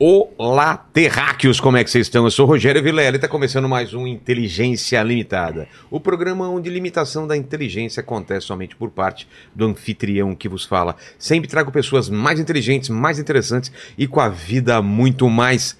[0.00, 2.24] Olá, terráqueos, como é que vocês estão?
[2.24, 5.66] Eu sou Rogério Vilela e está começando mais um Inteligência Limitada.
[5.90, 10.94] O programa onde limitação da inteligência acontece somente por parte do anfitrião que vos fala.
[11.18, 15.76] Sempre trago pessoas mais inteligentes, mais interessantes e com a vida muito mais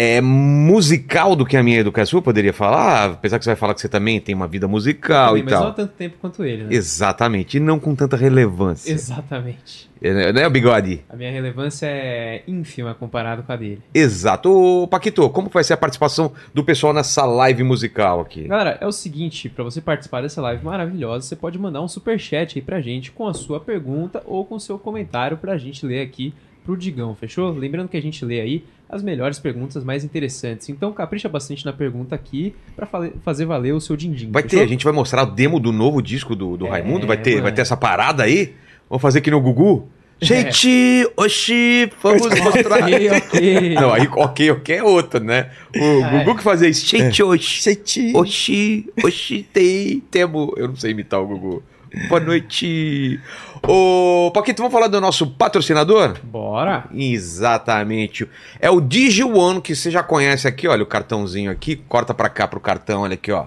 [0.00, 2.18] é, musical do que a minha educação.
[2.18, 5.30] Eu poderia falar, apesar que você vai falar que você também tem uma vida musical
[5.30, 5.62] Também, e mas tal.
[5.64, 6.68] não há tanto tempo quanto ele, né?
[6.70, 8.92] Exatamente, e não com tanta relevância.
[8.92, 9.90] Exatamente.
[10.00, 11.00] É, né, Bigode?
[11.08, 13.82] A minha relevância é ínfima comparado com a dele.
[13.92, 14.48] Exato.
[14.48, 18.44] Ô, Paquito, como vai ser a participação do pessoal nessa live musical aqui?
[18.44, 22.56] Galera, é o seguinte, pra você participar dessa live maravilhosa, você pode mandar um superchat
[22.56, 26.02] aí pra gente com a sua pergunta ou com o seu comentário pra gente ler
[26.02, 26.32] aqui
[26.64, 27.50] pro Digão, fechou?
[27.50, 30.68] Lembrando que a gente lê aí as melhores perguntas mais interessantes.
[30.68, 34.30] Então capricha bastante na pergunta aqui pra fale- fazer valer o seu din-din.
[34.30, 34.58] Vai fechou?
[34.58, 37.06] ter, a gente vai mostrar o demo do novo disco do, do É, Raimundo?
[37.06, 38.54] Vai ter, vai ter essa parada aí?
[38.88, 39.88] Vamos fazer aqui no Gugu?
[40.20, 40.24] É.
[40.24, 42.82] Gente, oxi, vamos mostrar.
[42.82, 43.74] Ok, ok.
[43.74, 45.50] Não, aí ok, ok é outra, né?
[45.76, 46.84] O Ah, Gugu que fazia isso.
[46.86, 48.12] Gente, oxi, Senti.
[48.16, 50.52] oxi, oxi, tem, temo.
[50.56, 51.62] Eu não sei imitar o Gugu.
[52.08, 53.20] Boa noite.
[53.66, 56.16] Ô, Paquito, vamos falar do nosso patrocinador?
[56.22, 56.84] Bora.
[56.94, 58.28] Exatamente.
[58.60, 62.46] É o DigiOne, que você já conhece aqui, olha o cartãozinho aqui, corta pra cá
[62.46, 63.46] pro cartão, olha aqui, ó.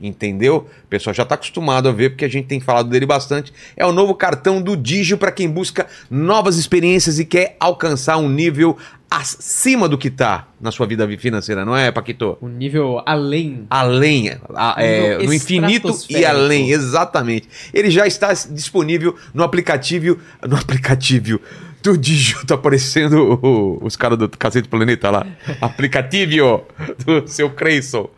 [0.00, 0.66] Entendeu?
[0.84, 3.52] O pessoal já tá acostumado a ver porque a gente tem falado dele bastante.
[3.76, 8.28] É o novo cartão do Digio para quem busca novas experiências e quer alcançar um
[8.28, 8.78] nível
[9.10, 12.38] acima do que tá na sua vida financeira, não é, Paquito?
[12.40, 13.66] Um nível além.
[13.68, 17.48] Além, a- é, no infinito e além, exatamente.
[17.74, 21.40] Ele já está disponível no aplicativo, no aplicativo
[21.82, 25.26] do Digio, tá aparecendo o- os caras do Cacete Planeta lá.
[25.60, 26.62] aplicativo
[27.04, 28.08] do seu Creyson.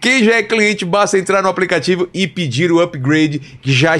[0.00, 3.96] Quem já é cliente, basta entrar no aplicativo e pedir o upgrade que já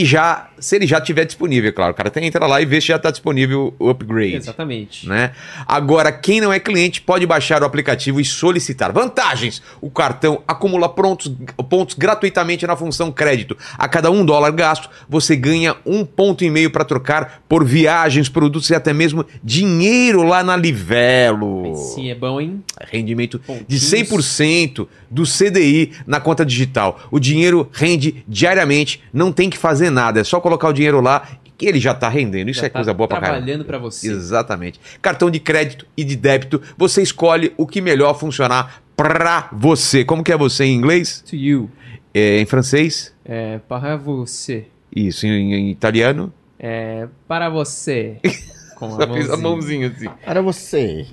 [0.00, 1.92] e já, se ele já tiver disponível, claro.
[1.92, 5.08] O cara tem entra lá e vê se já está disponível o upgrade Exatamente.
[5.08, 5.32] né?
[5.66, 9.62] Agora, quem não é cliente pode baixar o aplicativo e solicitar vantagens.
[9.80, 11.32] O cartão acumula prontos-
[11.68, 13.56] pontos gratuitamente na função crédito.
[13.76, 18.28] A cada um dólar gasto, você ganha um ponto e meio para trocar por viagens,
[18.28, 21.74] produtos e até mesmo dinheiro lá na Livelo.
[21.76, 22.62] Sim, é bom, hein?
[22.90, 23.82] Rendimento de Pontinhos.
[23.82, 27.00] 100% do CDI na conta digital.
[27.10, 31.26] O dinheiro rende diariamente, não tem que fazer nada, é só colocar o dinheiro lá
[31.58, 32.48] que ele já está rendendo.
[32.50, 33.38] Isso Já é coisa tá boa pra caramba.
[33.38, 34.08] Trabalhando pra você.
[34.08, 34.80] Exatamente.
[35.02, 40.04] Cartão de crédito e de débito, você escolhe o que melhor funcionar pra você.
[40.04, 41.22] Como que é você em inglês?
[41.28, 41.68] To you.
[42.14, 43.12] É, em francês?
[43.24, 44.66] É para você.
[44.94, 45.26] Isso.
[45.26, 46.32] Em, em italiano?
[46.58, 48.18] É para você.
[48.76, 50.08] Com Só fiz a mãozinha assim.
[50.24, 51.06] Para você.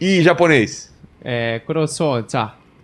[0.00, 0.92] E em japonês?
[1.24, 2.26] É croissant,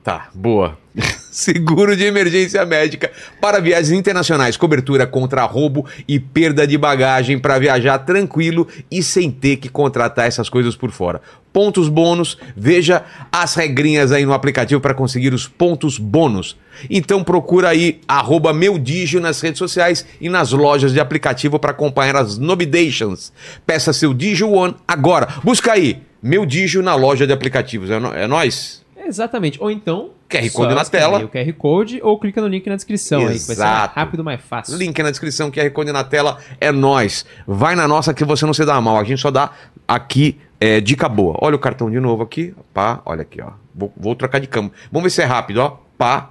[0.08, 0.28] tá.
[0.34, 0.78] Boa.
[1.30, 3.10] Seguro de emergência médica
[3.40, 9.30] para viagens internacionais, cobertura contra roubo e perda de bagagem para viajar tranquilo e sem
[9.30, 11.20] ter que contratar essas coisas por fora.
[11.52, 16.56] Pontos bônus, veja as regrinhas aí no aplicativo para conseguir os pontos bônus.
[16.88, 21.70] Então procura aí arroba meu Digio nas redes sociais e nas lojas de aplicativo para
[21.72, 23.32] acompanhar as novidations.
[23.66, 25.28] Peça seu Digio One agora.
[25.44, 27.90] Busca aí, meu Digio na loja de aplicativos.
[27.90, 28.77] É, nó- é nóis?
[29.08, 29.60] Exatamente.
[29.60, 30.10] Ou então.
[30.28, 31.24] QR Code na tela.
[31.24, 33.94] O QR Code ou clica no link na descrição aí, que vai ser mais Exato.
[33.96, 34.76] rápido, mais fácil.
[34.76, 37.24] Link na descrição, QR Code na tela, é nós.
[37.46, 38.98] Vai na nossa que você não se dá mal.
[38.98, 39.50] A gente só dá
[39.86, 41.36] aqui é, dica boa.
[41.40, 42.54] Olha o cartão de novo aqui.
[42.74, 43.50] Pá, olha aqui, ó.
[43.74, 44.70] Vou, vou trocar de cama.
[44.92, 45.78] Vamos ver se é rápido, ó.
[45.96, 46.30] Pá.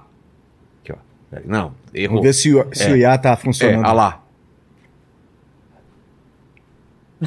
[0.84, 0.96] Aqui, ó.
[1.44, 2.18] Não, errou.
[2.18, 2.92] Vamos ver se, o- se É.
[2.92, 3.84] o IA tá É, funcionando.
[3.84, 4.20] olha lá.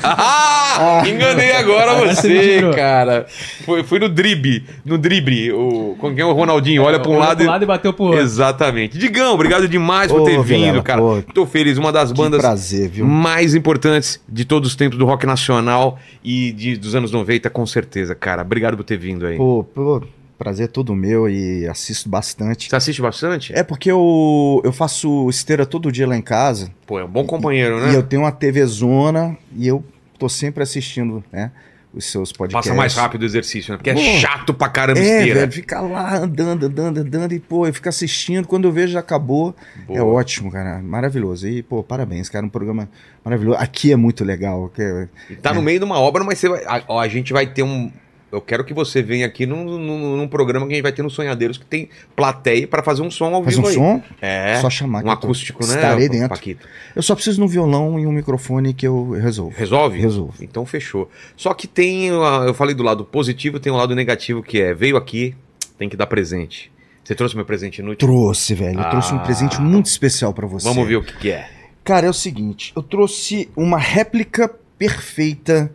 [0.04, 1.04] Ah!
[1.06, 3.26] Enganei agora você cara.
[3.66, 4.64] Foi, foi no drible.
[4.86, 5.52] No drible.
[5.52, 6.84] O, com quem é o Ronaldinho?
[6.84, 7.48] Olha pra um lado pro e.
[7.48, 8.20] lado e bateu pro outro.
[8.20, 8.98] Exatamente.
[8.98, 11.02] Digão, obrigado demais por Ô, ter vindo, Vilela, cara.
[11.02, 11.22] pô.
[11.34, 11.78] Tô feliz.
[11.78, 13.06] Uma das bandas prazer, viu?
[13.06, 17.66] mais importantes de todos os tempos do rock nacional e de, dos anos 90, com
[17.66, 18.42] certeza, cara.
[18.42, 19.38] Obrigado por ter vindo aí.
[19.38, 20.02] Pô, pô,
[20.42, 22.68] prazer todo meu e assisto bastante.
[22.68, 23.54] Você assiste bastante?
[23.56, 27.24] É porque eu, eu faço esteira todo dia lá em casa Pô, é um bom
[27.28, 27.96] companheiro, e né?
[27.96, 29.84] eu tenho uma TV zona e eu
[30.18, 31.52] tô sempre assistindo, né?
[31.94, 32.70] Os seus podcasts.
[32.70, 33.78] Passa mais rápido o exercício, né?
[33.78, 34.00] Porque é Pô.
[34.20, 35.42] chato pra caramba É, esteira.
[35.42, 38.48] velho, fica lá andando, andando, andando e, pô, eu fico assistindo.
[38.48, 39.54] Quando eu vejo já acabou.
[39.86, 40.00] Boa.
[40.00, 40.82] É ótimo, cara.
[40.82, 41.48] Maravilhoso.
[41.50, 42.46] E, pô, parabéns, cara.
[42.46, 42.88] Um programa
[43.26, 43.58] maravilhoso.
[43.60, 44.72] Aqui é muito legal.
[44.74, 47.32] que é- E Tá no meio de uma obra, mas você vai, a, a gente
[47.34, 47.92] vai ter um.
[48.32, 51.04] Eu quero que você venha aqui num, num, num programa que a gente vai ter
[51.04, 53.76] no Sonhadeiros que tem plateia pra fazer um som ao Faz vivo um aí.
[53.76, 54.58] som, É.
[54.62, 55.04] só chamar.
[55.04, 55.76] um acústico, né?
[55.76, 56.30] Estarei dentro.
[56.30, 56.66] Paquito?
[56.96, 59.56] Eu só preciso de um violão e um microfone que eu resolvo.
[59.58, 60.00] Resolve?
[60.00, 60.34] Resolvo.
[60.42, 61.10] Então fechou.
[61.36, 64.74] Só que tem, ah, eu falei do lado positivo, tem um lado negativo que é,
[64.74, 65.36] veio aqui,
[65.78, 66.72] tem que dar presente.
[67.04, 68.08] Você trouxe meu presente inútil?
[68.08, 68.80] Trouxe, velho.
[68.80, 69.22] Eu trouxe um Ah.
[69.22, 70.66] presente muito especial pra você.
[70.68, 71.50] Vamos ver o que, que é.
[71.84, 72.72] Cara, é o seguinte.
[72.76, 74.48] Eu trouxe uma réplica
[74.78, 75.72] perfeita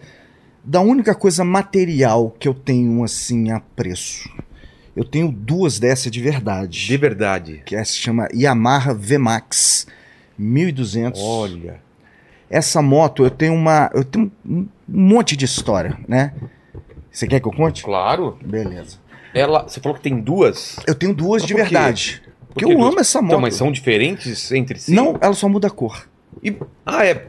[0.67, 4.29] da única coisa material que eu tenho assim apreço.
[4.97, 6.87] Eu tenho duas dessas de verdade.
[6.87, 7.63] De verdade.
[7.65, 9.87] Que essa se chama Yamaha VMAX
[10.39, 11.21] 1200.
[11.23, 11.81] Olha.
[12.49, 16.33] Essa moto eu tenho uma, eu tenho um monte de história, né?
[17.11, 17.83] Você quer que eu conte?
[17.83, 18.39] Claro.
[18.45, 18.99] Beleza.
[19.35, 20.77] Ela, você falou que tem duas?
[20.87, 22.23] Eu tenho duas Mas de por verdade.
[22.25, 22.91] Por Porque que eu duas?
[22.91, 23.31] amo essa moto.
[23.33, 24.93] Então, mas são diferentes entre si?
[24.95, 26.09] Não, ela só muda a cor.
[26.43, 27.27] E- Ah, é.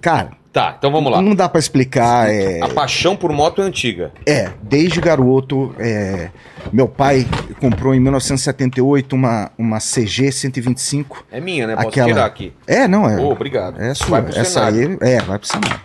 [0.00, 1.22] Cara, Tá, então vamos lá.
[1.22, 2.28] não dá pra explicar.
[2.30, 4.12] É, A paixão por moto é antiga.
[4.26, 6.28] é desde garoto, é,
[6.70, 7.26] meu pai
[7.58, 11.24] comprou em 1978 uma, uma CG 125.
[11.32, 11.74] É minha, né?
[11.76, 12.52] Posso Aquela- tirar aqui.
[12.66, 13.16] É, não, é.
[13.18, 13.80] Ô, obrigado.
[13.80, 14.20] É sua.
[14.20, 14.98] Vai pro Essa cenário.
[15.00, 15.80] aí, é, vai pro cenário.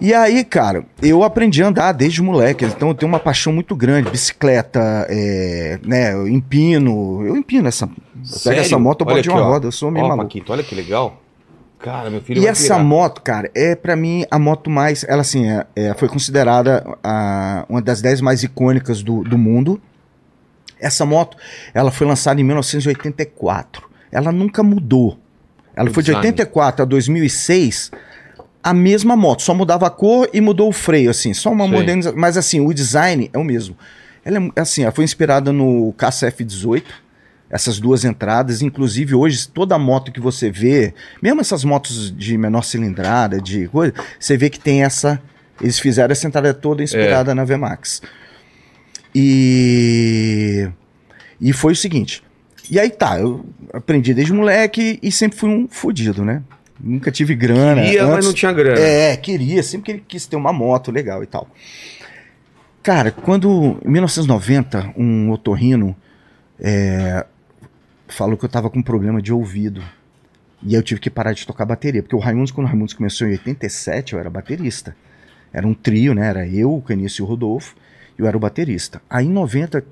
[0.00, 3.76] E aí, cara, eu aprendi a andar desde moleque, então eu tenho uma paixão muito
[3.76, 7.88] grande, bicicleta, é, né, eu empino, eu empino essa,
[8.24, 8.60] Sério?
[8.60, 9.44] essa moto, eu boto de uma ó.
[9.52, 10.26] roda, eu sou meio Ó, maluco.
[10.26, 11.20] Paquito, olha que legal.
[11.84, 15.46] Cara, meu filho E essa moto, cara, é pra mim a moto mais, ela assim,
[15.46, 19.78] é, é, foi considerada a, uma das 10 mais icônicas do, do mundo.
[20.80, 21.36] Essa moto,
[21.74, 23.86] ela foi lançada em 1984.
[24.10, 25.18] Ela nunca mudou.
[25.76, 26.26] Ela O foi de design.
[26.26, 27.90] 84 a 2006,
[28.62, 31.72] a mesma moto, só mudava a cor e mudou o freio, assim, só uma Sei.
[31.74, 32.18] modernização.
[32.18, 33.76] Mas assim, o design é o mesmo.
[34.24, 36.82] Ela é assim, ela foi inspirada no Caça F18,
[37.54, 38.60] essas duas entradas.
[38.62, 40.92] Inclusive, hoje, toda moto que você vê,
[41.22, 45.22] mesmo essas motos de menor cilindrada, de coisa, você vê que tem essa.
[45.60, 47.34] Eles fizeram essa entrada toda inspirada É.
[47.34, 48.02] na VMAX.
[49.34, 50.68] E.
[51.40, 52.22] E foi o seguinte.
[52.70, 56.42] E aí tá, eu aprendi desde moleque e sempre fui um fudido, né?
[56.80, 57.82] Nunca tive grana.
[57.82, 58.80] Queria, mas Antes- não tinha grana.
[58.80, 61.48] é, queria, sempre que ele quis ter uma moto legal e tal.
[62.82, 65.94] Cara, quando em 1990 um otorrino
[66.58, 67.24] é,
[68.14, 69.82] falou que eu tava com problema de ouvido.
[70.62, 72.94] E aí eu tive que parar de tocar bateria, porque o Raimundos, quando o Raimundos
[72.94, 74.96] começou em 87, eu era baterista.
[75.52, 76.26] Era um trio, né?
[76.26, 77.76] Era eu, o Canício e o Rodolfo,
[78.18, 79.02] e eu era o baterista.
[79.08, 79.84] Aí em 90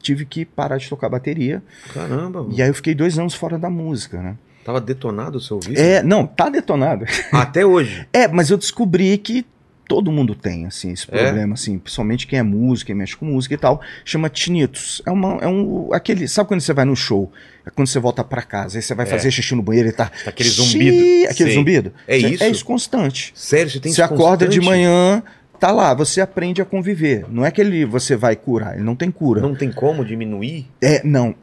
[0.00, 2.54] tive que parar de tocar bateria, Caramba, mano.
[2.54, 4.36] e aí eu fiquei dois anos fora da música, né?
[4.64, 5.78] Tava detonado o seu ouvido?
[5.78, 7.04] É, não, tá detonado.
[7.32, 8.06] Até hoje.
[8.12, 9.44] É, mas eu descobri que
[9.94, 11.22] todo mundo tem, assim, esse É?
[11.24, 15.02] problema, assim, principalmente quem é músico, quem mexe com música e tal, chama tinnitus.
[15.04, 17.30] É, uma, é um, aquele, sabe quando você vai no show?
[17.66, 19.08] É quando você volta pra casa, aí você vai É.
[19.10, 20.10] fazer xixi no banheiro e tá...
[20.26, 21.28] Aquele zumbido.
[21.28, 21.54] Aquele Sei.
[21.58, 21.92] zumbido.
[22.08, 22.42] É Você- isso?
[22.44, 23.32] É isso constante.
[23.34, 24.64] Sério, você tem você isso acorda de constante?
[24.78, 25.22] manhã,
[25.60, 27.26] tá lá, você aprende a conviver.
[27.28, 29.42] Não é que ele, você vai curar, ele não tem cura.
[29.42, 30.68] Não tem como diminuir?
[30.80, 31.34] É, não.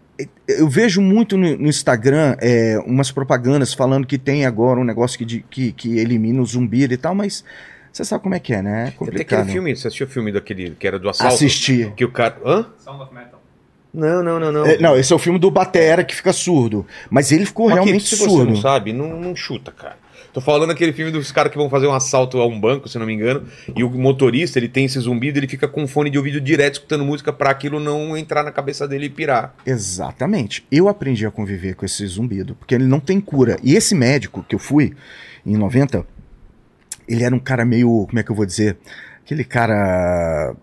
[0.47, 5.17] Eu vejo muito no, no Instagram é, umas propagandas falando que tem agora um negócio
[5.19, 7.45] que, de- que, que elimina o zumbido e tal, mas
[7.91, 8.81] você sabe como é que é, né?
[8.81, 9.39] É Tem complicado.
[9.39, 11.33] aquele filme, você assistiu o filme daquele que era do assalto?
[11.33, 11.91] Assistir.
[11.95, 12.37] Que o cara.
[12.45, 12.65] Hã?
[12.77, 13.39] Sound of Metal.
[13.93, 14.65] Não, não, não, não.
[14.65, 16.85] É, não, esse é o filme do Batera que fica surdo.
[17.09, 18.51] Mas ele ficou Paquito, realmente se você surdo.
[18.51, 19.97] não sabe, não, não chuta, cara.
[20.31, 22.95] Tô falando aquele filme dos caras que vão fazer um assalto a um banco, se
[22.95, 26.11] eu não me engano, e o motorista, ele tem esse zumbido, ele fica com fone
[26.11, 29.55] de ouvido direto escutando música pra aquilo não entrar na cabeça dele e pirar.
[29.65, 30.63] Exatamente.
[30.71, 33.57] Eu aprendi a conviver com esse zumbido, porque ele não tem cura.
[33.63, 34.93] E esse médico que eu fui
[35.43, 36.05] em 90,
[37.09, 38.77] ele era um cara meio, como é que eu vou dizer?
[39.25, 40.53] Aquele cara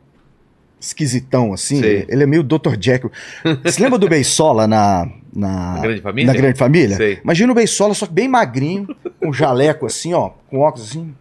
[0.80, 2.04] esquisitão assim, Sei.
[2.08, 2.76] ele é meio Dr.
[2.80, 3.10] Jekyll.
[3.64, 6.32] Você lembra do Beisola na na, Na Grande Família?
[6.32, 6.96] na Grande Família?
[6.96, 7.18] Sei.
[7.22, 8.86] Imagina o Beisola só que bem magrinho,
[9.20, 11.14] com jaleco assim, ó, com óculos assim.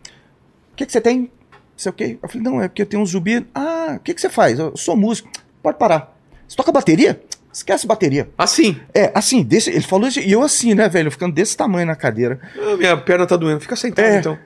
[0.73, 1.19] O que que você tem?
[1.21, 1.29] Não
[1.77, 2.17] sei o quê.
[2.21, 3.45] Eu falei: "Não, é porque eu tenho um zumbido".
[3.53, 4.57] Ah, o que que você faz?
[4.59, 5.29] Eu sou músico.
[5.61, 6.15] Pode parar.
[6.47, 7.19] Você toca bateria?
[7.51, 8.29] Esquece bateria.
[8.37, 8.77] Assim.
[8.93, 11.95] É, assim, desse, ele falou isso, e eu assim, né, velho, ficando desse tamanho na
[11.95, 12.39] cadeira.
[12.57, 13.61] Ah, minha perna tá doendo.
[13.61, 14.19] Fica sentado, É.
[14.19, 14.37] então.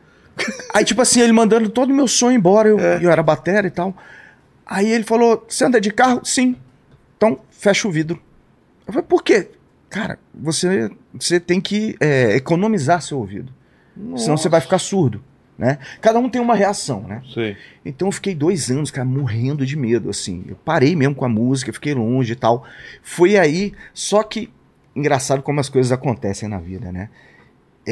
[0.74, 3.00] Aí, tipo assim, ele mandando todo o meu sonho embora, eu, É.
[3.03, 3.96] eu era batera e tal.
[4.65, 6.22] Aí ele falou, você anda de carro?
[6.24, 6.55] Sim.
[7.17, 8.19] Então, fecha o vidro.
[8.88, 9.50] Eu falei, por quê?
[9.89, 13.51] Cara, você, você tem que é, economizar seu ouvido,
[14.17, 15.19] senão você vai ficar surdo,
[15.58, 15.79] né?
[16.00, 17.24] Cada um tem uma reação, né?
[17.34, 17.58] Sei.
[17.84, 20.46] Então eu fiquei dois anos, cara, morrendo de medo, assim.
[20.48, 22.63] Eu parei mesmo com a música, fiquei longe e tal.
[23.01, 24.50] Foi aí, só que,
[24.96, 27.10] engraçado como as coisas acontecem na vida, né?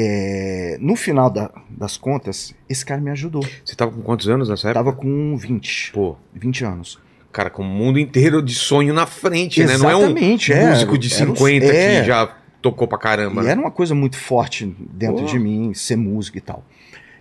[0.00, 3.44] É, no final da- das contas, esse cara me ajudou.
[3.64, 4.84] Você tava com quantos anos nessa época?
[4.84, 7.00] tava com 20, Pô, 20 anos.
[7.32, 9.76] cara, com o mundo inteiro de sonho na frente, né?
[9.76, 10.70] Não é um Exatamente, é.
[10.70, 12.00] músico de Era um- 50 é.
[12.00, 13.40] que já tocou pra caramba.
[13.42, 13.50] E né?
[13.50, 15.30] era uma coisa muito forte dentro Pô.
[15.32, 16.64] de mim, ser músico e tal.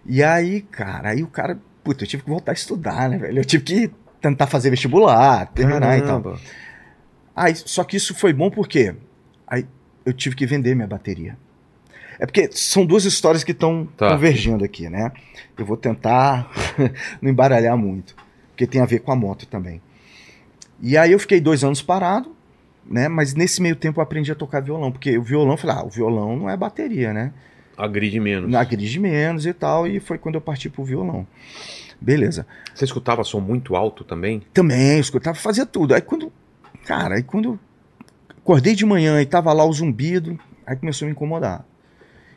[0.05, 3.39] E aí, cara, aí o cara, puta, eu tive que voltar a estudar, né, velho?
[3.39, 3.91] Eu tive que
[4.21, 6.21] tentar fazer vestibular, terminar e tal.
[6.21, 6.39] Caramba.
[7.35, 8.93] Aí, só que isso foi bom porque
[9.47, 9.65] aí
[10.05, 11.35] eu tive que vender minha bateria.
[12.19, 14.11] É porque são duas histórias que estão Tá.
[14.11, 15.11] convergendo aqui, né?
[15.57, 16.49] Eu vou tentar
[17.21, 18.15] não embaralhar muito,
[18.49, 19.81] porque tem a ver com a moto também.
[20.81, 22.35] E aí eu fiquei dois anos parado,
[22.85, 23.07] né?
[23.07, 25.83] Mas nesse meio tempo eu aprendi a tocar violão, porque o violão, eu falei, ah,
[25.85, 27.33] o violão não é bateria, né?
[27.75, 28.49] Agride menos.
[28.49, 31.27] Na grid menos e tal, e foi quando eu parti pro violão.
[32.01, 32.45] Beleza.
[32.73, 34.41] Você escutava som muito alto também?
[34.53, 35.93] Também, eu escutava, fazia tudo.
[35.93, 36.31] Aí quando.
[36.85, 37.59] Cara, aí quando
[38.37, 41.65] acordei de manhã e tava lá o zumbido, aí começou a me incomodar.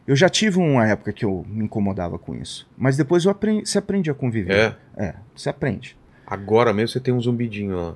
[0.07, 2.67] Eu já tive uma época que eu me incomodava com isso.
[2.77, 4.53] Mas depois eu aprendi, você aprende a conviver.
[4.97, 5.05] É.
[5.05, 5.97] É, você aprende.
[6.27, 7.95] Agora mesmo você tem um zumbidinho lá.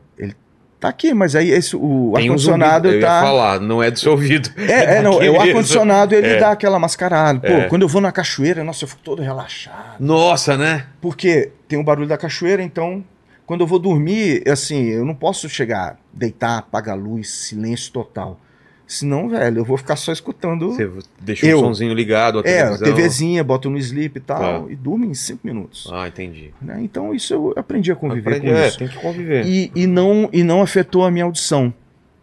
[0.81, 1.81] Tá aqui, mas aí esse, o
[2.15, 3.15] Tem um ar-condicionado zumbido, eu tá.
[3.17, 4.51] ia falar, não é do seu ouvido.
[4.59, 6.39] É, é, não, daqui é o ar-condicionado ele É.
[6.39, 7.41] dá aquela mascarada.
[7.41, 7.69] Pô, É.
[7.69, 9.97] quando eu vou na cachoeira, nossa, eu fico todo relaxado.
[9.99, 10.87] Nossa, né?
[11.01, 13.03] Porque tem o barulho da cachoeira, então,
[13.47, 18.39] quando eu vou dormir, assim, eu não posso chegar, deitar, apagar a luz, silêncio total.
[18.87, 20.73] Senão, velho, eu vou ficar só escutando.
[20.73, 21.57] Você deixa Eu.
[21.57, 22.95] o somzinho ligado, a é, a televisão.
[22.95, 24.71] TVzinha, boto no sleep e tal, Claro.
[24.71, 25.89] e durmo em cinco minutos.
[25.91, 26.53] Ah, entendi.
[26.61, 26.79] né?
[26.83, 28.79] Então, isso eu aprendi a conviver Aprende- com é, isso.
[28.79, 29.47] tem que conviver.
[29.47, 31.73] E, e, não, e não afetou a minha audição.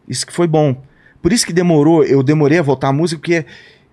[0.08, 0.76] Isso que foi bom.
[1.22, 3.44] Por isso que demorou, eu demorei a voltar à música, porque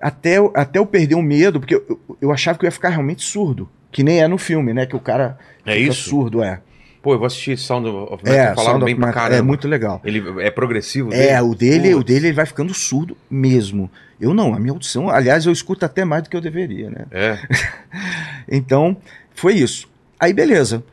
[0.01, 2.73] até, eu- até eu perder o medo, porque eu, eu- eu achava que eu ia
[2.73, 3.69] ficar realmente surdo.
[3.91, 4.85] Que nem é no filme, né?
[4.85, 6.11] Que o cara É isso?
[6.11, 6.61] surdo, é.
[7.09, 9.39] Pô, eu vou assistir Sound of Metal, É, falaram Sound bem pra Metal, caramba.
[9.39, 9.99] é muito legal.
[10.05, 13.91] Ele é progressivo É, o dele, o dele ele vai ficando surdo mesmo.
[14.21, 17.07] Eu não, a minha audição, aliás, eu escuto até mais do que eu deveria, né?
[17.11, 17.39] É.
[18.47, 18.95] Então,
[19.35, 19.89] foi isso.
[20.21, 20.85] Aí, beleza.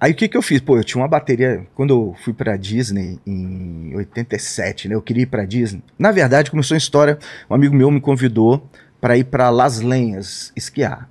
[0.00, 0.60] Aí, o que que eu fiz?
[0.60, 1.66] Pô, eu tinha uma bateria.
[1.74, 4.94] Quando eu fui pra Disney em 87, né?
[4.94, 5.82] Eu queria ir pra Disney.
[5.98, 7.18] Na verdade, começou a história.
[7.50, 8.64] Um amigo meu me convidou
[9.00, 11.08] pra ir pra Las Lenhas esquiar.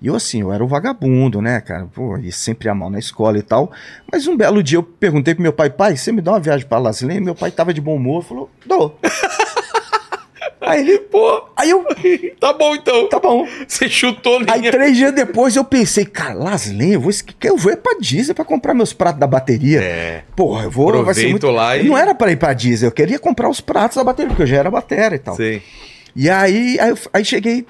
[0.00, 1.86] E eu, assim, eu era o vagabundo, né, cara?
[1.94, 3.72] Pô, e sempre a mal na escola e tal.
[4.12, 6.66] Mas um belo dia eu perguntei pro meu pai: pai, você me dá uma viagem
[6.66, 7.22] pra Las Lenhas?
[7.24, 8.98] Meu pai tava de bom humor, falou: dou.
[10.60, 11.84] aí ele, Pô, aí eu,
[12.40, 13.08] tá bom então.
[13.08, 13.46] tá bom.
[13.66, 14.70] Você chutou Aí linha.
[14.72, 17.12] três dias depois eu pensei, cara, Laslen, eu vou,
[17.44, 19.80] eu vou ir pra Disney pra comprar meus pratos da bateria.
[19.80, 20.24] É.
[20.34, 20.86] Porra, eu vou.
[21.04, 21.50] vai ser Aproveito muito...
[21.50, 21.84] lá e...
[21.88, 24.46] Não era pra ir pra Disney, eu queria comprar os pratos da bateria, porque eu
[24.46, 25.36] já era batera e tal.
[25.36, 25.62] Sei.
[26.14, 27.66] E aí, aí, eu- aí cheguei,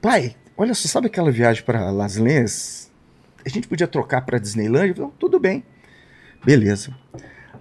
[0.00, 2.90] pai, olha só, sabe aquela viagem pra Las Lenhas?
[3.46, 4.88] A gente podia trocar pra Disneyland?
[4.90, 5.64] Eu falei, tudo bem.
[6.44, 6.92] Beleza.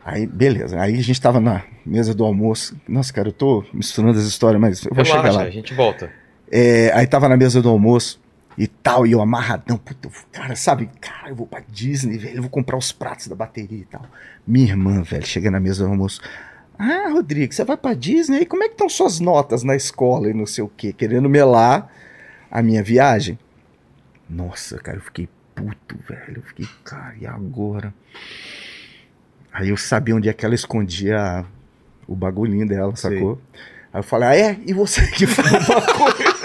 [0.04, 0.80] Aí, beleza.
[0.82, 2.76] Aí a gente tava na mesa do almoço.
[2.88, 5.46] Nossa, cara, eu tô misturando as histórias, mas eu vou chegar Relaxa, lá.
[5.46, 6.12] a gente volta.
[6.52, 8.20] É, aí tava na mesa do almoço
[8.58, 12.42] e tal, e eu amarradão, puta, cara, sabe, cara, eu vou pra Disney, velho, eu
[12.42, 14.02] vou comprar os pratos da bateria e tal.
[14.48, 16.22] Minha irmã, velho, chega na mesa do almoço.
[16.80, 18.42] Ah, Rodrigo, você vai pra Disney?
[18.42, 20.92] E como é que estão suas notas na escola e não sei o quê?
[20.94, 21.92] Querendo melar
[22.52, 23.38] a minha viagem.
[24.30, 26.38] Nossa, cara, eu fiquei puto, velho.
[26.38, 27.94] Eu fiquei, cara, e agora?
[29.54, 31.46] Aí eu sabia onde é que ela escondia
[32.08, 33.42] o bagulhinho dela, sacou?
[33.94, 34.60] Aí eu falei, ah, é?
[34.66, 36.38] E você que fuma maconha?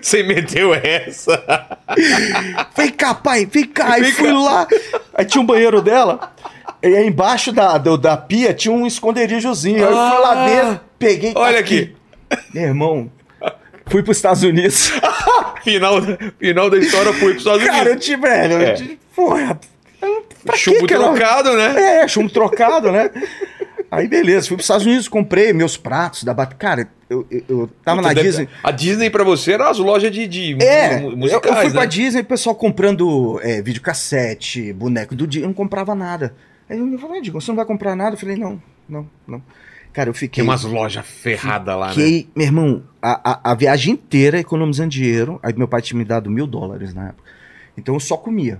[0.00, 1.78] Você meteu essa.
[2.76, 3.92] Vem cá, pai, vem cá.
[3.94, 4.38] Aí Vem fui cá.
[4.38, 4.68] lá,
[5.14, 6.32] aí tinha um banheiro dela,
[6.82, 9.76] e aí embaixo da, do- da pia tinha um esconderijozinho.
[9.86, 11.34] Aí eu fui lá Ah, dentro, peguei.
[11.34, 11.94] tá olha aqui.
[12.54, 13.10] Meu irmão,
[13.86, 14.92] fui pros Estados Unidos.
[15.62, 15.94] Final,
[16.40, 18.04] final da história foi pros Estados Cara, eu Unidos.
[18.04, 18.70] te, velho, É.
[18.72, 19.60] eu te, porra,
[20.44, 22.00] pra Chumbo que trocado, né?
[22.02, 23.08] É, chumbo trocado, né?
[23.88, 26.52] Aí beleza, fui pros Estados Unidos, comprei meus pratos da bat...
[26.56, 28.48] Cara, eu, eu, eu tava Puta, na deve- Disney.
[28.60, 31.70] A Disney pra você era as lojas de, de É, mu- eu, musicais, eu fui
[31.70, 31.86] pra né?
[31.86, 36.34] Disney, o pessoal comprando é, videocassete, boneco do dia, eu não comprava nada.
[36.68, 38.14] Aí eu falei, Digo, você não vai comprar nada?
[38.16, 39.40] Eu falei, não, não, não.
[39.92, 40.42] Cara, eu fiquei.
[40.42, 41.94] Tem umas lojas ferradas lá, né?
[41.94, 45.38] fiquei, meu irmão, a, a, a viagem inteira economizando dinheiro.
[45.42, 47.30] Aí meu pai tinha me dado mil dólares na época.
[47.76, 48.58] Então eu só comia.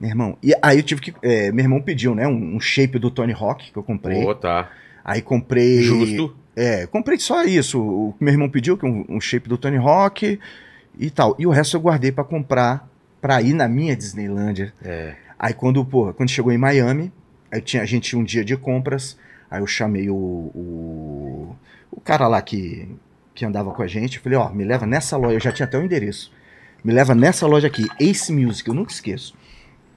[0.00, 0.38] Meu irmão.
[0.42, 1.14] E aí eu tive que.
[1.22, 2.26] é, meu irmão pediu, né?
[2.26, 4.22] Um, um shape do Tony Hawk que eu comprei.
[4.22, 4.70] Pô, tá.
[5.04, 5.82] Aí comprei.
[5.82, 6.34] Justo.
[6.56, 7.80] É, comprei só isso.
[7.80, 10.38] O que meu irmão pediu, que é um, um shape do Tony Hawk
[10.98, 11.36] e tal.
[11.38, 12.88] E o resto eu guardei pra comprar
[13.20, 14.72] pra ir na minha Disneylândia.
[14.84, 15.14] É.
[15.38, 17.12] Aí quando, pô, quando chegou em Miami,
[17.50, 19.16] aí tinha, a gente tinha um dia de compras.
[19.54, 21.56] Aí eu chamei o, o,
[21.88, 22.88] o cara lá que,
[23.32, 24.18] que andava com a gente.
[24.18, 25.36] Falei, ó, me leva nessa loja.
[25.36, 26.32] Eu já tinha até o endereço.
[26.82, 29.32] Me leva nessa loja aqui, Ace Music, eu nunca esqueço.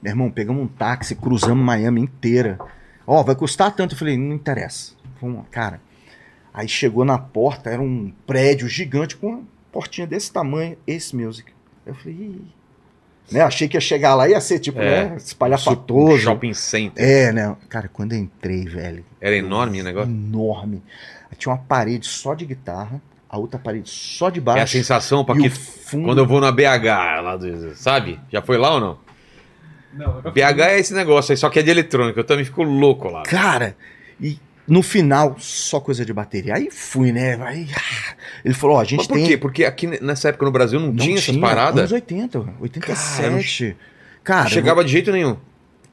[0.00, 2.56] Meu irmão, pegamos um táxi, cruzamos Miami inteira.
[3.04, 3.96] Ó, vai custar tanto.
[3.96, 4.92] Eu falei, não interessa.
[5.20, 5.80] Vamos cara.
[6.54, 11.50] Aí chegou na porta, era um prédio gigante com uma portinha desse tamanho, Ace Music.
[11.84, 12.57] Eu falei, Ih.
[13.30, 13.40] Né?
[13.42, 15.08] Achei que ia chegar lá e ia ser tipo, É.
[15.10, 15.16] né?
[15.16, 16.18] Espalhafatoso.
[16.22, 17.04] Shopping Center.
[17.04, 17.56] É, né?
[17.68, 19.04] Cara, quando eu entrei, velho.
[19.20, 20.10] Era enorme o negócio.
[20.10, 20.82] Enorme.
[21.36, 24.72] Tinha uma parede só de guitarra, a outra parede só de É a baixo.
[24.72, 26.04] sensação pra e que fundo.
[26.06, 28.18] quando eu vou na BH, lá do, sabe?
[28.32, 28.98] Já foi lá ou não?
[29.92, 32.18] Não, BH é esse negócio aí, só que é de eletrônica.
[32.18, 33.22] Eu também fico louco lá.
[33.22, 33.76] Cara,
[34.20, 36.54] e no final, só coisa de bateria.
[36.54, 37.38] Aí fui, né?
[37.42, 39.26] Aí, ah, ele falou: ó, a gente Mas por tem.
[39.26, 39.36] quê?
[39.36, 41.78] Porque aqui nessa época no Brasil não, Não tinha essas paradas.
[41.80, 43.76] Anos 80, 87.
[44.22, 45.36] Cara, Não chegava de jeito nenhum.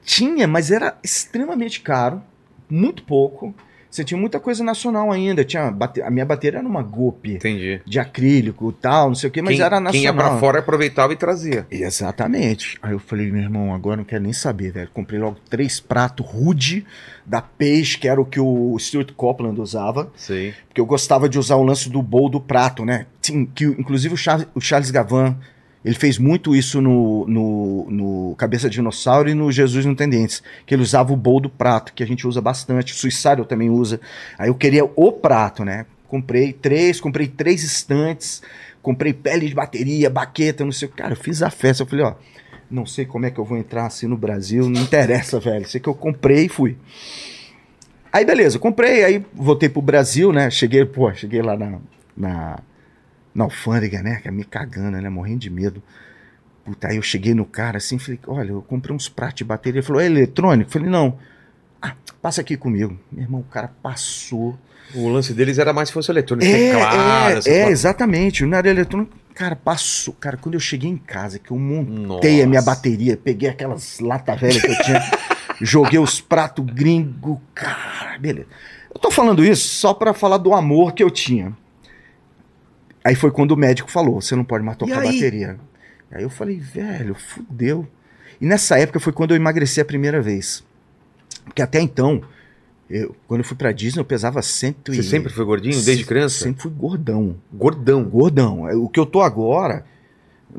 [0.03, 2.21] Tinha, mas era extremamente caro,
[2.69, 3.55] muito pouco.
[3.95, 5.45] Você tinha muita coisa nacional ainda.
[5.45, 7.79] Tinha bate- a minha bateria era uma Goop Entendi.
[7.85, 9.91] de acrílico e tal, não sei o quê, mas quem, era nacional.
[9.93, 11.65] quem ia pra fora aproveitava e trazia.
[11.71, 12.77] Exatamente.
[12.81, 14.89] Aí eu falei, meu irmão, agora não quero nem saber, velho.
[14.93, 16.85] Comprei logo três pratos rude
[17.25, 20.11] da Peixe, que era o que o Stuart Copeland usava.
[20.15, 20.53] Sei.
[20.67, 23.05] Porque eu gostava de usar o lance do bowl do prato, né?
[23.21, 25.37] Sim, Que, inclusive o Charles, o Charles Gavan,
[25.85, 30.09] ele fez muito isso no, no, no Cabeça de Dinossauro e no Jesus Não Tem
[30.09, 30.41] Dentes.
[30.65, 32.91] Que ele usava o bowl do prato, que a gente usa bastante.
[32.91, 34.01] O Suicidal também usa.
[34.35, 35.85] Aí eu queria o prato, né?
[36.07, 38.41] Comprei três, comprei três estantes,
[38.81, 40.97] comprei pele de bateria, baqueta, não sei o que.
[40.97, 41.83] Cara, eu fiz a festa.
[41.83, 42.15] Eu falei, ó,
[42.69, 45.67] não sei como é que eu vou entrar assim no Brasil, não interessa, velho.
[45.67, 46.77] Sei que eu comprei e fui.
[48.11, 50.49] Aí beleza, comprei, aí voltei pro Brasil, né?
[50.49, 51.77] Cheguei, pô, cheguei lá na,
[52.17, 52.59] na,
[53.35, 54.19] na alfândega, né?
[54.21, 55.09] que é Me cagando, né?
[55.09, 55.83] Morrendo de medo.
[56.63, 59.79] Puta, aí eu cheguei no cara assim, falei, olha, eu comprei uns pratos de bateria.
[59.79, 60.69] Ele falou, é eletrônico?
[60.69, 61.19] Eu falei, não.
[61.81, 62.97] Ah, passa aqui comigo.
[63.11, 64.57] Meu irmão, o cara passou.
[64.93, 66.49] O lance deles era mais se fosse eletrônico.
[66.49, 68.45] É, teclado, é, é, exatamente.
[68.45, 69.15] Não era eletrônico.
[69.35, 70.13] Cara, passou.
[70.13, 72.73] Cara, quando eu cheguei em casa, que eu montei a minha Nossa.
[72.73, 75.01] bateria, peguei aquelas lata velha que eu tinha,
[75.61, 78.47] joguei os pratos gringo, cara, beleza.
[78.93, 81.53] Eu tô falando isso só pra falar do amor que eu tinha.
[83.05, 85.57] Aí foi quando o médico falou: você não pode mais tocar bateria.
[86.11, 87.87] Aí eu falei, velho, fudeu.
[88.41, 90.63] E nessa época foi quando eu emagreci a primeira vez.
[91.43, 92.21] Porque até então,
[92.89, 94.97] eu, quando eu fui pra Disney, eu pesava cento e...
[94.97, 96.43] Você sempre foi gordinho, desde criança?
[96.45, 97.35] Sempre fui gordão.
[97.53, 98.03] Gordão.
[98.03, 98.67] Gordão.
[98.67, 99.85] É, O que eu tô agora,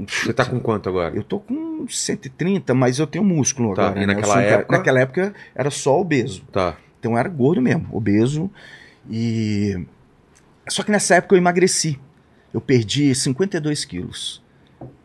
[0.06, 1.14] Você tá com quanto agora?
[1.16, 4.02] eu tô com 130, mas eu tenho músculo Tá, agora.
[4.02, 4.14] e né?
[4.14, 4.76] Naquela época?
[4.76, 6.42] Naquela época era só obeso.
[6.52, 6.76] Tá.
[7.00, 8.50] Então eu era gordo mesmo, obeso.
[9.10, 9.78] E.
[10.68, 11.98] Só que nessa época eu emagreci.
[12.56, 14.42] Eu perdi 52 quilos.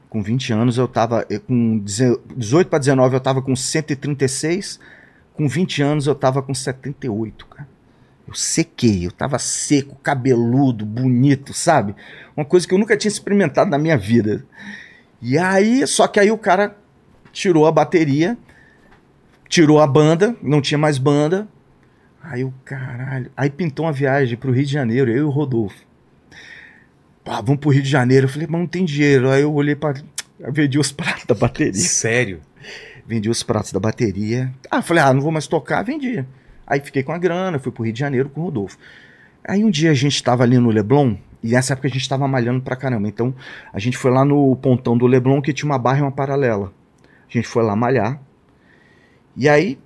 [0.09, 1.25] Com 20 anos eu tava.
[1.29, 4.79] eh, Com 18 para 19 eu tava com 136.
[5.33, 7.67] Com 20 anos eu tava com 78, cara.
[8.25, 11.93] Eu sequei, eu tava seco, cabeludo, bonito, sabe?
[12.37, 14.45] Uma coisa que eu nunca tinha experimentado na minha vida.
[15.21, 16.77] E aí, só que aí o cara
[17.33, 18.37] tirou a bateria,
[19.49, 21.49] tirou a banda, não tinha mais banda.
[22.23, 23.29] Aí o caralho.
[23.35, 25.90] Aí pintou uma viagem pro Rio de Janeiro, eu e o Rodolfo.
[27.23, 28.25] Pá, vamos pro Rio de Janeiro.
[28.25, 29.29] Eu falei, mas não tem dinheiro.
[29.29, 29.93] Aí eu olhei pra.
[30.39, 31.73] Eu vendi os pratos da bateria.
[31.73, 32.41] Sério?
[33.05, 34.51] Vendi os pratos da bateria.
[34.69, 36.25] Ah, falei, ah, não vou mais tocar, vendi.
[36.65, 38.77] Aí fiquei com a grana, fui pro Rio de Janeiro com o Rodolfo.
[39.43, 42.27] Aí um dia a gente tava ali no Leblon, e nessa época a gente tava
[42.27, 43.07] malhando pra caramba.
[43.07, 43.33] Então
[43.73, 46.71] a gente foi lá no pontão do Leblon que tinha uma barra e uma paralela.
[47.03, 48.21] A gente foi lá malhar.
[49.35, 49.79] E aí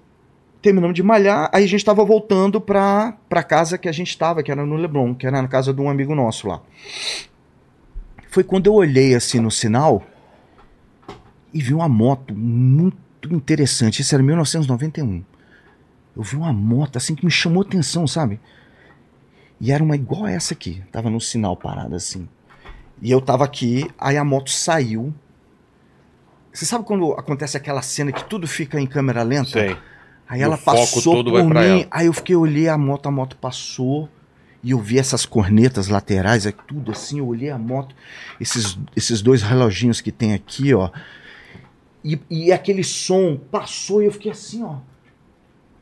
[0.65, 4.41] terminamos de malhar, aí a gente tava voltando pra, pra casa que a gente tava,
[4.41, 6.60] que era no Leblon, que era na casa de um amigo nosso lá.
[8.32, 10.04] Foi quando eu olhei assim no sinal
[11.54, 14.01] e vi uma moto muito interessante.
[14.01, 15.23] Isso era 1991.
[16.17, 18.39] Eu vi uma moto assim que me chamou atenção, sabe?
[19.62, 20.82] E era uma igual essa aqui.
[20.91, 22.28] Tava no sinal parada assim.
[23.04, 25.13] E eu tava aqui, aí a moto saiu.
[26.51, 29.51] Você sabe quando acontece aquela cena que tudo fica em câmera lenta?
[29.51, 29.78] Sei.
[30.27, 34.09] Aí ela passou por mim, aí eu fiquei, olhei a moto, a moto passou,
[34.63, 37.95] e eu vi essas cornetas laterais, é tudo assim, eu olhei a moto,
[38.39, 40.89] esses, esses dois reloginhos que tem aqui, ó,
[42.03, 44.77] e, e aquele som passou e eu fiquei assim, ó,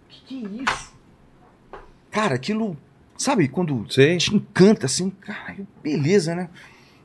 [0.09, 0.93] que que é isso?
[2.11, 2.77] Cara, aquilo,
[3.17, 4.17] sabe, quando Sei.
[4.17, 6.49] te encanta assim, cara, beleza, né?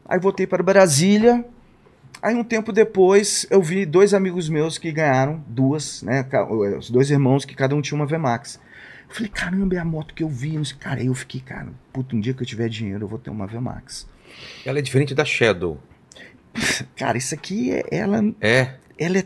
[0.08, 1.44] Aí voltei para Brasília.
[2.20, 6.22] Aí um tempo depois eu vi dois amigos meus que ganharam duas, né?
[6.24, 8.58] ca- Os dois irmãos que cada um tinha uma VMAX.
[9.08, 10.60] Eu falei, caramba, é a moto que eu vi.
[10.78, 13.30] Cara, aí eu fiquei, cara, puta, um dia que eu tiver dinheiro eu vou ter
[13.30, 14.06] uma VMAX.
[14.66, 15.80] Ela é diferente da Shadow.
[16.96, 18.74] Cara, isso aqui, é- ela, É.
[18.98, 19.24] ela é.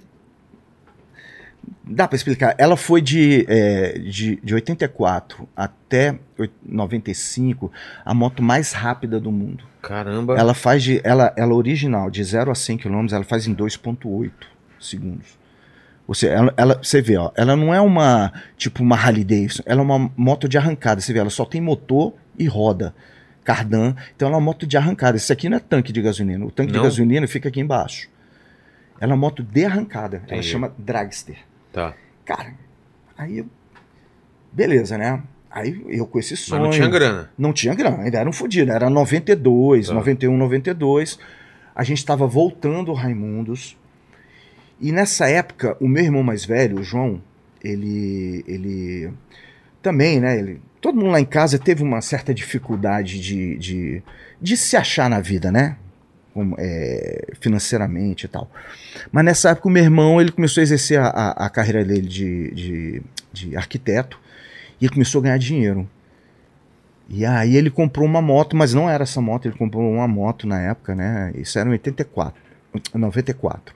[1.85, 2.55] Dá pra explicar.
[2.59, 7.71] Ela foi de, é, de, de 84 até oit- 95
[8.05, 9.65] a moto mais rápida do mundo.
[9.83, 10.37] Caramba.
[10.39, 11.01] Ela faz de.
[11.05, 14.31] Ela, ela original, de 0 a 100 km, ela faz em 2,8
[14.81, 15.39] segundos.
[16.07, 19.81] Você, ela, ela- você vê, ó, ela não é uma tipo uma Harley Davidson, ela
[19.81, 21.01] é uma moto de arrancada.
[21.01, 22.95] Você vê, ela só tem motor e roda.
[23.45, 25.17] Cardan, então ela é uma moto de arrancada.
[25.17, 26.45] Isso aqui não é tanque de gasolina.
[26.47, 26.81] O tanque Não?
[26.81, 28.09] de gasolina fica aqui embaixo.
[29.01, 30.23] Ela é uma moto de arrancada.
[30.29, 31.37] Ela chama Dragster.
[31.73, 31.95] Tá.
[32.25, 32.55] Cara,
[33.17, 33.45] aí.
[34.53, 35.23] Beleza, né?
[35.51, 36.63] Aí eu com esse Mas sonho.
[36.63, 37.31] não tinha grana.
[37.37, 39.95] Não tinha grana, ainda era um fudido, era 92, Tá.
[39.95, 41.19] 91, 92.
[41.75, 43.77] A gente estava voltando Raimundos.
[44.81, 47.23] E nessa época, o meu irmão mais velho, o João,
[47.63, 48.45] ele.
[48.47, 49.11] ele
[49.81, 50.39] também, né?
[50.39, 54.03] Ele, todo mundo lá em casa teve uma certa dificuldade de, de,
[54.41, 55.77] de se achar na vida, né?
[56.57, 58.51] É, financeiramente e tal.
[59.11, 62.09] Mas nessa época, o meu irmão ele começou a exercer a, a, a carreira dele
[62.09, 64.19] de, de, de arquiteto
[64.81, 65.89] e ele começou a ganhar dinheiro.
[67.09, 70.47] E aí ele comprou uma moto, mas não era essa moto, ele comprou uma moto
[70.47, 71.31] na época, né?
[71.35, 72.41] Isso era em 84,
[72.95, 73.75] 94.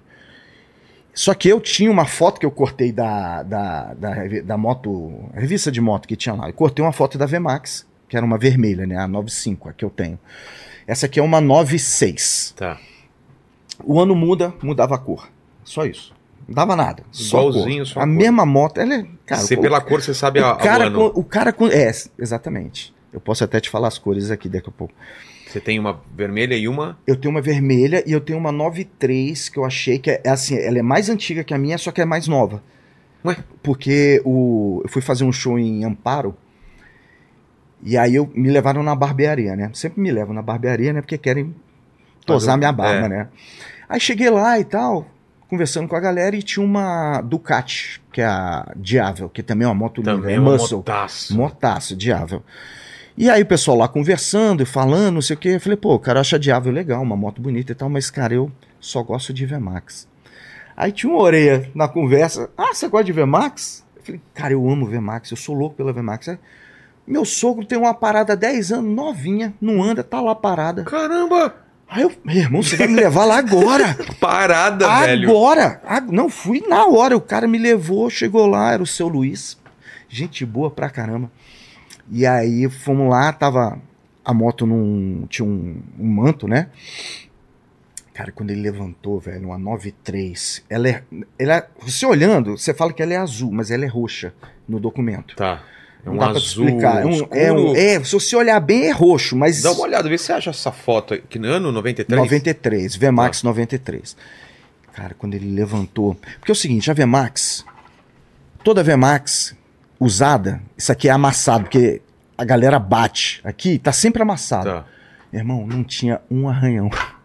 [1.13, 4.15] Só que eu tinha uma foto que eu cortei da, da, da,
[4.45, 6.49] da moto, revista de moto que tinha lá.
[6.49, 8.97] Eu cortei uma foto da VMAX, que era uma vermelha, né?
[8.97, 10.19] A 95, a que eu tenho.
[10.87, 12.55] Essa aqui é uma 96.
[12.57, 12.79] Tá.
[13.85, 15.29] O ano muda, mudava a cor.
[15.65, 16.15] Só isso.
[16.49, 17.03] Não dava nada.
[17.11, 17.51] Só a cor.
[17.51, 19.07] Igualzinho, só a a mesma moto, ela é.
[19.27, 21.13] Cara, Você o- pela cor você sabe a, o cara, o ano.
[21.15, 21.67] o cara com.
[21.67, 22.95] É, exatamente.
[23.13, 24.95] Eu posso até te falar as cores aqui daqui a pouco.
[25.49, 26.99] Você tem uma vermelha e uma.
[27.07, 30.29] Eu tenho uma vermelha e eu tenho uma 93 que eu achei que é, é
[30.31, 32.63] assim, ela é mais antiga que a minha, só que é mais nova.
[33.25, 33.37] Ué?
[33.63, 36.37] Porque o, eu fui fazer um show em Amparo
[37.87, 39.71] e aí eu, me levaram na barbearia, né?
[39.73, 41.01] Sempre me levam na barbearia, né?
[41.01, 41.55] Porque querem
[42.27, 43.09] tosar minha barba, é.
[43.09, 43.29] né?
[43.89, 45.07] Aí cheguei lá e tal,
[45.49, 49.69] conversando com a galera e tinha uma Ducati, que é a Diável, que também é
[49.69, 50.79] uma moto linda, Também é é uma muscle.
[50.79, 51.37] motaço.
[51.37, 52.43] Motaço, diável.
[53.17, 55.51] E aí o pessoal lá conversando e falando, não sei o que.
[55.51, 58.35] Eu falei, pô, o cara acha diável legal, uma moto bonita e tal, mas, cara,
[58.35, 60.09] eu só gosto de VMAX.
[60.77, 62.51] Aí tinha uma orelha na conversa.
[62.59, 63.85] Ah, você gosta de VMAX?
[63.95, 66.31] Eu falei, cara, eu amo VMAX, eu sou louco pela VMAX.
[66.31, 66.39] Aí,
[67.07, 70.83] Meu sogro tem uma parada há 10 anos, novinha, não anda, tá lá parada.
[70.85, 71.55] Caramba!
[71.89, 73.95] Aí eu, meu irmão, você vai me levar lá agora?
[74.19, 75.31] Parada, velho.
[75.31, 75.81] Agora!
[75.87, 77.17] Ag- Não, fui na hora.
[77.17, 79.57] O cara me levou, chegou lá, era o seu Luiz.
[80.09, 81.31] Gente boa pra caramba.
[82.11, 83.81] E aí fomos lá, tava
[84.25, 85.27] a moto num.
[85.29, 86.71] Tinha um, um manto, né?
[88.13, 91.03] Cara, quando ele levantou, velho, uma 93, ela é,
[91.39, 91.69] ela é.
[91.83, 94.33] Você olhando, você fala que ela é azul, mas ela é roxa
[94.67, 95.37] no documento.
[95.37, 95.63] Tá.
[96.07, 97.03] É Não um dá pra te azul explicar.
[97.03, 99.61] É, um- é, um- é, se você olhar bem, é roxo, mas.
[99.61, 101.23] Dá uma olhada, vê se você acha essa foto aí.
[101.29, 102.17] Que no ano 93?
[102.23, 104.17] 93, VMAX 93.
[104.95, 106.15] Cara, quando ele levantou.
[106.39, 107.65] Porque é o seguinte, a VMAX,
[108.63, 109.55] toda VMAX
[109.99, 112.01] usada, isso aqui é amassado, porque
[112.39, 114.71] a galera bate aqui, tá sempre amassado.
[114.71, 114.85] Tá.
[115.33, 116.89] Irmão, não tinha um arranhão.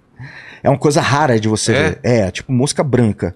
[0.63, 1.89] É uma coisa rara de você É?
[1.89, 1.99] ver.
[2.03, 3.35] É, tipo mosca branca.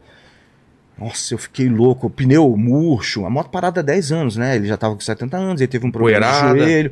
[0.98, 2.10] Nossa, eu fiquei louco.
[2.10, 3.26] Pneu murcho.
[3.26, 4.56] A moto parada há 10 anos, né?
[4.56, 6.54] Ele já tava com 70 anos, ele teve um problema Poeirada.
[6.54, 6.92] no joelho.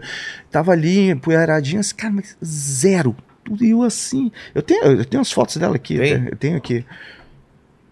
[0.52, 1.80] Tava ali, poeiradinha.
[1.80, 3.16] assim, Cara, mas zero.
[3.46, 4.32] Tudo e eu assim.
[4.54, 5.96] Eu tenho, eu tenho as fotos dela aqui.
[5.96, 6.86] Eu tenho aqui.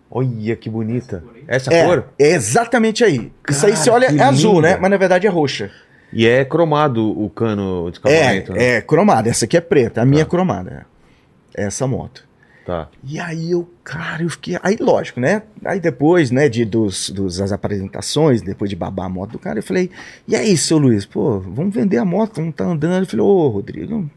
[0.10, 1.24] Olha que bonita.
[1.48, 2.10] Essa É, cor?
[2.20, 3.32] é exatamente aí.
[3.50, 4.70] Isso aí Cara, você olha, é azul, linda.
[4.74, 4.78] né?
[4.82, 5.72] Mas na verdade é roxa.
[6.12, 8.62] E é cromado o cano de escapamento, né?
[8.64, 9.30] É, é cromada.
[9.30, 10.02] Essa aqui é preta.
[10.02, 10.30] A minha é Tá.
[10.30, 10.86] cromada.
[11.56, 12.28] É essa moto.
[12.66, 12.88] Tá.
[13.04, 14.58] E aí eu, cara, eu fiquei.
[14.62, 15.42] Aí, lógico, né?
[15.66, 19.60] Aí depois, né, de, dos, dos, das apresentações, depois de babar a moto do cara,
[19.60, 19.90] eu falei,
[20.28, 23.04] e aí, seu Luiz, pô, vamos vender a moto, vamos tá andando.
[23.04, 24.10] Eu falei, ô, Rodrigo,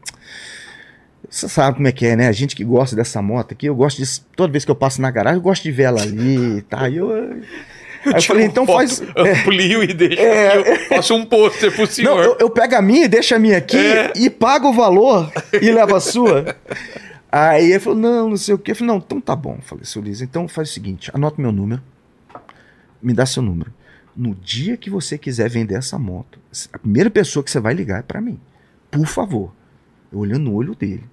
[1.29, 2.27] você sabe como é que é, né?
[2.27, 4.21] A gente que gosta dessa moto aqui, eu gosto de.
[4.35, 6.87] Toda vez que eu passo na garagem, eu gosto de ver ela ali e tá?
[6.87, 7.11] E eu.
[7.11, 9.01] Aí eu falei, então faz.
[9.17, 10.21] Amplio e deixa.
[10.21, 10.57] É.
[10.59, 12.15] Eu faço um pôster pro senhor.
[12.15, 14.13] Não, eu, eu pego a minha e deixo a minha aqui É.
[14.15, 16.55] e pago o valor e levo a sua.
[17.37, 18.71] Aí ele falou, não, não sei o quê.
[18.71, 19.55] Eu falei, não, então tá bom.
[19.55, 21.81] Eu falei, seu Luiz, então faz o seguinte, anota meu número,
[23.01, 23.73] me dá seu número.
[24.15, 26.39] No dia que você quiser vender essa moto,
[26.71, 28.39] a primeira pessoa que você vai ligar é pra mim.
[28.89, 29.53] Por favor.
[30.13, 31.03] Eu olhando no olho dele.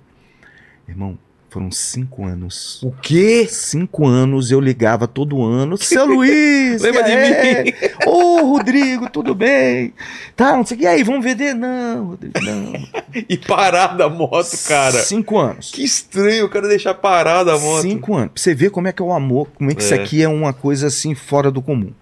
[0.86, 1.18] Irmão,
[1.52, 2.82] foram cinco anos.
[2.82, 3.46] O quê?
[3.46, 5.76] Cinco anos eu ligava todo ano.
[5.76, 6.80] Seu Luiz!
[6.82, 7.64] Lembra de é?
[7.64, 7.72] mim?
[8.06, 9.92] Ô, Rodrigo, tudo bem?
[10.34, 10.84] Tá, não sei o que.
[10.86, 11.54] E aí, vamos vender?
[11.54, 12.72] Não, Rodrigo, não.
[13.28, 15.02] E parada a moto, cara.
[15.02, 15.70] Cinco anos.
[15.70, 17.82] Que estranho, eu quero deixar parada a moto.
[17.82, 18.32] Cinco anos.
[18.32, 19.98] Pra você ver como é que é o amor, como é que isso É.
[20.00, 21.92] aqui é uma coisa assim fora do comum.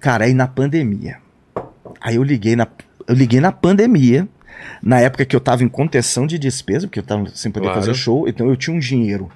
[0.00, 1.18] Cara, aí na pandemia.
[2.00, 2.66] Aí eu liguei na,
[3.06, 4.28] eu liguei na pandemia,
[4.82, 7.80] na época que eu tava em contenção de despesa, porque eu tava sem poder Claro.
[7.80, 9.30] fazer show, então eu tinha um dinheiro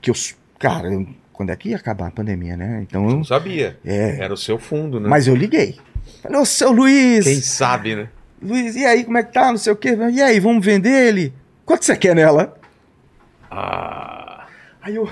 [0.00, 0.14] que eu,
[0.58, 2.80] cara, eu- quando é que ia acabar a pandemia, né?
[2.82, 3.78] Então eu, Não sabia.
[3.84, 5.08] é, Era o seu fundo, né?
[5.08, 5.78] mas eu liguei.
[6.22, 8.08] Falei, ô, seu Luiz, Quem sabe, né?
[8.42, 9.50] Luiz, e aí, como é que tá?
[9.50, 9.96] Não sei o quê.
[10.12, 11.32] E aí, vamos vender ele?
[11.64, 12.56] Quanto você quer nela?
[13.50, 14.46] Ah.
[14.80, 15.08] Aí eu.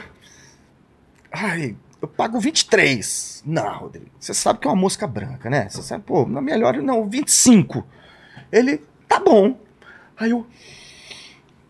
[1.33, 3.43] Ai, eu pago 23.
[3.47, 4.07] Não, Rodrigo.
[4.19, 5.69] Você sabe que é uma mosca branca, né?
[5.69, 7.87] Você sabe, pô, na melhor, não, 25.
[8.51, 9.57] Ele, tá bom.
[10.19, 10.47] Aí eu.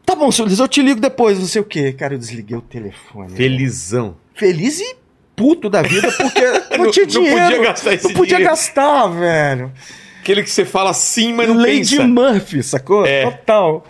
[0.04, 1.92] Tá bom, senhor Luiz, eu te ligo depois, não sei o quê.
[1.92, 3.30] Cara, eu desliguei o telefone.
[3.34, 4.16] Felizão.
[4.34, 4.96] Feliz e
[5.34, 6.42] puto da vida, porque
[6.78, 7.40] não, Não- tinha não dinheiro.
[7.40, 8.50] podia gastar esse Não podia dinheiro.
[8.50, 9.72] gastar, velho.
[10.20, 12.06] Aquele que você fala sim, mas não Lady pensa.
[12.06, 13.04] Murphy, sacou?
[13.06, 13.24] É.
[13.30, 13.84] Total.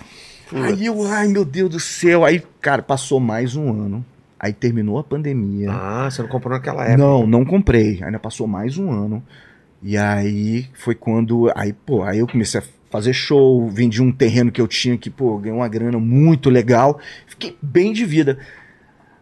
[0.48, 0.64] Putz.
[0.64, 2.24] Aí eu, ai meu Deus do céu.
[2.24, 4.04] Aí, cara, passou mais um ano.
[4.38, 5.70] Aí terminou a pandemia.
[5.72, 6.98] Ah, você não comprou naquela época.
[6.98, 8.00] Não, não comprei.
[8.02, 9.22] Ainda passou mais um ano.
[9.82, 11.50] E aí foi quando.
[11.54, 12.62] Aí, pô, aí eu comecei a
[12.96, 16.98] fazer show, vendi um terreno que eu tinha que, pô, ganhei uma grana muito legal.
[17.26, 18.38] Fiquei bem de vida.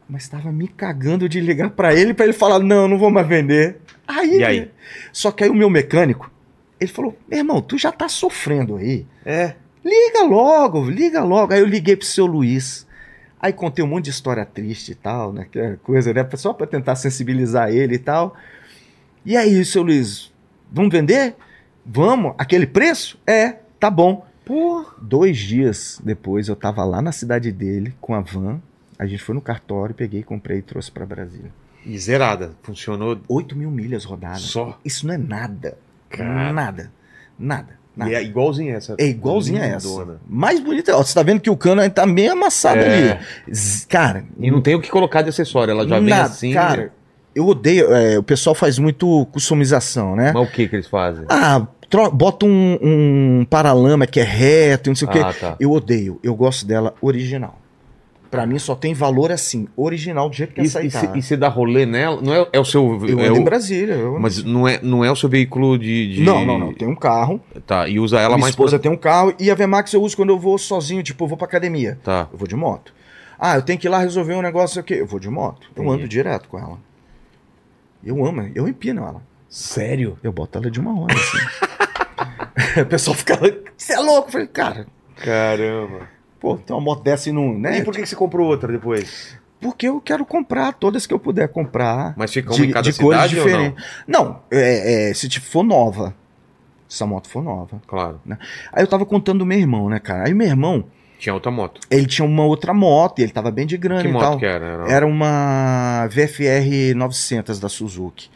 [0.09, 3.27] Mas tava me cagando de ligar pra ele pra ele falar: não, não vou mais
[3.27, 3.79] vender.
[4.07, 4.71] Aí, E aí?
[5.13, 6.31] Só que aí o meu mecânico,
[6.79, 9.05] ele falou: meu irmão, tu já tá sofrendo aí.
[9.25, 9.55] É.
[9.85, 11.53] Liga logo, liga logo.
[11.53, 12.87] Aí eu liguei pro seu Luiz.
[13.41, 15.47] Aí contei um monte de história triste e tal, né?
[15.51, 16.27] Que é coisa, né?
[16.37, 18.37] Só pra tentar sensibilizar ele e tal.
[19.27, 20.33] E aí, seu Luiz,
[20.71, 21.35] vamos vender?
[21.85, 22.35] Vamos?
[22.39, 23.19] Aquele preço?
[23.27, 24.25] É, tá bom.
[24.44, 24.85] Pô.
[25.01, 28.61] Dois dias depois eu tava lá na cidade dele com a van.
[28.99, 31.51] A gente foi no cartório, peguei, comprei e trouxe pra Brasília.
[31.85, 32.53] E zerada.
[32.62, 34.40] Funcionou 8 mil milhas rodadas.
[34.40, 34.79] só.
[34.85, 35.77] Isso não é nada.
[36.09, 36.53] Cara.
[36.53, 36.90] Nada.
[37.38, 37.68] Nada.
[37.97, 38.11] nada.
[38.11, 38.94] E é igualzinha essa.
[38.99, 40.18] É igualzinha a essa.
[40.29, 40.97] Mais bonita.
[40.97, 43.12] Ó, você tá vendo que o cano tá meio amassado É.
[43.12, 43.20] ali.
[43.88, 45.73] Cara, E não tem o que colocar de acessório.
[45.73, 46.25] Ela já vem nada.
[46.25, 46.53] assim.
[46.55, 46.92] Cara,
[47.35, 47.92] eu odeio.
[47.92, 50.33] é, o pessoal faz muito customização, né?
[50.33, 51.25] Mas o que que eles fazem?
[51.29, 51.66] Ah,
[52.13, 55.19] bota um, um paralama que é reto, e não sei o quê.
[55.21, 55.57] Ah, tá.
[55.61, 56.19] Eu odeio.
[56.23, 57.59] Eu gosto dela original.
[58.31, 61.13] Pra mim só tem valor assim, original do jeito que E, essa aí e, tá.
[61.15, 62.21] e você dá rolê nela?
[62.21, 63.01] Não é, é o seu.
[63.07, 63.95] Eu é ando o- em Brasília.
[63.95, 66.15] eu- Mas não é, não é o seu veículo de.
[66.17, 66.75] de- Não, não, não.
[66.75, 67.41] Tem um carro.
[67.65, 70.03] Tá, e usa ela minha mais esposa pra- tem um carro e a VMAX eu
[70.03, 71.97] uso quando eu vou sozinho, tipo, eu vou pra academia.
[72.03, 72.27] Tá.
[72.33, 72.93] Eu vou de moto.
[73.39, 74.95] Ah, eu tenho que ir lá resolver um negócio aqui.
[74.95, 75.69] Eu vou de moto.
[75.77, 75.99] Eu Entendi.
[76.01, 76.79] ando direto com ela.
[78.05, 79.23] Eu amo, eu empino ela.
[79.55, 80.19] Sério?
[80.21, 82.81] Eu boto ela de uma hora, assim.
[82.83, 83.37] o pessoal fica,
[83.77, 84.27] você é louco?
[84.29, 84.87] Eu falei, cara,
[85.17, 86.09] Caramba.
[86.40, 87.57] pô, tem uma moto dessa e não.
[87.57, 87.79] Né?
[87.79, 89.38] E por que você comprou outra depois?
[89.61, 92.14] Porque eu quero comprar todas que eu puder comprar.
[92.17, 92.97] Mas fica uma em cada cores
[93.31, 93.75] cidade ou não?
[94.09, 96.12] Não, é, é, se tipo, for nova.
[96.88, 97.81] Se a moto for nova.
[97.87, 98.21] Claro.
[98.73, 100.27] Aí eu tava contando do meu irmão, né, cara?
[100.27, 100.85] Aí meu irmão,
[101.19, 101.81] Tinha outra moto.
[101.90, 104.38] ele tinha uma outra moto e ele tava bem de grana que e moto tal.
[104.38, 104.67] que era?
[104.67, 108.29] Era- Era uma VFR 900 da Suzuki.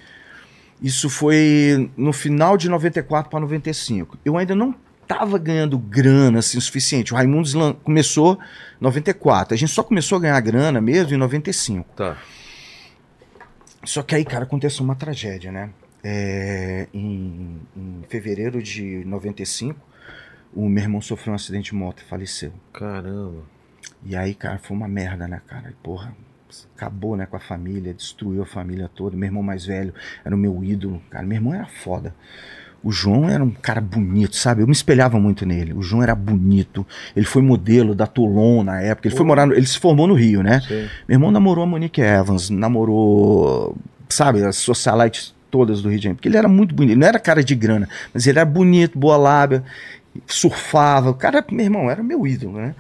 [0.83, 4.17] Isso foi no final de 94 para 95.
[4.25, 4.75] Eu ainda não
[5.07, 7.13] tava ganhando grana assim o suficiente.
[7.13, 9.55] O Raimundos lan- começou em 94.
[9.55, 11.89] A gente só começou a ganhar grana mesmo em 95.
[11.97, 12.17] Tá.
[13.85, 15.71] Só que aí, cara, aconteceu uma tragédia, né?
[16.05, 19.79] É, em, em fevereiro de 95,
[20.55, 22.53] o meu irmão sofreu um acidente de moto e faleceu.
[22.73, 23.43] Caramba.
[24.05, 25.71] E aí, cara, foi uma merda, né, cara?
[25.71, 26.15] E, Porra,
[26.77, 29.17] acabou, né, com a família, destruiu a família toda.
[29.17, 29.93] Meu irmão mais velho
[30.25, 31.27] era o meu ídolo, cara.
[31.27, 32.15] Meu irmão era foda.
[32.83, 34.63] O João era um cara bonito, sabe?
[34.63, 35.73] Eu me espelhava muito nele.
[35.73, 36.87] O João era bonito.
[37.17, 39.09] Ele foi modelo da Toulon na época.
[39.09, 40.61] Ele foi morar, no- ele se formou no Rio, né?
[40.61, 40.83] Sei.
[41.09, 43.77] Meu irmão namorou a Monique Evans, namorou,
[44.09, 46.17] sabe, as socialites todas do Rio de Janeiro.
[46.19, 46.93] Porque ele era muito bonito.
[46.93, 49.65] Ele não era cara de grana, mas ele era bonito, boa lábia,
[50.27, 51.11] surfava.
[51.11, 52.75] O cara, meu irmão, era meu ídolo, né?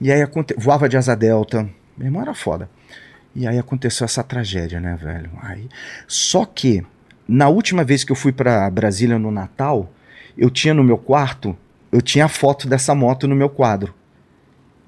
[0.00, 1.68] E aí voava de asa delta.
[1.96, 2.70] Meu irmão era foda.
[3.34, 5.30] E aí aconteceu essa tragédia, né, velho?
[5.42, 5.68] Aí...
[6.06, 6.84] Só que,
[7.26, 9.92] na última vez que eu fui pra Brasília no Natal,
[10.36, 11.56] eu tinha no meu quarto,
[11.90, 13.94] eu tinha a foto dessa moto no meu quadro.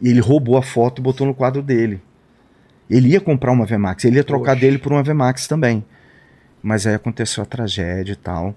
[0.00, 2.00] E ele roubou a foto e botou no quadro dele.
[2.88, 4.60] Ele ia comprar uma VMAX, ele ia trocar Poxa.
[4.60, 5.84] dele por uma VMAX também.
[6.62, 8.54] Mas aí aconteceu a tragédia e tal.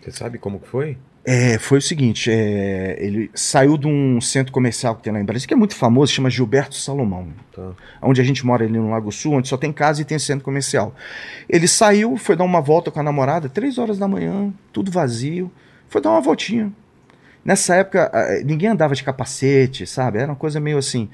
[0.00, 0.96] Você sabe como que foi?
[1.22, 5.24] É, foi o seguinte, é, ele saiu de um centro comercial que tem lá em
[5.24, 7.28] Brasília, que é muito famoso, chama Gilberto Salomão.
[7.54, 7.72] Tá.
[8.00, 10.44] Onde a gente mora ali no Lago Sul, onde só tem casa e tem centro
[10.44, 10.94] comercial.
[11.48, 15.50] Ele saiu, foi dar uma volta com a namorada, três horas da manhã, tudo vazio,
[15.88, 16.72] foi dar uma voltinha.
[17.44, 18.10] Nessa época,
[18.44, 20.18] ninguém andava de capacete, sabe?
[20.18, 21.08] Era uma coisa meio assim.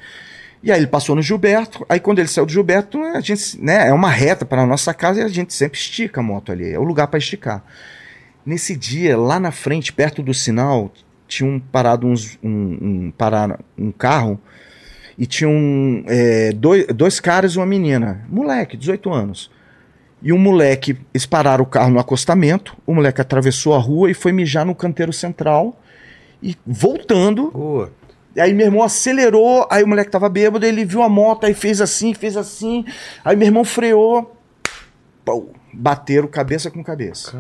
[0.63, 3.89] E aí ele passou no Gilberto, aí quando ele saiu do Gilberto, a gente, né,
[3.89, 6.73] é uma reta para a nossa casa e a gente sempre estica a moto ali,
[6.73, 7.63] é o lugar para esticar.
[8.47, 10.93] Nesse dia, lá na frente, perto do sinal,
[11.27, 14.41] tinha um parado uns, um, um, parar um carro
[15.19, 19.51] e tinha um, é, dois, dois caras e uma menina, moleque, 18 anos.
[20.23, 24.15] E um moleque, eles pararam o carro no acostamento, o moleque atravessou a rua e
[24.15, 25.81] foi mijar no canteiro central.
[26.41, 27.91] E voltando,
[28.37, 31.55] e aí meu irmão acelerou, aí o moleque tava bêbado, ele viu a moto, aí
[31.55, 32.85] fez assim, fez assim.
[33.25, 34.37] Aí meu irmão freou,
[35.25, 37.31] pô, bateram cabeça com cabeça.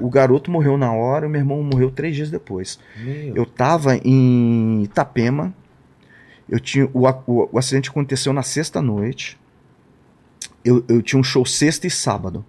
[0.00, 2.78] O garoto morreu na hora, o meu irmão morreu três dias depois.
[2.96, 3.34] Meu.
[3.36, 5.52] Eu tava em Itapema,
[6.48, 9.38] eu tinha, o, o- o acidente aconteceu na sexta noite.
[10.64, 12.44] Eu, eu tinha um show sexta e sábado.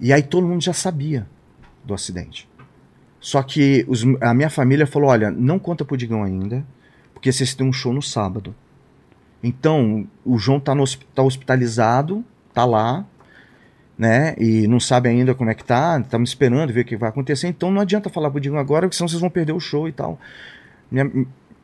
[0.00, 1.26] E aí todo mundo já sabia
[1.84, 2.48] do acidente.
[3.20, 6.64] Só que os- a minha família falou: olha, não conta pro Digão ainda,
[7.14, 8.54] porque vocês têm um show no sábado.
[9.42, 13.04] Então, o João tá, no, tá hospitalizado, tá lá,
[14.02, 14.34] né?
[14.36, 17.46] E não sabe ainda como é que tá, estamos esperando ver o que vai acontecer.
[17.46, 19.92] Então não adianta falar pro Digão agora, porque senão vocês vão perder o show e
[19.92, 20.18] tal.
[20.90, 21.08] Minha,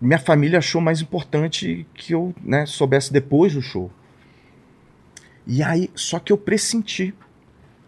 [0.01, 3.91] minha família achou mais importante que eu né, soubesse depois do show.
[5.49, 7.13] E aí, só que eu pressenti.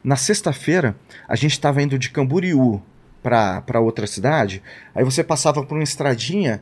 [0.03, 0.97] Na sexta-feira,
[1.29, 2.83] a gente estava indo de Camboriú
[3.23, 4.61] para outra cidade.
[4.93, 6.61] Aí você passava por uma estradinha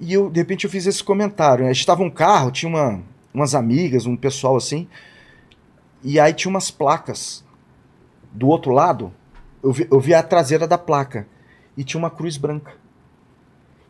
[0.00, 1.66] e eu, de repente, eu fiz esse comentário.
[1.66, 1.72] né?
[1.72, 3.02] Estava um carro, tinha uma,
[3.34, 4.88] umas amigas, um pessoal assim.
[6.02, 7.44] E aí tinha umas placas
[8.32, 9.12] do outro lado.
[9.62, 11.26] Eu vi, eu vi a traseira da placa
[11.76, 12.72] e tinha uma cruz branca.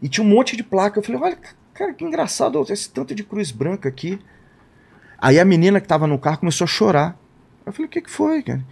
[0.03, 0.99] E tinha um monte de placa.
[0.99, 1.39] Eu falei, olha,
[1.75, 4.19] cara, que engraçado, esse tanto de cruz branca aqui.
[5.19, 7.17] Aí a menina que tava no carro começou a chorar.
[7.65, 8.65] Eu falei, o que, que foi, cara?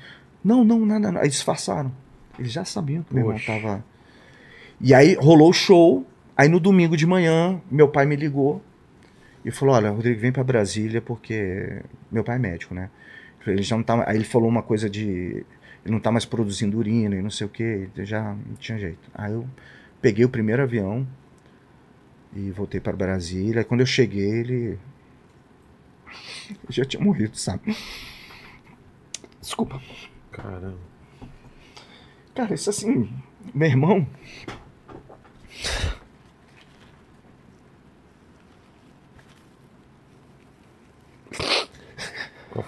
[0.42, 1.20] Não, não, nada, nada.
[1.24, 1.92] Aí disfarçaram.
[2.38, 3.52] Eles já sabiam que meu irmão Poxa.
[3.52, 3.84] tava.
[4.80, 6.06] E aí rolou o show.
[6.36, 8.62] Aí no domingo de manhã, meu pai me ligou
[9.44, 11.82] e falou: Olha, Rodrigo, vem pra Brasília porque.
[12.10, 12.88] Meu pai é médico, né?
[13.52, 14.04] Ele já não tá...
[14.08, 15.44] Aí ele falou uma coisa de.
[15.84, 17.88] Ele não tá mais produzindo urina e não sei o que.
[17.98, 19.10] Já não tinha jeito.
[19.14, 19.46] Aí eu
[20.00, 21.06] peguei o primeiro avião
[22.34, 23.60] e voltei para Brasília.
[23.60, 24.54] Aí quando eu cheguei, ele.
[24.54, 24.78] ele
[26.70, 27.76] já tinha morrido, sabe?
[29.40, 29.80] Desculpa.
[30.32, 30.78] Caramba.
[32.34, 33.10] Cara, isso assim.
[33.54, 34.06] Meu irmão.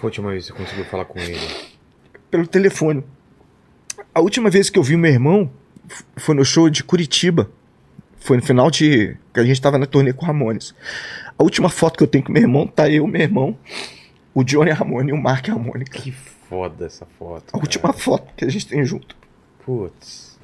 [0.01, 1.39] Foi a última vez que você conseguiu falar com ele?
[2.31, 3.03] pelo telefone.
[4.15, 5.51] A última vez que eu vi meu irmão
[6.15, 7.51] foi no show de Curitiba.
[8.19, 9.17] Foi no final de.
[9.33, 10.73] que a gente tava na turnê com o Ramones.
[11.37, 13.57] A última foto que eu tenho com meu irmão tá eu, meu irmão,
[14.33, 15.85] o Johnny Ramone e o Mark Ramone.
[15.85, 16.03] cara.
[16.03, 17.45] Que foda essa foto.
[17.53, 19.15] A última foto que a gente tem junto.
[19.65, 20.39] Putz.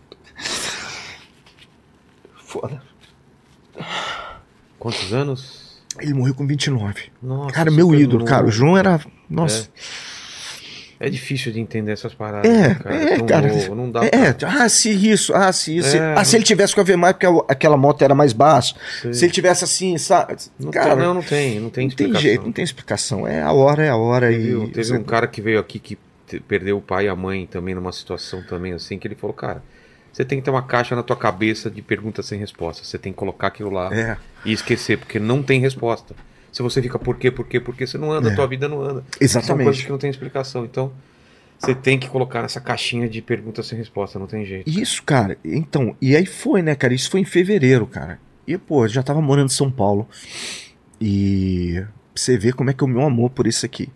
[2.35, 2.81] Foda.
[4.79, 5.66] Quantos anos?
[5.99, 7.03] Ele morreu com 29.
[7.21, 7.53] Nossa.
[7.53, 8.41] cara, meu ídolo, cara.
[8.43, 8.51] O novo.
[8.57, 8.99] João era.
[9.29, 9.69] Nossa.
[10.99, 12.49] É difícil de entender essas paradas.
[12.49, 12.95] É, né, cara.
[12.95, 13.47] é, cara.
[13.49, 14.63] novo, Não dá É, pra...
[14.63, 15.95] ah, se isso, ah, se isso.
[15.95, 18.75] É, ah, se ele tivesse com a VMAX, porque aquela moto era mais baixa.
[19.01, 19.13] Sei.
[19.13, 20.35] Se ele tivesse assim, sabe?
[20.59, 21.59] Não, cara, tem, não, não tem.
[21.59, 22.21] Não tem não tem explicação.
[22.21, 23.27] jeito, não tem explicação.
[23.27, 24.27] É a hora, é a hora.
[24.29, 25.97] Teve, e teve um cara que veio aqui que
[26.47, 29.63] perdeu o pai e a mãe também numa situação também assim, que ele falou, cara,
[30.17, 32.83] você tem que ter uma caixa na tua cabeça de perguntas sem resposta.
[32.83, 36.15] Você tem que colocar aquilo lá É, e esquecer, porque não tem resposta.
[36.51, 38.31] Se você fica por quê, por quê, por quê, você não anda, É.
[38.31, 39.03] a tua vida não anda.
[39.03, 39.85] São coisas exatamente.
[39.85, 40.65] que não tem explicação.
[40.65, 40.91] Então,
[41.59, 44.67] você tem que colocar nessa caixinha de perguntas sem resposta, não tem jeito.
[44.67, 45.37] Isso, cara.
[45.45, 46.95] Então, e aí foi, né, cara?
[46.95, 48.19] Isso foi em fevereiro, cara.
[48.47, 50.09] E, pô, eu já tava morando em São Paulo.
[50.99, 51.83] E
[52.15, 53.89] você ver como é que é o meu amor por isso aqui.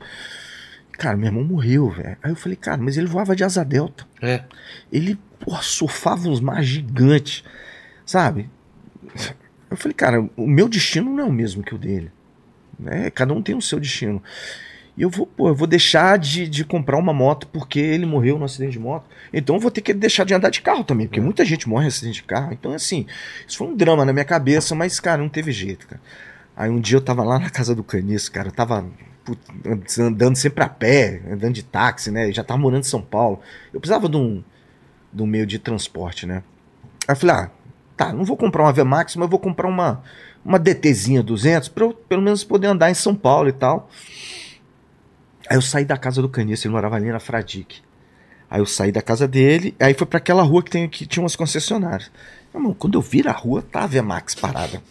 [0.93, 2.15] Cara, meu irmão morreu, velho.
[2.21, 4.05] Aí eu falei, cara, mas ele voava de asa delta.
[4.21, 4.43] É.
[4.91, 7.43] Ele, pô, surfava uns mares gigantes,
[8.06, 8.49] sabe?
[9.69, 12.12] Eu falei, cara, o meu destino não é o mesmo que o dele.
[12.80, 13.10] Né?
[13.10, 14.21] Cada um tem o seu destino.
[14.97, 18.38] E eu vou, pô, eu vou deixar de, de comprar uma moto porque ele morreu
[18.38, 19.06] no acidente de moto.
[19.32, 21.23] Então eu vou ter que deixar de andar de carro também, porque É.
[21.23, 22.51] muita gente morre em acidente de carro.
[22.51, 23.06] Então, assim,
[23.47, 26.01] isso foi um drama na minha cabeça, mas, cara, não teve jeito, cara.
[26.56, 28.86] Aí um dia eu tava lá na casa do Caniço, cara, eu tava
[29.99, 32.32] andando sempre a pé, andando de táxi, né?
[32.32, 33.39] Já tava morando em São Paulo.
[33.73, 34.43] Eu precisava de um,
[35.17, 36.43] um meio de transporte, né?
[37.08, 37.52] Aí eu falei, ah,
[37.97, 40.04] tá, não vou comprar uma VMAX, mas eu vou comprar uma,
[40.43, 43.89] uma DTzinha 200 pra eu pelo menos poder andar em São Paulo e tal.
[45.50, 47.82] Aí eu saí da casa do Caniço, ele morava ali na Fradique.
[48.50, 51.24] Aí eu saí da casa dele, aí foi pra aquela rua que, tem, que tinha
[51.24, 52.12] umas concessionárias.
[52.54, 54.82] Irmão, quando eu viro a rua, tá a VMAX parada.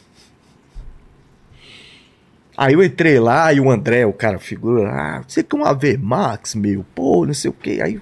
[2.57, 6.55] Aí eu entrei lá e o André, o cara, figura, ah, você quer uma VMAX,
[6.55, 7.81] meu, pô, não sei o quê.
[7.83, 8.01] Aí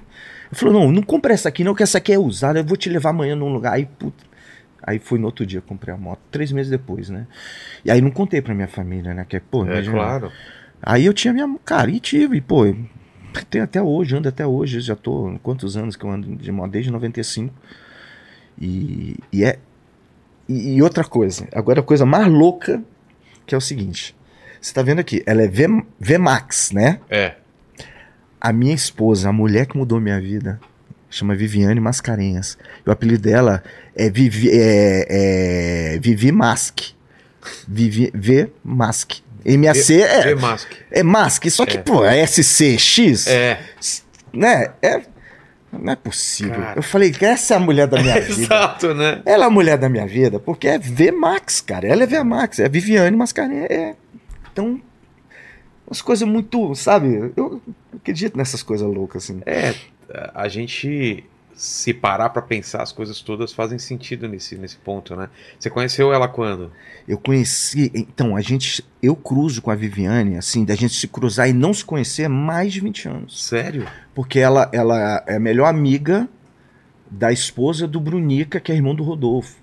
[0.51, 2.77] eu falou, não, não compra essa aqui não, que essa aqui é usada, eu vou
[2.77, 3.75] te levar amanhã num lugar.
[3.75, 4.25] Aí, puta,
[4.83, 7.27] aí foi no outro dia, comprei a moto, três meses depois, né?
[7.85, 10.33] E aí não contei pra minha família, né, que pô, É, imagina, claro.
[10.83, 11.49] Aí eu tinha minha.
[11.65, 12.65] Cara, e tive, pô.
[13.51, 14.81] Tem até hoje, ando até hoje.
[14.81, 15.39] Já tô.
[15.43, 16.71] Quantos anos que eu ando de moto?
[16.71, 17.53] Desde 95.
[18.61, 19.59] E, e é.
[20.49, 21.49] E, e outra coisa.
[21.53, 22.83] Agora a coisa mais louca
[23.47, 24.15] que é o seguinte.
[24.61, 25.23] Você tá vendo aqui?
[25.27, 27.01] Ela é v, VMAX, né?
[27.09, 27.37] É.
[28.41, 30.61] A minha esposa, a mulher que mudou minha vida,
[31.11, 32.57] chama Viviane Mascarenhas.
[32.87, 33.63] E o apelido dela
[33.97, 36.81] é Vivi, é, é Vivi Mask.
[37.67, 39.13] Vivi, V Mask.
[39.47, 40.69] MAC é, Vê Mask.
[40.91, 41.81] é Mask, só que, É.
[41.81, 43.59] pô, é SCX, É.
[44.33, 44.69] né?
[44.83, 45.01] É,
[45.73, 46.55] não é possível.
[46.61, 46.79] Cara.
[46.79, 48.43] Eu falei essa é a mulher da minha vida.
[48.43, 49.23] Exato, né?
[49.25, 51.87] Ela é a mulher da minha vida, porque é VMAX, cara.
[51.87, 53.71] Ela é VMAX, é Viviane Mascarenhas.
[53.71, 53.95] É.
[54.53, 54.81] Então,
[55.89, 57.33] umas coisas muito, sabe?
[57.37, 57.63] Eu
[57.97, 59.41] acredito nessas coisas loucas, assim.
[59.47, 59.75] É,
[60.35, 61.25] a gente
[61.55, 65.29] se parar pra pensar as coisas todas fazem sentido nesse, nesse ponto, né?
[65.59, 66.71] Você conheceu ela quando?
[67.07, 71.49] Eu conheci, então, a gente, eu cruzo com a Viviane, assim, da gente se cruzar
[71.49, 73.45] e não se conhecer há mais de 20 anos.
[73.45, 73.89] Sério?
[74.15, 76.29] Porque ela, ela é a melhor amiga
[77.11, 79.57] da esposa do Brunica, que é irmão do Rodolfo.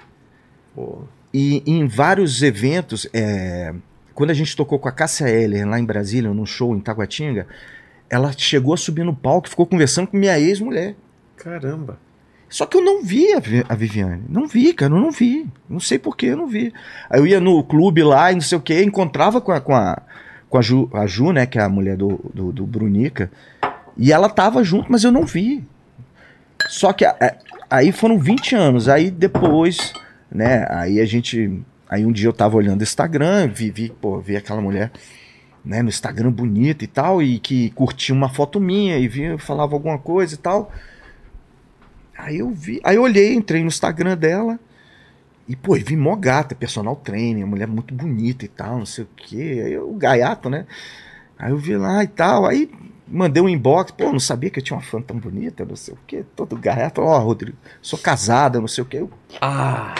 [0.73, 1.03] Pô,
[1.33, 3.73] E em vários eventos, é,
[4.15, 7.45] quando a gente tocou com a Cássia Eller lá em Brasília, num show em Taguatinga,
[8.09, 10.95] ela chegou a subir no palco e ficou conversando com minha ex-mulher.
[11.37, 11.99] caramba.
[12.47, 14.21] Só que eu não vi a, Vi- a Viviane.
[14.29, 15.45] Não vi, cara, eu não vi.
[15.67, 16.71] Não sei por que eu não vi.
[17.09, 19.75] Aí eu ia no clube lá e não sei o que, encontrava com a, com
[19.75, 20.01] a,
[20.47, 23.29] com a, Ju, a Ju, né, que é a mulher do, do, do Brunica,
[23.97, 25.63] e ela tava junto, mas eu não vi.
[26.69, 27.35] Só que a- a-
[27.69, 28.87] aí foram 20 anos.
[28.87, 29.91] Aí depois,
[30.31, 30.65] né?
[30.69, 31.61] Aí a gente.
[31.89, 34.91] Aí um dia eu tava olhando o Instagram, vi, vi, pô, vi aquela mulher
[35.65, 39.73] né, no Instagram bonita e tal, e que curtia uma foto minha e via, falava
[39.73, 40.71] alguma coisa e tal.
[42.17, 44.59] Aí eu vi, aí eu olhei, entrei no Instagram dela
[45.47, 49.09] e, pô, vi mó gata, personal trainer, mulher muito bonita e tal, não sei o
[49.15, 49.63] quê.
[49.65, 50.65] Aí eu, o gaiato, né?
[51.37, 52.71] Aí eu vi lá e tal, aí
[53.07, 55.93] mandei um inbox, pô, não sabia que eu tinha uma fã tão bonita, não sei
[55.93, 58.97] o quê, todo gaiato, ó, oh, Rodrigo, sou casada, não sei o quê.
[58.97, 59.11] Eu,
[59.41, 59.93] ah!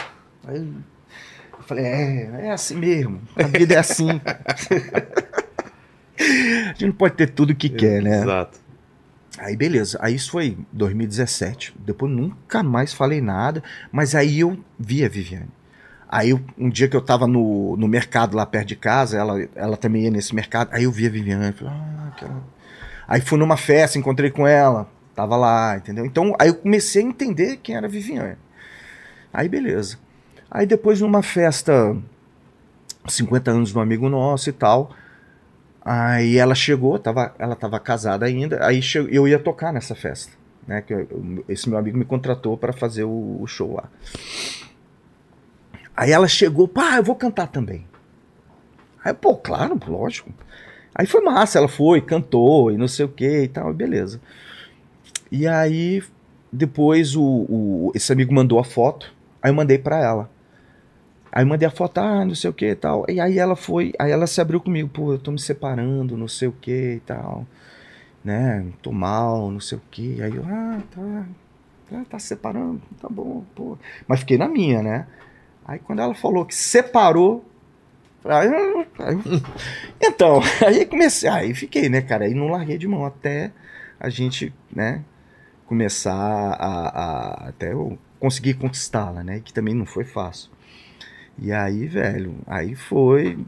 [0.46, 0.66] Aí
[1.66, 4.08] falei, é, é assim mesmo, a vida é assim.
[6.18, 8.22] a gente não pode ter tudo que quer, né?
[8.22, 8.66] Exato.
[9.38, 11.74] Aí beleza, aí isso foi 2017.
[11.78, 13.62] Depois nunca mais falei nada,
[13.92, 15.50] mas aí eu vi a Viviane.
[16.08, 19.46] Aí eu, um dia que eu tava no, no mercado lá perto de casa, ela,
[19.54, 22.42] ela também ia nesse mercado, aí eu vi a Viviane, falei, ah, aquela...
[23.08, 26.06] Aí fui numa festa, encontrei com ela, tava lá, entendeu?
[26.06, 28.36] Então aí eu comecei a entender quem era a Viviane.
[29.32, 29.98] Aí beleza.
[30.50, 31.96] Aí depois numa festa,
[33.08, 34.92] 50 anos do amigo nosso e tal,
[35.88, 40.32] Aí ela chegou, tava, ela estava casada ainda, aí eu ia tocar nessa festa,
[40.66, 40.82] né?
[40.82, 43.84] Que eu, esse meu amigo me contratou para fazer o, o, show lá.
[45.96, 47.86] Aí ela chegou, pá, eu vou cantar também.
[49.04, 50.28] Aí, pô, claro, lógico.
[50.92, 54.20] Aí foi massa, ela foi, cantou e não sei o que e tal, beleza.
[55.30, 56.02] E aí,
[56.52, 60.28] depois o, o, esse amigo mandou a foto, aí eu mandei para ela.
[61.36, 63.04] Aí mandei a foto, ah, não sei o que e tal.
[63.10, 66.26] E aí ela foi, aí ela se abriu comigo, pô, eu tô me separando, não
[66.26, 67.46] sei o que e tal.
[68.24, 70.22] Né, tô mal, não sei o que.
[70.22, 71.26] Aí eu, ah, tá,
[71.90, 73.76] tá, tá se separando, tá bom, pô.
[74.08, 75.06] Mas fiquei na minha, né?
[75.66, 77.44] Aí quando ela falou que separou,
[78.24, 78.48] aí,
[79.00, 79.18] aí,
[80.00, 82.24] então, aí comecei, aí fiquei, né, cara?
[82.24, 83.52] Aí não larguei de mão até
[84.00, 85.04] a gente, né,
[85.66, 89.40] começar a, a até eu conseguir conquistá-la, né?
[89.44, 90.55] Que também não foi fácil.
[91.38, 93.38] E aí, velho, aí foi.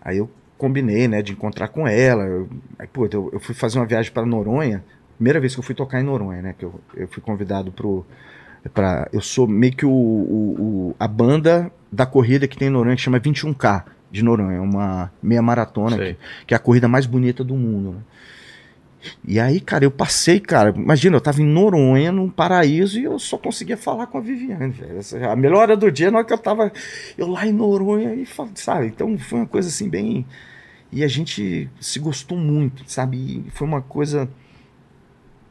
[0.00, 2.24] Aí eu combinei, né, de encontrar com ela.
[2.24, 2.48] Eu,
[2.78, 4.82] aí, pô, eu, eu fui fazer uma viagem para Noronha.
[5.16, 6.54] Primeira vez que eu fui tocar em Noronha, né?
[6.58, 8.04] Que eu, eu fui convidado pro.
[8.72, 12.70] Pra, eu sou meio que o, o, o, a banda da corrida que tem em
[12.70, 14.56] Noronha, que chama 21K de Noronha.
[14.56, 16.16] É uma meia maratona, que,
[16.46, 17.92] que, é a corrida mais bonita do mundo.
[17.92, 18.00] Né?
[19.26, 23.18] E aí, cara, eu passei, cara, imagina, eu tava em Noronha, num paraíso, e eu
[23.18, 25.00] só conseguia falar com a Viviane, velho.
[25.30, 26.72] A melhor hora do dia, na hora que eu tava,
[27.16, 30.26] eu lá em Noronha, e sabe, então foi uma coisa assim, bem.
[30.90, 33.16] E a gente se gostou muito, sabe?
[33.16, 34.28] E foi uma coisa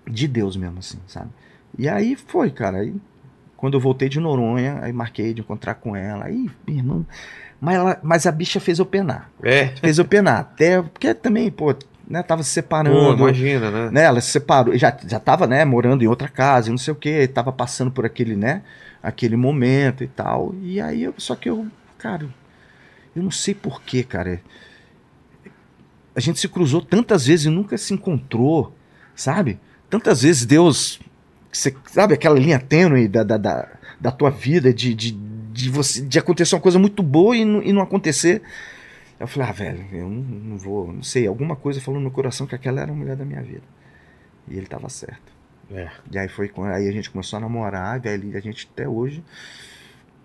[0.08, 1.30] de Deus mesmo, assim, sabe?
[1.78, 2.94] E aí foi, cara, aí
[3.62, 7.06] quando eu voltei de Noronha, aí marquei de encontrar com ela, aí, irmão.
[7.60, 9.30] Mas, ela, mas a bicha fez eu penar.
[9.44, 9.68] É.
[9.76, 10.40] Fez eu penar.
[10.40, 11.76] Até, porque também, pô,
[12.12, 13.18] né, tava se separando.
[13.18, 13.90] Pô, imagina, né?
[13.90, 14.04] né?
[14.04, 17.28] Ela se separou, já, já tava, né, morando em outra casa, não sei o que,
[17.28, 18.62] tava passando por aquele, né,
[19.02, 20.54] aquele momento e tal.
[20.62, 21.66] E aí, eu, só que eu,
[21.98, 22.28] cara,
[23.16, 24.42] eu não sei porquê, cara.
[26.14, 28.76] A gente se cruzou tantas vezes e nunca se encontrou,
[29.16, 29.58] sabe?
[29.90, 31.00] Tantas vezes Deus,
[31.52, 33.68] você, sabe, aquela linha tênue da, da, da,
[34.00, 37.72] da tua vida, de, de, de, você, de acontecer uma coisa muito boa e e
[37.72, 38.42] não acontecer.
[39.22, 42.48] Eu falei, ah, velho, eu não, não, vou, não sei, alguma coisa falou no coração
[42.48, 43.62] que aquela era a mulher da minha vida.
[44.48, 45.32] E ele tava certo.
[45.70, 45.92] É.
[46.12, 48.90] E aí foi quando aí a gente começou a namorar, velho, e a gente até
[48.90, 49.24] hoje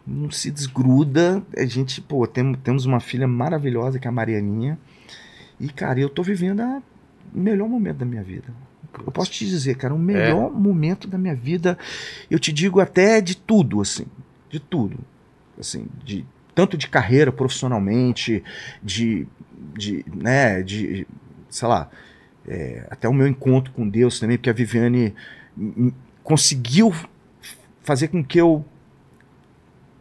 [0.07, 1.43] não se desgruda.
[1.55, 4.79] A gente, pô, tem, temos uma filha maravilhosa que é a Marianinha.
[5.61, 6.83] E, cara, eu tô vivendo o
[7.39, 8.49] melhor momento da minha vida.
[9.05, 10.59] Eu posso te dizer, cara, o melhor é.
[10.59, 11.77] momento da minha vida.
[12.31, 14.07] Eu te digo até de tudo, assim.
[14.49, 14.97] De tudo.
[15.59, 16.25] Assim, de
[16.57, 18.43] tanto de carreira profissionalmente,
[18.83, 19.29] de,
[19.77, 21.07] de né, de,
[21.51, 21.91] sei lá,
[22.49, 25.15] é, até o meu encontro com Deus também, porque a Viviane
[26.25, 26.95] conseguiu
[27.83, 28.65] fazer com que eu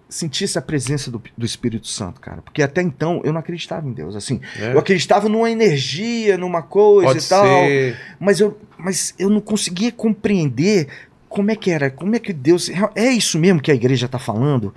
[0.07, 2.41] sentisse a presença do, do, Espírito Santo, cara.
[2.41, 4.15] Porque até então eu não acreditava em Deus.
[4.15, 4.71] Assim, é.
[4.71, 7.45] eu acreditava numa energia, numa coisa Pode e tal.
[7.45, 7.99] Ser.
[8.17, 10.87] Mas eu, mas eu não conseguia compreender
[11.27, 12.71] como é que era, como é que Deus.
[12.95, 14.73] É isso mesmo que a igreja está falando?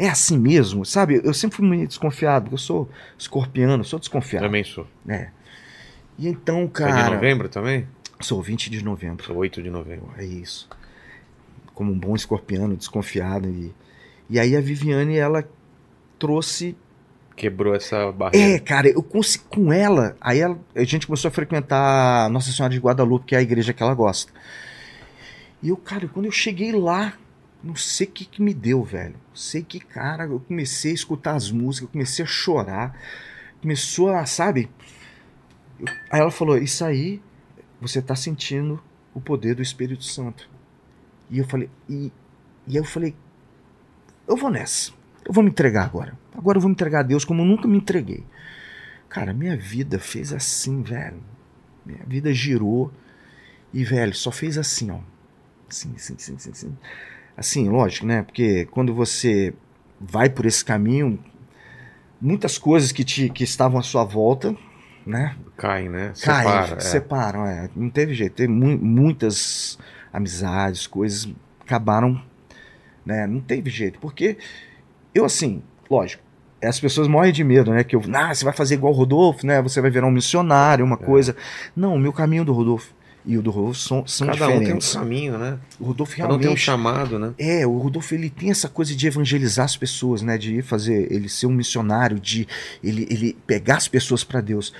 [0.00, 1.20] É assim mesmo, sabe?
[1.22, 2.88] Eu sempre fui muito desconfiado, porque eu sou
[3.18, 4.46] escorpiano, sou desconfiado.
[4.46, 4.86] Também sou.
[5.06, 5.28] É.
[6.18, 7.00] E então, cara.
[7.00, 7.86] É de novembro também?
[8.18, 9.26] Sou 20 de novembro.
[9.26, 10.08] Sou 8 de novembro.
[10.16, 10.66] É isso.
[11.74, 13.46] Como um bom escorpiano, desconfiado.
[13.46, 13.74] E,
[14.30, 15.46] e aí a Viviane, ela
[16.18, 16.74] trouxe.
[17.36, 18.54] Quebrou essa barreira.
[18.54, 20.16] É, cara, eu consegui com ela.
[20.18, 23.74] Aí ela, a gente começou a frequentar Nossa Senhora de Guadalupe, que é a igreja
[23.74, 24.32] que ela gosta.
[25.62, 27.12] E eu, cara, quando eu cheguei lá,
[27.62, 29.16] não sei o que, que me deu, velho.
[29.34, 32.98] Sei que, cara, eu comecei a escutar as músicas, eu comecei a chorar.
[33.60, 34.70] Começou a, sabe?
[36.10, 37.20] Aí ela falou: Isso aí,
[37.80, 38.82] você tá sentindo
[39.14, 40.48] o poder do Espírito Santo.
[41.30, 42.10] E eu falei: E,
[42.66, 43.14] e eu falei:
[44.26, 44.92] Eu vou nessa.
[45.24, 46.18] Eu vou me entregar agora.
[46.34, 48.24] Agora eu vou me entregar a Deus como eu nunca me entreguei.
[49.08, 51.22] Cara, minha vida fez assim, velho.
[51.84, 52.92] Minha vida girou
[53.72, 55.00] e, velho, só fez assim, ó.
[55.68, 56.50] Assim, assim, assim, assim.
[56.50, 56.78] Assim,
[57.40, 58.22] assim lógico, né?
[58.22, 59.52] Porque quando você
[59.98, 61.18] vai por esse caminho,
[62.20, 64.54] muitas coisas que, te, que estavam à sua volta,
[65.06, 65.34] né?
[65.56, 66.12] Cai, né?
[66.22, 66.80] Caem, Separa, é.
[66.80, 67.70] separam, é.
[67.74, 68.34] Não teve jeito.
[68.34, 69.78] Teve mu- muitas
[70.12, 71.28] amizades, coisas
[71.62, 72.20] acabaram,
[73.04, 73.26] né?
[73.26, 73.98] Não teve jeito.
[73.98, 74.36] Porque
[75.14, 76.22] eu, assim, lógico,
[76.62, 77.82] as pessoas morrem de medo, né?
[77.82, 79.62] Que eu, ah, você vai fazer igual o Rodolfo, né?
[79.62, 80.86] Você vai virar um missionário, É.
[80.86, 81.34] uma coisa.
[81.74, 82.92] Não, o meu caminho do Rodolfo
[83.30, 84.92] e o do Rodolfo são, são Cada um tem um diferentes.
[84.92, 85.56] caminho, né?
[85.78, 87.32] o Rodolfo Cada um tem um realmente chamado, né?
[87.38, 90.36] é, o Rodolfo ele tem essa coisa de evangelizar as pessoas, né?
[90.36, 92.48] De fazer, ele ser um missionário, de
[92.82, 94.72] ele, ele pegar as pessoas para Deus.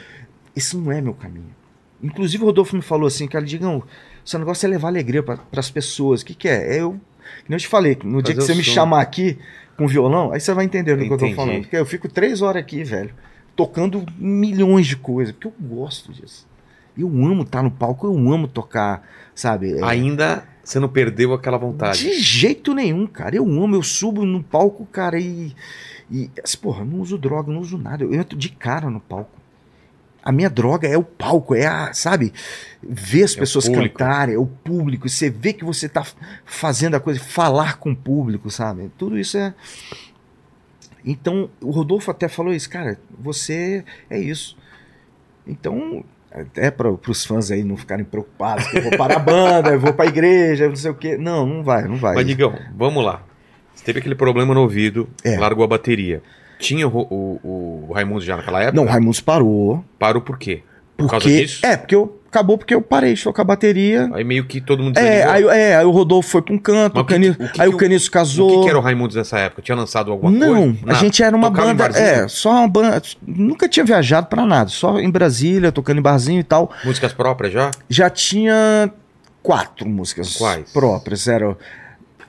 [0.56, 1.54] Esse não é meu caminho.
[2.02, 3.84] Inclusive o Rodolfo me falou assim, cara, digam,
[4.24, 6.22] seu negócio é levar alegria para as pessoas.
[6.22, 6.76] O que, que é?
[6.76, 6.94] É eu,
[7.44, 9.38] que nem eu te falei, no dia que Fazer você me chamar aqui
[9.76, 11.60] com violão, aí você vai entender do que eu tô falando.
[11.60, 13.14] Porque eu fico três horas aqui, velho,
[13.54, 16.49] tocando milhões de coisas, porque eu gosto disso.
[17.02, 19.78] Eu amo estar no palco, eu amo tocar, sabe?
[19.78, 21.98] É- Ainda você não perdeu aquela vontade.
[21.98, 23.34] de jeito nenhum, cara.
[23.36, 25.54] Eu amo, eu subo no palco, cara, e.
[26.10, 28.04] e assim, porra, eu não uso droga, não uso nada.
[28.04, 29.30] Eu entro de cara no palco.
[30.22, 32.32] A minha droga é o palco, é a, sabe?
[32.82, 35.08] Ver as É pessoas cantarem, é o público.
[35.08, 36.06] Você vê que você tá
[36.44, 38.90] fazendo a coisa, falar com o público, sabe?
[38.98, 39.54] Tudo isso é.
[41.04, 44.56] Então, o Rodolfo até falou isso, cara, você é isso.
[45.46, 49.70] Então, até para os fãs aí não ficarem preocupados, que eu vou para a banda,
[49.70, 51.16] eu vou para a igreja, não sei o quê.
[51.16, 52.14] Não, não vai, não vai.
[52.14, 53.22] Mas, Digão, vamos lá.
[53.74, 55.38] Você teve aquele problema no ouvido, É.
[55.38, 56.22] largou a bateria.
[56.58, 58.76] Tinha o, o, o Raimundo já naquela época?
[58.76, 59.82] Não, o Raimundos parou.
[59.98, 60.62] Parou por quê?
[61.04, 61.64] Por causa Porque, disso?
[61.66, 64.08] é, porque eu, acabou porque eu parei de tocar bateria.
[64.14, 66.96] Aí meio que todo mundo É, aí, é, aí o Rodolfo foi para um canto,
[66.98, 68.50] o o que Cani- que- o que aí que o o- Caniço O casou.
[68.50, 69.62] que, que era o Raimundos nessa época?
[69.62, 70.46] Tinha lançado alguma coisa?
[70.54, 71.86] Não, a gente era uma banda.
[71.98, 73.02] É, só uma banda.
[73.26, 76.70] Nunca tinha viajado pra nada, só em Brasília, tocando em barzinho e tal.
[76.84, 77.70] Músicas próprias já?
[77.88, 78.90] Já tinha
[79.42, 80.70] quatro músicas Quais?
[80.72, 81.26] próprias.
[81.26, 81.56] Eram.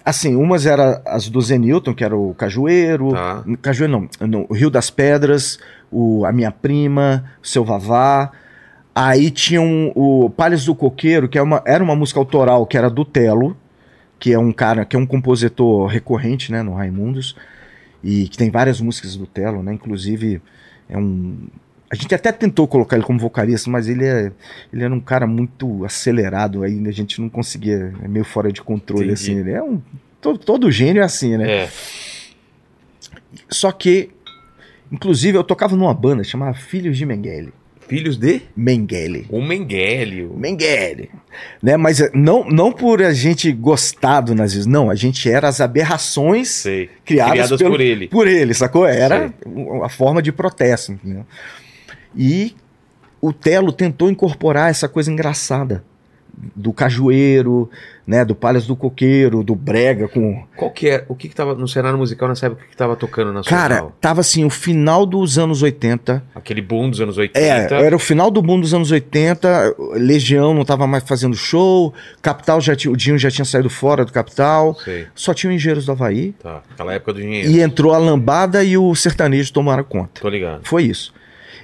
[0.04, 3.12] Assim, umas eram as do Zenilton, que era o Cajueiro.
[3.12, 3.44] Tá.
[3.62, 5.60] Cajueiro não, não, o Rio das Pedras,
[5.92, 8.32] o A Minha Prima, o Seu Vavá.
[8.94, 12.78] Aí tinha um, o Palhas do Coqueiro, que é uma, era uma música autoral, que
[12.78, 13.56] era do Telo,
[14.20, 17.36] que é um cara, que é um compositor recorrente, né, no Raimundos,
[18.04, 20.42] e que tem várias músicas do Telo, né, inclusive
[20.90, 21.38] é um...
[21.90, 24.32] A gente até tentou colocar ele como vocalista, mas ele, é,
[24.72, 28.62] ele era um cara muito acelerado, aí a gente não conseguia, é meio fora de
[28.62, 29.22] controle, Entendi.
[29.22, 29.82] assim, ele é um...
[30.22, 31.64] Todo, todo gênio é assim, né?
[31.64, 31.70] É.
[33.50, 34.12] Só que,
[34.92, 37.52] inclusive, eu tocava numa banda chamada Filhos de Mengele.
[37.92, 39.26] Filhos de Mengele.
[39.30, 40.24] o Mengele.
[40.26, 41.10] o- Mengele.
[41.62, 41.78] Né?
[41.78, 44.90] Mas eh, não, não por a gente gostar do nazismo, não.
[44.90, 46.90] A gente era as aberrações Sei.
[47.06, 48.08] criadas, Criadas pelo- por ele.
[48.08, 48.86] Por ele, sacou?
[48.86, 49.68] Era Sei.
[49.84, 50.92] a forma de protesto.
[50.94, 51.26] Entendeu?
[52.16, 52.56] E
[53.22, 55.84] o Telo tentou incorporar essa coisa engraçada
[56.56, 57.70] do cajueiro,
[58.12, 61.06] né, do Palhas do Coqueiro, do brega com Qual que é?
[61.08, 63.78] O que que tava no cenário musical nessa época que tava tocando na sua Cara,
[63.78, 63.94] sala?
[64.02, 66.22] tava assim, o final dos anos 80.
[66.36, 67.40] Aquele boom dos anos 80.
[67.40, 69.76] É, era o final do boom dos anos 80.
[69.94, 71.94] Legião não tava mais fazendo show.
[72.22, 74.76] Capital já tinha, o Dinho já tinha saído fora do Capital.
[74.84, 76.34] Sei, Só tinha o Engenheiros do Havaí.
[76.34, 76.62] tá.
[76.74, 77.50] Aquela época do dinheiro.
[77.50, 80.20] E entrou a lambada e o sertanejo tomaram conta.
[80.22, 80.62] Tô ligado.
[80.68, 81.14] Foi isso.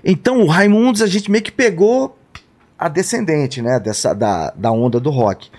[0.02, 2.18] Então o Raimundos a gente meio que pegou
[2.80, 5.50] a descendente, né, dessa, da, da onda do rock.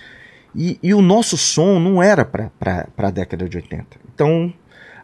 [0.59, 2.51] E, e o nosso som não era pra,
[2.97, 3.87] pra década de 80.
[4.13, 4.53] Então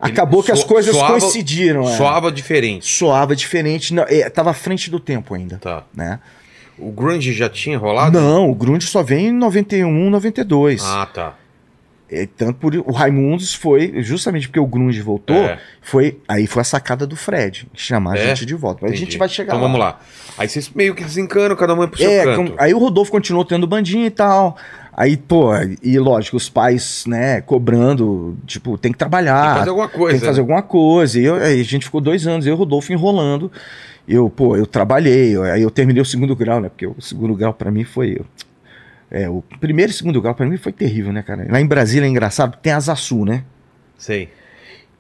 [0.01, 1.89] acabou que as so- coisas soava- coincidiram.
[1.89, 1.97] é.
[1.97, 2.87] Soava diferente.
[2.87, 5.85] soava diferente, não, é, tava à frente do tempo ainda, Tá.
[5.95, 6.19] né?
[6.77, 8.21] O grunge já tinha rolado?
[8.21, 10.83] Não, o grunge só vem em 91, 92.
[10.85, 11.35] Ah, tá.
[12.11, 15.59] É, tanto por o Raimundos foi justamente porque o grunge voltou, É.
[15.81, 18.23] foi aí foi a sacada do Fred, chamar É?
[18.25, 18.81] a gente de volta.
[18.83, 19.67] Mas a gente vai chegar Então lá.
[19.67, 20.01] vamos lá.
[20.37, 22.53] Aí vocês meio que desencanam, cada um é pro seu É, canto.
[22.53, 24.57] com- aí o Rodolfo continuou tendo bandinha e tal.
[24.97, 25.51] Aí, pô,
[25.83, 29.43] e lógico, os pais, né, cobrando, tipo, tem que trabalhar.
[29.43, 30.11] Tem que fazer alguma coisa.
[30.13, 31.21] Tem que fazer alguma coisa.
[31.21, 33.51] E eu- aí a gente ficou dois anos, eu e o Rodolfo enrolando.
[34.07, 36.69] Eu, pô, eu trabalhei, eu- aí eu terminei o segundo grau, né?
[36.69, 38.21] Porque o segundo grau pra mim foi.
[39.11, 41.47] É, o primeiro e segundo grau pra mim foi terrível, né, cara?
[41.51, 43.43] Lá em Brasília é engraçado, tem a Asa Sul, né?
[43.99, 44.29] Sei.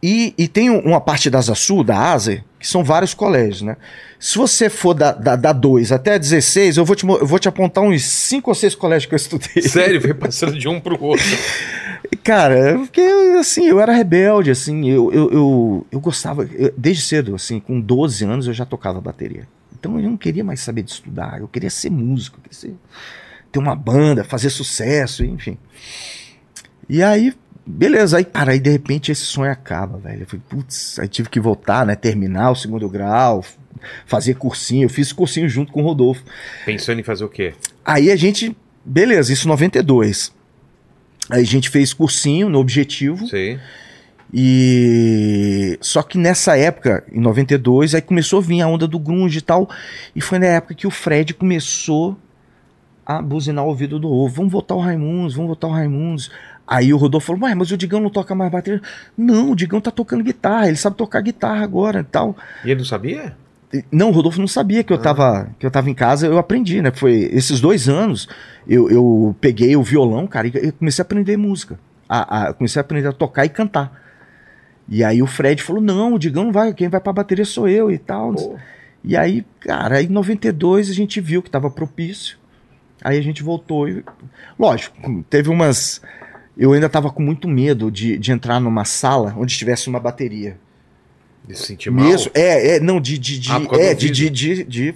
[0.03, 3.77] E, e tem uma parte da Asa Sul, da ASE, que são vários colégios, né?
[4.19, 7.39] Se você for da, da, da 2 até a 16, eu vou, te, eu vou
[7.39, 9.61] te apontar uns 5 ou 6 colégios que eu estudei.
[9.69, 11.27] Sério, foi passando de um pro outro.
[12.23, 13.03] Cara, porque
[13.39, 17.79] assim, eu era rebelde, assim, eu, eu, eu, eu gostava, eu- desde cedo, assim, com
[17.79, 19.47] 12 anos eu já tocava bateria.
[19.79, 22.75] Então eu não queria mais saber de estudar, eu queria ser músico, eu queria ser-
[23.53, 25.59] ter uma banda, fazer sucesso, enfim.
[26.89, 27.35] E aí
[27.67, 30.23] beleza, aí, cara, aí de repente esse sonho acaba, velho.
[30.23, 31.95] Eu falei, putz, aí tive que voltar, né?
[31.95, 33.45] Terminar o segundo grau,
[34.07, 34.85] fazer cursinho.
[34.85, 36.23] Eu fiz cursinho junto com o Rodolfo.
[36.65, 37.55] Pensando em fazer o quê?
[37.85, 40.33] Aí a gente, beleza, isso em 92.
[41.31, 43.27] Aí a gente fez cursinho no Objetivo.
[43.27, 43.59] Sei.
[44.37, 49.39] E só que nessa época, em 92, aí começou a vir a onda do grunge
[49.39, 49.71] e tal,
[50.15, 52.19] e foi na época que o Fred começou
[53.07, 54.35] a buzinar o ouvido do ovo.
[54.35, 56.33] Vamos votar o Raimundos, vamos votar o Raimundos.
[56.67, 58.81] Aí o Rodolfo falou: "Ué, mas o Digão não toca mais bateria?"
[59.17, 62.37] Não, o Digão tá tocando guitarra, ele sabe tocar guitarra agora e tal.
[62.65, 63.37] E ele não sabia?
[63.91, 66.81] Não, o Rodolfo não sabia que eu tava, que eu tava em casa, eu aprendi,
[66.81, 66.93] né?
[66.95, 68.29] Foi esses dois anos,
[68.69, 71.77] eu, eu peguei o violão, cara, e comecei a aprender música.
[72.09, 74.01] A, a- comecei a aprender a tocar e cantar.
[74.89, 77.69] E aí o Fred falou: não, o Digão não vai, quem vai pra bateria sou
[77.69, 78.35] eu e tal.
[78.35, 78.57] Pô.
[79.03, 82.39] E aí, cara, aí em 92 a gente viu que tava propício.
[83.03, 84.05] Aí a gente voltou e.
[84.59, 86.01] Lógico, teve umas.
[86.57, 90.57] Eu ainda tava com muito medo de, de entrar numa sala onde tivesse uma bateria.
[91.47, 92.05] De se sentir mal?
[92.07, 94.95] Mesmo, é, é, não, de, de, de, Ah, é, de, de, de, de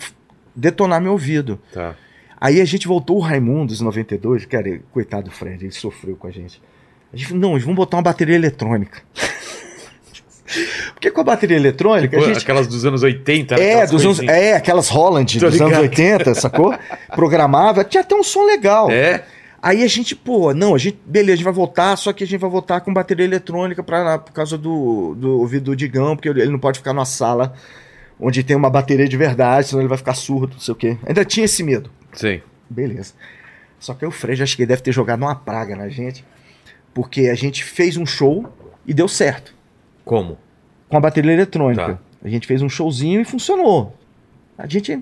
[0.55, 1.61] detonar meu ouvido.
[1.73, 1.95] Tá.
[2.41, 6.29] Aí a gente voltou o Raimundos em 92, cara, coitado do Fred, ele sofreu com
[6.29, 6.63] a gente.
[7.13, 9.03] A gente falou, não, vamos botar uma bateria eletrônica.
[10.95, 12.43] Porque com a bateria eletrônica, Pô, a gente.
[12.43, 13.63] Aquelas dos anos 80, né?
[13.63, 15.83] É, Aquelas dos anos, é, aquelas Holland Tô dos anos ligado.
[15.83, 16.75] 80, sacou?
[17.15, 18.91] Programava, tinha até um som legal.
[18.91, 19.25] É?
[19.61, 22.27] Aí a gente, pô, não, a gente, beleza, a gente vai voltar, só que a
[22.27, 26.29] gente vai voltar com bateria eletrônica pra, por causa do, do ouvido do Digão, porque
[26.29, 27.53] ele não pode ficar numa sala
[28.21, 30.97] onde tem uma bateria de verdade, senão ele vai ficar surdo, não sei o quê.
[31.07, 31.91] Ainda tinha esse medo.
[32.13, 32.41] Sim.
[32.71, 33.15] Beleza.
[33.81, 36.25] Só que aí o Fred, acho que ele deve ter jogado uma praga na gente,
[36.95, 38.53] porque a gente fez um show
[38.87, 39.55] e deu certo,
[40.05, 40.39] Como?
[40.89, 41.95] com a bateria eletrônica.
[41.95, 41.99] Tá.
[42.25, 43.97] A gente fez um showzinho e funcionou.
[44.57, 45.01] A gente...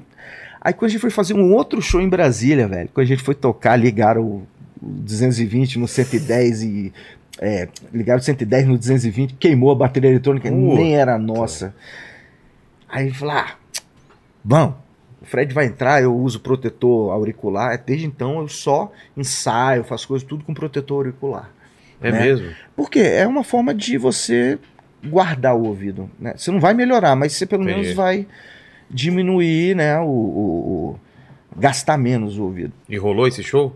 [0.67, 3.23] Aí quando a gente foi fazer um outro show em Brasília, velho, quando a gente
[3.23, 4.47] foi tocar, ligaram o,
[4.83, 6.93] o 220 no 110 e...
[7.39, 10.75] É, ligaram o 110 no 220, queimou a bateria eletrônica, Puta.
[10.75, 11.73] nem era nossa.
[12.89, 13.55] Aí falou, ah,
[14.45, 14.75] vamos,
[15.23, 17.81] o Fred vai entrar, eu uso protetor auricular.
[17.87, 21.49] Desde então eu só ensaio, faço coisas tudo com protetor auricular.
[22.03, 22.23] É Né?
[22.23, 22.51] mesmo?
[22.75, 23.03] Por quê?
[23.03, 24.59] É uma forma de você
[25.05, 26.11] guardar o ouvido.
[26.19, 26.35] Né?
[26.37, 27.81] Você não vai melhorar, mas você pelo Entendi.
[27.83, 28.27] menos vai
[28.91, 29.99] diminuir, né?
[30.01, 31.01] O, o- o-
[31.59, 32.73] gastar menos o ouvido.
[32.89, 33.75] E rolou esse show?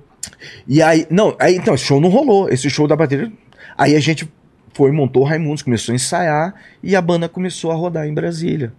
[0.67, 2.49] E aí, não, aí então, esse show não rolou.
[2.51, 3.33] Esse show da bateria.
[3.77, 4.31] Aí a gente
[4.75, 8.73] foi, montou o Raimundos, começou a ensaiar e a banda começou a rodar em Brasília.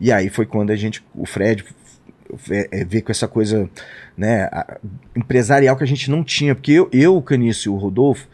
[0.00, 1.64] E aí foi quando a gente, o Fred,
[2.50, 3.70] é, é, veio com essa coisa
[4.16, 4.48] né,
[5.16, 6.54] empresarial que a gente não tinha.
[6.54, 8.26] Porque eu, eu o Canício e o Rodolfo,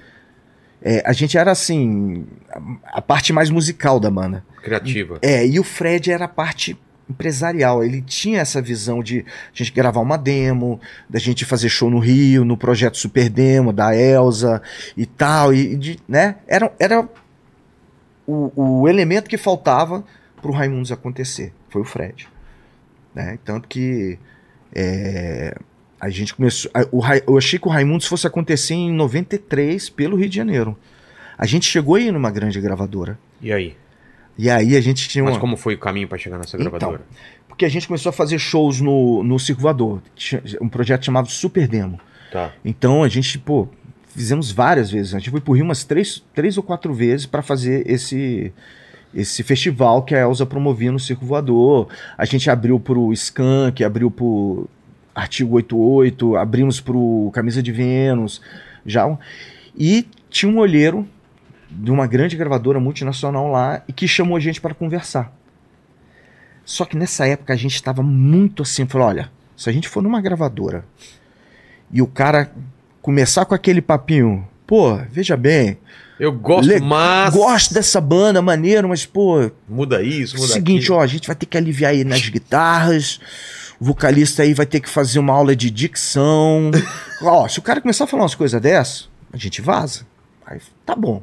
[0.83, 4.43] é, a gente era assim, a, a parte mais musical da banda.
[4.63, 5.19] Criativa.
[5.23, 6.77] É, e o Fred era a parte
[7.11, 7.85] empresarial.
[7.85, 11.99] Ele tinha essa visão de a gente gravar uma demo, da gente fazer show no
[11.99, 14.63] Rio, no projeto Super Demo, da Elsa
[14.97, 15.53] e tal.
[15.53, 16.37] E, de, né?
[16.47, 17.09] Era, era
[18.27, 18.53] o,
[18.83, 20.05] o elemento que faltava
[20.41, 21.53] pro Raimundos acontecer.
[21.69, 22.29] Foi o Fred.
[23.15, 23.39] Né?
[23.45, 24.19] Tanto que
[24.75, 25.57] é,
[26.01, 26.71] a gente começou.
[26.73, 30.77] a- o, eu achei que o Raimundos fosse acontecer em 93 pelo Rio de Janeiro.
[31.37, 33.19] A gente chegou aí numa grande gravadora.
[33.41, 33.77] E aí?
[34.39, 35.41] E aí a gente tinha Mas uma.
[35.41, 37.03] como foi o caminho pra chegar nessa Então, gravadora?
[37.49, 40.01] Porque a gente começou a fazer shows no, no Circo Voador.
[40.61, 42.01] Um projeto chamado Super Demo.
[42.33, 42.53] Tá.
[42.65, 43.69] Então a gente, pô,
[44.09, 45.15] fizemos várias vezes.
[45.15, 48.53] A gente foi por Rio umas três, três ou quatro vezes para fazer esse
[49.13, 51.89] esse festival que a Elza promovia no Circo Voador.
[52.17, 54.69] A gente abriu pro Skank, abriu pro
[55.15, 58.41] Artigo 88, abrimos pro Camisa de Vênus,
[58.87, 59.19] já.
[59.77, 61.07] E tinha um olheiro
[61.71, 65.33] de uma grande gravadora multinacional lá e que chamou a gente para conversar.
[66.65, 70.03] Só que nessa época a gente estava muito assim, falou, olha, se a gente for
[70.03, 70.85] numa gravadora
[71.93, 72.51] e o cara
[73.03, 75.79] começar com aquele papinho, pô, veja bem,
[76.19, 77.35] Eu gosto, Le- mas.
[77.35, 80.99] gosto dessa banda, maneiro, mas pô, Muda isso, muda seguinte, aquilo.
[80.99, 83.21] ó, a gente vai ter que aliviar aí nas guitarras,
[83.81, 86.71] o vocalista aí vai ter que fazer uma aula de dicção.
[87.23, 90.07] ó, se o cara começar a falar umas coisas dessas, a gente vaza.
[90.47, 91.23] Aí, tá bom.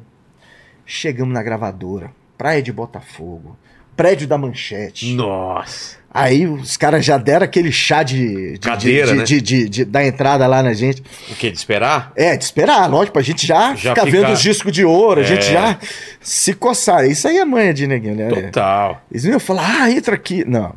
[0.90, 3.58] Chegamos na gravadora, Praia de Botafogo,
[3.96, 5.14] prédio da Manchete.
[5.14, 5.98] Nossa.
[6.10, 9.24] Aí os caras já deram aquele chá de, de- Cadeira, de- né?
[9.26, 11.04] de- de- de- da entrada lá na gente.
[11.30, 11.52] O que?
[11.52, 12.12] De esperar?
[12.16, 15.20] É, de esperar, lógico, a gente já, Já fica fica- vendo os discos de ouro,
[15.20, 15.52] a gente É.
[15.52, 15.80] já
[16.22, 17.06] se coçar.
[17.06, 18.30] Isso aí é manha de neguinho, né?
[18.30, 19.02] Total.
[19.12, 20.44] Eles iam falar, ah, entra aqui.
[20.48, 20.74] Não.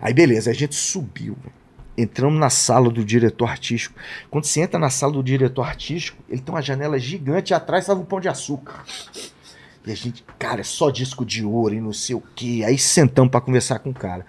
[0.00, 1.36] Aí beleza, a gente subiu.
[1.96, 3.94] Entramos na sala do diretor artístico.
[4.28, 7.84] Quando você entra na sala do diretor artístico, ele tem uma janela gigante e atrás
[7.84, 8.82] estava o pão de açúcar.
[9.86, 12.62] E a gente, cara, é só disco de ouro e não sei o quê.
[12.66, 14.24] Aí sentamos pra conversar com o cara.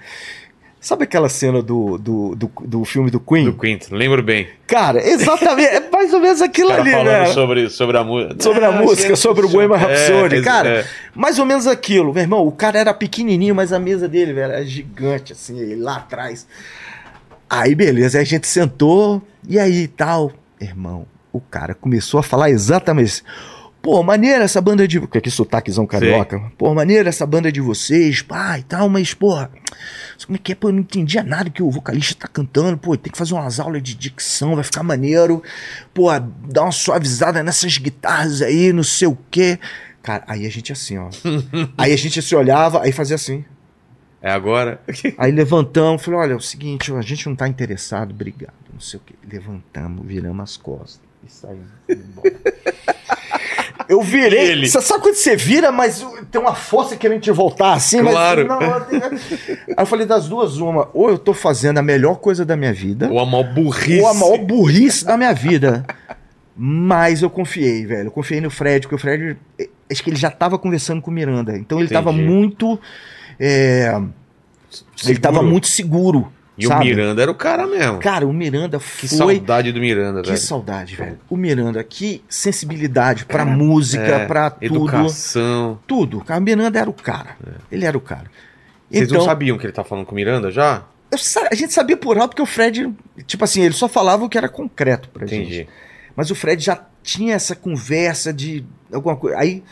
[0.86, 3.46] Sabe aquela cena do, do, do, do filme do Queen?
[3.46, 4.48] Do Quint, lembro bem.
[4.68, 5.68] Cara, exatamente.
[5.70, 7.26] É mais ou menos aquilo ali, falando né?
[7.28, 8.44] sobre, sobre a música.
[8.44, 10.36] Sobre a música, sobre o Bohemian Rhapsody.
[10.36, 10.86] É, cara, é.
[11.16, 12.14] mais ou menos aquilo.
[12.14, 15.78] Meu irmão, o cara era pequenininho, mas a mesa dele, velho, era gigante, assim, ele
[15.78, 16.46] lá atrás.
[17.50, 20.32] Aí, beleza, aí a gente sentou, e aí, tal.
[20.62, 23.24] Irmão, o cara começou a falar exatamente isso.
[23.86, 25.00] Pô, maneira essa banda de...
[25.00, 26.42] Com aquele sotaquezão carioca.
[26.58, 29.52] Pô, maneira essa banda de vocês, pá, e tal, mas, porra...
[30.26, 30.56] Como é que é?
[30.56, 32.80] Pô, eu não entendia nada que o vocalista tá cantando.
[32.80, 35.44] Pô, tem que fazer umas aulas de dicção, vai ficar maneiro.
[35.94, 39.60] Pô, dá uma suavizada nessas guitarras aí, não sei o quê.
[40.02, 41.10] Cara, aí a gente assim, ó.
[41.78, 43.46] aí a gente se olhava, aí fazia assim.
[44.20, 44.82] É agora?
[45.20, 49.00] Aí levantamos, falei, olha, é o seguinte, a gente não tá interessado, obrigado, não sei
[49.00, 49.14] o quê.
[49.32, 51.68] Levantamos, viramos as costas e saímos.
[53.90, 54.52] Eu virei.
[54.52, 54.68] Ele.
[54.68, 58.02] Você sabe quando você vira, mas tem uma força querendo te voltar assim?
[58.02, 58.48] mas- Claro.
[58.48, 60.90] não, eu tenho- Aí eu falei das duas, uma.
[60.94, 64.02] Ou eu tô fazendo a melhor coisa da minha vida, Ou a maior burrice.
[64.02, 65.86] ou a maior burrice da minha vida.
[66.58, 68.08] Mas eu confiei, velho.
[68.08, 69.38] Eu confiei no Fred, porque o Fred.
[69.60, 71.56] eh, Acho que ele já tava conversando com o Miranda.
[71.56, 72.28] Então ele tava Entendi.
[72.28, 72.80] muito.
[73.40, 74.02] é,
[75.06, 76.32] ele tava muito seguro.
[76.58, 76.86] E sabe?
[76.86, 78.00] o Miranda era o cara mesmo.
[78.00, 79.18] Cara, o Miranda que foi.
[79.18, 80.42] saudade do Miranda, Que velho.
[80.42, 81.20] saudade, velho.
[81.30, 84.66] O Miranda, que sensibilidade pra música, É, pra tudo.
[84.66, 85.80] Educação.
[85.86, 86.24] Tudo.
[86.28, 87.36] O Miranda era o cara.
[87.72, 88.32] Ele era o cara.
[88.90, 90.84] Vocês então, não sabiam que ele tá falando com o Miranda já?
[91.12, 91.18] eu
[91.50, 92.94] a gente sabia por alto porque o Fred,
[93.26, 95.42] tipo assim, ele só falava o que era concreto pra gente.
[95.48, 95.68] Entendi.
[96.16, 99.38] Mas o Fred já tinha essa conversa de alguma coisa.
[99.38, 99.64] Aí,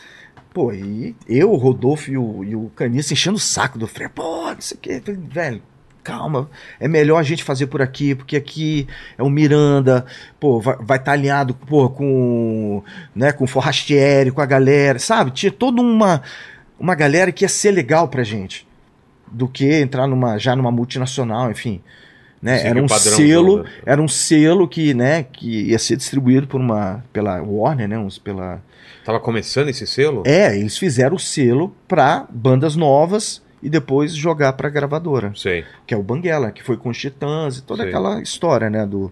[0.52, 4.10] pô, e eu, o Rodolfo e o, e o Caniça enchendo o saco do Fred.
[4.14, 5.62] Pô, não sei o falei, velho,
[6.04, 6.48] calma.
[6.78, 8.86] É melhor a gente fazer por aqui, porque aqui
[9.16, 10.04] é o Miranda.
[10.38, 12.82] Pô, vai estar tá alinhado pô, com,
[13.16, 15.30] né, com o Forrastieri, com a galera, sabe?
[15.30, 16.22] Tinha toda uma,
[16.78, 18.66] uma galera que ia ser legal pra gente.
[19.26, 21.80] Do que entrar numa, já numa multinacional, enfim.
[22.40, 22.66] Né?
[22.66, 27.02] Era um selo, do- era um selo que, né, que ia ser distribuído por uma
[27.10, 28.60] pela Warner, né, uns pela
[29.02, 30.22] Tava começando esse selo?
[30.26, 35.64] É, eles fizeram o selo pra bandas novas e depois jogar pra gravadora, Sei.
[35.86, 37.88] que é o Banguela, que foi com os Titãs e toda Sei.
[37.90, 39.10] aquela história, né, do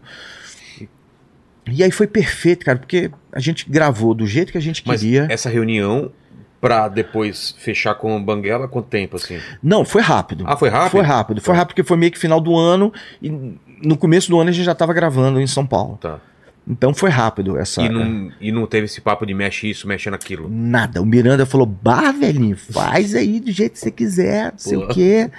[1.67, 5.01] E aí foi perfeito, cara, porque a gente gravou do jeito que a gente Mas
[5.01, 5.27] queria.
[5.31, 6.13] essa reunião,
[6.61, 9.41] pra depois fechar com o Banguela, quanto tempo, assim?
[9.63, 10.45] Não, foi rápido.
[10.47, 10.91] Ah, foi rápido?
[10.91, 11.41] Foi rápido.
[11.41, 13.31] Foi rápido porque foi meio que final do ano e
[13.83, 15.99] no começo do ano a gente já tava gravando em São Paulo.
[16.01, 16.21] Tá.
[16.67, 20.09] Então foi rápido essa E não, e não teve esse papo de mexe isso, mexe
[20.09, 20.49] naquilo.
[20.49, 21.03] Nada.
[21.03, 24.89] O Miranda falou: Bah, velhinho, faz aí do jeito que você quiser, não sei o
[24.89, 25.31] quê.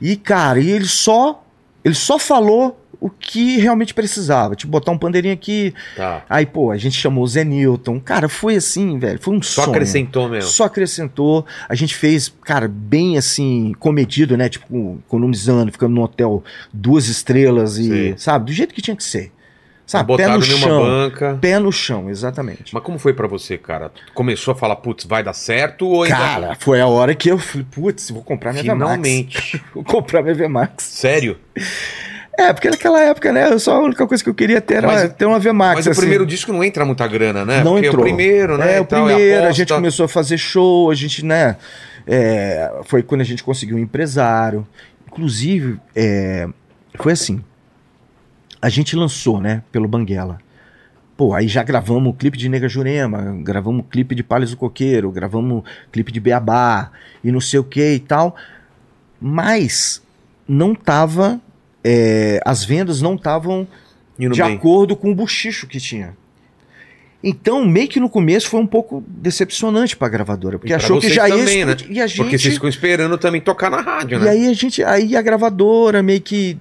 [0.00, 1.42] E, cara, e ele só.
[1.84, 4.56] Ele só falou o que realmente precisava.
[4.56, 5.72] Tipo, botar um pandeirinho aqui.
[5.96, 6.24] Tá.
[6.28, 8.00] Aí, pô, a gente chamou o Zé Newton.
[8.00, 9.20] Cara, foi assim, velho.
[9.20, 9.74] Foi um Só sonho.
[9.74, 10.50] acrescentou mesmo.
[10.50, 11.46] Só acrescentou.
[11.68, 14.48] A gente fez, cara, bem assim, comedido, né?
[14.48, 16.42] Tipo, economizando, ficando num hotel
[16.72, 18.14] duas estrelas e, Sei.
[18.16, 18.46] sabe?
[18.46, 19.30] Do jeito que tinha que ser.
[19.86, 20.16] Sabe?
[20.16, 20.82] Pé Botaram no chão.
[20.82, 21.38] banca.
[21.40, 22.74] Pé no chão, exatamente.
[22.74, 23.92] Mas como foi pra você, cara?
[24.14, 26.16] Começou a falar, putz, vai dar certo ou ainda...
[26.16, 28.74] Cara, foi a hora que eu falei, putz, vou comprar minha VMAX.
[28.82, 29.62] Finalmente.
[29.72, 30.82] Vou comprar minha VMAX.
[30.82, 31.38] Sério?
[32.38, 35.12] É, porque naquela época, né, só a única coisa que eu queria ter era Mas-
[35.14, 35.76] ter uma VMAX.
[35.76, 36.00] Mas o assim.
[36.00, 37.62] primeiro disco não entra muita grana, né?
[37.62, 38.04] não Porque entrou.
[38.04, 38.76] é o primeiro, né?
[38.76, 39.52] É, o primeiro, a aposta.
[39.54, 41.56] gente começou a fazer show, a gente, né,
[42.06, 44.66] é, foi quando a gente conseguiu um empresário.
[45.06, 46.46] Inclusive, é,
[46.98, 47.42] foi assim,
[48.66, 50.38] a gente lançou, né, pelo Banguela.
[51.16, 54.56] Pô, aí já gravamos o clipe de Nega Jurema, gravamos o clipe de Palhas do
[54.56, 56.90] Coqueiro, gravamos o clipe de Beabá
[57.22, 58.34] e não sei o que e tal.
[59.20, 60.02] Mas
[60.48, 61.40] não tava.
[61.82, 63.66] é, as vendas não estavam
[64.18, 64.56] de bem.
[64.56, 66.16] acordo com o buchicho que tinha.
[67.22, 71.00] Então, meio que no começo foi um pouco decepcionante pra gravadora, porque E pra achou
[71.00, 71.72] que já ia também, né?
[71.72, 71.96] explodir.
[71.96, 72.16] E a gente.
[72.18, 74.30] Porque vocês ficam esperando também tocar na rádio, E né?
[74.30, 74.82] aí a gente.
[74.84, 76.58] Aí a gravadora meio que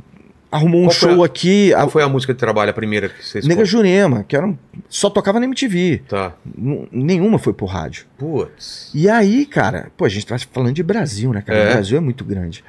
[0.51, 1.73] arrumou um Qual show a- aqui.
[1.73, 3.45] A, Qual foi a música de trabalho, a primeira que vocês...
[3.47, 4.57] Nega Jurema, que era um-
[4.89, 6.03] só tocava na MTV.
[6.07, 6.33] Tá.
[6.57, 8.05] N- Nenhuma foi pro rádio.
[8.17, 8.91] Putz.
[8.93, 11.59] E aí, cara, pô, a gente tá falando de Brasil, né, cara?
[11.59, 11.69] É.
[11.69, 12.63] O Brasil é muito grande.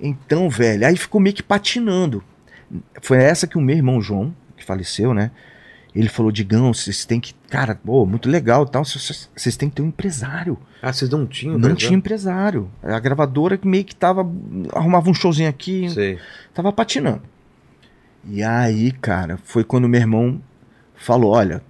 [0.00, 2.22] Então, velho, aí ficou meio que patinando.
[3.00, 5.30] Foi essa que o meu irmão João, que faleceu, né?
[5.96, 7.32] Ele falou, Digão, vocês têm que.
[7.48, 8.84] Cara, pô, muito legal tal.
[8.84, 10.58] Vocês têm que ter um empresário.
[10.82, 11.52] Ah, vocês não tinham?
[11.52, 11.78] Não empresário?
[11.78, 12.70] tinha empresário.
[12.82, 14.20] A gravadora que meio que tava.
[14.74, 16.18] Arrumava um showzinho aqui, Sei.
[16.52, 17.22] tava patinando.
[18.28, 20.38] E aí, cara, foi quando meu irmão
[20.94, 21.62] falou: olha,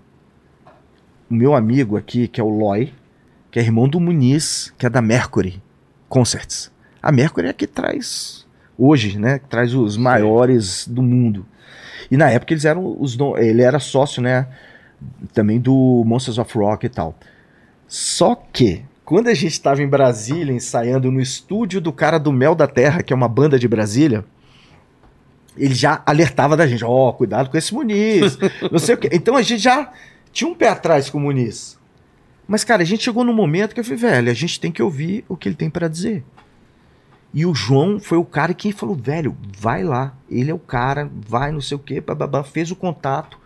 [1.31, 2.93] o meu amigo aqui, que é o Loy,
[3.53, 5.63] que é irmão do Muniz, que é da Mercury
[6.09, 6.69] Concerts.
[7.01, 8.45] A Mercury é a que traz,
[8.77, 9.39] hoje, né?
[9.39, 11.47] Que traz os maiores do mundo.
[12.11, 13.17] E na época eles eram os.
[13.17, 14.47] don- Ele era sócio, né?
[15.35, 17.15] Também do Monsters of Rock e tal.
[17.89, 22.57] Só que Quando a gente estava em Brasília, ensaiando no estúdio do cara do Mel
[22.57, 24.25] da Terra, que é uma banda de Brasília,
[25.57, 28.37] ele já alertava da gente, ó, cuidado com esse Muniz,
[28.71, 29.09] não sei o quê.
[29.13, 29.93] Então a gente já
[30.33, 31.79] tinha um pé atrás com o Muniz.
[32.49, 34.83] Mas, cara, a gente chegou num momento que eu falei, velho, a gente tem que
[34.83, 36.25] ouvir o que ele tem para dizer.
[37.37, 40.17] E o João foi o cara que falou, velho, vai lá.
[40.27, 43.39] Ele é o cara, vai, não sei o quê, bababá, fez o contato.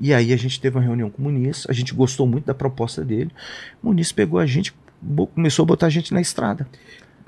[0.00, 2.54] E aí a gente teve uma reunião com o Muniz, a gente gostou muito da
[2.54, 3.30] proposta dele.
[3.82, 4.72] O Muniz pegou a gente,
[5.34, 6.66] começou a botar a gente na estrada.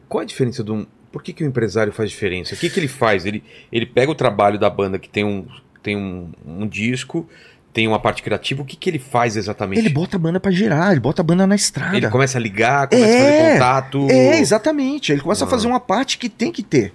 [0.08, 0.86] Qual a diferença um.
[1.12, 2.54] Por que, que o empresário faz diferença?
[2.54, 3.26] O que, que ele faz?
[3.26, 5.46] Ele, ele pega o trabalho da banda que tem um,
[5.82, 7.28] tem um, um disco,
[7.72, 9.78] tem uma parte criativa, o que, que ele faz exatamente?
[9.78, 11.96] Ele bota a banda pra girar, ele bota a banda na estrada.
[11.96, 14.06] Ele começa a ligar, começa a É, fazer contato.
[14.10, 15.12] É, exatamente.
[15.12, 15.46] Ele começa Ah.
[15.46, 16.92] a fazer uma parte que tem que ter.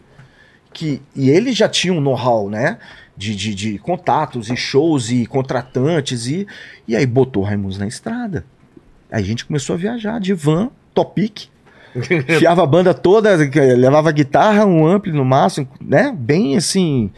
[0.74, 2.78] Que, e ele já tinha um know-how, né?
[3.16, 6.28] De, de, de contatos e shows e contratantes.
[6.28, 6.46] E,
[6.86, 8.44] e aí botou o Raimundos na estrada.
[9.10, 11.44] Aí a gente começou a viajar de van, topic.
[12.38, 13.34] Fiava a banda toda,
[13.78, 16.14] levava guitarra, um ampli no máximo, né?
[16.14, 17.10] Bem assim,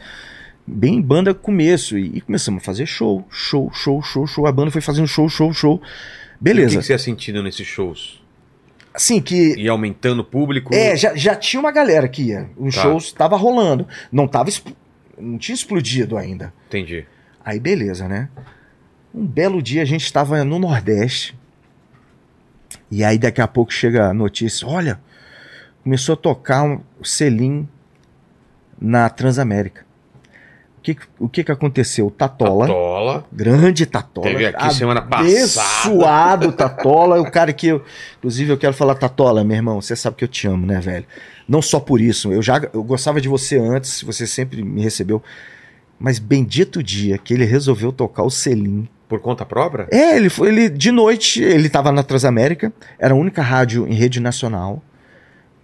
[0.68, 1.98] bem banda começo.
[1.98, 4.46] E, e começamos a fazer show, show, show, show, show.
[4.46, 5.74] A banda foi fazendo show, show, show.
[5.76, 5.84] O que,
[6.40, 6.78] Beleza.
[6.78, 8.22] que você ia sentindo nesses shows?
[8.94, 10.74] Assim, que E aumentando o público?
[10.74, 12.50] É, já, já tinha uma galera que ia.
[12.56, 12.82] Os Tá.
[12.82, 13.86] shows tava rolando.
[14.10, 14.50] Não tava.
[15.18, 16.52] Não tinha explodido ainda.
[16.68, 17.06] Entendi.
[17.44, 18.28] Aí beleza, né?
[19.14, 21.36] Um belo dia a gente estava no Nordeste.
[22.90, 25.00] E aí daqui a pouco chega a notícia: olha,
[25.82, 27.68] começou a tocar um selim
[28.80, 29.84] na Transamérica.
[30.78, 32.08] O que, o que que aconteceu?
[32.08, 33.24] Tatola, Tatola.
[33.32, 34.28] grande Tatola.
[34.28, 35.28] Teve aqui semana passada.
[35.28, 37.82] Abençoado Tatola, o cara que eu.
[38.18, 41.04] Inclusive, eu quero falar, Tatola, meu irmão, você sabe que eu te amo, né, velho?
[41.48, 42.32] Não só por isso.
[42.32, 45.20] Eu já eu gostava de você antes, você sempre me recebeu.
[45.98, 48.88] Mas bendito dia que ele resolveu tocar o selim.
[49.08, 49.88] Por conta própria?
[49.90, 50.48] É, ele foi.
[50.48, 54.82] Ele, de noite, ele tava na Transamérica, era a única rádio em rede nacional.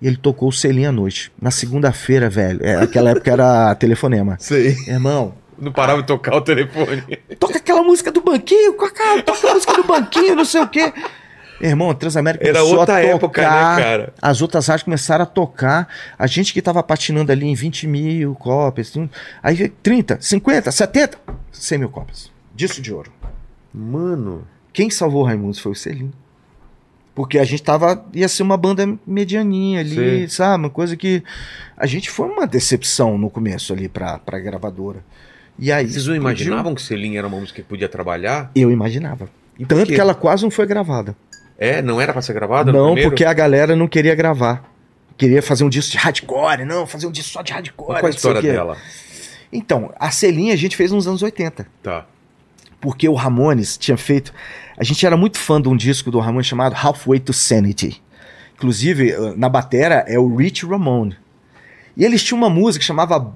[0.00, 1.32] E ele tocou o selim à noite.
[1.40, 2.60] Na segunda-feira, velho.
[2.62, 4.36] É, aquela época era telefonema.
[4.40, 4.76] Sei.
[4.86, 7.02] Irmão, Não parava de tocar o telefone.
[7.38, 10.92] toca aquela música do banquinho, Cacá, toca a música do banquinho, não sei o quê.
[11.60, 14.14] Irmão, a Transamérica Era começou outra a época, tocar, né, cara?
[14.20, 15.88] As outras rádios começaram a tocar.
[16.18, 18.90] A gente que tava patinando ali em 20 mil cópias.
[18.90, 19.08] tudo.
[19.42, 21.16] Aí veio 30, 50, 70,
[21.52, 22.30] 100 mil cópias.
[22.54, 23.12] Disso de ouro.
[23.72, 24.46] Mano.
[24.72, 26.12] Quem salvou o Raimundos foi o Selim.
[27.14, 28.04] Porque a gente tava.
[28.12, 30.28] ia ser uma banda medianinha ali, Sim.
[30.28, 30.64] sabe?
[30.64, 31.22] Uma coisa que.
[31.76, 35.04] A gente foi uma decepção no começo ali pra, pra gravadora.
[35.58, 35.88] E aí.
[35.88, 38.50] Vocês não imaginavam que Selim era uma música que podia trabalhar?
[38.54, 39.28] Eu imaginava.
[39.58, 41.16] E Tanto que ela quase não foi gravada.
[41.56, 42.72] É, não era pra ser gravada?
[42.72, 44.68] Não, porque a galera não queria gravar.
[45.16, 48.00] Queria fazer um disco de hardcore, não, fazer um disco só de hardcore.
[48.00, 48.76] Qual a história dela?
[49.52, 51.64] Então, a Celinha a gente fez nos anos 80.
[51.80, 52.06] Tá.
[52.80, 54.34] Porque o Ramones tinha feito.
[54.76, 58.02] A gente era muito fã de um disco do Ramones chamado Halfway to Sanity.
[58.56, 61.16] Inclusive, eh, na batera é o Rich Ramone.
[61.96, 63.32] E eles tinham uma música que chamava.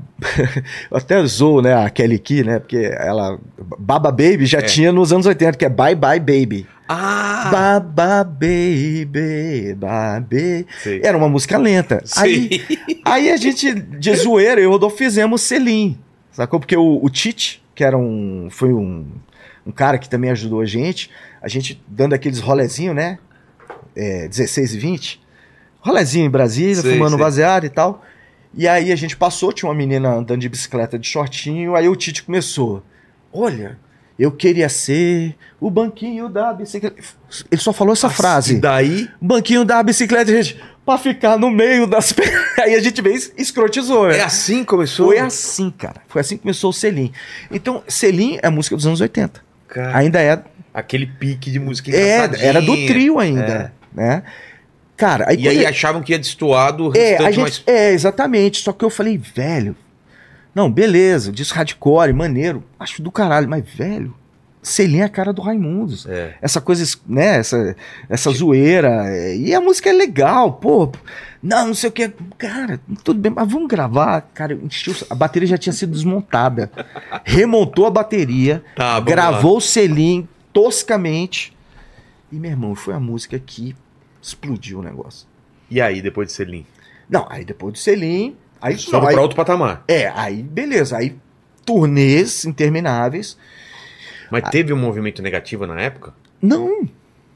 [0.91, 2.59] Eu até zoou, né, a Kelly Key, né?
[2.59, 3.39] Porque ela.
[3.78, 4.62] Baba Baby já É.
[4.62, 6.66] tinha nos anos 80, que é Bye Bye Baby.
[6.89, 7.51] Ah!
[7.53, 10.66] Baba Baby, Baby.
[10.82, 11.01] Sei.
[11.05, 12.03] Era uma música lenta.
[12.16, 12.62] Aí,
[13.05, 15.97] aí a gente, de zoeira, eu e o Rodolfo fizemos Selim.
[16.32, 16.59] Sacou?
[16.59, 18.49] Porque o, o Tite, que era um.
[18.51, 19.07] Foi um,
[19.69, 21.11] um cara que também ajudou a gente,
[21.43, 23.19] a gente dando aqueles rolezinhos, né?
[23.95, 25.21] É, 16 e 20.
[25.81, 27.19] Rolezinho em Brasília, Sei, fumando sei.
[27.19, 28.03] baseado e tal.
[28.55, 31.95] E aí a gente passou, tinha uma menina andando de bicicleta de shortinho, aí o
[31.95, 32.83] Tite começou.
[33.31, 33.79] Olha,
[34.19, 36.97] eu queria ser o banquinho da bicicleta.
[37.51, 38.55] Ele só falou essa frase.
[38.55, 39.07] E daí?
[39.21, 42.14] Banquinho da bicicleta, gente, pra ficar no meio das.
[42.59, 44.25] Aí a gente veio e escrotizou, É né?
[44.25, 45.07] assim que começou?
[45.09, 46.01] Foi assim, cara.
[46.09, 47.12] Foi assim que começou o Selim.
[47.51, 49.47] Então, Selim é música dos anos 80.
[49.69, 50.43] Cara, Ainda é.
[50.73, 53.73] aquele pique de música é era do trio ainda.
[53.95, 54.23] Né?
[54.97, 57.62] Cara, aí, E aí quando- achavam que ia destoar do é, gente, mas...
[57.66, 58.62] é, exatamente.
[58.62, 59.77] Só que eu falei, velho.
[60.55, 62.64] Não, beleza, disco hardcore, maneiro.
[62.81, 64.12] Acho do caralho, mas, velho,
[64.61, 66.05] Selim é a cara do Raimundos.
[66.07, 66.35] É.
[66.43, 67.77] essa coisa, né, essa,
[68.09, 70.91] essa zoeira, é, e a música é legal, pô,
[71.43, 74.59] não, não sei o que, cara, tudo bem, mas vamos gravar, cara,
[75.11, 76.70] a bateria já tinha sido desmontada,
[77.24, 81.57] remontou a bateria, Tá, gravou o selim toscamente,
[82.32, 83.74] e meu irmão, foi a música que
[84.20, 85.26] explodiu o negócio.
[85.70, 86.66] E aí, depois de Selim?
[87.09, 89.82] Não, aí depois do selim, aí, Sobe aí pra outro patamar.
[89.89, 91.16] é, aí beleza, aí
[91.64, 93.36] turnês intermináveis,
[94.30, 96.12] Mas teve um movimento negativo na época?
[96.43, 96.89] não,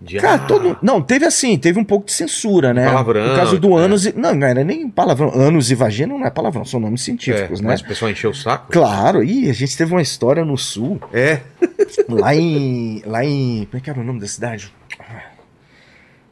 [0.05, 0.76] De, Cara, ah, todo.
[0.82, 2.86] Não, teve assim, teve um pouco de censura, né?
[2.86, 3.82] Palavrão, No caso do é.
[3.82, 4.12] ânus e.
[4.18, 5.30] Não, não era nem palavrão.
[5.32, 7.68] Ânus e vagina não é palavrão, são nomes é, científicos, né?
[7.68, 8.72] Mas o pessoal encheu o saco?
[8.72, 11.40] Claro, e a gente teve uma história no sul, É.
[12.09, 13.03] lá em.
[13.07, 13.66] Lá em.
[13.70, 14.72] Como é que era o nome da cidade?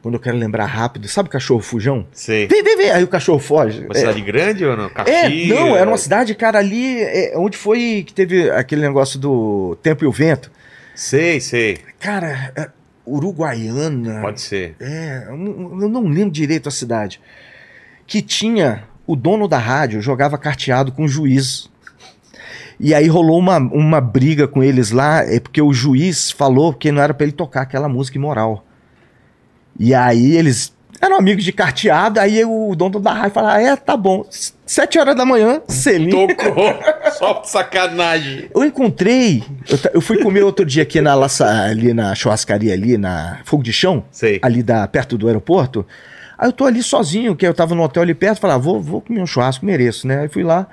[0.01, 2.07] quando eu quero lembrar rápido, sabe o cachorro fujão?
[2.11, 2.47] Sei.
[2.47, 2.89] Vem, vem, vem.
[2.89, 3.81] Aí o cachorro foge.
[3.85, 4.89] Uma É, cidade grande ou não?
[5.05, 9.77] é, não, era uma cidade, cara, ali é, onde foi que teve aquele negócio do
[9.83, 10.51] tempo e o vento.
[10.95, 11.77] Sei, sei.
[11.99, 12.69] Cara, é,
[13.05, 14.21] Uruguaiana.
[14.21, 14.75] Pode ser.
[14.79, 17.19] É, eu não, eu não lembro direito a cidade.
[18.05, 21.69] Que tinha o dono da rádio jogava carteado com o juiz.
[22.79, 26.91] E aí rolou uma, uma briga com eles lá, é porque o juiz falou que
[26.91, 28.65] não era pra ele tocar aquela música imoral.
[29.79, 33.75] E aí eles eram amigos de carteado, aí o dono da rádio falou: ah, é,
[33.75, 34.23] tá bom.
[34.65, 36.27] Sete horas da manhã, selinho.
[36.27, 36.63] Tocou.
[37.17, 38.49] Só de sacanagem.
[38.53, 42.97] Eu encontrei, eu, eu fui comer outro dia aqui na laça, ali na churrascaria ali,
[42.97, 44.39] na Fogo de Chão, Sei.
[44.43, 45.85] ali da, perto do aeroporto.
[46.37, 48.79] Aí eu tô ali sozinho, que eu tava no hotel ali perto, falei, ah, vou,
[48.79, 50.21] vou comer um churrasco, mereço, né?
[50.21, 50.67] Aí fui lá,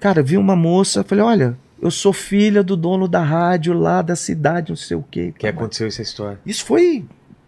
[0.00, 4.16] cara, vi uma moça, falei, olha, eu sou filha do dono da rádio lá da
[4.16, 5.32] cidade, não sei o quê.
[5.34, 6.40] O que aconteceu essa história?
[6.44, 7.04] Isso foi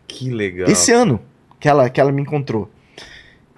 [0.06, 0.68] Que legal.
[0.68, 1.20] esse ano
[1.60, 2.68] que ela, que ela me encontrou.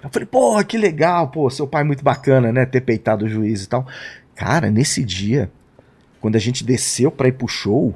[0.03, 2.67] Eu falei, porra, que legal, pô, seu pai é muito bacana, né?
[2.67, 3.87] Ter peitado o juiz e tal.
[4.35, 5.51] Cara, nesse dia,
[6.21, 7.95] quando a gente desceu pra ir pro show,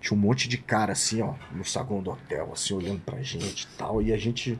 [0.00, 3.62] tinha um monte de cara assim, ó, no saguão do hotel, assim, olhando pra gente
[3.62, 4.00] e tal.
[4.00, 4.58] E a gente.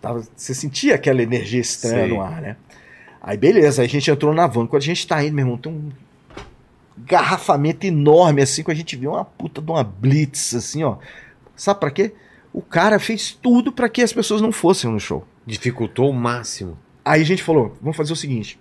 [0.00, 2.08] Tava, você sentia aquela energia estranha Sei.
[2.08, 2.56] no ar, né?
[3.20, 4.66] Aí beleza, aí a gente entrou na van.
[4.66, 5.90] Quando a gente tá indo, meu irmão, tem um
[6.98, 10.96] garrafamento enorme, assim, que a gente viu uma puta de uma blitz, assim, ó.
[11.54, 12.14] Sabe pra quê?
[12.56, 15.26] O cara fez tudo pra que as pessoas não fossem no show.
[15.44, 16.78] Dificultou o máximo.
[17.04, 18.58] Aí a gente falou: vamos fazer o seguinte: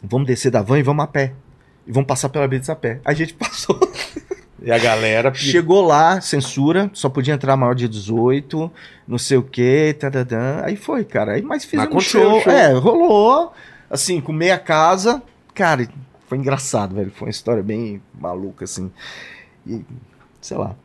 [0.00, 1.32] vamos descer da van e vamos a pé.
[1.84, 3.00] E vamos passar pela Blitz a pé.
[3.04, 3.80] A gente passou.
[4.62, 5.34] E a galera.
[5.34, 8.70] Chegou lá, censura, só podia entrar maior de 18,
[9.08, 10.60] não sei o que, tadadã.
[10.62, 11.32] Aí foi, cara.
[11.32, 12.40] Aí, mas fizemos um show.
[12.42, 12.52] show.
[12.52, 13.52] É, rolou.
[13.90, 15.20] Assim, com meia casa.
[15.52, 15.88] Cara,
[16.28, 17.10] foi engraçado, velho.
[17.10, 18.88] Foi uma história bem maluca, assim.
[19.66, 19.84] E,
[20.40, 20.76] sei lá.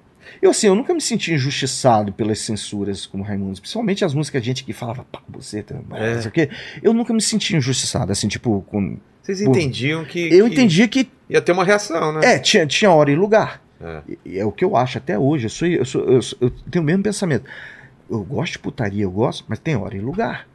[0.41, 3.59] Eu, assim, eu nunca me senti injustiçado pelas censuras como Raimundos.
[3.59, 6.13] Principalmente as músicas a gente que falava, pá, você, É.
[6.15, 6.49] não sei o quê.
[6.83, 8.97] Eu nunca me senti injustiçado, assim, tipo, com...
[9.21, 10.19] Vocês Pô, entendiam que.
[10.31, 12.35] Eu que entendia que Ia ter uma reação, né?
[12.35, 13.59] é, tinha, tinha hora e lugar.
[13.81, 14.01] É.
[14.23, 15.45] E- É o que eu acho até hoje.
[15.45, 17.43] Eu, sou, eu, sou- eu sou- eu tenho o mesmo pensamento.
[18.07, 20.47] Eu gosto de putaria, eu gosto, mas tem hora e lugar.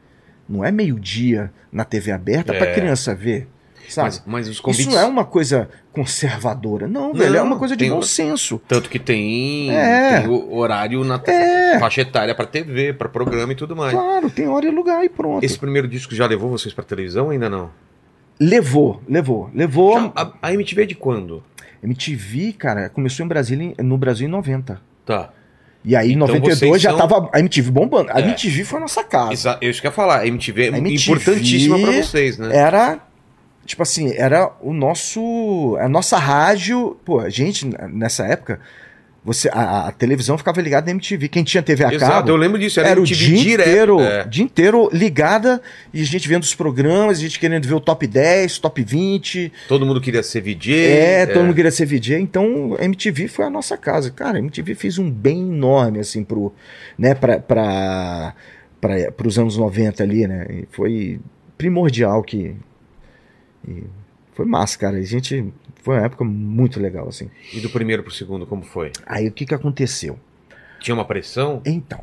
[0.48, 2.72] Não é meio-dia na TV aberta pra É.
[2.74, 3.48] criança ver.
[3.92, 4.08] Sabe?
[4.08, 4.86] Mas, mas os convites.
[4.86, 6.86] Isso não é uma coisa conservadora.
[6.88, 7.36] Não, velho.
[7.36, 8.60] É uma coisa de bom o- senso.
[8.68, 10.20] Tanto que tem, É.
[10.20, 11.78] tem horário na É.
[11.78, 13.92] faixa etária pra TV, pra programa e tudo mais.
[13.92, 15.42] Claro, tem hora e lugar e pronto.
[15.44, 17.70] Esse primeiro disco já levou vocês pra televisão ainda não?
[18.38, 19.50] Levou, levou.
[19.54, 20.00] Levou.
[20.00, 21.42] Já- a, a MTV é de quando?
[21.82, 24.80] MTV, cara, começou em Brasília, no Brasil em 90.
[25.04, 25.30] Tá.
[25.84, 28.10] E aí, em Então 92, vocês já são- tava a MTV bombando.
[28.12, 28.22] A É.
[28.22, 29.32] MTV foi a nossa casa.
[29.32, 30.20] Exa eu isso que eu ia falar.
[30.20, 32.54] A MTV é importantíssima pra vocês, né?
[32.54, 32.98] era
[33.70, 38.58] tipo assim, era o nosso a nossa rádio, pô, a gente nessa época,
[39.24, 42.36] você a, a televisão ficava ligada na MTV, quem tinha TV a Exato, cabo eu
[42.36, 42.80] lembro disso.
[42.80, 43.68] Era, era o dia direto.
[43.68, 44.24] inteiro, é.
[44.24, 45.62] dia inteiro ligada
[45.94, 49.52] e a gente vendo os programas, a gente querendo ver o top 10, top 20,
[49.68, 50.74] Todo mundo queria ser VJ.
[50.74, 54.10] é, todo mundo queria ser VJ, então a MTV foi a nossa casa.
[54.10, 56.52] Cara, a MTV fez um bem enorme assim pro,
[56.98, 58.34] né, para para
[58.80, 60.46] para os anos 90 ali, né?
[60.50, 61.20] E foi
[61.56, 62.56] primordial que
[63.66, 63.84] e
[64.32, 64.96] foi massa, cara.
[64.96, 65.52] A gente
[65.82, 67.30] foi uma época muito legal assim.
[67.52, 68.92] E do primeiro pro segundo, como foi?
[69.06, 70.18] Aí o que que aconteceu?
[70.80, 71.60] Tinha uma pressão?
[71.64, 72.00] Então,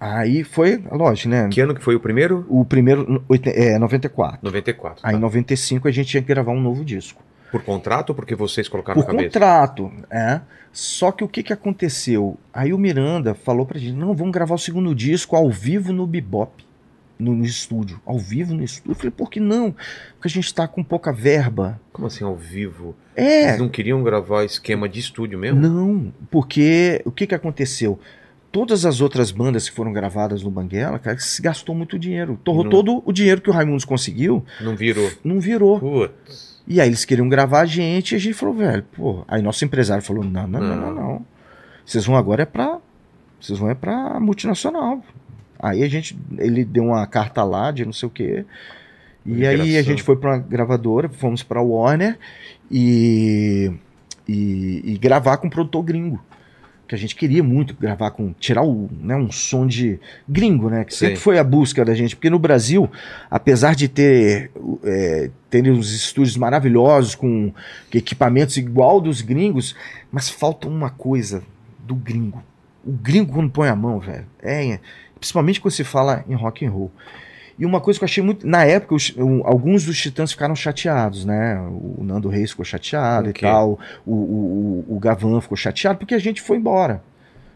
[0.00, 1.48] aí foi, lógico, né?
[1.50, 2.46] Que ano que foi o primeiro?
[2.48, 4.40] O primeiro é 94.
[4.42, 5.00] 94.
[5.02, 5.20] Aí em tá.
[5.20, 7.22] 95 a gente tinha que gravar um novo disco.
[7.50, 9.34] Por contrato ou porque vocês colocaram Por na cabeça?
[9.34, 10.40] contrato, é.
[10.72, 12.36] Só que o que, que aconteceu?
[12.52, 16.06] Aí o Miranda falou pra gente: não, vamos gravar o segundo disco ao vivo no
[16.06, 16.65] Bebop,
[17.18, 18.00] no, no estúdio.
[18.04, 18.92] Ao vivo no estúdio.
[18.92, 19.72] Eu falei: por que não?
[20.14, 21.80] Porque a gente tá com pouca verba.
[21.92, 22.94] Como assim, ao vivo?
[23.14, 25.60] É, Eles não queriam gravar esquema de estúdio mesmo?
[25.60, 27.98] não, porque o que, que aconteceu?
[28.52, 32.38] Todas as outras bandas que foram gravadas no Banguela, cara, se gastou muito dinheiro.
[32.42, 32.70] Torrou Não.
[32.70, 35.10] todo o dinheiro que o Raimundos conseguiu, Não virou.
[35.22, 35.78] não virou.
[35.78, 36.56] Putz.
[36.66, 39.24] E aí eles queriam gravar a gente e a gente falou, velho, pô.
[39.28, 40.76] Aí nosso empresário falou: não, não, não, Não.
[40.76, 41.26] não, não.
[41.84, 42.78] Vocês vão agora é pra.
[43.40, 45.04] Vocês vão é pra multinacional.
[45.58, 46.16] Aí a gente.
[46.38, 48.44] Ele deu uma carta lá de não sei o quê.
[49.26, 52.16] E aí a gente foi pra uma gravadora, fomos pra Warner
[52.70, 53.72] e,
[54.28, 56.24] e, e gravar com um produtor gringo.
[56.86, 58.32] Que a gente queria muito gravar com.
[58.38, 59.98] tirar o, né, um som de
[60.28, 60.84] gringo, né?
[60.84, 61.22] Que sempre Sim.
[61.22, 62.14] foi a busca da gente.
[62.14, 62.88] Porque no Brasil,
[63.28, 64.52] apesar de ter
[64.84, 67.52] é, terem uns estúdios maravilhosos com
[67.92, 69.74] equipamentos igual dos gringos,
[70.12, 71.42] mas falta uma coisa
[71.80, 72.40] do gringo.
[72.84, 74.78] O gringo quando põe a mão, velho, é,
[75.18, 76.90] principalmente quando se fala em rock and roll.
[77.58, 80.54] E uma coisa que eu achei muito, na época os- um, alguns dos Titãs ficaram
[80.54, 81.58] chateados, né?
[81.58, 86.14] O Nando Reis ficou chateado O e tal, o, o, o- Gavan ficou chateado porque
[86.14, 87.02] a gente foi embora.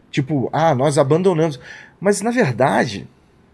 [0.09, 1.59] Tipo, ah, nós abandonamos.
[1.99, 3.07] Mas na verdade,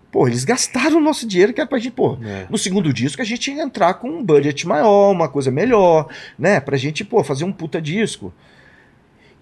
[0.09, 2.45] pô, eles gastaram o nosso dinheiro que era pra gente, pô, É.
[2.49, 6.07] no segundo disco a gente ia entrar com um budget maior, uma coisa melhor,
[6.39, 6.61] né?
[6.61, 8.33] Pra gente, pô, fazer um puta disco.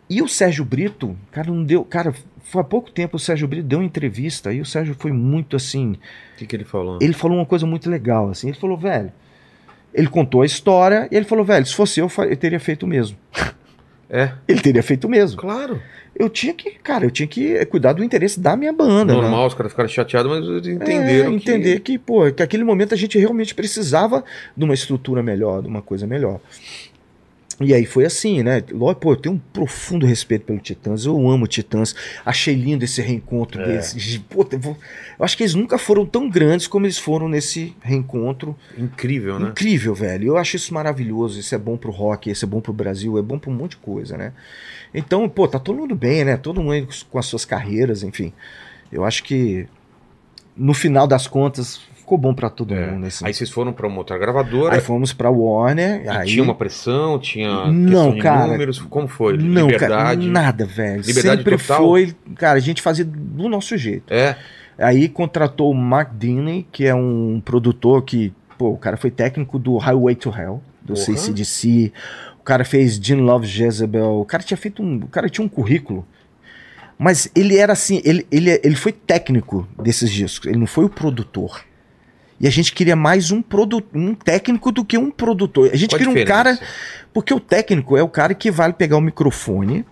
[0.10, 1.84] E o Sérgio Brito, cara, não deu.
[1.86, 2.14] Cara,
[2.54, 5.94] há pouco tempo o Sérgio Brito deu uma entrevista e o Sérgio foi muito assim.
[6.34, 7.00] O que, que ele falou?
[7.02, 8.48] Ele falou uma coisa muito legal, assim.
[8.50, 9.12] Ele falou, velho.
[9.94, 12.88] Ele contou a história e ele falou, velho, se fosse eu, eu teria feito o
[12.88, 13.18] mesmo.
[14.10, 15.38] É, Ele teria feito o mesmo.
[15.40, 15.82] claro.
[16.18, 19.14] Eu tinha que, cara, eu tinha que cuidar do interesse da minha banda.
[19.14, 19.20] né?
[19.22, 21.28] Normal, os caras ficaram chateados, mas eles entenderam.
[21.28, 24.24] É, que- entender que, pô, que aquele momento a gente realmente precisava
[24.56, 26.40] de uma estrutura melhor, de uma coisa melhor.
[27.62, 28.62] E aí foi assim, né?
[28.70, 31.06] Lógico, pô, eu tenho um profundo respeito pelo Titãs.
[31.06, 31.96] Eu amo Titãs.
[32.26, 33.66] Achei lindo esse reencontro É.
[33.66, 33.94] deles.
[33.96, 34.76] De- Pô, eu
[35.24, 38.58] acho que eles nunca foram tão grandes como eles foram nesse reencontro.
[38.78, 39.50] Incrível, né?
[39.50, 40.28] Incrível, velho.
[40.28, 41.40] Eu acho isso maravilhoso.
[41.40, 43.72] Isso é bom pro rock, isso é bom pro Brasil, é bom pra um monte
[43.72, 44.34] de coisa, né?
[44.94, 46.36] Então, pô, tá todo mundo bem, né?
[46.36, 48.34] Todo mundo com as suas carreiras, enfim.
[48.92, 49.66] Eu acho que
[50.58, 52.92] no final das contas ficou bom pra todo É.
[52.92, 53.08] mundo.
[53.08, 53.26] Assim.
[53.26, 54.76] Aí vocês foram pra uma outra gravadora.
[54.76, 56.04] Aí fomos pra Warner.
[56.06, 56.28] e aí...
[56.28, 58.48] tinha uma pressão, tinha Não, cara.
[58.48, 58.80] números.
[58.80, 59.38] Como foi?
[59.38, 60.28] Não, cara, Liberdade.
[60.28, 61.02] nada, velho.
[61.02, 61.78] Liberdade Sempre total?
[61.80, 62.16] foi.
[62.36, 64.14] Cara, a gente fazia do nosso jeito.
[64.14, 64.36] É,
[64.78, 69.58] Aí contratou o Mark Dinley, que é um produtor que, pô, o cara foi técnico
[69.58, 71.06] do Highway to Hell, do Porra.
[71.06, 71.94] CCDC.
[72.42, 74.20] O cara fez Gene Love Jezebel.
[74.20, 74.98] O cara tinha feito um.
[74.98, 76.06] O cara tinha um currículo.
[76.98, 80.90] Mas ele era assim, ele, ele, ele foi técnico desses discos, ele não foi o
[80.90, 81.62] produtor.
[82.40, 85.70] E a gente queria mais um, produ um técnico do que um produtor.
[85.72, 86.60] A gente Qual queria um cara.
[87.14, 89.86] Porque o técnico é o cara que vai pegar o microfone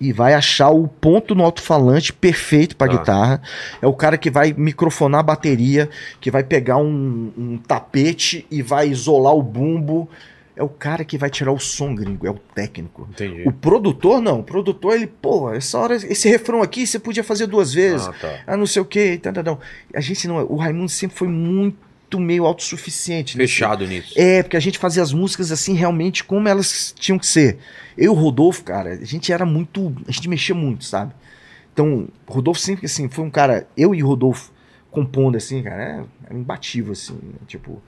[0.00, 2.98] e vai achar o ponto no alto-falante perfeito para Tá.
[2.98, 3.42] guitarra.
[3.82, 5.88] É o cara que vai microfonar a bateria,
[6.20, 10.08] que vai pegar um, um tapete e vai isolar o bumbo.
[10.56, 13.08] É o cara que vai tirar o som gringo, é o técnico.
[13.10, 13.42] entendi.
[13.46, 17.46] O produtor não, o produtor ele, pô, essa hora, esse refrão aqui você podia fazer
[17.48, 18.06] duas vezes.
[18.06, 18.40] Ah, tá.
[18.46, 19.58] Ah, não sei o que, tá, tá, tá.
[19.92, 21.74] A gente não, o Raimundo sempre foi muito
[22.20, 23.36] meio autossuficiente.
[23.36, 24.14] nesse- Fechado nisso.
[24.16, 27.58] é, porque a gente fazia as músicas assim, realmente como elas tinham que ser.
[27.98, 29.92] Eu e o Rodolfo, cara, a gente era muito.
[30.06, 31.12] A gente mexia muito, sabe?
[31.72, 33.66] Então, o Rodolfo sempre, assim, foi um cara.
[33.76, 34.52] Eu e o Rodolfo
[34.92, 37.32] compondo, assim, cara, é, era imbatível, assim, né?
[37.48, 37.82] tipo.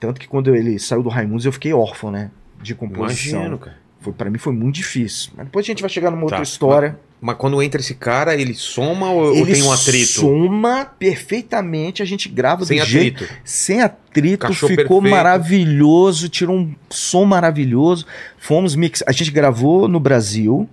[0.00, 2.30] Tanto que quando ele saiu do Raimundos, eu fiquei órfão, né?
[2.62, 3.40] De composição.
[3.40, 3.76] Imagino, cara.
[4.00, 5.32] Foi, pra mim foi muito difícil.
[5.36, 6.98] Mas depois a gente vai chegar numa outra Tá, história.
[7.20, 10.06] Mas quando entra esse cara, ele soma ou, ou ele tem um atrito?
[10.20, 13.42] soma perfeitamente, a gente grava Sem do jeito atrito.
[13.44, 15.16] sem atrito, Cachorro ficou perfeito.
[15.16, 18.06] maravilhoso, tirou um som maravilhoso.
[18.38, 20.68] Fomos mix, a gente gravou no Brasil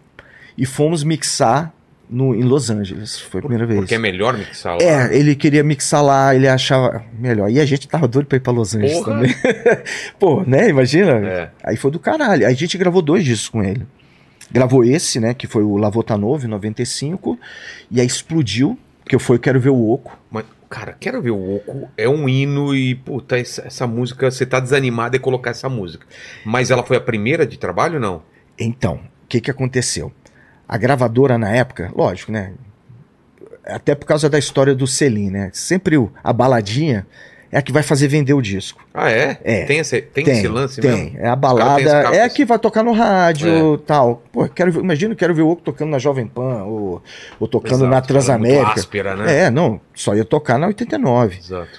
[0.55, 1.73] e fomos mixar
[2.09, 3.19] no, em Los Angeles.
[3.19, 3.79] Foi a primeira vez.
[3.79, 4.83] Porque é melhor mixar lá.
[4.83, 7.49] É, ele queria mixar lá, ele achava melhor.
[7.49, 9.13] E a gente tava doido pra ir pra Los Angeles Porra.
[9.13, 9.35] também.
[10.19, 10.69] Pô, né?
[10.69, 11.11] Imagina.
[11.27, 11.49] É.
[11.63, 12.45] Aí foi do caralho.
[12.45, 13.85] Aí a gente gravou dois discos com ele.
[14.51, 15.33] Gravou esse, né?
[15.33, 17.37] Que foi o Lavota Novo, em 95.
[17.89, 18.77] E aí explodiu,
[19.07, 20.17] que foi Quero Ver o Oco.
[20.29, 21.89] Mas, cara, quero ver o Oco.
[21.97, 26.05] É um hino e, puta, essa, essa música, você tá desanimado em colocar essa música.
[26.45, 28.21] Mas ela foi a primeira de trabalho, não?
[28.57, 30.11] Então, o que que aconteceu?
[30.67, 32.51] A gravadora na época, lógico, né?
[33.65, 35.49] Até por causa da história do selim, né?
[35.53, 37.05] Sempre o- a baladinha
[37.51, 38.83] é a que vai fazer vender o disco.
[38.93, 39.37] Ah, é?
[39.43, 39.65] É.
[39.65, 40.91] Tem, esse, tem, esse lance tem.
[40.91, 41.19] mesmo?
[41.19, 41.77] É a balada,
[42.09, 44.21] tem é a que vai tocar no rádio tal.
[44.31, 47.01] Pô, quero ver, imagina, quero ver o Oco tocando na Jovem Pan ou,
[47.39, 48.71] ou tocando Exato, na é Transamérica.
[48.73, 49.45] áspera, né?
[49.45, 51.37] É, não, só ia tocar na 89.
[51.37, 51.69] Exato.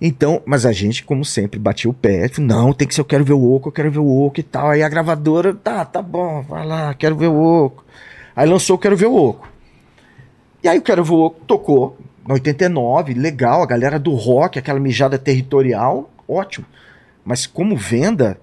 [0.00, 2.30] Então, mas a gente, como sempre, batia o pé.
[2.38, 4.42] Não, tem que ser eu quero ver o Oco, eu quero ver o Oco e
[4.42, 4.70] tal.
[4.70, 7.84] Aí a gravadora, tá, tá bom, vai lá, quero ver o Oco.
[8.36, 9.48] Aí lançou o Quero Ver o Oco.
[10.62, 11.96] E aí o Quero Ver o Oco tocou,
[12.28, 16.66] na 89, legal, a galera do rock, aquela mijada territorial, ótimo.
[17.24, 18.38] Mas como venda,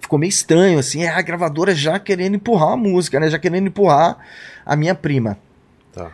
[0.00, 3.30] ficou meio estranho, assim, é a gravadora já querendo empurrar a música, né?
[3.30, 4.18] Já querendo empurrar
[4.64, 5.38] a minha prima.
[5.92, 6.10] Tá.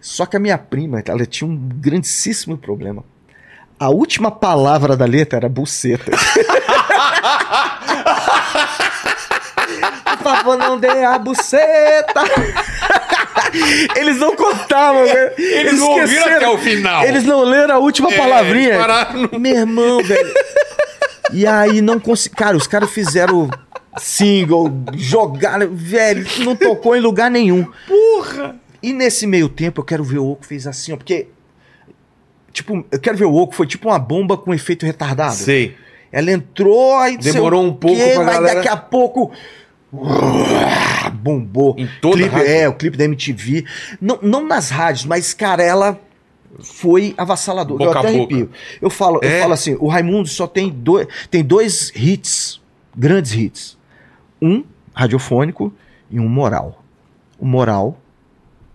[0.00, 3.04] Só que a minha prima, ela tinha um grandíssimo problema.
[3.78, 6.10] A última palavra da letra era buceta.
[10.04, 12.22] Por favor, não dê a buceta.
[13.96, 15.32] Eles não contavam, velho.
[15.38, 17.04] Eles não ouviram até o final.
[17.04, 18.68] Eles não leram a última É, palavrinha.
[18.68, 20.34] eles pararam no- Meu irmão, velho.
[21.32, 22.34] E aí não consegui.
[22.36, 23.48] Cara, os caras fizeram
[23.98, 25.68] single, jogaram.
[25.72, 27.66] Velho, não tocou em lugar nenhum.
[27.86, 28.56] Porra!
[28.82, 31.28] E nesse meio tempo eu quero ver o Oco fez assim, ó, porque.
[32.52, 35.34] Tipo, eu quero ver o Oco, foi tipo uma bomba com efeito retardado.
[35.34, 35.76] Sei.
[36.10, 39.30] Ela entrou, aí sei Demorou um pouco quê, pra mas galera- daqui a pouco.
[41.14, 41.74] Bombou.
[41.78, 42.48] Em toda clipe, rádio?
[42.50, 43.64] É, o clipe da MTV.
[44.00, 45.98] Não, não nas rádios, mas, cara, ela
[46.60, 47.78] foi avassaladora.
[47.84, 48.50] Boca eu até a arrepio.
[48.80, 49.36] Eu falo, É?
[49.38, 52.60] eu falo assim, o Raimundo só tem dois, tem dois hits,
[52.96, 53.78] grandes hits.
[54.40, 54.64] Um
[54.94, 55.72] radiofônico
[56.10, 56.82] e um moral.
[57.38, 57.98] O moral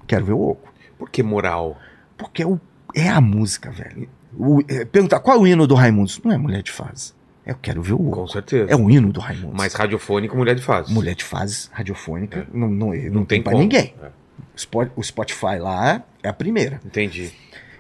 [0.06, 0.72] Quero ver o Oco.
[1.00, 1.78] Por que moral?
[2.18, 2.60] Porque é, o-
[2.94, 4.10] é a música, velho.
[4.38, 6.20] O, é, perguntar qual é o hino do Raimundos?
[6.24, 7.14] Não é Mulher de Fase.
[7.46, 8.72] Eu quero ver o Com certeza.
[8.72, 9.58] É o hino do Raimundos.
[9.58, 10.94] Mais radiofônico, mulher de fase.
[10.94, 12.58] Mulher de Fase, radiofônica, É.
[12.58, 13.64] não, não, não, Não, tem pra como.
[13.64, 13.94] ninguém.
[14.02, 16.80] É, O Spot- O Spotify lá é a primeira.
[16.86, 17.32] entendi.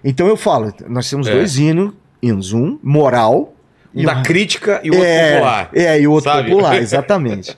[0.04, 1.32] Então eu falo, nós temos É.
[1.32, 2.52] dois hinos, hinos.
[2.52, 3.54] Um moral
[3.96, 5.70] Um da um- crítica e o outro é, popular.
[5.74, 6.50] É, e o outro Sabe?
[6.50, 7.56] popular, exatamente.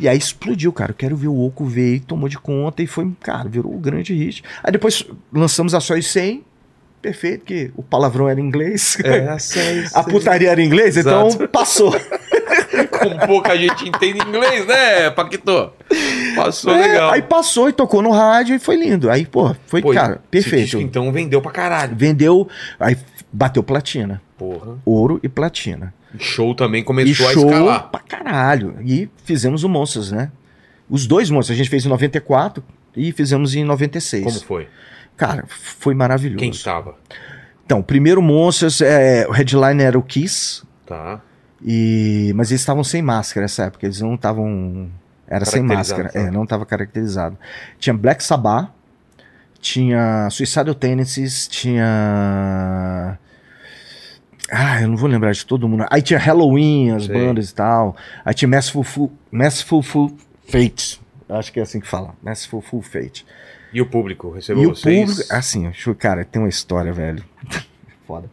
[0.00, 0.90] E aí explodiu, cara.
[0.90, 4.12] Eu quero ver o Oco veio, tomou de conta e foi, cara, virou um grande
[4.12, 4.42] hit.
[4.62, 6.42] Aí depois lançamos a Só e 100,
[7.04, 8.96] perfeito, que o palavrão era em inglês.
[9.04, 11.46] É, sei, A putaria era em inglês, então Exato.
[11.52, 11.92] passou.
[12.98, 15.70] Como pouca gente entende inglês, né, Paquito?
[16.34, 17.10] Passou É, legal.
[17.10, 19.10] Aí passou e tocou no rádio e foi lindo.
[19.10, 20.64] Aí, pô, foi, Pô, cara, perfeito.
[20.64, 21.94] disco, então vendeu pra caralho.
[21.94, 22.48] Vendeu,
[22.80, 22.96] aí
[23.30, 24.20] bateu platina.
[24.38, 24.78] Porra.
[24.84, 25.92] Ouro e platina.
[26.18, 27.88] Show também E começou a show escalar.
[27.90, 28.76] pra caralho.
[28.84, 30.30] E fizemos o Monstros, né?
[30.88, 31.54] Os dois Monstros.
[31.54, 32.64] A gente fez em 94
[32.96, 34.24] e fizemos em 96.
[34.24, 34.68] Como foi?
[35.16, 36.38] Cara, foi maravilhoso.
[36.38, 36.96] Quem tava?
[37.64, 41.20] Então, primeiro Monstros, é, o headline era o Kiss, Tá.
[41.64, 43.86] e, mas eles estavam sem máscara nessa época.
[43.86, 44.90] Eles não estavam.
[45.26, 46.10] Era sem máscara.
[46.10, 46.18] tá.
[46.18, 47.38] É, não estava caracterizado.
[47.78, 48.68] Tinha Black Sabbath,
[49.60, 53.18] tinha Suicidal Tendencies, tinha.
[54.50, 55.86] Ah, eu não vou lembrar de todo mundo.
[55.90, 57.14] Aí tinha Halloween, as Sei.
[57.14, 57.96] bandas e tal.
[58.24, 60.14] Aí tinha Massful, Fu- Massful Fu-
[60.46, 61.00] Fate.
[61.30, 62.14] Acho que é assim que fala.
[62.22, 63.24] Massful Full Fate.
[63.74, 64.30] E o público?
[64.30, 65.10] Recebeu E o vocês?
[65.10, 67.22] público, assim, cara, tem uma história, velho.
[68.06, 68.30] Foda.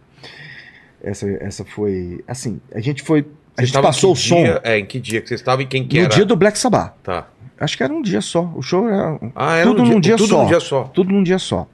[1.03, 3.25] Essa, essa foi, assim, a gente foi,
[3.57, 4.61] a gente passou o som dia?
[4.63, 6.13] É, em que dia que vocês estavam e quem que no era?
[6.13, 6.93] dia do Black Sabbath.
[7.01, 7.27] Tá.
[7.59, 8.51] Acho que era um dia só.
[8.55, 10.41] O show era Ah, era Tudo um num dia tudo só.
[10.43, 10.83] num dia só.
[10.85, 11.67] tudo num dia só.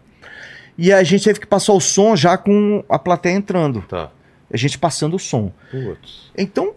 [0.77, 3.81] E a gente teve que passar o som já com a plateia entrando.
[3.81, 4.11] Tá.
[4.51, 5.51] A gente passando o som.
[5.71, 6.31] Putz.
[6.37, 6.73] Então,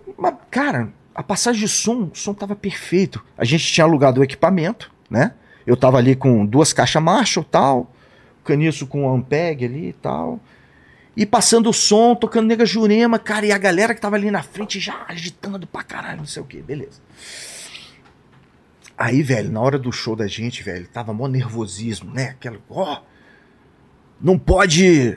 [0.50, 3.22] cara, a passagem de som, o som tava perfeito.
[3.36, 5.32] A gente tinha alugado o equipamento, né?
[5.66, 7.92] Eu tava ali com duas caixas Marshall tal,
[8.44, 10.40] caniço com Ampeg ali e tal.
[11.16, 14.42] E passando o som, tocando Nega Jurema, cara, e a galera que tava ali na
[14.42, 17.00] frente já agitando pra caralho, não sei o que, beleza.
[18.96, 22.30] Aí, velho, na hora do show da gente, velho, tava mó nervosismo, né?
[22.30, 23.00] Aquela, ó,
[24.20, 25.16] não pode,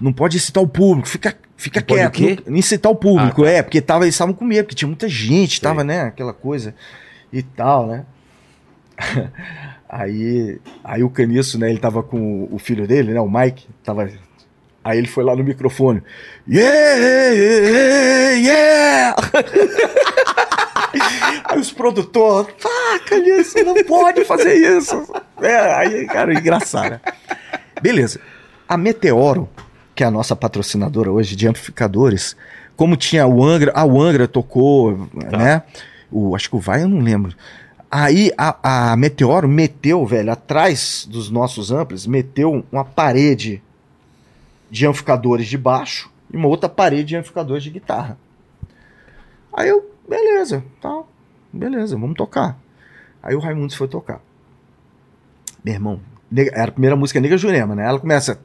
[0.00, 2.42] não pode incitar o público, fica, fica Não pode quieto.
[2.44, 2.50] quê?
[2.50, 3.50] não- incitar o público, Ah, tá.
[3.50, 5.60] é, porque tava, eles estavam com medo, porque tinha muita gente, Sei.
[5.60, 6.74] tava, né, aquela coisa
[7.32, 8.04] e tal, né?
[9.88, 14.10] Aí, aí o Caniço, né, ele tava com o filho dele, né, o Mike, tava
[14.82, 16.02] Aí ele foi lá no microfone.
[16.48, 19.16] Yeah, yeah, yeah.
[21.44, 25.06] aí os produtores, tá, Caniço, você não pode fazer isso.
[25.40, 26.90] É, aí, cara, engraçado.
[26.90, 27.00] né?
[27.80, 28.20] Beleza.
[28.68, 29.48] A Meteoro,
[29.94, 32.36] que é a nossa patrocinadora hoje de amplificadores,
[32.76, 35.36] como tinha o Angra, a o Angra tocou, Tá.
[35.36, 35.62] né?
[36.10, 37.34] O, acho que o Vai eu não lembro.
[37.90, 43.62] Aí a, a Meteoro meteu, velho, atrás dos nossos amplis meteu uma parede
[44.70, 48.18] de amplificadores de baixo e uma outra parede de amplificadores de guitarra.
[49.52, 51.08] Aí eu, beleza, tal,
[51.52, 52.58] beleza, vamos tocar.
[53.22, 54.20] Aí o Raimundos foi tocar.
[55.64, 56.00] Meu irmão,
[56.52, 57.86] era a primeira música Negra Jurema, né?
[57.86, 58.38] Ela começa.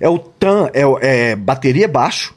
[0.00, 2.34] É o tan, é, é bateria baixo,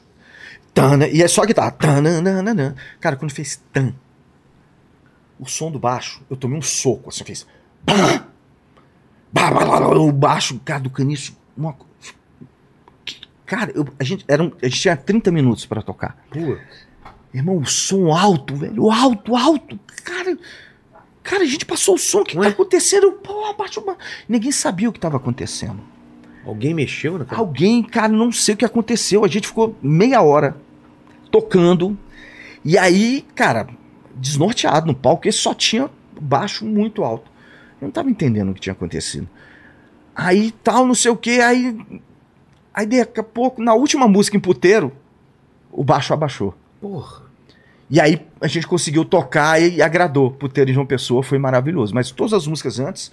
[0.76, 1.10] tan, né?
[1.10, 1.70] e é só guitarra.
[1.72, 2.74] Tan, dan, dan, dan, dan.
[3.00, 3.92] Cara, quando fez tan,
[5.40, 7.46] o som do baixo, eu tomei um soco, assim, fez.
[9.96, 11.36] O baixo, cara, do caniço.
[11.56, 11.74] Uma...
[13.46, 16.16] Cara, eu- a, gente, era um- a gente tinha 30 minutos pra tocar.
[16.30, 16.86] Putz.
[17.32, 18.90] Irmão, o som alto, velho.
[18.90, 19.78] Alto, alto.
[20.04, 20.38] Cara,
[21.22, 22.20] cara, a gente passou o som.
[22.20, 23.12] O que, que tá acontecendo?
[23.12, 23.96] Pô, abaixa o.
[24.28, 25.80] Ninguém sabia o que tava acontecendo.
[26.44, 27.40] Alguém mexeu naquela...
[27.40, 29.24] Alguém, cara, não sei o que aconteceu.
[29.24, 30.56] A gente ficou meia hora
[31.36, 31.96] tocando.
[32.64, 33.68] E aí, cara,
[34.14, 37.30] desnorteado no palco, porque só tinha baixo muito alto.
[37.80, 39.28] Eu não tava entendendo o que tinha acontecido.
[40.14, 41.76] Aí tal, não sei o que, aí.
[42.72, 44.92] Aí daqui a pouco, na última música em puteiro,
[45.70, 46.54] o baixo abaixou.
[46.80, 47.22] Porra.
[47.88, 50.30] E aí a gente conseguiu tocar e, agradou.
[50.30, 51.94] Puteiro de João Pessoa foi maravilhoso.
[51.94, 53.12] Mas todas as músicas antes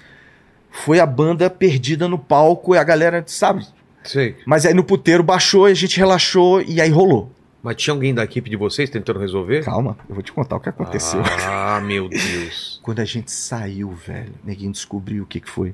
[0.72, 3.68] foi a banda perdida no palco e a galera, sabe?
[4.04, 4.36] Sei.
[4.46, 7.30] Mas aí no puteiro baixou e a gente relaxou e aí rolou.
[7.64, 9.64] Mas tinha alguém da equipe de vocês tentando resolver?
[9.64, 11.22] Calma, eu vou te contar o que aconteceu.
[11.48, 12.78] Ah, meu Deus.
[12.84, 15.74] Quando a gente saiu, velho, ninguém descobriu o que, que foi.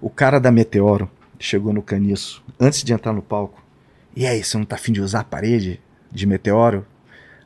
[0.00, 3.60] O cara da Meteoro chegou no caniço antes de entrar no palco.
[4.14, 5.80] E aí, você não tá afim de usar a parede
[6.12, 6.86] de Meteoro?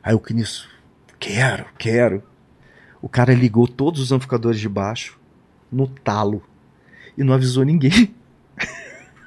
[0.03, 0.69] Aí o caniço,
[1.19, 2.21] quero, quero.
[3.01, 5.17] O cara ligou todos os amplificadores de baixo
[5.71, 6.43] no talo
[7.17, 8.13] e não avisou ninguém.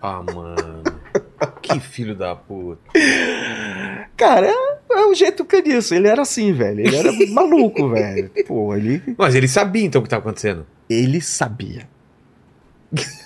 [0.01, 0.91] Ah, mano.
[1.62, 2.81] Que filho da puta.
[4.16, 4.55] Cara, é,
[4.93, 5.94] é o jeito caniço.
[5.94, 6.81] Ele era assim, velho.
[6.81, 8.31] Ele era maluco, velho.
[8.47, 9.02] Pô, ele.
[9.19, 10.66] Mas ele sabia então o que estava acontecendo.
[10.89, 11.89] Ele sabia.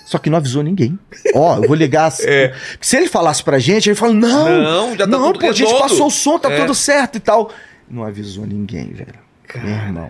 [0.05, 0.97] Só que não avisou ninguém.
[1.35, 2.13] Ó, eu vou ligar.
[2.21, 2.55] É.
[2.79, 5.65] Se ele falasse pra gente, ele fala: não, Não, já tá não, pô, a gente
[5.65, 6.61] redondo." passou o som, tá É.
[6.61, 7.51] tudo certo e tal.
[7.89, 9.19] Não avisou ninguém, velho.
[9.55, 10.09] Meu irmão.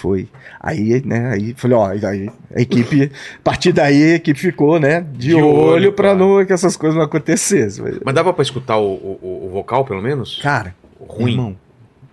[0.00, 0.28] Foi.
[0.58, 5.02] Aí, né, aí falei, ó, aí a equipe, a partir daí a equipe ficou, né,
[5.12, 6.18] de, De olho, claro.
[6.18, 7.84] não que essas coisas não acontecessem.
[8.02, 10.40] Mas, dava pra escutar o, o- o vocal, pelo menos?
[10.42, 11.32] Cara, Ruim.
[11.32, 11.56] irmão,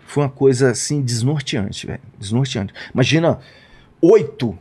[0.05, 1.99] foi uma coisa assim desnorteante, velho.
[2.19, 2.73] Desnorteante.
[2.93, 3.39] Imagina
[4.01, 4.57] oito.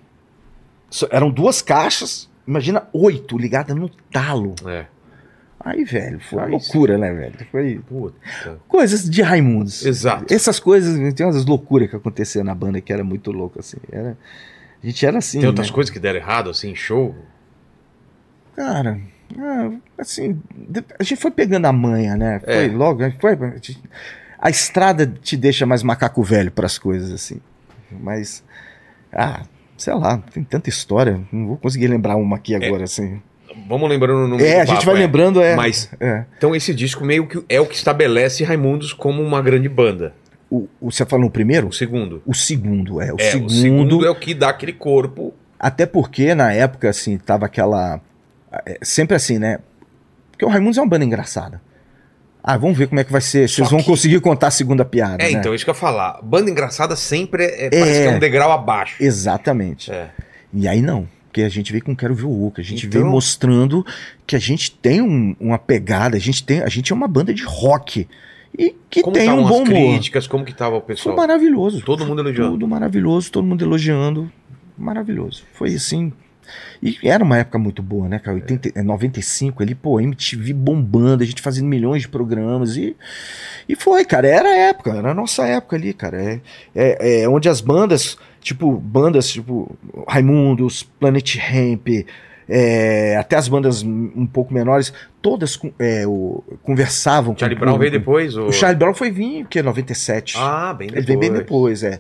[1.11, 4.55] Eram duas caixas, imagina oito ligadas no talo.
[4.66, 4.86] É.
[5.66, 7.34] Aí, velho, foi uma loucura, né, velho?
[7.51, 8.16] Foi Puta.
[8.68, 9.84] coisas de Raimundos.
[9.84, 10.32] Exato.
[10.32, 13.78] Essas coisas, tem umas loucuras que aconteciam na banda que era muito louco, assim.
[13.90, 14.16] Era,
[14.80, 15.40] a gente era assim.
[15.40, 15.74] Tem outras né?
[15.74, 17.16] coisas que deram errado, assim, show?
[18.55, 19.01] Cara,
[19.36, 20.40] ah, assim,
[21.01, 22.38] a gente foi pegando a manha, né?
[22.38, 22.68] Foi É.
[22.68, 23.82] logo, foi, a, gente-
[24.38, 27.40] a estrada te deixa mais macaco velho para as coisas, assim.
[27.90, 28.44] Mas,
[29.12, 29.43] ah,
[29.76, 33.20] sei lá, tem tanta história, não vou conseguir lembrar uma aqui agora, assim.
[33.68, 35.56] Vamos lembrando no É, a gente vai lembrando, é.
[35.56, 36.24] Mas, é.
[36.36, 40.12] então esse disco meio que é o que estabelece Raimundos como uma grande banda.
[40.48, 41.68] O, o- você falou o primeiro?
[41.68, 42.22] O segundo.
[42.24, 43.12] O segundo, é.
[43.12, 45.34] O, é, segundo, o segundo é o que dá aquele corpo.
[45.58, 48.00] Até porque na época, assim, tava aquela.
[48.64, 49.58] é, Sempre assim, né?
[50.30, 51.60] Porque o Raimundos é uma banda engraçada.
[52.44, 53.48] Ah, vamos ver como é que vai ser.
[53.48, 55.20] Vocês vão que- conseguir contar a segunda piada.
[55.24, 55.32] É, né?
[55.32, 56.20] então, isso que eu ia falar.
[56.22, 58.02] Banda engraçada sempre é, parece É.
[58.02, 59.02] que é um degrau abaixo.
[59.02, 59.90] Exatamente.
[59.90, 60.10] É.
[60.52, 61.08] E aí não.
[61.36, 62.62] Porque a gente veio com Quero Ver o Oco.
[62.62, 63.84] A gente Então- veio mostrando
[64.26, 67.34] que a gente tem um- uma pegada, a gente, tem, a gente é uma banda
[67.34, 68.08] de rock.
[68.58, 69.90] E que Como tem um bom as humor.
[69.90, 71.14] críticas, como que tava o Foi pessoal?
[71.14, 71.82] maravilhoso.
[71.82, 72.52] Todo mundo elogiando.
[72.52, 74.32] Tudo maravilhoso, todo mundo elogiando.
[74.78, 75.42] Maravilhoso.
[75.52, 76.10] Foi assim.
[76.82, 78.36] E era uma época muito boa, né, cara?
[78.36, 82.78] 80, é, 95 ali, pô, MTV bombando, a gente fazendo milhões de programas.
[82.78, 82.96] E,
[83.68, 84.26] e foi, cara.
[84.26, 86.16] Era a época, era a nossa época ali, cara.
[86.22, 86.40] É,
[86.74, 88.16] é, é onde as bandas,
[88.47, 89.77] tipo, bandas tipo
[90.09, 91.89] Raimundos, Planet Ramp,
[92.48, 97.60] é, até as bandas um pouco menores, todas com- é, o- conversavam com Charlie o
[97.60, 98.36] Brown veio depois?
[98.36, 98.47] Ou...
[98.48, 100.36] O Charlie Brown foi vir, que é 97.
[100.39, 101.06] Ah, bem Ele depois.
[101.06, 101.98] vem bem depois, é.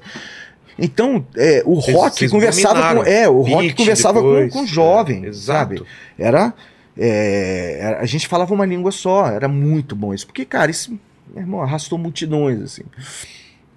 [0.78, 3.02] Então, é, o Vocês- rock vocês conversava com.
[3.04, 4.52] É, o rock conversava com, depois.
[4.52, 5.82] com o jovem, É, sabe?
[6.96, 10.26] é, era- A gente falava uma língua só, era muito bom isso.
[10.26, 10.96] Porque, cara, isso,
[11.32, 12.82] meu irmão, arrastou multidões, assim.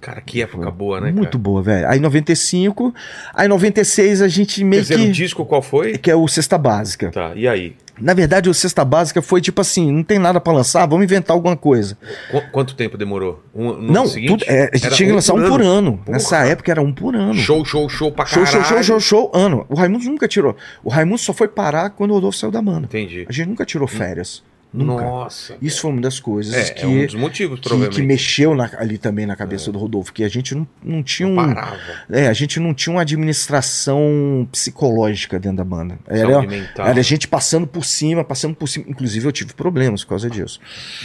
[0.02, 1.12] Cara, que época boa, né?
[1.12, 1.38] muito cara?
[1.38, 1.88] boa, velho.
[1.90, 2.94] Aí 95,
[3.34, 5.12] aí 96 a gente meio Terceiro que.
[5.12, 5.98] disco qual foi?
[5.98, 7.12] Que é o Cesta Básica.
[7.12, 7.76] Tá, e aí?
[8.00, 11.36] Na verdade, o Cesta Básica foi tipo assim: não tem nada pra lançar, vamos inventar
[11.36, 11.98] alguma coisa.
[12.32, 13.44] Qu- quanto tempo demorou?
[13.54, 14.30] Um, não, seguinte?
[14.46, 15.98] tudo, é, a gente Era tinha que lançar um por ano.
[15.98, 16.12] Porra.
[16.14, 17.34] Nessa época era um por ano.
[17.36, 18.64] Show, show, show pra Show, caralho.
[18.66, 19.66] show, show, show, show, ano.
[19.68, 20.56] O Raimundo nunca tirou.
[20.82, 22.86] O Raimundo só foi parar quando o Rodolfo saiu da banda.
[22.86, 23.26] Entendi.
[23.28, 24.42] A gente nunca tirou férias.
[24.72, 25.04] Nunca.
[25.04, 25.58] Nossa.
[25.62, 28.70] Isso foi uma das coisas É, que, é um dos motivos, que, que mexeu na-
[28.78, 31.54] ali também na cabeça do Rodolfo, que a gente não, não tinha Não um.
[31.56, 31.78] parava.
[32.10, 35.98] É, a gente não tinha uma administração psicológica dentro da banda.
[36.08, 36.34] Era,
[36.78, 38.86] era a gente passando por cima, passando por cima.
[38.88, 40.60] Inclusive, eu tive problemas por causa disso.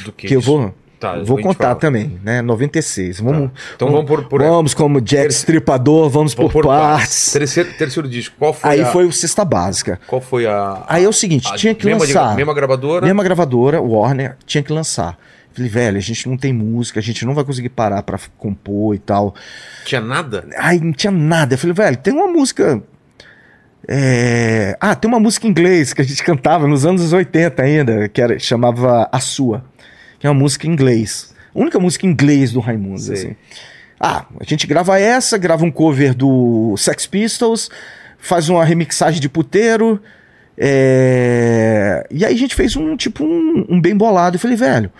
[0.04, 0.74] Do que, Que eu vou,
[1.12, 1.74] Tá, vou contar fala.
[1.76, 2.40] também, né?
[2.42, 3.20] 96.
[3.20, 7.32] Vamos, Então vamos por, por vamos como Jack Stripador, vamos vamos por partes.
[7.32, 8.86] Terceiro, terceiro disco, qual foi Aí a...
[8.86, 10.00] foi o Cesta Básica.
[10.06, 10.84] Qual foi a...
[10.88, 12.34] Aí é o seguinte, a- tinha que mesma, de- lançar.
[12.36, 13.04] mesma gravadora?
[13.06, 15.18] Mesma gravadora, Warner, tinha que lançar.
[15.52, 18.94] Falei, velho, a gente não tem música, a gente não vai conseguir parar pra compor
[18.94, 19.34] e tal.
[19.84, 20.48] Tinha nada?
[20.58, 21.54] Aí não tinha nada.
[21.54, 22.82] Eu falei, velho, tem uma música.
[23.88, 28.08] é, Ah, tem uma música em inglês que a gente cantava nos anos 80 ainda,
[28.08, 29.62] que era, chamava A Sua,
[30.24, 31.34] que é uma música em inglês.
[31.54, 33.36] A única música em inglês do Raimundo, assim.
[34.00, 37.68] Ah, a gente grava essa, grava um cover do Sex Pistols,
[38.16, 40.00] faz uma remixagem de puteiro.
[40.56, 44.36] é, E aí a gente fez um tipo um, um bem bolado.
[44.36, 44.90] Eu falei, velho,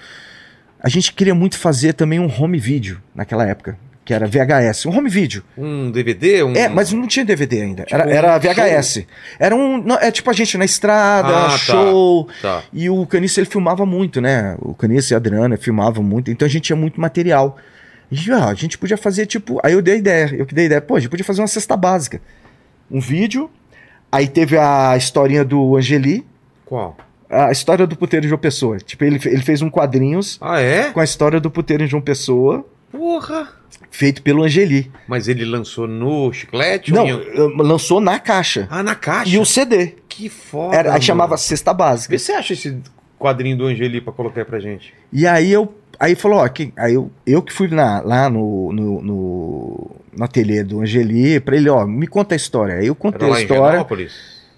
[0.79, 4.97] a gente queria muito fazer também um home video naquela época, que era VHS, um
[4.97, 5.43] home video.
[5.57, 6.43] Um DVD?
[6.43, 6.53] Um...
[6.55, 7.85] É, mas não tinha DVD ainda.
[7.85, 9.07] Tipo era, era VHS.
[9.39, 9.83] Era um.
[9.83, 11.59] não, é tipo a gente na estrada, Ah, tá.
[11.59, 12.29] show.
[12.43, 12.63] Tá.
[12.73, 14.57] E o Canice ele filmava muito, né?
[14.61, 17.57] O Canice e a Adriana filmavam muito, então a gente tinha muito material.
[18.13, 19.59] E ah, a gente podia fazer tipo.
[19.65, 21.41] Aí eu dei a ideia, eu que dei a ideia, pô, a gente podia fazer
[21.41, 22.21] uma cesta básica.
[22.91, 23.51] Um vídeo,
[24.13, 26.27] aí teve a historinha do Angeli,
[26.67, 26.95] Qual?
[27.31, 28.77] a história do puteiro em João Pessoa.
[28.77, 30.91] Tipo, ele, ele fez um quadrinhos Ah, é?
[30.91, 33.49] com a história do puteiro em João Pessoa, Porra!
[33.91, 34.91] Feito pelo Angeli.
[35.09, 36.93] Mas ele lançou no chiclete?
[36.93, 38.67] Não, em- lançou na caixa.
[38.71, 39.31] Ah, na caixa?
[39.35, 39.95] E o CD.
[40.09, 42.11] Que foda, Era, aí chamava Cesta Básica.
[42.13, 42.77] Vê você acha esse
[43.19, 44.93] quadrinho do Angeli pra colocar aí pra gente.
[45.13, 45.75] E aí eu.
[45.99, 50.25] Aí falou, ó, que, aí eu, eu que fui na- lá no, no, no, no
[50.25, 52.75] ateliê do Angeli, pra ele, ó, me conta a história.
[52.77, 53.73] Aí eu contei a em história.
[53.73, 54.13] Genópolis?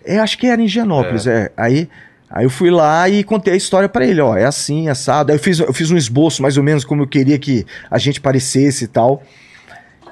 [0.05, 1.51] É, acho que era em Genópolis, é.
[1.56, 1.88] Aí,
[2.31, 5.32] aí eu fui lá e contei a história pra ele, ó, é assim, assado.
[5.32, 7.98] Aí eu fiz, eu fiz um esboço mais ou menos como eu queria que a
[7.98, 9.23] gente parecesse e tal.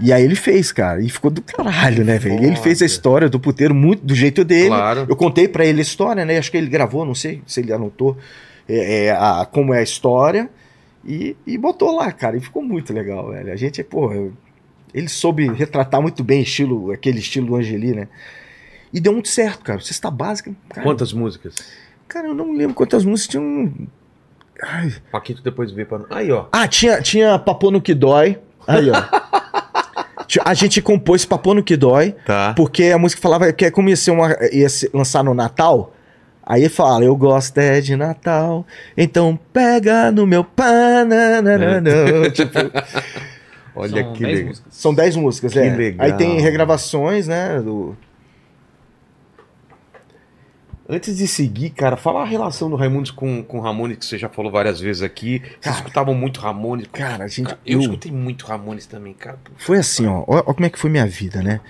[0.00, 2.42] E aí ele fez, cara, e ficou do caralho, né, velho?
[2.42, 4.68] Ele fez a história do puteiro muito do jeito dele.
[4.68, 5.06] Claro.
[5.08, 6.36] Eu contei pra ele a história, né?
[6.36, 8.16] Acho que ele gravou, não sei se ele anotou
[8.68, 10.50] é, é, a, como é a história.
[11.06, 13.52] E, e botou lá, cara, e ficou muito legal, velho.
[13.52, 14.32] A gente, pô,
[14.92, 18.08] ele soube retratar muito bem estilo, aquele estilo do Angeli, né?
[18.92, 19.80] E deu muito certo, cara.
[19.80, 20.52] Cesta básica.
[20.70, 21.54] Cara, Quantas músicas?
[22.08, 23.72] Cara, eu não lembro quantas músicas tinham.
[24.62, 24.92] Ai.
[25.10, 26.00] Paquito depois vê pra.
[26.10, 26.46] Aí, ó.
[26.52, 28.38] Ah, tinha, tinha Papo no Que Dói.
[28.66, 28.94] Aí, ó.
[30.44, 32.14] A gente compôs Papo no Que Dói.
[32.26, 32.54] Tá.
[32.56, 34.36] Porque a música falava que como ia ser uma.
[34.52, 35.92] ia ser- lançar no Natal.
[36.46, 38.66] Aí fala, eu gosto é de Natal,
[38.96, 42.28] então pega no meu pananana.
[42.30, 42.58] tipo,
[43.74, 44.48] Olha São que 10 legal.
[44.48, 44.72] músicas.
[44.74, 45.74] são 10 músicas, Que é.
[45.74, 46.04] legal.
[46.06, 47.60] Aí tem regravações, né?
[47.62, 47.96] Do...
[50.86, 54.28] Antes de seguir, cara, fala a relação do Raimundos com, com Ramones, que você já
[54.28, 55.38] falou várias vezes aqui.
[55.40, 55.76] Vocês Cara.
[55.76, 56.86] escutavam muito Ramones.
[56.92, 57.50] Cara, a gente.
[57.50, 59.38] eu, eu- escutei muito Ramones também, cara.
[59.56, 60.24] Foi assim, ó.
[60.26, 61.60] Ó como é que foi minha vida, né?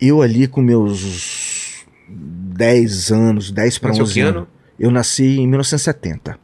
[0.00, 4.36] Eu ali com meus 10 anos, 10 para Nasceu 11 que anos.
[4.38, 4.48] ano?
[4.78, 6.38] Eu nasci em 1970.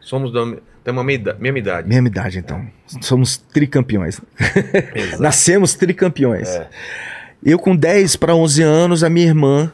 [0.00, 0.40] Somos da
[0.82, 1.88] temos a mesma mesma idade.
[1.88, 2.66] Mesma idade, então.
[3.00, 4.20] Somos tricampeões.
[5.20, 6.48] Nascemos tricampeões.
[6.48, 6.68] É.
[7.42, 9.72] Eu com 10 para 11 anos, a minha irmã,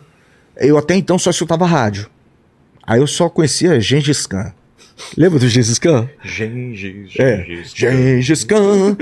[0.69, 2.09] eu até então só escutava rádio.
[2.87, 4.53] Aí eu só conhecia Gengis Khan.
[5.17, 6.09] Lembra do Gengis Khan?
[6.25, 7.45] Gengis, É.
[7.45, 7.73] Gengis.
[7.75, 8.97] Gengis Khan.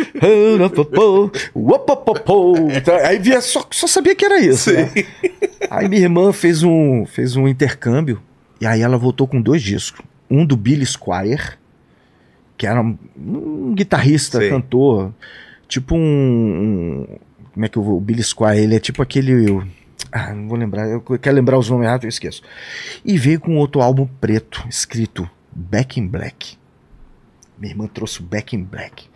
[3.05, 4.72] Aí via, só, só sabia que era isso.
[4.72, 4.90] né?
[5.70, 8.20] Aí minha irmã fez um, fez um intercâmbio
[8.60, 10.05] e aí ela voltou com dois discos.
[10.30, 11.40] Um do Billy Squire,
[12.56, 14.51] que era um, um guitarrista, Sei.
[14.51, 15.12] cantor,
[15.66, 15.98] tipo um,
[17.09, 17.18] um-
[17.55, 17.97] Como é que eu vou.
[17.97, 19.60] O Billy Squire, ele é tipo aquele.
[20.12, 20.89] Ah, não vou lembrar.
[20.89, 22.43] Eu quero lembrar os nomes errados, eu esqueço.
[23.05, 26.56] E veio com outro álbum preto, escrito Back in Black.
[27.59, 29.06] Minha irmã trouxe o Back in Black.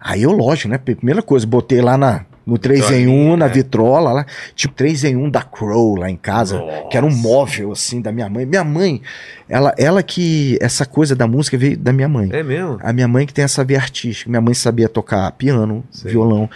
[0.00, 0.78] Aí eu, lógico, né?
[0.78, 3.52] Primeira coisa, botei lá na, no 3 em 1, na né?
[3.52, 6.88] vitrola, lá, tipo 3 em 1 da Crow lá em casa, Nossa.
[6.88, 8.46] que era um móvel assim da minha mãe.
[8.46, 9.02] Minha mãe,
[9.48, 10.56] ela, ela que.
[10.60, 12.30] Essa coisa da música veio da minha mãe.
[12.32, 12.78] É mesmo?
[12.82, 14.30] A minha mãe que tem essa veia artística.
[14.30, 16.48] Minha mãe sabia tocar piano, violão.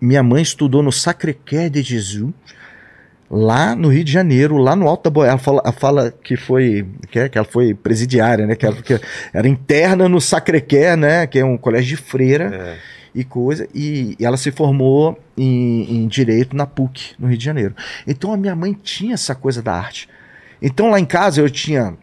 [0.00, 2.32] Minha mãe estudou no Sacré-Cœur de Jesus,
[3.30, 5.28] lá no Rio de Janeiro, lá no Alto da Boia.
[5.30, 8.54] Ela fala, ela fala que foi que, é- que ela foi presidiária, né?
[8.54, 9.00] Que ela, que
[9.32, 11.26] era interna no Sacré-Cœur, né?
[11.26, 12.76] Que é um colégio de freira É.
[13.14, 13.68] e coisa.
[13.74, 17.74] E, e ela se formou em, em direito na PUC, no Rio de Janeiro.
[18.06, 20.08] Então a minha mãe tinha essa coisa da arte.
[20.62, 21.94] Então lá em casa eu tinha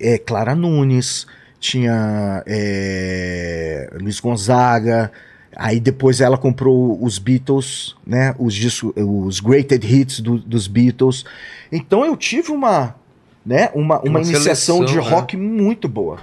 [0.00, 1.26] é, Clara Nunes,
[1.60, 5.12] tinha é, Luiz Gonzaga.
[5.58, 8.34] Aí depois ela comprou os Beatles, né?
[8.38, 11.24] Os, discos, os greatest hits do- dos Beatles.
[11.72, 12.94] Então eu tive uma,
[13.44, 13.70] né?
[13.74, 16.18] Uma, uma, Uma iniciação de seleção, rock muito boa.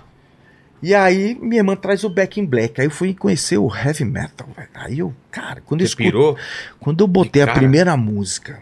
[0.84, 2.80] E aí minha irmã traz o Back in Black.
[2.80, 4.48] Aí eu fui conhecer o heavy metal.
[4.56, 4.70] velho.
[4.76, 6.38] Aí eu, cara, quando eu, escuto, pirou?
[6.80, 7.58] quando eu botei a cara.
[7.58, 8.60] primeira música,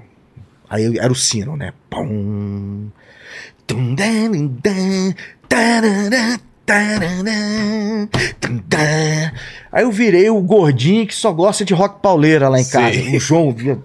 [0.70, 1.74] aí eu- era o sino, né?
[1.90, 2.88] Pum.
[3.68, 4.32] Tum, dan,
[4.64, 5.14] dan,
[5.50, 6.40] dan.
[9.74, 12.72] Aí eu virei o gordinho que só gosta de rock pauleira lá em Sim.
[12.72, 13.00] casa.
[13.16, 13.80] O João via.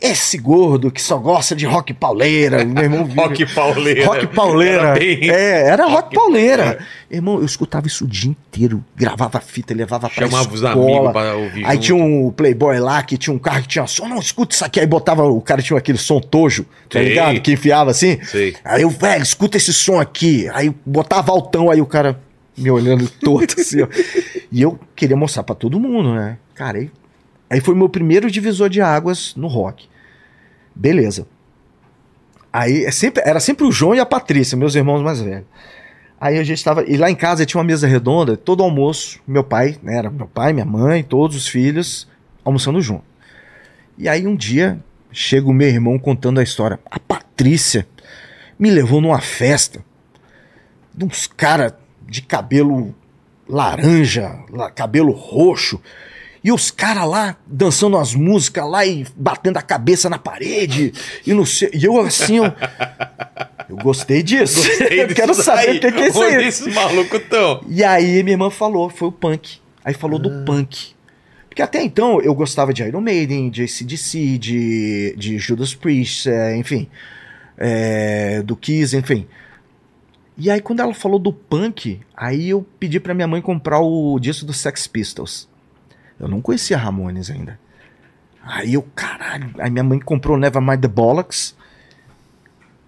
[0.00, 2.64] Esse gordo que só gosta de rock pauleira.
[2.64, 3.22] Meu irmão via.
[3.22, 4.06] Rock pauleira.
[4.06, 4.82] Rock pauleira.
[4.82, 6.78] Era bem- É, era rock, Rock pauleira.
[7.10, 8.84] Irmão, eu escutava isso o dia inteiro.
[8.96, 10.72] Gravava fita, levava pra Chamava os escola.
[10.98, 11.80] amigos pra ouvir Aí junto.
[11.84, 14.06] tinha um Playboy lá que tinha um carro que tinha som.
[14.06, 14.78] Não, escuta isso aqui.
[14.78, 17.08] Aí botava, o cara tinha aquele som tojo, tá Sei.
[17.08, 17.40] ligado?
[17.40, 18.18] Que enfiava assim.
[18.22, 18.54] Sei.
[18.64, 20.48] Aí eu, velho, escuta esse som aqui.
[20.54, 22.20] Aí botava altão, aí o cara
[22.56, 23.88] me olhando torto assim, ó.
[24.50, 26.38] E eu queria mostrar pra todo mundo, né?
[26.54, 26.90] Cara, aí,
[27.50, 29.88] aí foi meu primeiro divisor de águas no rock.
[30.74, 31.26] Beleza.
[32.52, 35.46] Aí é sempre, era sempre o João e a Patrícia, meus irmãos mais velhos.
[36.20, 36.84] Aí a gente tava.
[36.84, 39.98] E lá em casa tinha uma mesa redonda, todo almoço, meu pai, né?
[39.98, 42.08] Era meu pai, minha mãe, todos os filhos,
[42.44, 43.04] almoçando junto.
[43.98, 44.78] E aí um dia
[45.12, 46.78] chega o meu irmão contando a história.
[46.90, 47.86] A Patrícia
[48.58, 49.84] me levou numa festa
[50.94, 51.74] de uns caras
[52.08, 52.94] de cabelo
[53.48, 55.80] laranja, la- cabelo roxo.
[56.42, 60.92] E os caras lá dançando as músicas lá e batendo a cabeça na parede.
[61.26, 62.44] E, não sei, e eu assim, eu,
[63.70, 64.60] eu gostei disso.
[64.90, 66.46] eu quero saber o que, que é isso aí.
[66.46, 67.64] esses malucos estão?
[67.66, 69.58] E aí minha irmã falou, foi o punk.
[69.82, 70.92] Aí falou do punk.
[71.48, 76.56] Porque até então eu gostava de Iron Maiden, de ACDC, de, de Judas Priest, é,
[76.56, 76.88] enfim.
[77.56, 79.26] é, do Kiss, enfim.
[80.36, 84.18] E aí quando ela falou do punk, aí eu pedi pra minha mãe comprar o
[84.18, 85.48] disco do Sex Pistols.
[86.18, 87.58] Eu não conhecia Ramones ainda.
[88.42, 91.56] Aí eu, caralho, aí minha mãe comprou Nevermind the Bollocks.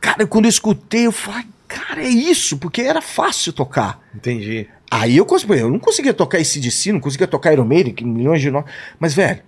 [0.01, 4.01] Cara, quando eu escutei, eu falei, cara, é isso, porque era fácil tocar.
[4.15, 4.69] Entendi.
[4.91, 8.05] Aí eu, consegui, eu não conseguia tocar esse DC, não conseguia tocar Iron Maiden, que
[8.05, 8.65] milhões de nós.
[8.99, 9.43] Mas, velho,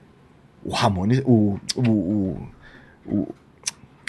[0.64, 2.48] o Ramones, o, o, o,
[3.06, 3.34] o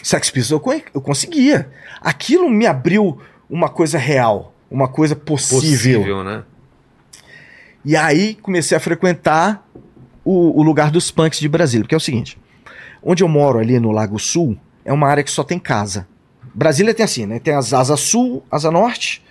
[0.02, 1.70] Sex Pistols eu, eu conseguia.
[2.02, 6.00] Aquilo me abriu uma coisa real, uma coisa possível.
[6.00, 6.44] Possível, né?
[7.84, 9.66] E aí comecei a frequentar
[10.24, 12.38] o, o lugar dos punks de Brasília, porque é o seguinte:
[13.02, 16.08] onde eu moro ali no Lago Sul é uma área que só tem casa.
[16.54, 17.40] Brasília tem assim, né?
[17.40, 19.24] Tem as asa sul, asa norte,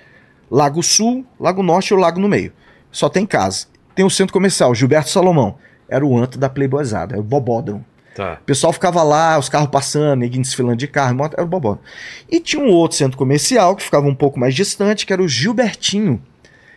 [0.50, 2.52] Lago Sul, Lago Norte e o Lago no meio.
[2.90, 3.66] Só tem casa.
[3.94, 5.56] Tem o centro comercial, Gilberto Salomão.
[5.88, 7.84] Era o antro da Playboyzada, era o Bobódromo.
[8.18, 8.36] Tá.
[8.42, 11.84] O pessoal ficava lá, os carros passando, ninguém desfilando de carro, moto, era o Bobódromo.
[12.28, 15.28] E tinha um outro centro comercial que ficava um pouco mais distante, que era o
[15.28, 16.20] Gilbertinho,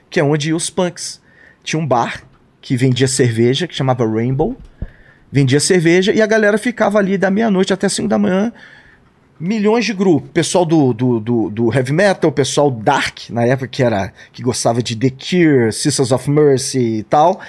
[0.08, 1.20] que é onde iam os punks.
[1.64, 2.22] Tinha um bar
[2.62, 4.56] que vendia cerveja, que chamava Rainbow.
[5.32, 8.54] Vendia cerveja e a galera ficava ali da meia-noite até 5 da manhã.
[9.42, 10.30] Milhões de grupos.
[10.32, 14.84] Pessoal do, do, do, do heavy metal, pessoal dark, na época que era que gostava
[14.84, 17.42] de The Cure, Sisters of Mercy e tal.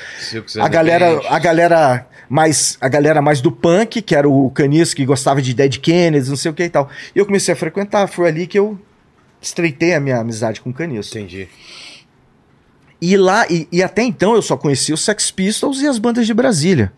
[0.59, 5.05] A galera, a galera mais a galera mais do punk, que era o Caniço que
[5.05, 6.89] gostava de Dead Kennedys, não sei o que e tal.
[7.15, 8.79] E eu comecei a frequentar, foi ali que eu
[9.41, 11.19] estreitei a minha amizade com o Caniço.
[11.19, 11.47] Entendi.
[13.01, 16.27] E lá, e, e até então eu só conhecia os Sex Pistols e as bandas
[16.27, 16.91] de Brasília.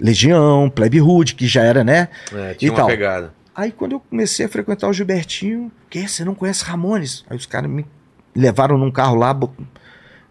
[0.00, 2.08] Legião, Plebe Hood, que já era, né?
[2.32, 2.86] É, tinha E uma tal.
[2.88, 3.32] pegada.
[3.54, 7.24] Aí quando eu comecei a frequentar o Gilbertinho, que você não conhece Ramones?
[7.30, 7.86] Aí os caras me
[8.34, 9.38] levaram num carro lá,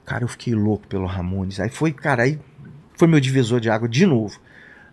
[0.05, 1.59] cara, eu fiquei louco pelo Ramones.
[1.59, 2.37] Aí foi, cara, aí
[2.95, 4.39] foi meu divisor de água de novo.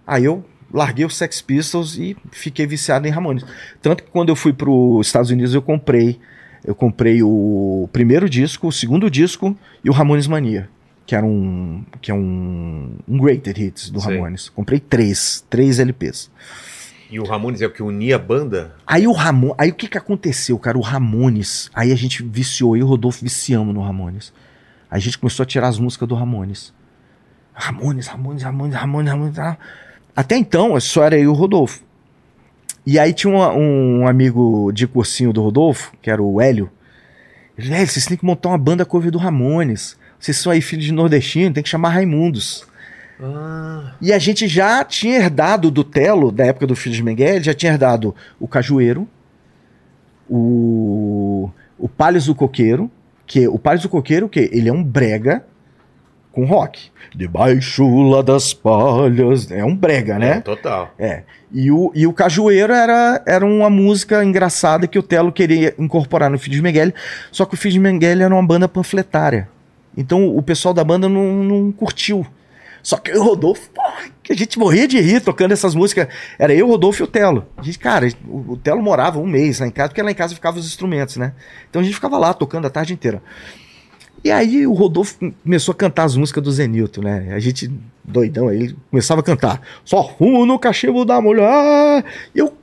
[0.07, 3.45] Aí eu larguei os Sex Pistols e fiquei viciado em Ramones.
[3.83, 6.21] Tanto que quando eu fui para os Estados Unidos eu comprei,
[6.65, 10.69] eu comprei o primeiro disco, o segundo disco e o Ramones Mania,
[11.05, 14.15] que era um que é um, um greatest hits do Sei.
[14.15, 14.49] Ramones.
[14.49, 16.31] Comprei três, três LPs.
[17.11, 18.73] E o Ramones é o que unia a banda?
[18.87, 20.79] Aí o Ramon, aí o que que aconteceu, cara?
[20.79, 24.33] O Ramones, aí a gente viciou, eu e o Rodolfo viciamos no Ramones.
[24.89, 26.73] Aí a gente começou a tirar as músicas do Ramones.
[27.53, 29.39] Ramones, Ramones, Ramones, Ramones, Ramones.
[29.41, 29.59] ah.
[30.15, 31.83] Até então, só era eu e o Rodolfo.
[32.87, 36.71] E aí tinha um, um amigo de cursinho do Rodolfo, que era o Hélio.
[37.59, 39.97] Ele, velho, vocês têm que montar uma banda cover do Ramones.
[40.19, 42.65] Vocês são aí filhos de nordestino, tem que chamar Raimundos.
[43.23, 47.43] Ah, E a gente já tinha herdado do Telo, da época do Filho de Miguel,
[47.43, 49.07] já tinha herdado o Cajueiro,
[50.29, 52.91] o, o Palhos do Coqueiro,
[53.27, 55.45] que o Palhos do Coqueiro, que ele é um brega
[56.33, 56.91] com rock.
[57.15, 60.41] Debaixo lá das palhas, é um brega, é, né?
[60.41, 60.95] total.
[60.99, 61.23] É.
[61.53, 66.31] E o, e o Cajueiro era, era uma música engraçada que o Telo queria incorporar
[66.31, 66.93] no Filho de Miguel,
[67.33, 69.49] só que o Filho de Miguel era uma banda panfletária.
[69.97, 72.25] Então o pessoal da banda não, não curtiu.
[72.83, 73.71] Só que eu e o Rodolfo,
[74.23, 76.09] que a gente morria de rir tocando essas músicas.
[76.39, 77.47] Era eu, o Rodolfo e o Telo.
[77.57, 80.15] A gente, cara, o, o Telo morava um mês lá em casa, porque lá em
[80.15, 81.33] casa ficavam os instrumentos, né?
[81.69, 83.23] Então a gente ficava lá tocando a tarde inteira.
[84.23, 87.33] E aí o Rodolfo começou a cantar as músicas do Zenilton, né?
[87.33, 87.73] A gente,
[88.05, 89.63] doidão, aí ele começava a cantar.
[89.83, 92.05] Só fumo no cachimbo da mulher.
[92.35, 92.55] E eu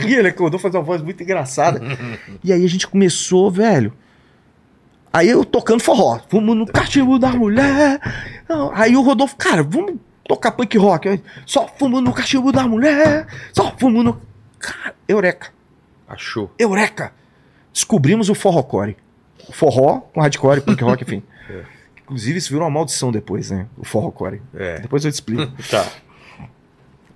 [0.00, 0.32] ria, né?
[0.32, 1.82] Que o Rodolfo fazia uma voz muito engraçada.
[2.42, 3.92] e aí a gente começou, velho.
[5.12, 6.18] Aí eu tocando forró.
[6.28, 8.00] Fumo no cachimbo da mulher.
[8.74, 9.94] Aí o Rodolfo, cara, vamos
[10.26, 11.08] tocar punk rock.
[11.08, 13.26] Aí, Só fumo no cachimbo da mulher.
[13.52, 14.20] Só fumo no.
[14.58, 15.48] Cara, eureka.
[16.08, 16.50] Achou.
[16.58, 17.12] Eureka!
[17.72, 18.96] Descobrimos o forrocore.
[19.48, 21.22] O forró com hardcore, punk rock, enfim.
[21.50, 21.62] É.
[22.02, 23.66] Inclusive, isso virou uma maldição depois, né?
[23.78, 24.42] O forrocore.
[24.54, 24.80] É.
[24.80, 25.50] Depois eu te explico.
[25.70, 25.86] Tá.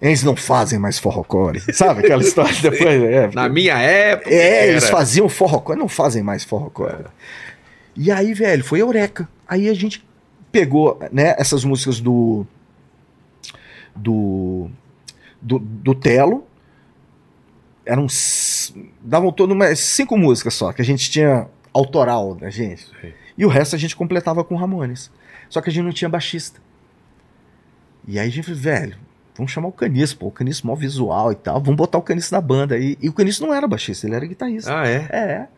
[0.00, 1.60] Eles não fazem mais forrocore.
[1.72, 2.82] Sabe aquela história depois?
[3.02, 4.30] É, Na minha época.
[4.30, 4.92] é eles era.
[4.92, 7.04] faziam forrocore, não fazem mais forrocore.
[7.96, 9.28] E aí, velho, foi eureka.
[9.46, 10.04] Aí a gente
[10.50, 12.46] pegou, né, essas músicas do
[13.94, 14.70] do
[15.40, 16.46] do, do Telo.
[17.84, 18.06] Eram
[19.00, 22.86] davam todo umas cinco músicas só que a gente tinha autoral da gente.
[23.00, 23.12] Sim.
[23.36, 25.10] E o resto a gente completava com Ramones.
[25.48, 26.60] Só que a gente não tinha baixista.
[28.06, 28.96] E aí a gente falou, velho,
[29.36, 32.32] vamos chamar o Caniço, pô, o Caniço mó visual e tal, vamos botar o Caniço
[32.32, 32.78] na banda.
[32.78, 34.80] E, e o Caniço não era baixista, ele era guitarrista.
[34.80, 35.08] Ah, é?
[35.10, 35.48] É.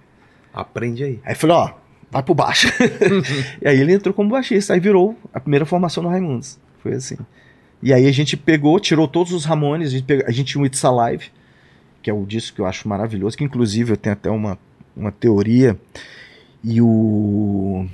[0.52, 1.20] Aprende aí.
[1.24, 1.72] Aí falei, ó,
[2.14, 2.68] vai pro baixo.
[3.60, 6.58] e aí ele entrou como baixista, aí virou a primeira formação no Raimundos.
[6.82, 7.16] Foi assim.
[7.82, 10.62] E aí a gente pegou, tirou todos os Ramones, a gente, pegou, a gente tinha
[10.62, 11.30] o It's Alive,
[12.00, 14.58] que é o disco que eu acho maravilhoso, que inclusive eu tenho até uma,
[14.96, 15.78] uma teoria.
[16.62, 17.86] E o.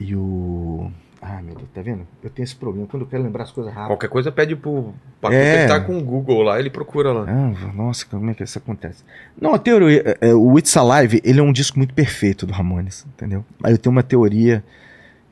[0.00, 0.90] E o.
[1.20, 2.06] Ah, meu Deus, tá vendo?
[2.22, 2.86] Eu tenho esse problema.
[2.86, 3.88] Quando eu quero lembrar as coisas rápido.
[3.88, 5.60] Qualquer coisa pede pro Paco, É.
[5.62, 7.26] ele tá com o Google lá, ele procura lá.
[7.28, 9.02] Ah, nossa, como é que isso acontece?
[9.40, 10.16] Não, a teoria.
[10.20, 13.44] é, é, o It's Alive, ele é um disco muito perfeito do Ramones, entendeu?
[13.64, 14.62] Aí eu tenho uma teoria,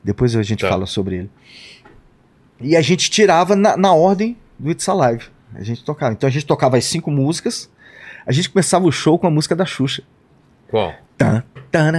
[0.03, 0.69] depois a gente Tá.
[0.69, 1.29] fala sobre ele.
[2.59, 5.25] E a gente tirava na, na ordem do It's Alive.
[5.55, 6.11] A gente tocava.
[6.11, 7.69] Então a gente tocava as cinco músicas,
[8.25, 10.03] a gente começava o show com a música da Xuxa.
[10.67, 10.93] Qual?
[11.17, 11.91] Tan, Tan,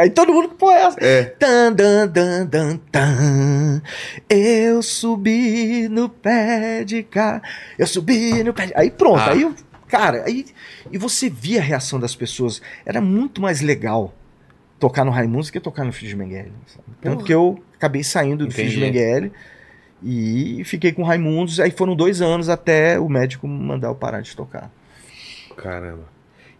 [0.00, 0.98] Aí todo mundo, pô, é essa?
[1.00, 1.22] É.
[1.24, 3.82] Tan, dan, dan, dan, tan.
[4.28, 7.40] Eu subi no pé de cá.
[7.78, 8.72] Eu subi no pé de...
[8.74, 9.30] Aí pronto, Ah.
[9.32, 9.54] aí eu,
[9.86, 10.46] cara, aí
[10.90, 12.60] e você via a reação das pessoas.
[12.84, 14.12] Era muito mais legal
[14.78, 16.52] tocar no Raimundos que tocar no Mengele.
[16.66, 16.84] sabe?
[17.00, 18.52] Tanto que eu acabei saindo do.
[18.80, 19.32] Mengele
[20.02, 21.60] e fiquei com o Raimundos.
[21.60, 24.70] Aí foram dois anos até o médico mandar eu parar de tocar.
[25.68, 26.04] Caramba.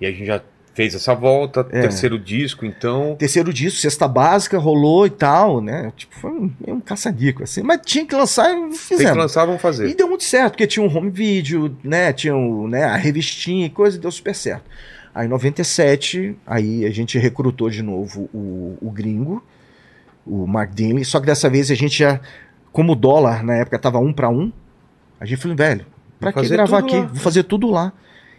[0.00, 0.40] E a gente já
[0.74, 1.80] fez essa volta, É.
[1.82, 3.16] terceiro disco, então.
[3.18, 5.90] Terceiro disco, cesta básica, rolou e tal, né?
[5.96, 7.62] Tipo, foi um, meio um caçadico, assim.
[7.62, 9.16] Mas tinha que lançar e Tem que fizemos.
[9.16, 9.94] lançar, vamos E fazer.
[9.94, 12.12] deu muito certo, porque tinha um home video, né?
[12.12, 14.64] Tinha um, né, a revistinha e coisa, e deu super certo.
[15.14, 19.42] Aí em 97, aí a gente recrutou de novo o, o gringo,
[20.26, 22.20] o Mark Dinley, só que dessa vez a gente já,
[22.70, 24.52] como o dólar na época tava um para um,
[25.18, 25.86] a gente falou, velho,
[26.20, 26.96] pra Vou que gravar aqui?
[26.96, 27.06] lá.
[27.06, 27.94] Vou fazer tudo lá.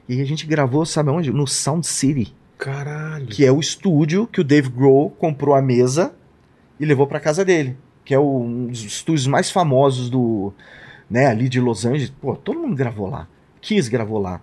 [0.07, 1.31] E a gente gravou, sabe onde?
[1.31, 3.27] No Sound City, Caralho.
[3.27, 6.13] que é o estúdio que o Dave Grohl comprou a mesa
[6.79, 7.75] e levou pra casa dele,
[8.05, 10.53] que é o- um dos estúdios mais famosos do,
[11.09, 12.09] né, ali de Los Angeles.
[12.21, 13.27] Pô, todo mundo gravou lá.
[13.61, 14.39] Kiss gravou lá.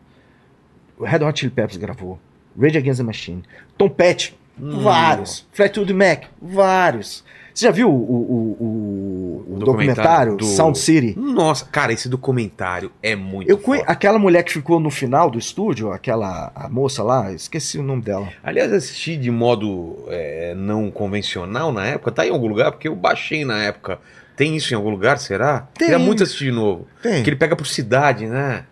[0.99, 2.19] O Red Hot Chili Peppers gravou.
[2.61, 3.43] Rage Against the Machine.
[3.77, 4.81] Tom Petty, Hum.
[4.83, 5.47] vários.
[5.53, 7.25] Fleetwood Mac, vários.
[7.55, 8.57] Você já viu o, o,
[9.49, 11.15] o- o documentário, documentário do- Sound City?
[11.17, 13.81] Nossa, cara, esse documentário é muito Eu conhe...
[13.87, 18.03] Aquela mulher que ficou no final do estúdio, aquela a moça lá, esqueci o nome
[18.03, 18.29] dela.
[18.43, 22.11] Aliás, assisti de modo é, não convencional na época.
[22.11, 22.73] Tá em algum lugar?
[22.73, 24.01] Porque eu baixei na época.
[24.37, 25.69] Tem isso em algum lugar, será?
[25.79, 25.87] Tem.
[25.89, 26.89] Queria muito assistir de novo.
[27.01, 27.23] Tem.
[27.23, 28.65] Que ele pega por cidade, né?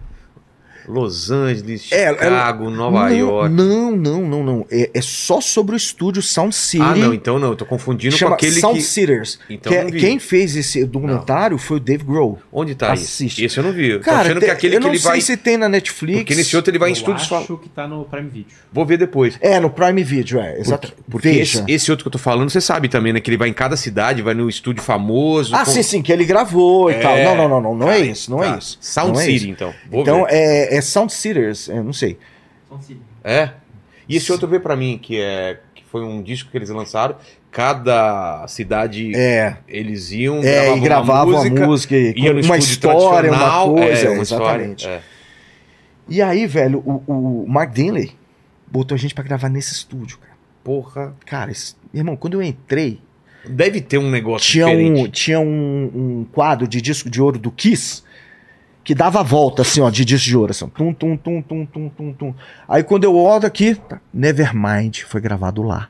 [0.88, 3.54] Los Angeles, É, Chicago, Nova não, York.
[3.54, 4.66] Não, não, não, não.
[4.70, 6.82] É, é só sobre o estúdio Sound City.
[6.82, 7.48] Ah, não, então não.
[7.50, 8.84] Eu tô confundindo chama com aquele Sound que...
[8.84, 9.38] Sitters.
[9.48, 10.00] Então que é- não vi.
[10.00, 12.38] quem fez esse documentário foi o Dave Grohl.
[12.52, 13.44] Onde tá Assiste.
[13.44, 13.44] isso?
[13.44, 13.90] Esse eu não vi.
[13.90, 15.20] Eu tô Cara, achando te- que é aquele eu que não ele sei vai...
[15.20, 16.18] se tem na Netflix.
[16.20, 17.32] Porque nesse outro ele vai em Eu estúdios...
[17.32, 18.46] acho que tá no Prime Video.
[18.72, 19.38] Vou ver depois.
[19.40, 20.58] É, no Prime Video, é.
[20.58, 20.92] Exato.
[21.10, 21.60] Porque Veja.
[21.60, 23.20] esse, esse outro que eu tô falando, você sabe também, né?
[23.20, 25.54] Que ele vai em cada cidade, vai no estúdio famoso.
[25.54, 27.16] Ah, com- sim, sim, que ele gravou e É, tal.
[27.18, 28.58] Não, não, não, não, não é cara, isso, não é tá.
[28.58, 28.78] isso.
[28.80, 29.72] Sound Não é City, então.
[29.90, 30.32] Vou Então ver.
[30.34, 32.18] é, é Sound Sitters, eu não sei.
[33.24, 33.50] É.
[34.08, 37.16] E esse outro vê pra mim, que é que foi um disco que eles lançaram.
[37.50, 43.30] Cada cidade É, eles iam, é e gravavam uma música, a música, e uma história,
[43.30, 44.86] uma coisa, é, uma história, exatamente.
[44.88, 45.02] é.
[46.08, 48.12] E aí, velho, o, o Mark Dinley
[48.66, 50.32] botou a gente pra gravar nesse estúdio, cara.
[50.64, 51.14] Porra.
[51.26, 52.98] Cara, esse- irmão, quando eu entrei,
[53.46, 55.10] Deve ter um negócio tinha, um, diferente.
[55.10, 58.02] tinha um, um quadro de disco de ouro do Kiss
[58.84, 61.66] que dava a volta, assim, ó, de disco de ouro, assim, tum, tum, tum, tum,
[61.66, 62.34] tum, tum, tum.
[62.68, 65.88] Aí quando eu olho aqui, tá, Nevermind foi gravado lá.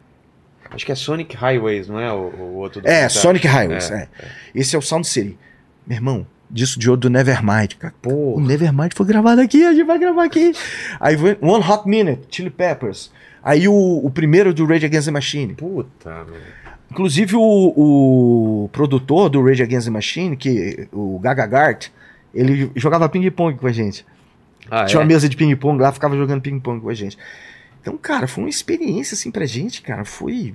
[0.71, 2.81] Acho que é Sonic Highways, não é o, o outro?
[2.81, 3.09] do É?
[3.09, 4.27] Sonic Highways, É, é.
[4.55, 5.37] Esse é o Sound City.
[5.87, 7.95] Meu irmão, disco de ouro do Nevermind, cara.
[7.99, 8.47] O Porra.
[8.47, 10.53] Nevermind foi gravado aqui, a gente vai gravar aqui.
[10.99, 13.11] Aí One Hot Minute, Chili Peppers.
[13.43, 15.55] Aí o, o primeiro do Rage Against the Machine.
[15.55, 16.41] Puta, velho.
[16.91, 21.89] Inclusive o, o produtor do Rage Against the Machine, que o Gaga Gart,
[22.35, 24.05] ele jogava ping-pong com a gente.
[24.71, 25.03] Ah, Tinha é?
[25.03, 27.19] uma mesa de ping-pong lá, ficava jogando ping-pong com a gente.
[27.81, 30.05] Então, cara, foi uma experiência assim pra gente, cara.
[30.05, 30.55] Foi,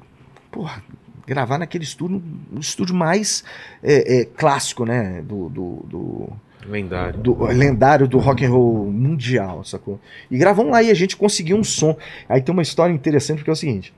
[0.49, 0.81] porra,
[1.27, 3.43] gravar naquele estúdio, um estúdio mais
[3.83, 5.21] é, é, clássico, né?
[5.21, 6.29] Do, do, do,
[6.65, 7.19] Lendário.
[7.19, 9.99] do lendário do rock and roll mundial, sacou?
[10.31, 11.97] E gravamos lá e a gente conseguiu um som.
[12.29, 13.93] Aí tem uma história interessante porque é o seguinte: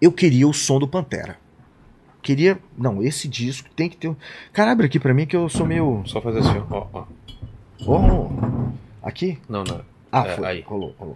[0.00, 1.38] eu queria o som do Pantera.
[2.24, 4.08] Queria, não, esse disco tem que ter.
[4.08, 4.16] um-
[4.52, 6.02] Cara, abre aqui pra mim que eu sou meio.
[6.06, 6.86] Só fazer assim, ó.
[6.92, 7.04] ó.
[7.86, 8.72] Oh,
[9.02, 9.38] aqui?
[9.48, 9.80] Não, não.
[10.10, 10.46] Ah, É, foi.
[10.46, 10.60] aí.
[10.62, 11.14] Rolou, rolou.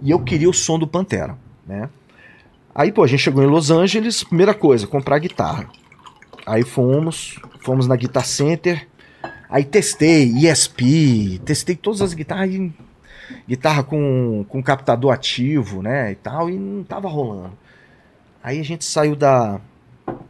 [0.00, 1.36] E eu queria o som do Pantera,
[1.66, 1.90] né?
[2.74, 5.68] Aí, pô, a gente chegou em Los Angeles, primeira coisa, comprar guitarra.
[6.46, 8.86] Aí fomos, fomos na Guitar Center.
[9.50, 12.48] Aí testei ESP, testei todas as guitarras,
[13.46, 17.52] guitarra com, com captador ativo, né, e tal, e não tava rolando.
[18.42, 19.60] Aí a gente saiu da,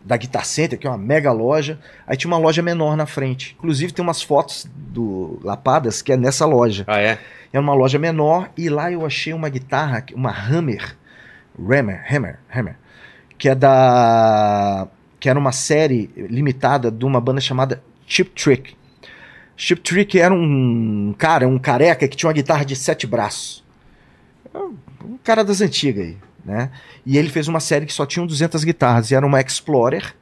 [0.05, 3.57] da Guitar Center, que é uma mega loja, aí tinha uma loja menor na frente.
[3.59, 6.85] Inclusive tem umas fotos do Lapadas que é nessa loja.
[6.87, 7.19] Ah, é?
[7.53, 10.97] Era uma loja menor e lá eu achei uma guitarra, uma Hammer,
[11.59, 12.77] Hammer, Hammer, Hammer,
[13.39, 14.89] que é da
[15.21, 18.75] que era uma série limitada de uma banda chamada Chip Trick.
[19.57, 23.63] Chip Trick era um cara, um careca que tinha uma guitarra de sete braços.
[25.05, 26.71] Um cara das antigas aí, né?
[27.07, 30.15] E ele fez uma série que só tinha 200 guitarras e era uma Explorer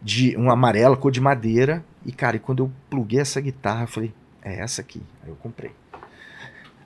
[0.00, 1.84] de um amarelo, cor de madeira.
[2.06, 4.12] E cara, e quando eu pluguei essa guitarra, eu falei,
[4.42, 5.02] é essa aqui.
[5.22, 5.70] Aí eu comprei.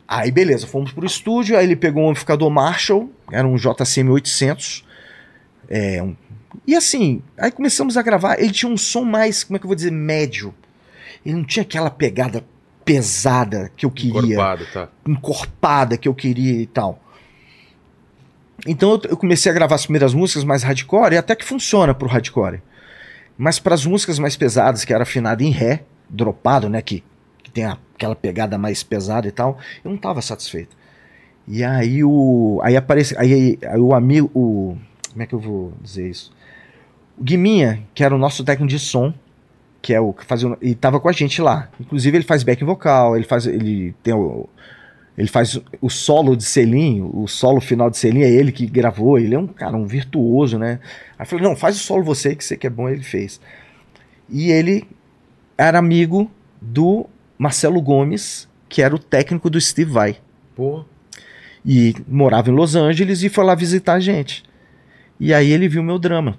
[0.06, 4.84] Aí beleza, fomos pro estúdio, aí ele pegou um amplificador Marshall, era um JCM 800.
[5.68, 6.14] É, um-
[6.66, 9.68] e assim, aí começamos a gravar, ele tinha um som mais, como é que eu
[9.68, 10.54] vou dizer, médio.
[11.24, 12.44] Ele não tinha aquela pegada
[12.84, 14.88] pesada que eu queria, Encorpado, tá.
[15.06, 17.00] encorpada que eu queria e tal.
[18.66, 22.08] Então eu, comecei a gravar as primeiras músicas mais hardcore e até que funciona pro
[22.08, 22.60] hardcore.
[23.36, 27.02] Mas para as músicas mais pesadas, que era afinada em ré, dropado, né, que,
[27.42, 30.76] que tem a- aquela pegada mais pesada e tal, eu não tava satisfeito.
[31.48, 34.76] E aí o aí aparece aí, aí o amigo, o
[35.10, 36.32] como é que eu vou dizer isso?
[37.18, 39.12] O Guiminha, que era o nosso técnico de som,
[39.80, 41.68] que é o que fazia, e tava com a gente lá.
[41.80, 44.48] Inclusive ele faz back vocal, ele faz ele tem o
[45.16, 49.18] ele faz o solo de selinho, o solo final de selinho é ele que gravou,
[49.18, 50.80] ele é um cara, um virtuoso, né?
[51.18, 53.40] Aí eu falei, não, faz o solo você, que você que é bom, ele fez.
[54.28, 54.88] E ele
[55.58, 56.30] era amigo
[56.60, 57.06] do
[57.36, 60.16] Marcelo Gomes, que era o técnico do Steve Vai.
[60.56, 60.84] Pô,
[61.64, 64.42] E morava em Los Angeles e foi lá visitar a gente.
[65.20, 66.38] E aí ele viu meu drama,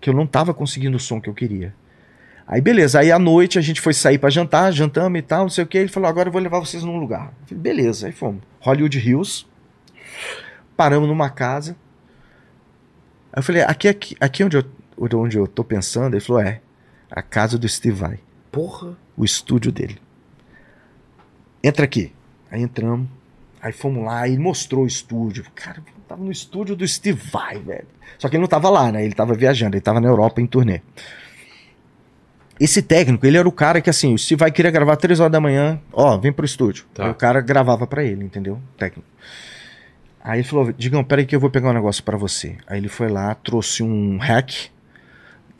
[0.00, 1.74] que eu não tava conseguindo o som que eu queria.
[2.52, 5.48] Aí beleza, aí à noite a gente foi sair pra jantar, jantamos e tal, não
[5.48, 5.78] sei o que.
[5.78, 7.32] Ele falou: agora eu vou levar vocês num lugar.
[7.42, 8.42] Eu falei, beleza, aí fomos.
[8.58, 9.46] Hollywood Hills.
[10.76, 11.76] Paramos numa casa.
[13.32, 14.64] Aí eu falei: aqui, aqui, aqui onde, eu,
[15.14, 16.14] onde eu tô pensando?
[16.14, 16.60] Ele falou: é,
[17.08, 18.18] a casa do Steve Vai
[18.50, 18.96] porra.
[19.16, 19.98] o estúdio dele.
[21.62, 22.12] Entra aqui.
[22.50, 23.08] Aí entramos.
[23.62, 25.44] Aí fomos lá e mostrou o estúdio.
[25.54, 27.86] Cara, eu tava no estúdio do Steve Vai, velho.
[28.18, 29.04] Só que ele não tava lá, né?
[29.04, 30.80] Ele tava viajando, ele tava na Europa em turnê.
[32.60, 35.40] Esse técnico, ele era o cara que assim, Steve Vai queria gravar três horas da
[35.40, 36.84] manhã, ó, vem pro estúdio.
[36.92, 37.06] Tá.
[37.06, 38.60] Aí o cara gravava pra ele, entendeu?
[38.76, 39.08] Técnico.
[40.22, 42.58] Aí ele falou: Digão, peraí que eu vou pegar um negócio pra você.
[42.66, 44.50] Aí ele foi lá, trouxe um hack,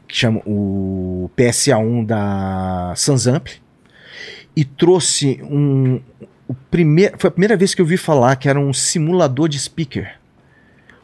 [0.06, 3.48] que chama o PSA1 da Sansamp,
[4.54, 6.00] e trouxe um.
[6.46, 9.58] O primeir, foi a primeira vez que eu vi falar que era um simulador de
[9.58, 10.16] speaker.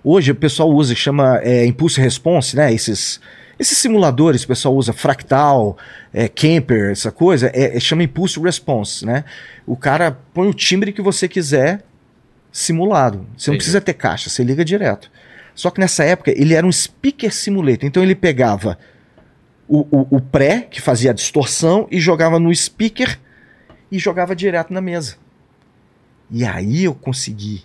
[0.04, 2.72] Hoje o pessoal usa, chama é, Impulse Response, né?
[2.72, 3.20] Esses,
[3.58, 5.76] esses simuladores o pessoal usa Fractal,
[6.12, 9.24] é, Camper, essa coisa, é, é- chama Impulse Response, né?
[9.66, 11.82] O cara põe o timbre que você quiser
[12.52, 13.18] simulado.
[13.36, 13.56] Você não Entendi.
[13.58, 15.10] precisa ter caixa, você liga direto.
[15.54, 18.78] Só que nessa época ele era um speaker simulator, então ele pegava
[19.66, 23.18] o, o, o pré, que fazia a distorção, e jogava no speaker
[23.90, 25.16] e jogava direto na mesa.
[26.30, 27.64] E aí eu consegui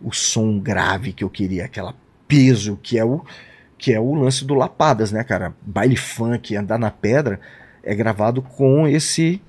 [0.00, 1.94] o som grave que eu queria, aquela
[2.28, 3.24] peso que é o
[3.78, 5.54] que é o lance do Lapadas, né, cara?
[5.62, 7.40] Baile funk, andar na pedra
[7.82, 9.40] é gravado com esse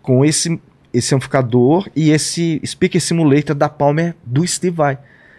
[0.00, 0.60] com esse
[0.94, 4.98] esse amplificador e esse speaker simulator da Palmer do Steve Vai.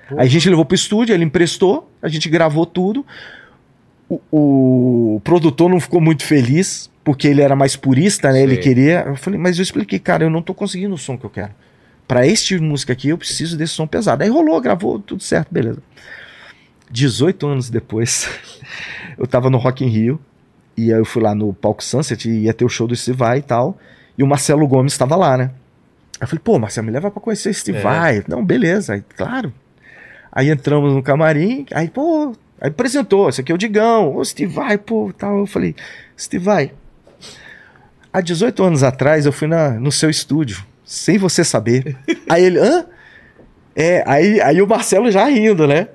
[0.10, 3.06] Aí a gente levou pro estúdio, ele emprestou, a gente gravou tudo.
[4.10, 4.20] O,
[5.16, 8.42] o produtor não ficou muito feliz, porque ele era mais purista, né?
[8.42, 9.06] Ele queria.
[9.08, 11.52] Eu falei, mas eu expliquei, cara, eu não tô conseguindo o som que eu quero.
[12.36, 14.24] Tipo de música aqui, eu preciso desse som pesado.
[14.24, 15.82] Aí rolou, gravou, tudo certo, beleza.
[16.90, 18.30] 18 anos depois,
[19.18, 20.20] eu tava no Rock in Rio,
[20.76, 23.18] e aí eu fui lá no Palco Sunset, e ia ter o show do Steve
[23.18, 23.78] Vai e tal,
[24.18, 25.52] e o Marcelo Gomes estava lá, né?
[26.20, 27.82] Aí eu falei, pô, Marcelo, me leva pra conhecer o Steve É.
[27.82, 28.24] Vai.
[28.28, 29.54] Não, beleza, aí, claro.
[30.32, 34.54] Aí entramos no camarim, aí, pô, aí apresentou, esse aqui é o Digão, ô Steve
[34.54, 35.40] Vai, pô, tal.
[35.40, 35.76] Eu falei,
[36.18, 36.72] Steve Vai,
[38.14, 41.98] há 18 anos atrás eu fui na, no seu estúdio, sem você saber.
[42.30, 42.86] aí ele, hã?
[43.76, 45.88] É, aí, aí o Marcelo já rindo, né?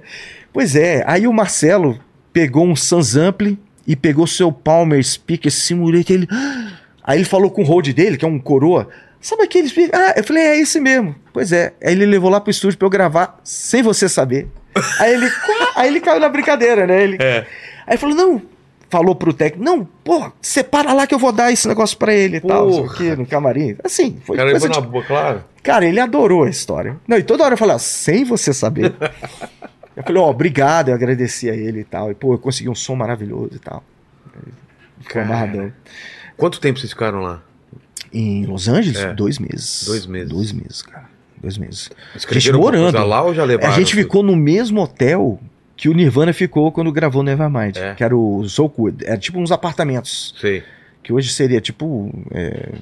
[0.59, 2.01] Pois é, aí o Marcelo
[2.32, 3.56] pegou um Sans Ampli
[3.86, 6.16] e pegou seu Palmer Speaker Simulator.
[6.16, 6.72] Ele, "Ah!"
[7.05, 8.89] aí ele falou com o hold dele, que é um coroa.
[9.20, 9.93] Sabe aquele speaker?
[9.97, 11.14] Ah, eu falei, é esse mesmo.
[11.32, 11.74] Pois é.
[11.80, 14.48] Aí ele levou lá pro estúdio pra eu gravar sem você saber.
[14.98, 15.30] Aí ele,
[15.76, 17.05] aí ele caiu na brincadeira, né?
[17.05, 17.47] Ele, É.
[17.86, 18.43] Aí falou, não.
[18.90, 22.39] Falou pro técnico, não, pô, separa lá que eu vou dar esse negócio pra ele
[22.39, 22.97] e tal, não sei o Porra.
[22.97, 23.76] quê, no camarim.
[23.85, 25.44] Assim, foi cara coisa de na boa, claro.
[25.62, 26.97] Cara, ele adorou a história.
[27.06, 28.93] Não, e toda hora eu falava, sem você saber.
[29.99, 32.11] eu falei, ó, obrigado, eu agradeci a ele e tal.
[32.11, 33.83] E, pô, eu consegui um som maravilhoso e tal.
[35.01, 35.73] Ficou amarradão.
[36.37, 37.43] Quanto tempo vocês ficaram lá?
[38.12, 39.12] Em Los Angeles, É.
[39.12, 39.85] dois meses.
[39.87, 40.29] Dois meses.
[40.31, 41.05] Dois meses, cara.
[41.41, 41.91] Dois meses.
[42.16, 43.09] Escreveram Gente, alguma coisa morando.
[43.09, 43.73] lá ou já levaram?
[43.73, 45.39] a gente ficou no mesmo hotel
[45.77, 47.95] que o Nirvana ficou quando gravou Nevermind, É.
[47.95, 49.05] que era o Zoukwood.
[49.05, 50.35] Era tipo uns apartamentos.
[50.41, 50.62] Sei.
[51.03, 52.11] que hoje seria tipo.
[52.33, 52.73] É,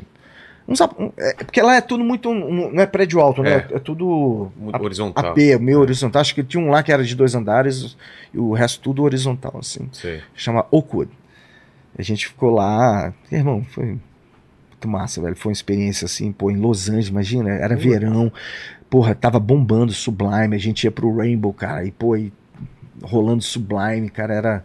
[0.81, 2.33] ap- um- é, porque lá é tudo muito.
[2.35, 3.67] não é prédio alto, né?
[3.71, 4.51] É, tudo.
[4.57, 5.27] Muito a- horizontal.
[5.31, 6.21] AP, meio horizontal.
[6.21, 7.97] Acho que tinha um lá que era de dois andares
[8.35, 9.89] e o resto tudo horizontal, assim.
[9.93, 10.21] Sei.
[10.35, 11.11] Chama Oakwood.
[11.99, 13.15] A gente ficou lá.
[13.31, 15.37] Irmão, foi muito massa, velho.
[15.37, 17.51] Foi uma experiência assim, pô, em Los Angeles, imagina.
[17.51, 18.33] Era verão.
[18.91, 20.55] Porra, tava bombando Sublime.
[20.55, 21.85] A gente ia pro Rainbow, cara.
[21.85, 22.33] E, pô, e
[23.03, 24.65] rolando Sublime, cara, era.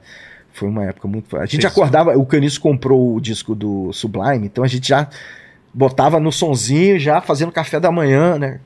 [0.53, 1.37] Foi uma época muito.
[1.37, 1.67] A gente Sim.
[1.67, 2.17] acordava.
[2.17, 5.07] O Caniço comprou o disco do Sublime, então a gente já
[5.73, 8.59] botava no sonzinho, já fazendo café da manhã, né?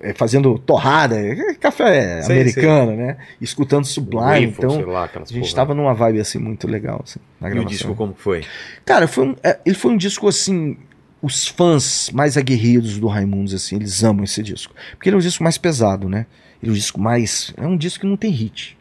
[0.00, 3.16] É, Fazendo torrada, é, café Sei, americano, né?
[3.40, 4.46] Escutando Sublime.
[4.46, 5.54] Waffle, então, lá, a gente porra.
[5.54, 7.70] tava numa vibe assim muito legal assim, na E o gravação.
[7.76, 8.42] disco como que foi?
[8.84, 10.76] Cara, foi um, é, ele foi um disco assim.
[11.22, 14.74] os fãs mais aguerridos do Raimundos, assim, eles amam esse disco.
[14.96, 16.26] Porque ele é um disco mais pesado, né?
[16.60, 17.54] Ele é um disco mais.
[17.56, 18.76] É um disco que não tem hit.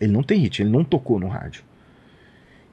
[0.00, 1.64] Ele não tem hit, ele não tocou no rádio.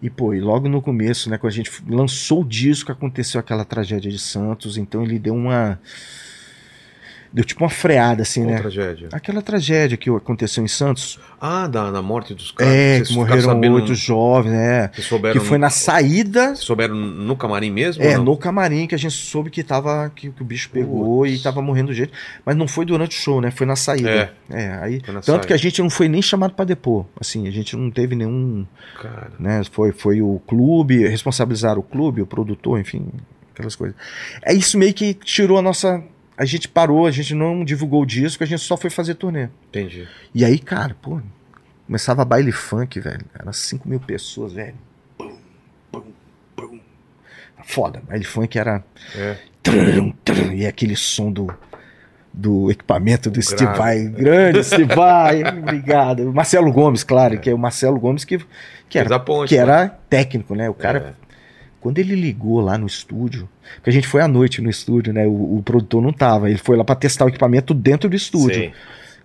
[0.04, 3.64] E, pô, e logo no começo, né, quando a gente lançou o disco, aconteceu aquela
[3.64, 5.80] tragédia de Santos, então ele deu uma.
[7.34, 8.60] Deu tipo uma freada, assim, Qual né?
[8.60, 9.10] tragédia?
[9.12, 11.20] Aquela tragédia que aconteceu em Santos.
[11.42, 12.72] Ah, da, da morte dos caras.
[12.72, 14.88] É, Vocês que morreram oito jovens, né?
[14.90, 16.50] Que foi na saída.
[16.50, 18.04] Vocês souberam no camarim mesmo?
[18.04, 21.40] É, no camarim que a gente soube que tava que, que o bicho pegou e
[21.40, 22.14] tava morrendo do jeito,
[22.46, 23.50] mas não foi durante o show, né?
[23.50, 24.32] Foi na saída.
[24.52, 25.48] É, aí Foi na tanto saída.
[25.48, 28.64] que a gente não foi nem chamado pra depor, assim, a gente não teve nenhum,
[29.02, 29.64] Cara, né?
[29.72, 33.08] Foi foi o clube, responsabilizar o clube, o produtor, enfim,
[33.54, 33.96] aquelas coisas.
[34.46, 36.04] É isso meio que tirou a nossa
[36.38, 39.50] a gente parou, a gente não divulgou o disco, a gente só foi fazer turnê.
[39.70, 40.08] entendi.
[40.34, 41.20] E aí, cara, pô,
[41.86, 43.26] começava baile funk, velho.
[43.38, 44.76] Era 5 mil pessoas, velho.
[45.18, 45.36] Pum,
[45.92, 46.04] pum,
[46.56, 46.80] pum.
[47.64, 48.84] Foda, baile funk era.
[49.16, 49.38] É.
[49.62, 51.54] Trum, trum, e aquele som do,
[52.34, 53.72] do equipamento do Steve.
[53.78, 54.04] Vai.
[54.08, 56.34] Grande Steve Vai, obrigado.
[56.34, 58.40] Marcelo Gomes, claro, que é o Marcelo Gomes que,
[58.90, 59.62] que, Fez era, ponte, que né?
[59.62, 60.70] era técnico, né?
[60.70, 61.23] O cara, É.
[61.84, 65.28] quando ele ligou lá no estúdio, porque a gente foi à noite no estúdio, né?
[65.28, 68.56] O, o produtor não tava, ele foi lá pra testar o equipamento dentro do estúdio.
[68.56, 68.74] Sei.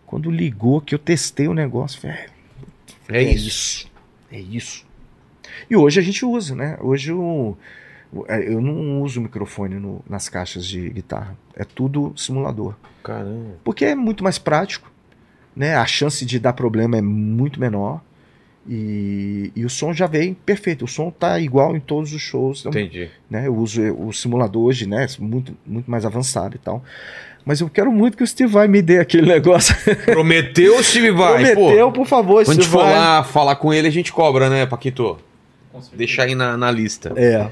[0.05, 2.29] Quando ligou, que eu testei o negócio, velho.
[3.09, 3.89] É isso.
[4.33, 4.85] É isso.
[5.71, 6.77] E hoje a gente usa, né?
[6.81, 7.57] Hoje eu,
[8.29, 11.37] eu não uso microfone no- nas caixas de guitarra.
[11.55, 12.75] É tudo simulador.
[13.05, 13.55] Caramba.
[13.63, 14.91] Porque é muito mais prático,
[15.55, 15.77] né?
[15.77, 18.01] A chance de dar problema é muito menor.
[18.69, 20.85] E, e o som já vem perfeito.
[20.85, 22.61] O som tá igual em todos os shows.
[22.61, 23.09] Então, Entendi.
[23.31, 23.47] né?
[23.47, 25.07] Eu uso o simulador hoje, né?
[25.19, 26.85] Muito, muito mais avançado e tal.
[27.47, 29.75] Mas eu quero muito que o Steve Vai me dê aquele negócio.
[30.05, 31.93] Prometeu, Steve vai, Prometeu, pô.
[31.93, 32.93] por favor, Quando a gente Steve for Vai.
[32.95, 35.19] lá falar com ele, a gente cobra, né, Paquito?
[35.95, 37.13] Deixa aí na, na lista.
[37.17, 37.49] É.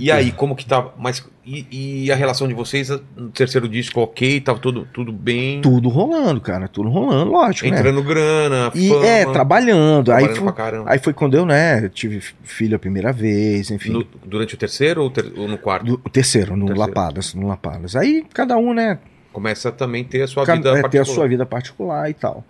[0.00, 0.86] E aí, como que tá?
[0.96, 4.40] Mas e, e a relação de vocês no terceiro disco, ok?
[4.40, 5.60] Tava tudo, tudo bem?
[5.60, 6.68] Tudo rolando, cara.
[6.68, 7.76] Tudo rolando, lógico, né?
[7.78, 10.04] Entrando grana, E fama, é, trabalhando.
[10.04, 13.90] trabalhando aí, foi, aí foi quando eu, né, tive filho a primeira vez, enfim.
[13.90, 15.84] No- durante o terceiro ou, ter- ou no quarto?
[15.86, 16.88] Do- o terceiro, no Terceiro.
[16.88, 17.96] Lapadas, no Lapadas.
[17.96, 18.98] Aí cada um, né,
[19.32, 21.14] Começa também a ter a sua ca- vida é, ter a particular.
[21.14, 22.44] sua vida particular e tal.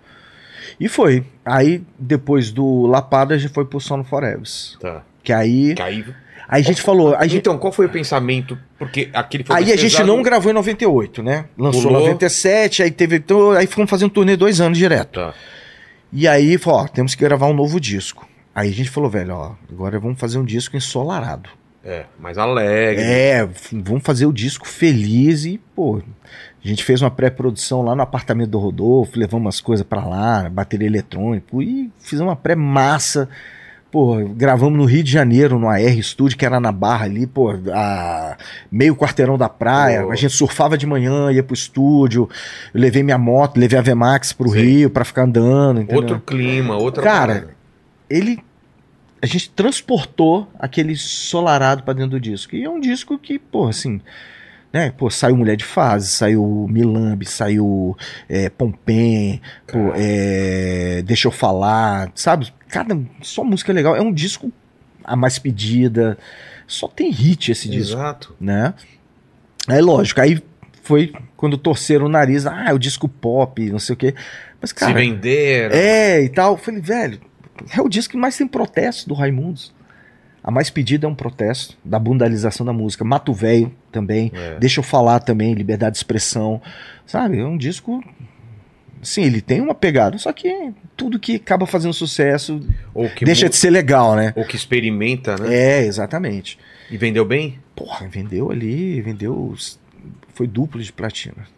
[0.80, 1.24] E foi.
[1.44, 4.42] Aí, depois do Lapadas, já foi pro Sono Forever.
[4.80, 5.02] Tá.
[5.22, 6.04] Que aí, Que aí...
[6.52, 8.58] aí a gente falou, a gente, Então, qual foi o pensamento?
[8.78, 11.46] Porque aquele foi aí a gente não gravou em 98, né?
[11.56, 12.00] Lançou em Pulou.
[12.00, 15.20] 97, aí teve, então, aí ficamos fazendo turnê dois anos direto.
[15.20, 15.34] Tá.
[16.12, 18.28] E aí, falou, ó, temos que gravar um novo disco.
[18.54, 21.48] Aí a gente falou, velho, ó, agora vamos fazer um disco ensolarado.
[21.84, 23.02] É, mais alegre.
[23.02, 26.00] É, vamos fazer o disco feliz e, pô,
[26.64, 30.48] a gente fez uma pré-produção lá no apartamento do Rodolfo, levamos umas coisas pra lá,
[30.48, 33.28] bateria eletrônico e fizemos uma pré-massa.
[33.92, 37.50] Pô, gravamos no Rio de Janeiro, no AR Studio, que era na Barra ali, pô,
[37.70, 38.38] a
[38.70, 40.04] meio quarteirão da praia.
[40.04, 40.10] Pô.
[40.10, 42.26] A gente surfava de manhã, ia pro estúdio.
[42.72, 44.60] Eu levei minha moto, levei a VMAX pro Sim.
[44.60, 46.00] Rio pra ficar andando, entendeu?
[46.00, 47.56] Outro clima, outra Cara, parada.
[48.08, 48.42] ele
[49.20, 52.56] a gente transportou aquele solarado pra dentro do disco.
[52.56, 54.00] E é um disco que, pô, assim,
[54.72, 57.94] né, pô, saiu Mulher de Fase, saiu Milambi, saiu
[58.26, 62.52] é, Pompem, pô, é, Deixa eu falar, sabe?
[62.72, 63.94] Cada só música legal.
[63.94, 64.50] É um disco
[65.04, 66.16] a mais pedida.
[66.66, 68.34] Só tem hit esse disco Exato.
[68.40, 68.72] né?
[69.68, 70.42] É lógico, aí
[70.82, 74.14] foi quando torceram o nariz, ah, é o disco pop, não sei o quê.
[74.60, 75.74] Mas, cara, Se venderam.
[75.76, 76.52] é e tal.
[76.54, 77.20] Eu Falei, velho,
[77.76, 79.72] é o disco que mais tem protesto do Raimundos.
[80.42, 83.04] A mais pedida é um protesto da bundalização da música.
[83.04, 84.32] Mato Velho também.
[84.34, 84.58] É.
[84.58, 86.60] Deixa eu falar também, liberdade de expressão.
[87.06, 87.38] Sabe?
[87.38, 88.02] É um disco.
[89.02, 92.64] Sim, ele tem uma pegada, só que tudo que acaba fazendo sucesso
[92.94, 94.32] Ou que deixa de ser legal, né?
[94.36, 95.52] Ou que experimenta, né?
[95.52, 96.56] É, exatamente.
[96.88, 97.58] E vendeu bem?
[97.74, 99.54] Porra, vendeu ali, vendeu.
[100.34, 101.48] Foi duplo de platina.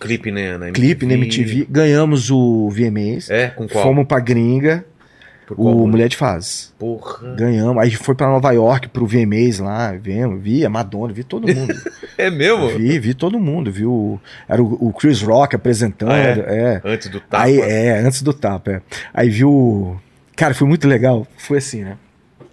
[0.00, 0.56] Clipe, né?
[0.58, 0.72] Na MTV.
[0.86, 3.84] Clipe na MTV, ganhamos o VMAs, É, com qual?
[3.84, 4.84] fomos pra gringa,
[5.46, 5.86] Por o?
[5.86, 6.68] Mulher de Fase.
[6.78, 7.34] Porra.
[7.34, 11.52] Ganhamos, aí foi pra Nova York pro VMAs lá, vemos, vi a Madonna, vi todo
[11.52, 11.74] mundo.
[12.18, 12.68] É mesmo?
[12.68, 14.20] vi, vi todo mundo, viu?
[14.46, 16.80] Era o, o Chris Rock apresentando, Ah, é.
[16.84, 17.42] Antes do tapa.
[17.42, 18.82] Aí, é, antes do tapa, é.
[19.14, 19.98] Aí viu.
[20.36, 21.26] Cara, foi muito legal.
[21.38, 21.96] Foi assim, né?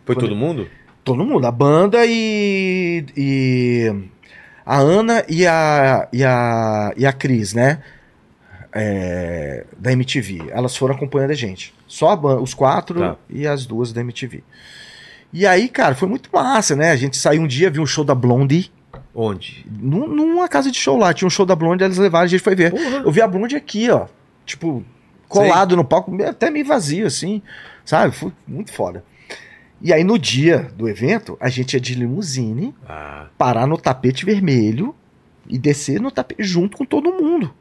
[0.05, 0.67] Foi todo mundo?
[1.03, 3.03] Todo mundo, a banda e.
[3.17, 3.93] e
[4.65, 7.79] a Ana e a, e a, e a Cris, né?
[8.71, 10.43] É, da MTV.
[10.51, 11.73] Elas foram acompanhando a gente.
[11.89, 13.15] Só os quatro Tá.
[13.29, 14.43] e as duas da MTV.
[15.33, 16.91] E aí, cara, foi muito massa, né?
[16.91, 18.71] A gente saiu um dia, viu um show da Blondie.
[19.13, 19.65] Onde?
[19.69, 22.41] Num- Numa casa de show lá, tinha um show da Blondie, eles levaram, a gente
[22.43, 22.71] foi ver.
[22.71, 22.97] Porra.
[23.03, 24.05] Eu vi a Blondie aqui, ó.
[24.45, 24.83] Tipo,
[25.27, 27.41] colado no palco, até meio vazio, assim.
[27.83, 28.15] Sabe?
[28.15, 29.03] Foi muito foda.
[29.81, 34.25] E aí, no dia do evento, a gente ia de limusine Ah, parar no tapete
[34.25, 34.93] vermelho
[35.47, 37.51] e descer no tapete junto com todo mundo.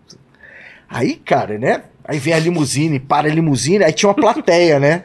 [0.88, 1.82] Aí, cara, né?
[2.08, 5.02] Aí vem a limusine, para a limusine, aí tinha uma plateia, né?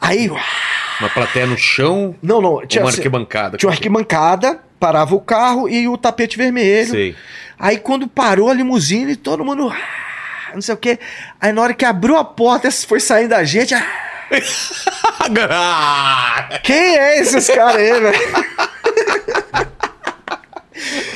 [0.00, 3.56] Aí, uma plateia no chão não, não, tinha, uma arquibancada?
[3.56, 6.90] tinha uma arquibancada, parava o carro e o tapete vermelho.
[6.90, 7.16] Sei.
[7.58, 9.70] Aí quando parou a limusine, todo mundo.
[9.74, 10.98] "Ah", Não sei o quê.
[11.40, 13.74] Aí na hora que abriu a porta, foi saindo a gente.
[13.74, 13.86] "Ah,
[15.50, 18.18] Ah, Quem é esses caras aí, velho?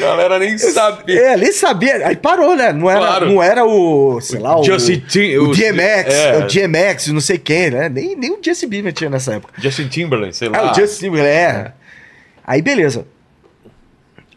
[0.04, 1.16] A galera nem sabe.
[1.16, 2.06] É, nem sabia.
[2.06, 2.72] Aí parou, né?
[2.72, 3.26] Não era, Claro.
[3.30, 5.02] não era o, sei lá, o, Justin
[5.38, 6.36] o o- DMX, é.
[6.38, 7.88] o DMX, não sei quem, né?
[7.88, 9.54] Nem, nem o Justin Bieber tinha nessa época.
[9.60, 10.58] Justin Timberlake, sei lá.
[10.58, 11.72] Ah, o Justin Bieber, é.
[12.44, 13.06] Aí, beleza.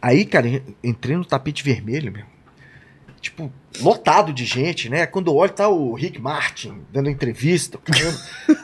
[0.00, 2.24] Aí, cara, entrei no tapete vermelho, meu.
[3.20, 5.06] Tipo, lotado de gente, né?
[5.06, 7.78] Quando eu olho, tá o Rick Martin dando entrevista.
[7.86, 8.18] falando.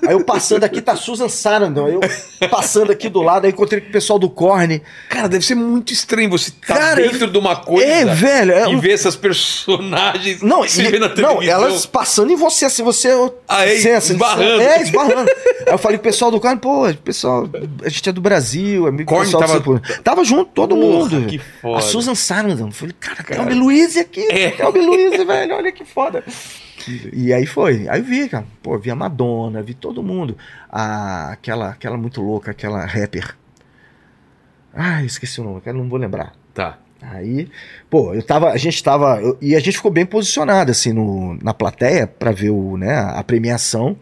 [0.07, 1.87] aí eu passando aqui, tá Susan Sarandon.
[1.87, 4.81] Aí eu passando aqui do lado, aí encontrei com o pessoal do Korn.
[5.09, 8.53] Cara, deve ser muito estranho você estar Cara, dentro de uma coisa É, velho.
[8.53, 11.43] É, e ver essas personagens Não, se e- na não, televisão.
[11.43, 13.09] elas passando em você, assim, você.
[13.49, 14.59] Ah, é, licença, esbarrando.
[14.59, 14.79] licença.
[14.79, 15.31] É, esbarrando.
[15.67, 17.49] Aí eu falei pro pessoal do Korn, pô, pessoal,
[17.85, 19.81] a gente é do Brasil, amigo do tava-.
[20.03, 21.27] Tava junto, todo Porra, mundo.
[21.27, 21.79] que foda.
[21.79, 22.71] A Susan Sarandon.
[22.71, 24.27] Falei, cara, Kelby Luiz aqui.
[24.31, 24.51] É.
[24.53, 26.25] Kelby Luiz, velho, olha que foda.
[27.13, 27.87] E aí foi.
[27.89, 28.45] Aí eu vi, cara.
[28.63, 30.37] Pô, vi a Madonna, vi todo mundo.
[30.71, 33.37] A, aquela, aquela muito louca, aquela rapper.
[34.75, 36.33] Ah, esqueci o nome, cara, não vou lembrar.
[36.55, 36.79] Tá.
[37.01, 37.49] Aí,
[37.91, 41.35] pô, eu tava, a gente tava, eu- e a gente ficou bem posicionado assim no,
[41.43, 43.97] na plateia pra ver o, né, a premiação.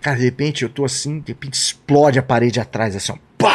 [0.00, 3.54] Cara, de repente eu tô assim, de repente explode a parede atrás assim, ó, pá!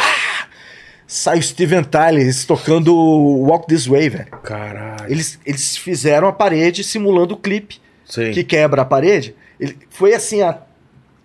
[1.10, 4.30] Sai o Steven Tyler tocando Walk This Way, velho.
[4.42, 5.10] Caralho.
[5.10, 8.30] Eles, eles fizeram a parede simulando o clipe Sei.
[8.32, 9.34] que quebra a parede.
[9.58, 10.58] Ele foi assim, a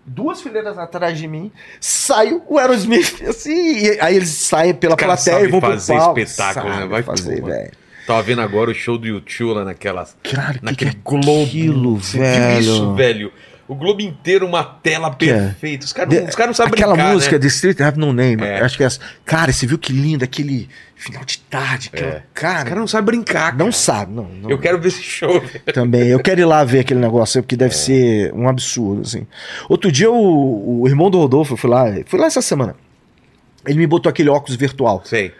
[0.05, 1.51] duas fileiras atrás de mim,
[1.81, 5.95] sai o Aerosmith assim, aí eles saem pela Os caras plateia e vão pro fazer
[5.95, 6.75] espetáculo, né?
[6.75, 7.71] Sabe Vai fazer, velho.
[8.07, 10.15] Tava vendo agora o show do YouTube lá naquelas.
[10.23, 11.43] Cara, que naquele que é globo.
[11.43, 12.59] aquilo, velho?
[12.59, 13.33] isso, velho?
[13.67, 15.11] O globo inteiro, uma tela é?
[15.15, 15.85] perfeita.
[15.85, 17.39] Os caras não, os caras não sabem Aquela brincar, música né?
[17.39, 18.59] de Street Have No Name, É.
[18.61, 18.99] acho que é essa.
[19.25, 22.17] Cara, você viu que lindo aquele final de tarde, aquela- É.
[22.17, 23.71] Os cara, caras não sabem brincar, não cara.
[23.71, 24.49] sabe, não, não.
[24.49, 25.41] Eu quero ver esse show,
[25.73, 26.07] também.
[26.09, 27.57] Eu quero ir lá ver aquele negócio, porque É.
[27.57, 29.25] deve ser um absurdo, assim.
[29.69, 32.75] Outro dia o, o irmão do Rodolfo, eu fui lá, fui lá essa semana.
[33.65, 35.01] Ele me botou aquele óculos virtual.
[35.05, 35.33] Sei.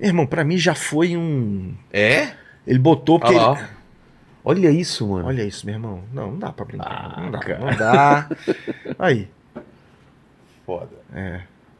[0.00, 1.74] Irmão, pra mim já foi um.
[1.92, 2.28] É?
[2.66, 3.36] Ele botou porque.
[3.36, 3.68] Lá, ele-.
[4.44, 5.26] Olha isso, mano.
[5.28, 6.02] Olha isso, meu irmão.
[6.12, 7.14] Não, não dá pra brincar.
[7.16, 7.38] Ah, não dá.
[7.38, 7.58] cara.
[7.58, 8.28] Não dá.
[8.98, 9.28] Aí.
[10.66, 10.90] Foda.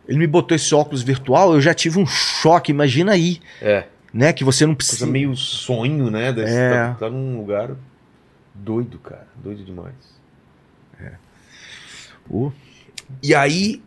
[0.09, 3.85] Ele me botou esse óculos virtual, eu já tive um choque, imagina aí, É.
[4.13, 4.33] né?
[4.33, 5.07] Que você não Coisa precisa.
[5.07, 6.33] meio sonho, né?
[6.33, 6.71] Desse, É.
[6.71, 7.71] tá, tá num lugar
[8.55, 9.27] doido, cara.
[9.37, 9.95] Doido demais.
[12.31, 12.53] Uh,
[13.23, 13.83] E aí,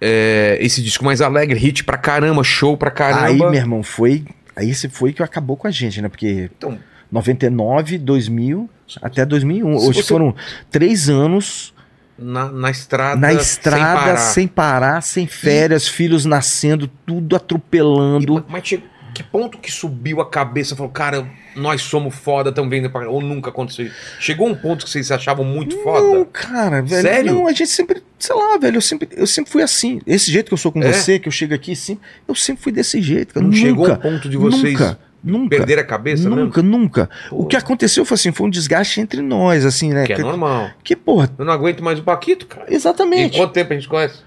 [0.00, 3.26] é, esse disco mais alegre, hit pra caramba, show pra caramba.
[3.26, 4.24] Aí, meu irmão, foi.
[4.56, 6.08] Aí esse foi que acabou com a gente, né?
[6.08, 6.78] Porque Então,
[7.10, 8.68] 99, 2000,
[9.02, 9.78] até 2001.
[9.78, 10.34] Se Hoje você- foram
[10.70, 11.72] três anos
[12.18, 13.20] na, na estrada.
[13.20, 14.16] na sem estrada, parar.
[14.16, 18.38] sem parar, sem férias, filhos nascendo, tudo atropelando.
[18.38, 18.82] E- mas che-
[19.14, 20.76] que ponto que subiu a cabeça?
[20.76, 21.26] Falou, cara,
[21.56, 23.94] nós somos foda, estamos vendo pra Ou nunca aconteceu isso?
[24.20, 26.24] Chegou um ponto que vocês achavam muito Não, foda?
[26.32, 27.02] cara, velho.
[27.02, 27.34] Sério?
[27.34, 30.00] Não, a gente sempre, sei lá, velho, eu sempre, eu sempre fui assim.
[30.06, 30.92] Esse jeito que eu sou com É?
[30.92, 33.34] você, que eu chego aqui, sim, eu sempre fui desse jeito.
[33.34, 33.44] cara.
[33.44, 36.44] Não nunca, chegou um ponto de vocês nunca, nunca, perder a cabeça mesmo?
[36.44, 37.10] nunca, nunca.
[37.28, 37.42] Pô.
[37.42, 40.06] O que aconteceu foi assim, foi um desgaste entre nós, assim, né?
[40.06, 40.70] Que é normal.
[40.82, 42.66] que, porra, Eu não aguento mais o Paquito, cara.
[42.70, 43.36] E exatamente.
[43.38, 44.18] quanto tempo a gente conhece?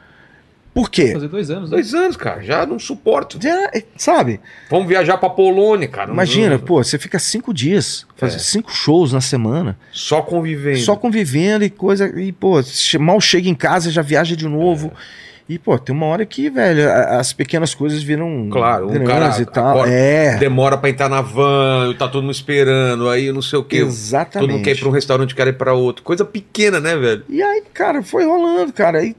[0.74, 1.12] Por quê?
[1.14, 1.76] Fazer dois anos, né?
[1.78, 2.42] Dois anos, cara.
[2.42, 3.38] Já não suporto.
[3.40, 4.40] Já, é, sabe?
[4.72, 6.12] Vamos viajar pra Polônia, cara.
[6.12, 8.40] Imagina, Não- pô, você fica cinco dias, fazer É.
[8.40, 10.80] cinco shows na semana, Só convivendo.
[10.80, 12.08] só convivendo e coisa.
[12.20, 12.56] E, pô,
[13.00, 14.92] mal chega em casa, já viaja de novo.
[14.92, 15.24] É.
[15.48, 19.46] E, pô, tem uma hora que, velho, as pequenas coisas viram Claro, um cara e
[19.46, 19.86] tal.
[19.86, 23.80] É, Demora pra entrar na van, tá todo mundo esperando, aí não sei o quê.
[23.80, 24.52] Todo exatamente.
[24.52, 26.02] mundo quer ir pra um restaurante, quer ir pra outro.
[26.04, 27.24] Coisa pequena, né, velho?
[27.28, 29.00] E aí, cara, foi rolando, cara.
[29.00, 29.16] Aí-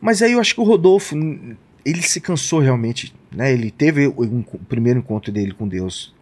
[0.00, 1.16] Mas aí eu acho que o Rodolfo,
[1.84, 3.50] ele se cansou realmente, né?
[3.52, 6.14] Ele teve o, um- o primeiro encontro dele com Deus.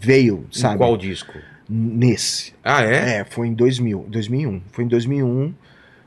[0.00, 0.78] Veio, Em sabe?
[0.78, 1.32] qual disco?
[1.68, 2.52] Nesse.
[2.64, 3.18] Ah, é?
[3.20, 4.60] É, foi em 2000, 2001.
[4.72, 5.54] Foi em 2001,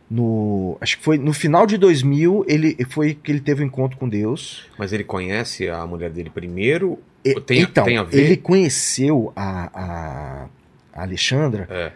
[0.09, 3.97] no, acho que foi no final de 2000, ele foi que ele teve um encontro
[3.97, 4.65] com Deus.
[4.77, 6.97] Mas ele conhece a mulher dele primeiro?
[7.25, 8.17] E- Tem- então, tem a ver?
[8.23, 10.47] ele conheceu a,
[10.93, 11.91] a, Alexandra É.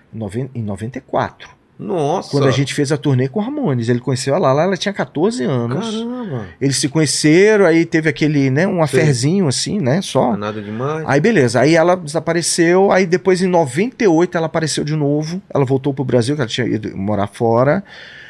[0.54, 1.50] em 94,
[1.82, 2.30] Nossa.
[2.30, 3.90] quando a gente fez a turnê com Ramones.
[3.90, 5.84] Ele conheceu ela lá, ela tinha 14 anos.
[5.84, 6.46] Caramba.
[6.62, 10.36] Eles se conheceram, aí teve aquele, né, um aferzinho assim, né, só.
[10.36, 11.04] É nada demais.
[11.08, 15.94] Aí beleza, aí ela desapareceu, aí depois em 98 ela apareceu de novo, ela voltou
[15.94, 17.84] pro Brasil, que ela tinha ido morar fora.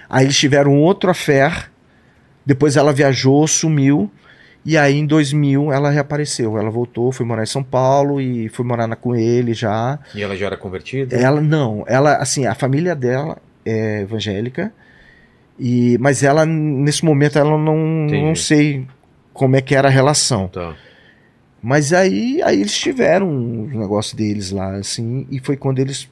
[0.10, 1.70] Aí eles tiveram outro affair,
[2.46, 4.10] Depois ela viajou, sumiu.
[4.64, 6.58] E aí em 2000 ela reapareceu.
[6.58, 9.98] Ela voltou, foi morar em São Paulo e foi morar na- com ele já.
[10.14, 11.16] E ela já era convertida?
[11.16, 14.72] Ela não, ela assim, a família dela é evangélica.
[15.60, 18.22] E mas ela nesse momento ela não Entendi.
[18.24, 18.86] não sei
[19.34, 20.48] como é que era a relação.
[20.48, 20.76] Tá.
[21.64, 26.10] Mas aí, aí eles tiveram um negócio deles lá, assim, e foi quando eles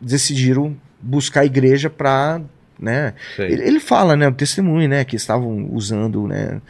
[0.00, 2.40] decidiram buscar a igreja pra,
[2.78, 3.14] né?
[3.38, 6.60] Ele, ele fala, né, o testemunho, né, que estavam usando, né,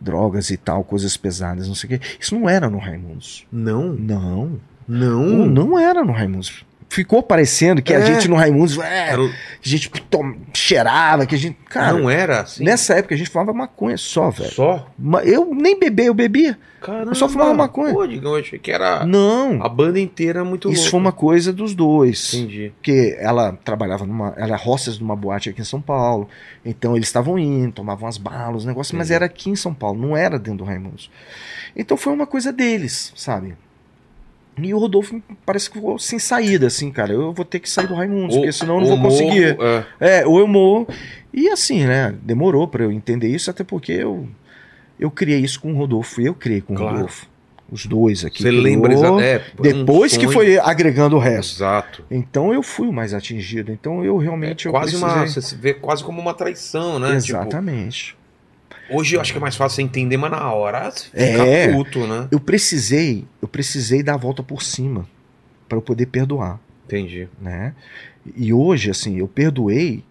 [0.00, 2.06] drogas e tal, coisas pesadas, não sei o quê.
[2.20, 3.46] Isso não era no Raimundos.
[3.50, 5.16] Não, Não, não.
[5.16, 6.64] não, não era no Raimundos.
[6.90, 8.06] Ficou parecendo que a É.
[8.06, 11.92] gente no Raimundos, é, Era o- que a gente tom- cheirava, que a gente, cara,
[11.92, 12.64] não era assim?
[12.64, 14.50] nessa época a gente fumava maconha só, velho.
[14.50, 14.88] Só?
[15.24, 16.58] Eu nem bebia, eu bebia.
[16.80, 17.10] Caramba.
[17.10, 17.92] Eu só fumava maconha.
[17.92, 19.62] Pô, Digão, eu achei que era Não.
[19.62, 20.90] a banda inteira muito Isso louca.
[20.92, 22.32] foi uma coisa dos dois.
[22.32, 22.72] Entendi.
[22.76, 24.32] Porque ela trabalhava numa.
[24.38, 26.26] Ela é hostess numa boate aqui em São Paulo.
[26.64, 29.14] Então eles estavam indo, tomavam as balas, negócio, mas Entendi.
[29.16, 31.10] era aqui em São Paulo, não era dentro do Raimundos.
[31.76, 33.56] Então foi uma coisa deles, sabe?
[34.60, 37.12] E o Rodolfo parece que ficou sem saída, assim, cara.
[37.12, 39.56] Eu vou ter que sair do Raimundos, Ou- porque senão eu não ou vou conseguir.
[39.56, 40.18] morro, é.
[40.20, 40.88] É, ou eu morro.
[41.32, 42.14] E assim, né?
[42.22, 44.26] Demorou pra eu entender isso, até porque eu,
[44.98, 46.20] eu criei isso com o Rodolfo.
[46.20, 46.90] Eu criei com Claro.
[46.92, 47.26] o Rodolfo.
[47.70, 48.38] Os dois aqui.
[48.42, 49.20] Você criou, lembra exato?
[49.20, 50.32] É, um Depois que sonho.
[50.32, 51.56] foi agregando o resto.
[51.58, 52.02] Exato.
[52.10, 53.70] Então eu fui o mais atingido.
[53.70, 55.06] Então eu realmente eu quase uma.
[55.20, 57.08] precisei- Você se vê quase como uma traição, né?
[57.08, 58.16] Tipo, Exatamente.
[58.90, 61.72] Hoje eu acho que é mais fácil você entender, mas na hora fica É.
[61.72, 62.28] puto, né?
[62.30, 65.06] Eu precisei, eu precisei dar a volta por cima
[65.68, 67.28] para eu poder perdoar, Entendi.
[67.40, 67.74] né?
[68.36, 70.04] E hoje assim, eu perdoei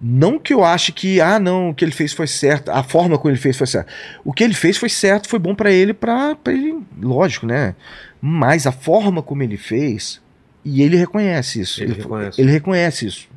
[0.00, 3.16] não que eu ache que ah, não, o que ele fez foi certo, a forma
[3.18, 3.90] como ele fez foi certo.
[4.24, 7.74] O que ele fez foi certo, foi bom para ele, para ele, lógico, né?
[8.20, 10.20] Mas a forma como ele fez
[10.64, 11.82] e ele reconhece isso.
[11.82, 12.40] Ele reconhece.
[12.40, 13.28] ele reconhece isso.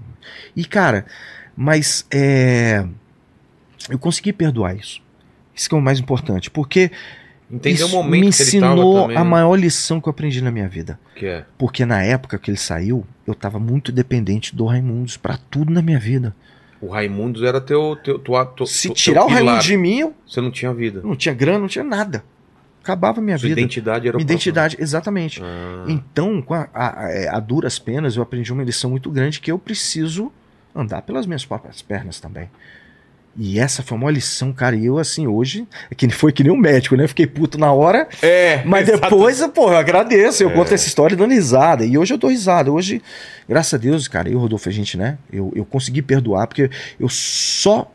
[0.56, 1.06] E cara,
[1.56, 2.86] mas é,
[3.89, 5.01] eu consegui perdoar isso.
[5.56, 6.91] Isso que é o mais importante, porque
[7.51, 9.18] Entender o isso momento me que ele tava ensinou também.
[9.18, 10.99] a maior lição que eu aprendi na minha vida.
[11.15, 11.45] Que é.
[11.57, 15.81] Porque na época que ele saiu, eu tava muito dependente do Raimundos pra tudo na
[15.81, 16.35] minha vida.
[16.81, 17.97] O Raimundos era teu.
[18.03, 19.61] teu, tua- tu- Se tirar o Raimundo pilar.
[19.61, 21.01] de mim, eu Você não tinha vida.
[21.03, 22.23] não tinha grana, não tinha nada.
[22.81, 23.60] Acabava a minha Sua vida.
[23.60, 25.41] identidade era o Minha identidade, exatamente.
[25.43, 29.41] Ah, Então, com a, a- a- a duras penas, eu aprendi uma lição muito grande
[29.41, 30.31] que eu preciso
[30.73, 32.49] andar pelas minhas próprias pernas também.
[33.38, 34.76] E essa foi uma lição, cara.
[34.76, 37.07] E eu, assim, hoje, é que foi que nem um médico, né?
[37.07, 39.03] Fiquei puto na hora, É, mas exato.
[39.10, 40.43] depois, pô, eu agradeço.
[40.43, 40.53] Eu É.
[40.53, 41.85] conto essa história dando risada.
[41.85, 42.72] E hoje eu dou risada.
[42.72, 43.01] Hoje,
[43.47, 45.18] graças a Deus, cara, eu e o Rodolfo, a gente, né?
[45.31, 46.69] Eu, eu consegui perdoar, porque
[46.99, 47.91] eu só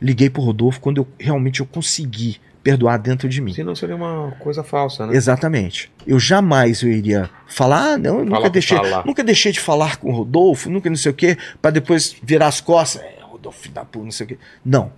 [0.00, 3.52] liguei pro Rodolfo quando eu realmente eu consegui perdoar dentro de mim.
[3.52, 5.16] Senão seria uma coisa falsa, né?
[5.16, 5.90] Exatamente.
[6.06, 9.04] Eu jamais eu iria falar, ah, não, eu nunca deixei, falar.
[9.06, 12.46] nunca deixei de falar com o Rodolfo, nunca não sei o quê, pra depois virar
[12.46, 13.02] as costas,
[13.42, 14.38] Rodolfo, da puta, não sei o quê.
[14.64, 14.92] Não.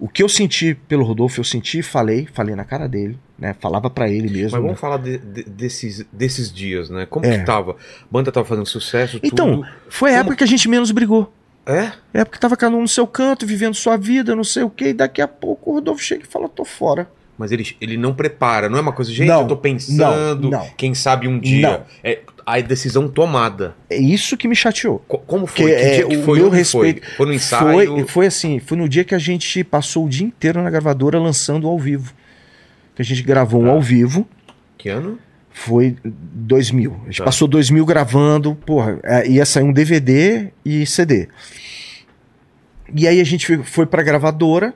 [0.00, 3.54] O que eu senti pelo Rodolfo, eu senti e falei, falei na cara dele, né?
[3.60, 4.52] Falava pra ele mesmo.
[4.52, 4.60] Mas né?
[4.60, 7.04] vamos falar de- de- desses, desses dias, né?
[7.04, 7.38] Como É.
[7.38, 7.72] que tava?
[7.72, 7.76] A
[8.10, 9.68] banda tava fazendo sucesso, Então, tudo.
[9.88, 11.32] foi a Como- época que a gente menos brigou.
[11.66, 11.92] É?
[12.14, 14.90] É porque tava cada um no seu canto, vivendo sua vida, não sei o quê,
[14.90, 17.10] e daqui a pouco o Rodolfo chega e fala, tô fora.
[17.38, 20.58] Mas ele, ele não prepara, não é uma coisa, gente, Não, eu tô pensando, não,
[20.58, 20.66] não.
[20.76, 21.84] quem sabe um dia.
[22.02, 23.76] É a decisão tomada.
[23.88, 24.98] É isso que me chateou.
[25.06, 25.70] Co- como foi?
[25.70, 26.38] Que Que, é, que o foi?
[26.38, 27.14] meu Onde respeito- Foi?
[27.16, 27.90] foi no ensaio?
[27.92, 31.18] Foi, foi assim, foi no dia que a gente passou o dia inteiro na gravadora
[31.20, 32.12] lançando ao vivo.
[32.96, 33.70] Que a gente gravou um Tá.
[33.72, 34.26] ao vivo,
[34.76, 35.18] Que ano?
[35.52, 36.98] foi 2000.
[37.02, 37.24] A gente Tá.
[37.24, 41.28] passou 2000 gravando, porra, é, ia sair um DVD e CD.
[42.94, 44.74] E aí a gente foi- foi pra gravadora,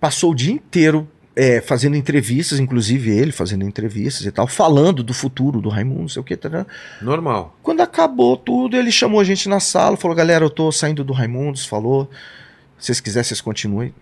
[0.00, 1.06] passou o dia inteiro
[1.40, 6.08] é, fazendo entrevistas, inclusive ele fazendo entrevistas e tal, falando do futuro do Raimundo, não
[6.08, 6.66] sei o que, tá,
[7.00, 7.56] Normal.
[7.62, 11.12] quando acabou tudo, ele chamou a gente na sala, falou: galera, eu tô saindo do
[11.12, 12.10] Raimundos, falou.
[12.78, 13.94] Se vocês quiserem, vocês continuem.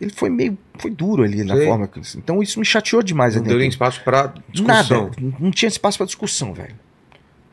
[0.00, 0.56] Ele foi meio.
[0.78, 1.66] Foi duro ali na Sei.
[1.66, 1.88] forma.
[1.88, 3.34] que- Então isso me chateou demais.
[3.34, 5.04] Não deu nem espaço pra discussão.
[5.04, 5.10] Nada.
[5.40, 6.74] Não- tinha espaço pra discussão, velho.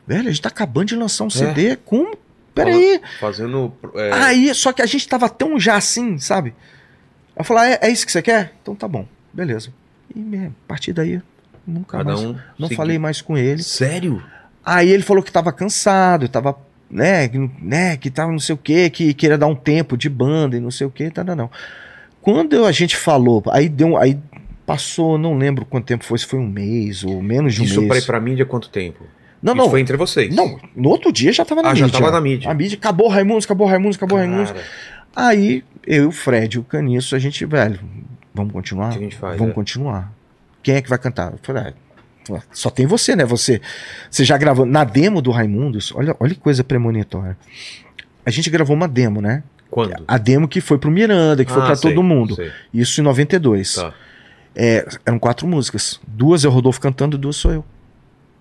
[0.06, 0.98] Velho, a gente tá acabando de É.
[0.98, 1.76] lançar um CD.
[1.76, 2.16] Como?
[2.54, 3.00] Peraí.
[3.18, 3.72] Fazendo.
[3.94, 6.54] é, Aí, só que a gente tava tão já assim, sabe?
[7.36, 8.52] Eu falei: ah, é, é isso que você quer?
[8.62, 9.08] Então tá bom.
[9.34, 9.70] Beleza.
[10.14, 11.20] E a partir daí,
[11.66, 12.20] nunca cada mais.
[12.24, 12.34] um.
[12.58, 13.62] Não segui- falei mais com ele.
[13.62, 14.22] Sério?
[14.64, 16.56] Aí ele falou que tava cansado, tava,
[16.90, 20.08] né, que, né, que tava não sei o quê, que queria dar um tempo de
[20.08, 21.50] banda e não sei o quê, tá, não, não.
[22.22, 24.18] Quando a gente falou, aí deu, aí
[24.64, 27.74] passou, não lembro quanto tempo foi, se foi um mês ou menos de um Isso
[27.74, 28.06] pra ir mês.
[28.06, 29.04] pra mídia quanto tempo?
[29.42, 30.34] Não, Isso não, foi entre vocês.
[30.34, 32.00] não, no outro dia já tava na Ah, já mídia.
[32.00, 32.50] tava na mídia.
[32.50, 34.52] A mídia, acabou Raimundos, acabou Raimundos, acabou Raimundos.
[34.52, 34.64] Cara,
[35.16, 37.78] Aí eu, o Fred e o Caniço, a gente, velho,
[38.34, 38.88] vamos continuar?
[38.88, 39.54] O que a gente faz, Vamos é?
[39.54, 40.12] continuar.
[40.62, 41.32] Quem é que vai cantar?
[41.32, 41.72] Eu falei,
[42.32, 43.24] ah, só tem você, né?
[43.24, 43.60] Você,
[44.10, 45.92] você já gravou na demo do Raimundos.
[45.94, 47.36] Olha, olha que coisa premonitória.
[48.26, 49.42] A gente gravou uma demo, né?
[49.70, 50.04] Quando?
[50.06, 52.34] A demo que foi pro Miranda, que foi Ah, pra sei, todo mundo.
[52.34, 52.50] sei.
[52.72, 53.74] Isso em 92.
[53.74, 53.92] Tá.
[54.56, 56.00] É, eram quatro músicas.
[56.06, 57.64] Duas é o Rodolfo cantando, duas sou eu.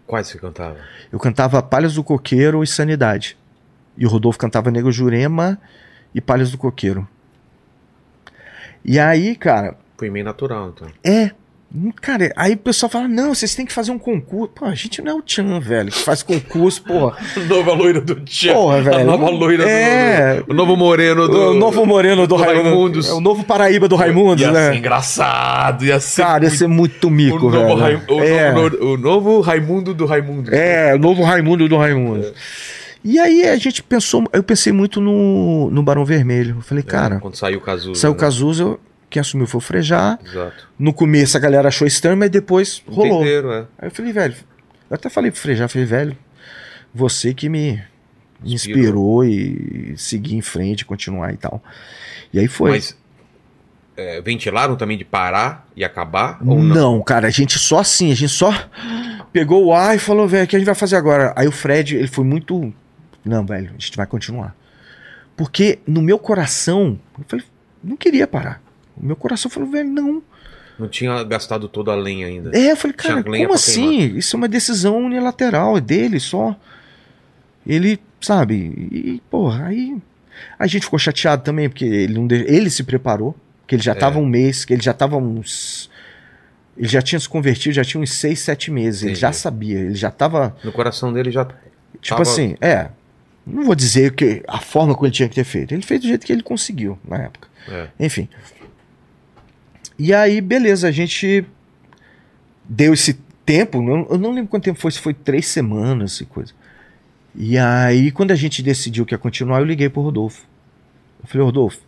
[0.07, 0.77] Quais você cantava?
[1.11, 3.35] Eu cantava Palhas do Coqueiro e Sanidade.
[3.97, 5.59] E o Rodolfo cantava Nego Jurema
[6.13, 7.07] e Palhas do Coqueiro.
[8.85, 10.87] E aí, cara, Foi meio natural, então.
[11.03, 11.31] é.
[11.73, 14.51] hum, Cara, aí o pessoal fala: não, vocês têm que fazer um concurso.
[14.53, 17.17] Pô, a gente não é o Tchan, velho, que faz concurso, porra.
[17.47, 18.53] Nova loira do Tchan.
[18.53, 19.05] Porra, A velho.
[19.05, 20.41] nova loira É.
[20.41, 21.51] do, O novo moreno do.
[21.51, 22.41] o novo Moreno do, do.
[22.41, 23.09] Raimundos.
[23.09, 24.71] É o novo Paraíba do Raimundos, ia né?
[24.71, 26.21] ser engraçado, ia ser.
[26.23, 27.75] Cara, ia ser muito o, mico, novo velho.
[27.77, 28.51] Rai- o, é.
[28.51, 30.53] novo, o novo Raimundo do Raimundo.
[30.53, 32.33] É, o novo Raimundo do Raimundo.
[33.05, 36.55] E aí a gente pensou, eu pensei muito no, no Barão Vermelho.
[36.57, 37.99] Eu falei, É, cara, Quando saiu o Cazuza.
[37.99, 38.19] saiu o né?
[38.19, 38.77] Cazuza,
[39.13, 40.17] quem assumiu foi o Frejá.
[40.25, 40.67] Exato.
[40.77, 43.21] No começo a galera achou estranho, mas depois rolou.
[43.21, 43.65] Entenderam, é.
[43.77, 44.35] Aí eu falei, velho,
[44.89, 46.17] eu até falei pro Frejá, falei, velho,
[46.93, 47.81] você que me
[48.41, 49.23] me Inspirou.
[49.23, 51.63] inspirou e seguir em frente, continuar e tal.
[52.33, 52.71] E aí foi.
[52.71, 52.97] Mas
[53.95, 56.39] é, ventilaram também de parar e acabar?
[56.41, 57.03] Ou não, não?
[57.03, 58.51] cara, a gente só assim, a gente só
[59.31, 61.31] pegou o ar e falou, velho, o que a gente vai fazer agora?
[61.35, 62.73] Aí o Fred, ele foi muito.
[63.23, 64.55] Não, velho, a gente vai continuar.
[65.37, 67.45] Porque no meu coração, eu falei,
[67.83, 68.62] não queria parar.
[68.95, 70.21] O meu coração falou, velho, não.
[70.77, 72.51] Não tinha gastado toda a lenha ainda.
[72.57, 74.17] É, eu falei, cara, como assim?
[74.17, 76.55] Isso é uma decisão unilateral, é dele só.
[77.65, 78.55] Ele, sabe,
[78.91, 79.97] e, porra, aí
[80.59, 83.93] a gente ficou chateado também, porque ele, não de- ele se preparou, que ele já
[83.93, 83.95] É.
[83.95, 85.89] tava um mês, que ele já tava uns.
[86.77, 89.03] Ele já tinha se convertido, já tinha uns seis, sete meses.
[89.03, 89.21] Ele Entendi.
[89.21, 90.55] já sabia, ele já tava.
[90.63, 91.45] No coração dele já.
[91.45, 92.89] Tipo Tava- assim, é.
[93.45, 95.73] Não vou dizer que a forma como ele tinha que ter feito.
[95.73, 97.47] Ele fez do jeito que ele conseguiu na época.
[97.69, 97.87] É.
[97.99, 98.27] Enfim.
[100.05, 101.45] E aí, beleza, a gente
[102.67, 103.13] deu esse
[103.45, 103.77] tempo,
[104.09, 106.51] eu não lembro quanto tempo foi, se foi três semanas e coisa.
[107.33, 110.45] E aí, quando a gente decidiu que ia continuar, eu liguei pro Rodolfo.
[111.21, 111.79] Eu falei, Rodolfo,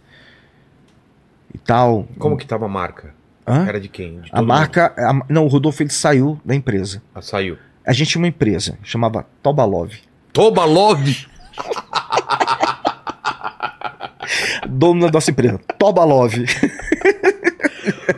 [1.53, 2.07] e tal.
[2.17, 3.13] Como que tava a marca?
[3.45, 3.65] Hã?
[3.67, 4.21] Era de quem?
[4.21, 4.93] De A marca.
[4.97, 7.03] a- não, o Rodolfo ele saiu da empresa.
[7.13, 7.57] Ah, saiu.
[7.85, 9.91] A gente tinha uma empresa, chamava Tobalov.
[10.31, 11.03] Tobalov!
[14.69, 16.33] Dono da nossa empresa, Tobalov.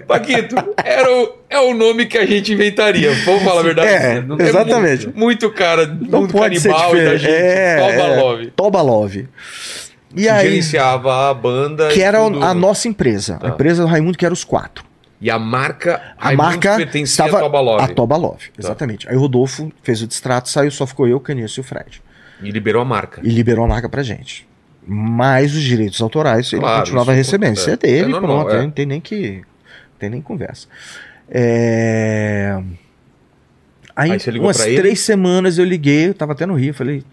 [0.07, 3.11] Paquito, era o, é o nome que a gente inventaria.
[3.26, 3.88] Vamos falar a verdade?
[3.89, 5.05] É, não- exatamente.
[5.07, 7.31] muito, muito cara Não muito pode ser canibal e da gente.
[7.31, 8.41] É, Tobalov.
[8.41, 9.15] é, Tobalov.
[10.15, 11.89] E Que aí, gerenciava a banda.
[11.89, 12.43] que era tudo.
[12.43, 13.47] a nossa empresa, Tá.
[13.47, 14.85] a empresa do Raimundo, que era os quatro.
[15.19, 16.01] E a marca.
[16.18, 17.81] A marca pertencia estava a Tobalov.
[17.81, 19.09] a Tobalov, exatamente.
[19.09, 22.01] Aí o Rodolfo fez o distrato, saiu, só ficou eu, Caniço e o Fred.
[22.41, 23.19] E liberou a marca.
[23.23, 24.47] E liberou a marca pra gente.
[24.89, 27.49] Mas os direitos autorais ele Claro, continuava isso recebendo.
[27.57, 28.55] é- Isso é dele, é normal, pronto.
[28.55, 28.61] é.
[28.61, 29.41] Não tem nem que.
[29.98, 30.68] Não tem nem conversa.
[31.28, 32.61] É...
[33.95, 34.78] Aí, Aí umas pra ele?
[34.80, 37.03] três semanas eu liguei, eu tava até no Rio, falei,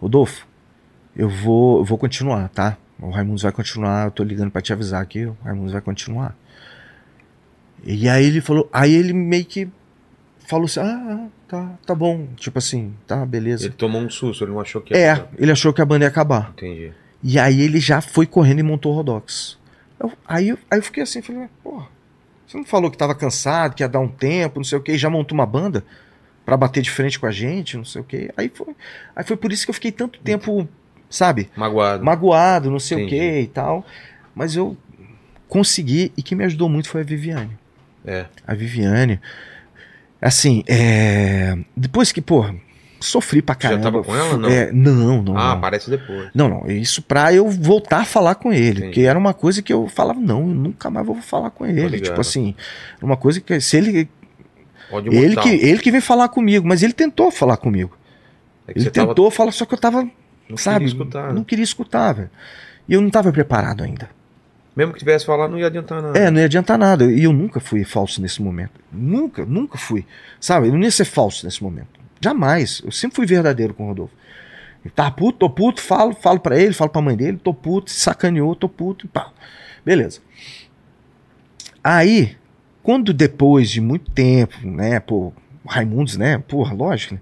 [0.00, 0.46] Rodolfo,
[1.16, 2.76] eu vou, eu vou continuar, tá?
[3.00, 6.36] O Raimundos vai continuar, eu tô ligando pra te avisar aqui, o Raimundos vai continuar.
[7.82, 9.68] E aí ele falou, aí ele meio que
[10.46, 13.64] falou assim, ah, ah, tá, tá bom, tipo assim, tá, beleza.
[13.66, 15.00] Ele tomou um susto, ele não achou que ia.
[15.00, 16.52] É, ele achou que a banda ia acabar.
[16.56, 16.92] Entendi.
[17.20, 19.58] E aí ele já foi correndo e montou o Rodox.
[19.98, 21.88] Eu- aí, eu- aí eu fiquei assim, falei, porra,
[22.52, 24.92] você não falou que tava cansado, que ia dar um tempo, não sei o que,
[24.92, 25.82] e já montou uma banda
[26.44, 28.30] pra bater de frente com a gente, não sei o que.
[28.36, 28.76] Aí foi,
[29.16, 30.68] aí foi por isso que eu fiquei tanto tempo,
[31.08, 32.04] sabe, Magoado.
[32.04, 33.14] magoado, não sei Entendi.
[33.16, 33.86] o que e tal.
[34.34, 34.76] Mas eu
[35.48, 37.56] consegui, e quem me ajudou muito foi a Viviane.
[38.04, 38.26] É.
[38.46, 39.18] A Viviane,
[40.20, 42.44] assim, é, depois que, pô,
[43.02, 43.82] sofri pra já caramba.
[43.82, 44.48] tava com ela, não?
[44.48, 45.36] É, não, não.
[45.36, 45.50] ah, não.
[45.52, 46.30] aparece depois.
[46.34, 49.72] Não, não, isso pra eu voltar a falar com ele, que era uma coisa que
[49.72, 52.54] eu falava, não, eu nunca mais vou falar com ele, tipo assim,
[53.02, 54.08] uma coisa que se ele,
[54.90, 57.96] Pode ele que, ele que vem falar comigo, mas ele tentou falar comigo,
[58.68, 60.08] É ele você tava- tentou falar, só que eu tava,
[60.48, 61.26] não sabe, queria escutar.
[61.28, 61.32] né?
[61.32, 62.30] não queria escutar, velho,
[62.88, 64.08] e eu não tava preparado ainda,
[64.74, 66.18] Mesmo que tivesse falado, não ia adiantar nada.
[66.18, 70.04] é, não ia adiantar nada, e eu nunca fui falso nesse momento, nunca, nunca fui,
[70.40, 71.88] sabe, eu não ia ser falso nesse momento,
[72.22, 74.14] jamais, eu sempre fui verdadeiro com o Rodolfo,
[74.84, 77.90] ele tá puto, tô puto, falo, falo pra ele, falo pra mãe dele, tô puto,
[77.90, 79.30] sacaneou, tô puto, e pá.
[79.84, 80.20] Beleza.
[81.82, 82.36] Aí,
[82.82, 85.32] quando depois de muito tempo, né, pô,
[85.66, 87.20] Raimundos, né, porra, lógico, né,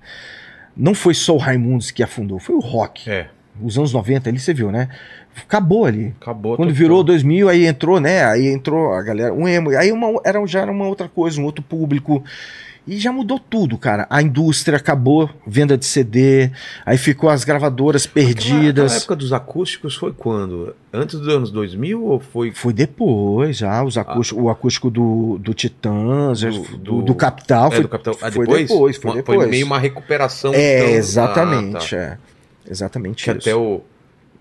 [0.77, 3.11] não foi só o Raimundos que afundou, foi o rock.
[3.11, 3.29] É,
[3.61, 4.89] Os anos 90 ali, você viu, né?
[5.37, 6.15] Acabou ali.
[6.21, 6.57] acabou.
[6.57, 8.25] Quando virou 2000, aí entrou, né?
[8.25, 11.45] Aí entrou a galera, um emo, aí uma, era, já era uma outra coisa, um
[11.45, 12.25] outro público.
[12.91, 14.05] E já mudou tudo, cara.
[14.11, 16.51] A indústria acabou, venda de CD,
[16.85, 18.87] aí ficou as gravadoras perdidas.
[18.87, 20.75] Aquela época dos acústicos foi quando?
[20.93, 25.55] Antes dos anos 2000 ou foi Foi depois já, os acústicos, o acústico do, do
[25.55, 28.15] Titãs, Do- do, do- do, Capital, É, foi, do Capital.
[28.21, 28.69] Ah, foi depois?
[28.69, 29.49] depois, foi depois.
[29.51, 30.53] meio uma recuperação.
[30.53, 31.97] É, então- exatamente, Ah, tá.
[31.97, 32.19] é.
[32.69, 33.39] Exatamente Que isso.
[33.41, 33.83] até o,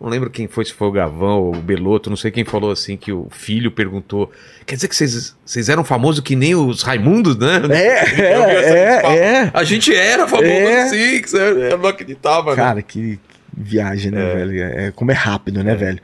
[0.01, 2.71] Não lembro quem foi, se foi o Gavão ou o Beloto, não sei quem falou
[2.71, 4.31] assim, que o filho perguntou.
[4.65, 7.61] Quer dizer que vocês, eram famosos que nem os Raimundos, né?
[7.69, 9.15] É, é, fala.
[9.15, 9.51] é.
[9.53, 10.83] A gente era famoso É.
[10.83, 11.37] assim, que você-
[11.73, 12.55] eu não acreditava, né?
[12.55, 13.19] Cara, que
[13.55, 14.63] viagem, né, velho?
[14.63, 15.99] É, como é rápido, né, velho?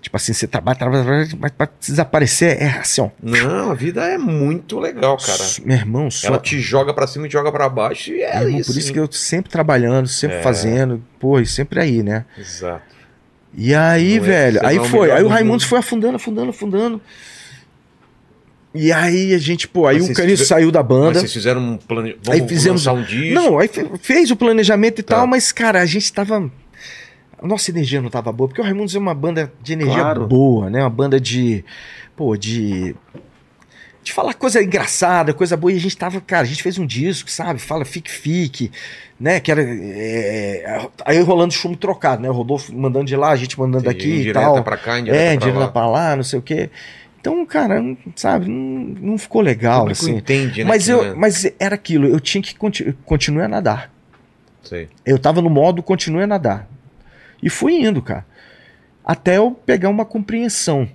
[0.00, 3.10] Tipo assim, você trabalha, trabalha, trabalha, mas pra desaparecer é assim, ó.
[3.20, 5.42] Não, a vida é muito legal, cara.
[5.64, 6.28] Meu irmão, só.
[6.28, 8.72] Ela te joga pra cima e te joga pra baixo e é irmão, isso.
[8.72, 8.92] por isso hein?
[8.94, 10.42] que eu sempre trabalhando, sempre É.
[10.42, 12.24] fazendo, pô, e sempre aí, né?
[12.38, 12.95] Exato.
[13.56, 15.10] E aí, Não é- velho, aí é o foi.
[15.10, 15.66] Aí o do Raimundo mundo.
[15.66, 17.00] foi afundando, afundando, afundando.
[18.74, 21.18] E aí a gente, pô, aí Mas o tiver- saiu da Mas banda.
[21.20, 22.12] vocês fizeram um plano.
[22.22, 23.34] Vamos Aí fizemos- um disco.
[23.34, 25.16] Não, aí fe- fez o planejamento e Tá.
[25.16, 26.50] tal, mas, cara, a gente tava.
[27.40, 30.26] A nossa energia não tava boa, porque o Raimundos é uma banda de energia Claro.
[30.26, 30.80] boa, né?
[30.82, 31.64] Uma banda de.
[32.14, 32.94] Pô, de.
[34.06, 35.72] De falar coisa engraçada, coisa boa.
[35.72, 37.58] E a gente tava, cara, a gente fez um disco, sabe?
[37.58, 38.70] Fala fique, fique,
[39.18, 39.40] né?
[39.40, 39.60] Que era.
[39.66, 42.30] é, aí rolando chumbo trocado, né?
[42.30, 44.62] O Rodolfo mandando de lá, a gente mandando Entendi, daqui e tal.
[44.62, 45.66] pra cá, É, pra dinheiro lá.
[45.66, 46.70] pra lá, não sei o quê.
[47.20, 50.14] Então, cara, não- sabe, não, não ficou legal, assim.
[50.18, 50.68] entende, né?
[50.68, 53.90] Mas, eu, não é- mas era aquilo, eu tinha que conti continuar a nadar.
[54.62, 54.88] Sei.
[55.04, 56.68] Eu tava no modo continue a nadar.
[57.42, 58.24] E fui indo, cara.
[59.04, 60.88] Até eu pegar uma compreensão.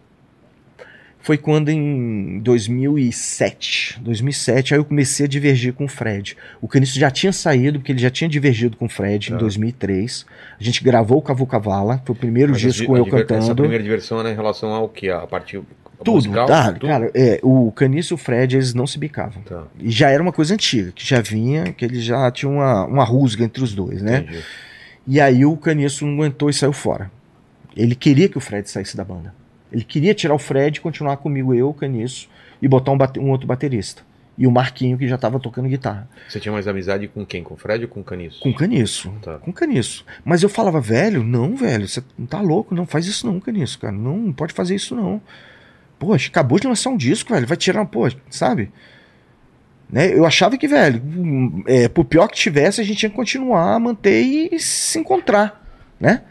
[1.23, 6.35] Foi quando em 2007, 2007, aí eu comecei a divergir com o Fred.
[6.59, 9.35] O Caniço já tinha saído, porque ele já tinha divergido com o Fred Tá.
[9.35, 10.25] em 2003.
[10.59, 13.27] A gente gravou o Cavu Cavala, foi o primeiro Mas disco a eu diver- Essa
[13.39, 13.55] cantando.
[13.61, 15.09] primeira diversão é em relação ao que?
[15.09, 15.59] A parte
[16.03, 16.47] Tudo, musical?
[16.47, 16.73] tá?
[16.73, 16.87] Tudo?
[16.87, 19.43] Cara, é, o Caniço e o Fred, eles não se bicavam.
[19.43, 22.85] Tá, E já era uma coisa antiga, que já vinha, que ele já tinha uma,
[22.85, 24.19] uma rusga entre os dois, né?
[24.27, 24.39] entendi.
[25.07, 27.11] E aí o Caniço não aguentou e saiu fora.
[27.77, 29.33] Ele queria que o Fred saísse da banda.
[29.71, 32.29] Ele queria tirar o Fred e continuar comigo, eu, o Caniço,
[32.61, 34.03] e botar um, um outro baterista.
[34.37, 36.09] E o Marquinho, que já estava tocando guitarra.
[36.27, 37.43] Você tinha mais amizade com quem?
[37.43, 38.39] Com o Fred ou com o Caniço?
[38.39, 39.11] Com o Caniço.
[39.21, 39.37] Tá.
[39.37, 40.05] Com o Caniço.
[40.23, 43.77] Mas eu falava, velho, não, velho, você não tá louco, não faz isso não, Caniço,
[43.77, 43.93] cara.
[43.93, 45.21] Não, não pode fazer isso não.
[45.99, 47.45] Poxa, acabou de lançar um disco, velho.
[47.45, 48.71] Vai tirar, pô, sabe?
[49.91, 50.11] Né?
[50.17, 51.01] Eu achava que, velho,
[51.67, 55.63] é, por pior que tivesse, a gente tinha que continuar, manter e se encontrar,
[55.99, 56.23] né?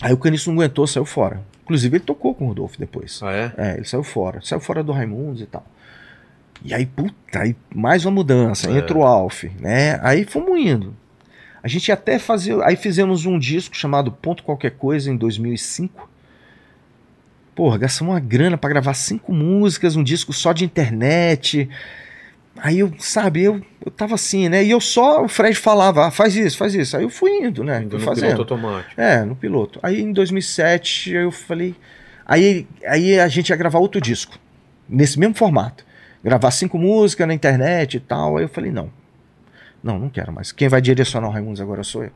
[0.00, 1.42] Aí o Caniço não aguentou, saiu fora.
[1.64, 3.20] Inclusive, ele tocou com o Rodolfo depois.
[3.22, 3.52] Ah, é?
[3.56, 4.40] É, ele saiu fora.
[4.42, 5.64] Saiu fora do Raimundos e tal.
[6.62, 8.70] E aí, puta, aí mais uma mudança.
[8.70, 8.78] É.
[8.78, 9.98] Entra o Alf, né?
[10.02, 10.94] Aí fomos indo.
[11.62, 12.62] A gente até fazer.
[12.62, 16.10] Aí fizemos um disco chamado Ponto Qualquer Coisa em 2005.
[17.54, 21.68] Porra, gastamos uma grana pra gravar cinco músicas, um disco só de internet.
[22.56, 24.62] Aí eu, sabe, eu, eu tava assim, né?
[24.62, 26.96] E eu só, o Fred falava, ah, faz isso, faz isso.
[26.96, 27.82] Aí eu fui indo, né?
[27.82, 28.32] Indo fui no fazendo.
[28.32, 29.00] piloto automático.
[29.00, 29.80] É, no piloto.
[29.82, 31.74] Aí em 2007 eu falei.
[32.24, 34.38] Aí, aí a gente ia gravar outro disco,
[34.88, 35.84] nesse mesmo formato.
[36.22, 38.36] Gravar cinco músicas na internet e tal.
[38.36, 38.90] Aí eu falei: não,
[39.82, 40.52] não, não quero mais.
[40.52, 42.12] Quem vai direcionar o Raimundos agora sou eu.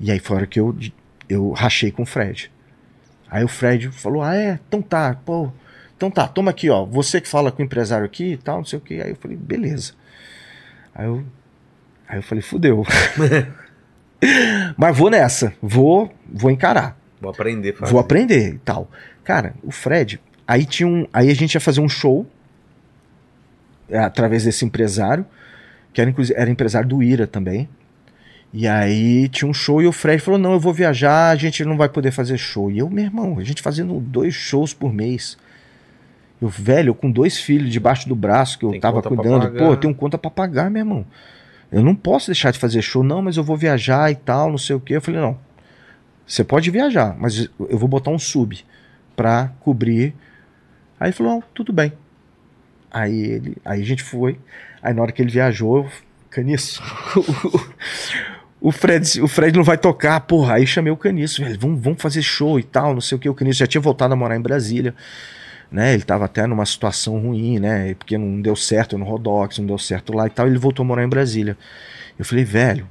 [0.00, 0.74] E aí foi a hora que eu,
[1.28, 2.50] eu rachei com o Fred.
[3.28, 4.58] Aí o Fred falou: ah, é?
[4.66, 5.52] Então tá, pô.
[5.98, 6.84] Então tá, toma aqui, ó.
[6.84, 9.02] Você que fala com o empresário aqui e tal, não sei o que.
[9.02, 9.94] Aí eu falei: beleza.
[10.94, 11.24] Aí eu,
[12.08, 12.86] aí eu falei: fudeu.
[14.78, 16.96] Mas vou nessa, vou, vou encarar.
[17.20, 17.72] Vou aprender.
[17.72, 17.90] fazer.
[17.90, 18.88] Vou aprender e tal.
[19.24, 21.04] Cara, o Fred, aí tinha um.
[21.12, 22.24] Aí a gente ia fazer um show
[23.90, 25.26] é, através desse empresário,
[25.92, 27.68] que era, inclusive, era empresário do Ira também.
[28.52, 31.64] E aí tinha um show e o Fred falou: não, eu vou viajar, a gente
[31.64, 32.70] não vai poder fazer show.
[32.70, 35.36] E eu, meu irmão, a gente fazendo dois shows por mês.
[36.40, 39.50] Eu, velho, com dois filhos debaixo do braço que eu Tem tava cuidando.
[39.52, 41.04] Pô, eu tenho conta pra pagar, meu irmão.
[41.70, 44.58] Eu não posso deixar de fazer show, não, mas eu vou viajar e tal, não
[44.58, 44.96] sei o quê.
[44.96, 45.36] Eu falei, não.
[46.26, 48.58] Você pode viajar, mas eu vou botar um sub
[49.16, 50.14] pra cobrir.
[51.00, 51.92] Aí ele falou, não, tudo bem.
[52.90, 54.38] Aí ele, aí a gente foi.
[54.82, 55.90] Aí na hora que ele viajou, eu,
[56.30, 56.82] Caniço,
[58.60, 60.54] o Fred, o Fred não vai tocar, porra.
[60.54, 63.28] Aí chamei o Caniço, velho, vamos, vamos fazer show e tal, não sei o que.
[63.28, 64.94] O Caniço já tinha voltado a morar em Brasília,
[65.70, 65.94] né?
[65.94, 67.94] Ele tava até numa situação ruim, né?
[67.94, 70.46] Porque não deu certo no Rodox, não deu certo lá e tal.
[70.46, 71.56] Ele voltou a morar em Brasília.
[72.18, 72.86] Eu falei, velho,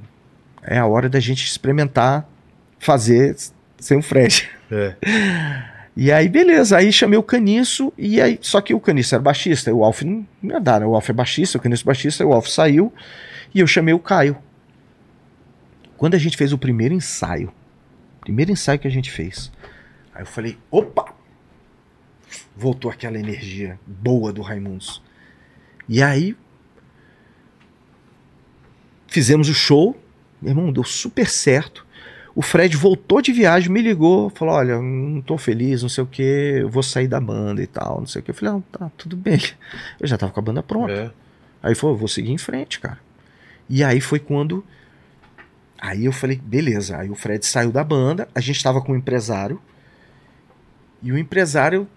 [0.63, 2.27] é a hora da gente experimentar
[2.79, 3.35] fazer
[3.79, 4.49] sem o Fred.
[4.71, 4.95] É.
[5.99, 9.73] E aí, beleza, aí chamei o Caniço, e aí, só que o Caniço era baixista,
[9.73, 10.85] o Alf não não ia dar, né?
[10.85, 12.93] O Alf é baixista, o Caniço é baixista, o Alf saiu,
[13.51, 14.37] e eu chamei o Caio.
[15.97, 17.51] Quando a gente fez o primeiro ensaio,
[18.21, 19.51] primeiro ensaio que a gente fez,
[20.13, 21.16] aí eu falei, opa!
[22.57, 25.01] Voltou aquela energia boa do Raimundos.
[25.87, 26.35] E aí,
[29.07, 29.95] fizemos o show,
[30.41, 31.85] meu irmão, deu super certo.
[32.35, 36.07] O Fred voltou de viagem, me ligou, falou: Olha, não tô feliz, não sei o
[36.07, 38.31] que, eu vou sair da banda e tal, não sei o que.
[38.31, 39.39] Eu falei: Não, tá, tudo bem.
[39.99, 40.93] Eu já tava com a banda pronta.
[40.93, 41.11] É.
[41.61, 42.99] Aí falou: Vou seguir em frente, cara.
[43.69, 44.63] E aí foi quando
[45.79, 46.97] Aí eu falei, beleza.
[46.97, 49.61] Aí o Fred saiu da banda, a gente tava com um empresário.
[51.01, 51.87] E o empresário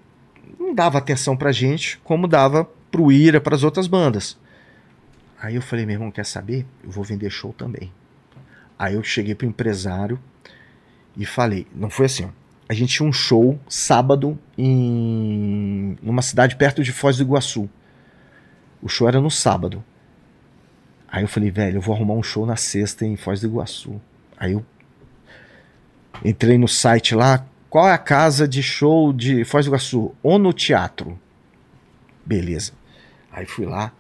[0.59, 4.37] não dava atenção pra gente como dava pro Ira, pras outras bandas.
[5.41, 6.67] Aí eu falei, meu irmão, quer saber?
[6.85, 7.93] Eu vou vender show também.
[8.79, 10.19] Aí eu cheguei pro empresário
[11.17, 12.29] e falei, não foi assim, ó.
[12.69, 17.69] A gente tinha um show sábado em numa cidade perto de Foz do Iguaçu.
[18.81, 19.83] O show era no sábado.
[21.09, 24.01] Aí eu falei, velho, eu vou arrumar um show na sexta em Foz do Iguaçu.
[24.39, 24.65] Aí eu
[26.25, 30.13] entrei no site lá, qual é a casa de show de Foz do Iguaçu?
[30.25, 31.17] Ou no teatro?
[32.27, 32.73] Beleza.
[33.33, 33.93] Aí fui lá,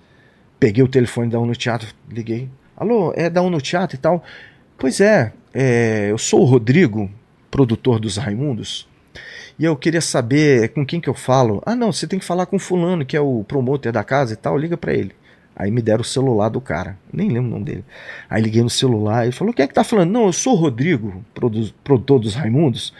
[0.58, 2.48] peguei o telefone da Uno Teatro, liguei.
[2.76, 4.24] Alô, é da Uno Teatro e tal?
[4.76, 7.08] Pois é, é, eu sou o Rodrigo,
[7.48, 8.88] produtor dos Raimundos.
[9.56, 11.62] E eu queria saber com quem que eu falo.
[11.64, 14.36] Ah, não, você tem que falar com fulano, que é o promotor da casa e
[14.36, 15.12] tal, liga para ele.
[15.54, 17.84] Aí me deram o celular do cara, nem lembro o nome dele.
[18.28, 20.56] Aí liguei no celular e falou: "Quem é que tá falando?" "Não, eu sou o
[20.56, 22.92] Rodrigo, produ produtor dos Raimundos."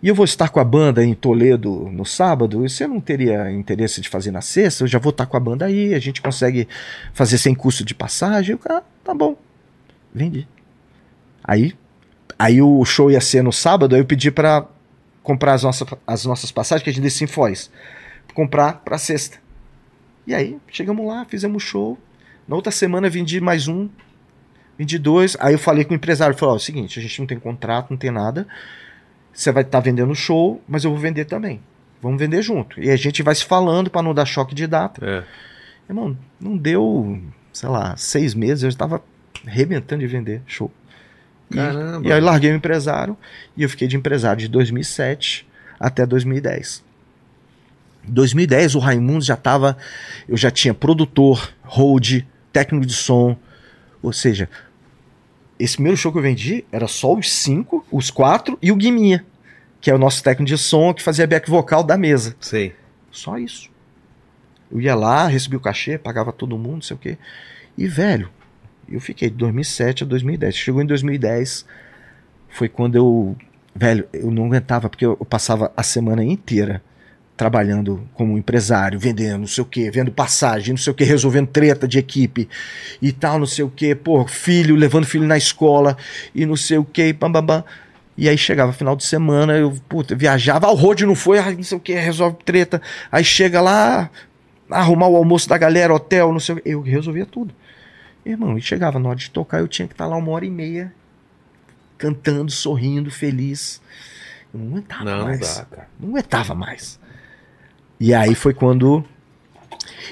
[0.00, 2.64] E eu vou estar com a banda em Toledo no sábado.
[2.64, 4.84] E você não teria interesse de fazer na sexta?
[4.84, 5.92] Eu já vou estar com a banda aí.
[5.92, 6.68] A gente consegue
[7.12, 8.54] fazer sem custo de passagem.
[8.54, 9.36] O cara, tá bom.
[10.14, 10.46] Vendi.
[11.42, 11.74] Aí,
[12.38, 13.96] aí o show ia ser no sábado.
[13.96, 14.66] Aí eu pedi para
[15.20, 17.68] comprar as nossas, as nossas passagens, que a gente disse em Foz.
[18.34, 19.38] Comprar para sexta.
[20.24, 21.98] E aí, chegamos lá, fizemos show.
[22.46, 23.88] Na outra semana vendi mais um.
[24.78, 25.36] Vendi dois.
[25.40, 26.36] Aí eu falei com o empresário.
[26.36, 28.46] Falei: Ó, é o seguinte, a gente não tem contrato, não tem nada
[29.38, 31.60] você vai estar tá vendendo show, mas eu vou vender também.
[32.02, 32.82] Vamos vender junto.
[32.82, 35.00] E a gente vai se falando para não dar choque de data.
[35.06, 35.22] É.
[35.88, 39.00] Irmão, não deu, sei lá, seis meses, eu estava
[39.46, 40.72] arrebentando de vender show.
[41.52, 42.04] Caramba.
[42.04, 43.16] E, e aí larguei o empresário
[43.56, 45.46] e eu fiquei de empresário de 2007
[45.78, 46.82] até 2010.
[48.08, 49.78] Em 2010 o Raimundo já estava,
[50.28, 53.36] eu já tinha produtor, hold, técnico de som,
[54.02, 54.48] ou seja,
[55.58, 59.24] esse primeiro show que eu vendi era só os cinco, os quatro e o Guiminha,
[59.80, 62.36] que é o nosso técnico de som que fazia back vocal da mesa.
[62.40, 62.74] Sei.
[63.10, 63.70] Só isso.
[64.70, 67.18] Eu ia lá, recebia o cachê, pagava todo mundo, não sei o quê.
[67.76, 68.30] E, velho,
[68.88, 70.54] eu fiquei de 2007 a 2010.
[70.54, 71.64] Chegou em 2010,
[72.48, 73.36] foi quando eu.
[73.74, 76.82] Velho, eu não aguentava, porque eu passava a semana inteira
[77.38, 81.46] trabalhando como empresário, vendendo, não sei o que, vendo passagem, não sei o que, resolvendo
[81.46, 82.48] treta de equipe
[83.00, 85.96] e tal, não sei o que, pô, filho, levando filho na escola
[86.34, 87.64] e não sei o que, bam, bam, bam.
[88.16, 91.52] E aí chegava final de semana, eu, puta, viajava, ah, o road não foi, ah,
[91.52, 92.82] não sei o que, resolve treta.
[93.10, 94.10] Aí chega lá,
[94.68, 97.54] arrumar o almoço da galera, hotel, não sei o que, eu resolvia tudo.
[98.26, 100.50] Irmão, e chegava na hora de tocar, eu tinha que estar lá uma hora e
[100.50, 100.92] meia,
[101.96, 103.80] cantando, sorrindo, feliz.
[104.52, 105.56] Eu não aguentava Não, não mais.
[105.56, 105.88] dá, cara.
[106.00, 106.97] Não aguentava mais.
[108.00, 109.04] E aí foi quando.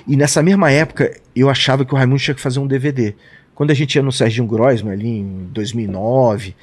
[0.07, 3.15] E nessa mesma época, eu achava que o Raimundo tinha que fazer um DVD.
[3.55, 6.55] Quando a gente ia no Serginho Grossman ali em 2009,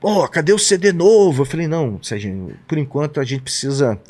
[0.00, 1.42] pô, cadê o CD novo?
[1.42, 4.00] Eu falei, não, Serginho, por enquanto a gente precisa.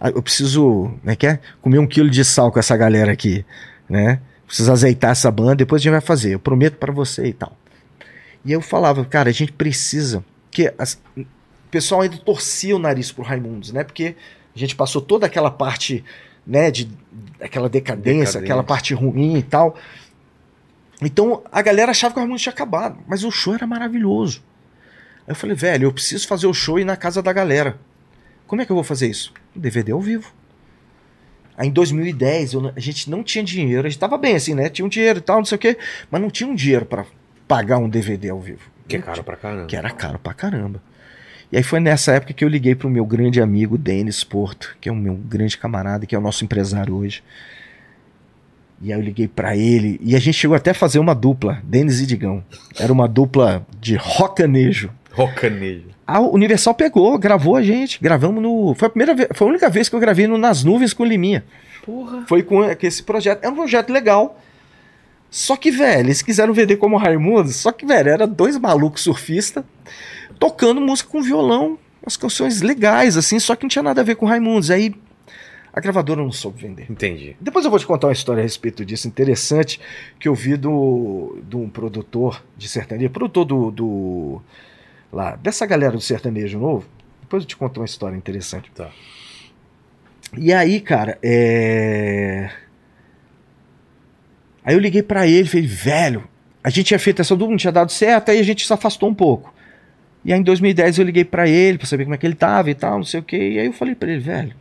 [0.00, 1.40] Eu preciso, né, quer?
[1.62, 3.44] Comer um quilo de sal com essa galera aqui,
[3.88, 4.20] né?
[4.46, 7.56] Precisa azeitar essa banda, depois a gente vai fazer, eu prometo para você e tal.
[8.44, 10.22] E eu falava, cara, a gente precisa.
[10.50, 11.24] que as, O
[11.70, 13.82] pessoal ainda torcia o nariz pro Raimundos, né?
[13.82, 14.14] Porque
[14.54, 16.04] a gente passou toda aquela parte,
[16.46, 16.88] né, de
[17.40, 18.40] aquela decadência, Decadência.
[18.40, 19.76] aquela parte ruim e tal.
[21.02, 24.42] Então a galera achava que o Raimundo tinha acabado, mas o show era maravilhoso.
[25.26, 27.78] Aí eu falei, velho, eu preciso fazer o show e ir na casa da galera.
[28.46, 29.32] Como é que eu vou fazer isso?
[29.54, 30.32] DVD ao vivo.
[31.56, 34.68] Aí em 2010 eu a gente não tinha dinheiro, a gente tava bem assim, né?
[34.68, 35.78] Tinha um dinheiro e tal, não sei o quê,
[36.10, 37.04] mas não tinha um dinheiro pra
[37.46, 38.60] pagar um DVD ao vivo.
[38.88, 39.66] Que é caro pra caramba.
[39.66, 40.82] que era caro pra caramba.
[41.54, 44.88] E aí foi nessa época que eu liguei pro meu grande amigo Denis Porto, que
[44.88, 47.22] é o meu grande camarada, que é o nosso empresário hoje.
[48.82, 51.62] E aí eu liguei pra ele, e a gente chegou até a fazer uma dupla,
[51.62, 52.42] Denis e Digão.
[52.76, 54.90] Era uma dupla de rocanejo.
[55.12, 55.90] Rocanejo.
[56.04, 58.74] A Universal pegou, gravou a gente, gravamos no...
[58.74, 61.04] Foi a primeira vez, foi a única vez que eu gravei no Nas Nuvens com
[61.04, 61.44] o Liminha.
[61.86, 62.24] Porra.
[62.26, 63.44] Foi com esse projeto.
[63.44, 64.40] É um projeto legal.
[65.30, 67.50] Só que, velho, eles quiseram vender como Raimundo.
[67.50, 69.64] Só que, velho, era dois malucos surfistas
[70.38, 71.78] tocando música com violão.
[72.06, 74.70] As canções legais, assim, só que não tinha nada a ver com Raimundos.
[74.70, 74.94] Aí
[75.72, 76.86] a gravadora não soube vender.
[76.88, 77.36] Entendi.
[77.40, 79.80] Depois eu vou te contar uma história a respeito disso, interessante,
[80.20, 84.42] que eu vi do, de um produtor de sertanejo, produtor do, do.
[85.12, 86.86] lá, dessa galera do sertanejo novo.
[87.22, 88.70] Depois eu te conto uma história interessante.
[88.70, 88.90] Tá.
[90.36, 92.50] E aí, cara, é.
[94.64, 96.28] Aí eu liguei pra ele e falei, velho,
[96.62, 99.08] a gente tinha feito essa dupla, não tinha dado certo, aí a gente se afastou
[99.08, 99.52] um pouco.
[100.24, 102.70] E aí em 2010 eu liguei pra ele pra saber como é que ele tava
[102.70, 103.36] e tal, não sei o que.
[103.36, 104.54] E aí eu falei pra ele, velho,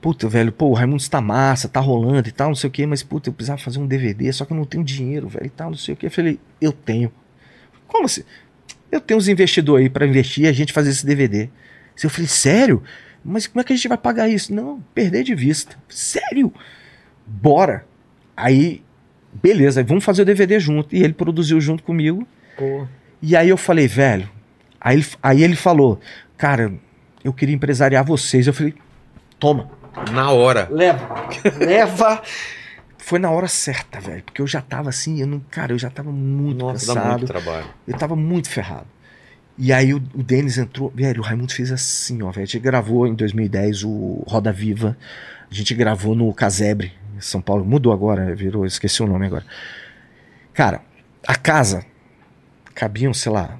[0.00, 2.86] puta, velho, pô, o Raimundo está massa, tá rolando e tal, não sei o que,
[2.86, 5.50] mas puta, eu precisava fazer um DVD, só que eu não tenho dinheiro, velho, e
[5.50, 6.06] tal, não sei o que.
[6.06, 7.12] Eu falei, eu tenho.
[7.86, 8.22] como assim?
[8.90, 11.48] Eu tenho uns investidores aí pra investir e a gente fazer esse DVD.
[12.02, 12.82] Eu falei, sério?
[13.24, 14.52] Mas como é que a gente vai pagar isso?
[14.52, 15.76] Não, perder de vista.
[15.88, 16.52] Sério?
[17.26, 17.86] Bora.
[18.36, 18.82] Aí,
[19.32, 20.94] beleza, vamos fazer o DVD junto.
[20.94, 22.26] E ele produziu junto comigo.
[22.56, 22.86] Pô.
[23.22, 24.28] E aí eu falei, velho.
[24.82, 26.00] Aí ele, aí ele falou,
[26.36, 26.72] cara,
[27.22, 28.46] eu queria empresariar vocês.
[28.46, 28.74] Eu falei,
[29.38, 29.70] toma.
[30.10, 30.68] Na hora.
[30.70, 31.08] Leva.
[31.58, 32.22] Leva.
[32.98, 34.22] Foi na hora certa, velho.
[34.24, 37.18] Porque eu já tava assim, eu não, cara, eu já tava muito Nossa, dá cansado.
[37.18, 37.66] muito trabalho.
[37.86, 38.86] Eu tava muito ferrado.
[39.56, 40.90] E aí o, o Denis entrou.
[40.94, 42.42] Velho, o Raimundo fez assim, ó, velho.
[42.42, 44.96] A gente gravou em 2010 o Roda Viva.
[45.50, 47.64] A gente gravou no Casebre, em São Paulo.
[47.64, 49.44] Mudou agora, virou, esqueci o nome agora.
[50.54, 50.80] Cara,
[51.26, 51.84] a casa
[52.74, 53.58] cabiam, sei lá.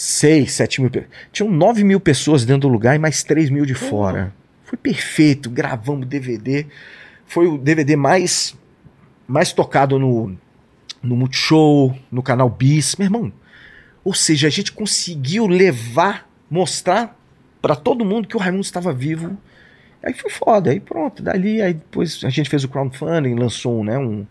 [0.00, 0.90] 6, 7 mil.
[0.90, 4.32] pe- Tinham 9 mil pessoas dentro do lugar e mais 3 mil de fora.
[4.64, 5.50] Foi perfeito.
[5.50, 6.66] Gravamos DVD.
[7.26, 8.54] Foi o DVD mais,
[9.26, 10.36] mais tocado no,
[11.02, 13.32] no Multishow, no canal Bis, meu irmão.
[14.04, 17.18] Ou seja, a gente conseguiu levar, mostrar
[17.60, 19.36] pra todo mundo que o Raimundo estava vivo.
[20.02, 23.98] Aí foi foda, aí pronto, dali, aí depois a gente fez o crowdfunding, lançou né,
[23.98, 24.24] um,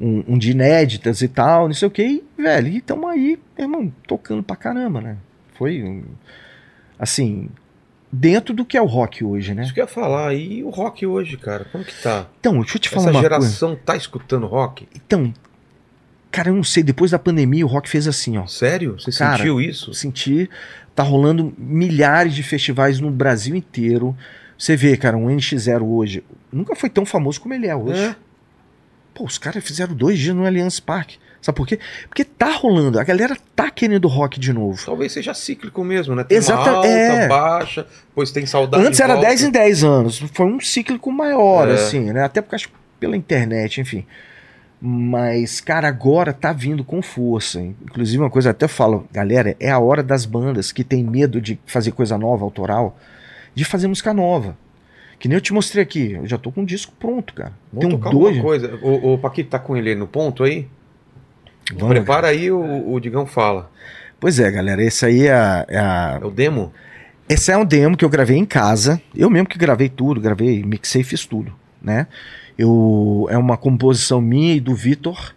[0.00, 3.38] um, um de inéditas e tal, não sei o que, e, velho, e tamo aí,
[3.58, 5.16] meu irmão, tocando pra caramba, né?
[5.54, 6.02] Foi, um,
[6.98, 7.48] assim,
[8.10, 9.62] dentro do que é o rock hoje, né?
[9.62, 10.34] Isso que eu ia falar.
[10.34, 11.66] E o rock hoje, cara?
[11.70, 12.26] Como que tá?
[12.40, 13.44] Então, deixa eu te falar Essa uma coisa.
[13.46, 14.88] geração tá escutando rock?
[14.94, 15.32] Então,
[16.30, 18.46] cara, eu não sei, depois da pandemia o rock fez assim, ó.
[18.46, 18.96] Sério?
[18.98, 19.92] Você Cara, sentiu isso?
[19.92, 20.48] sentir.
[20.94, 24.16] Tá rolando milhares de festivais no Brasil inteiro.
[24.58, 28.02] Você vê, cara, um NX0 hoje nunca foi tão famoso como ele é hoje.
[28.02, 28.16] É.
[29.14, 31.18] Pô, os caras fizeram dois dias no Allianz Parque.
[31.42, 31.78] Sabe por quê?
[32.06, 34.78] Porque tá rolando, a galera tá querendo rock de novo.
[34.84, 36.22] Talvez seja cíclico mesmo, né?
[36.22, 37.26] Tem Exata- alta, é.
[37.28, 38.84] baixa, depois tem saudade.
[38.86, 39.28] Antes era volta.
[39.28, 41.74] 10 em 10 anos, foi um cíclico maior, É.
[41.74, 42.22] assim, né?
[42.24, 42.68] Até porque acho
[42.98, 44.04] pela internet, enfim.
[44.82, 47.60] Mas, cara, agora tá vindo com força.
[47.60, 47.76] hein?
[47.82, 51.40] Inclusive, uma coisa eu até falo, galera, é a hora das bandas que tem medo
[51.40, 52.98] de fazer coisa nova, autoral,
[53.54, 54.56] de fazer música nova.
[55.20, 57.52] Que nem eu te mostrei aqui, eu já tô com um disco pronto, cara.
[57.72, 58.26] Vamos tem um tocar dois.
[58.38, 58.78] alguma coisa.
[58.82, 60.66] O, o Paquito tá com ele no ponto aí?
[61.74, 63.70] Vamos, Prepara aí, o, o Digão fala.
[64.18, 66.72] Pois é, galera, esse aí é a, é a- É o demo?
[67.28, 69.00] Esse é um demo que eu gravei em casa.
[69.14, 72.06] Eu mesmo que gravei tudo, gravei, mixei, fiz tudo, né?
[72.58, 75.34] Eu, é uma composição minha e do Vitor,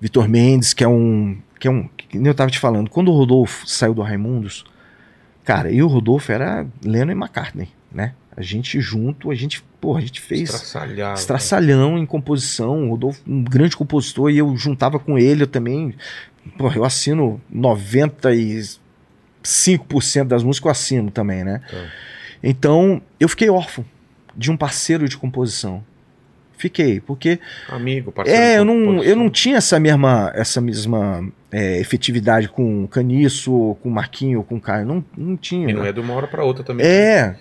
[0.00, 3.08] Vitor Mendes, que é um, que é um, que nem eu tava te falando, quando
[3.10, 4.64] o Rodolfo saiu do Raimundos,
[5.44, 8.14] cara, e o Rodolfo era Lennon e McCartney, né?
[8.36, 11.18] A gente junto, a gente, pô, a gente fez Estraçalhado.
[11.18, 15.94] estraçalhão em composição, Rodolfo, um grande compositor, e eu juntava com ele, eu também,
[16.58, 18.78] pô, eu assino 95%
[20.24, 21.60] das músicas, eu assino também, né?
[21.70, 21.86] Tá.
[22.42, 23.84] Então, eu fiquei órfão
[24.36, 25.84] de um parceiro de composição.
[26.56, 27.38] Fiquei, porque
[27.68, 28.40] Amigo, parceiro.
[28.40, 32.88] é, de eu não, eu não tinha essa mesma, essa mesma é, efetividade com o
[32.88, 34.86] Caniço, com o Marquinho, com o Caio.
[34.86, 35.68] Não, não tinha.
[35.68, 36.86] E não é de uma hora pra outra também.
[36.86, 37.36] É.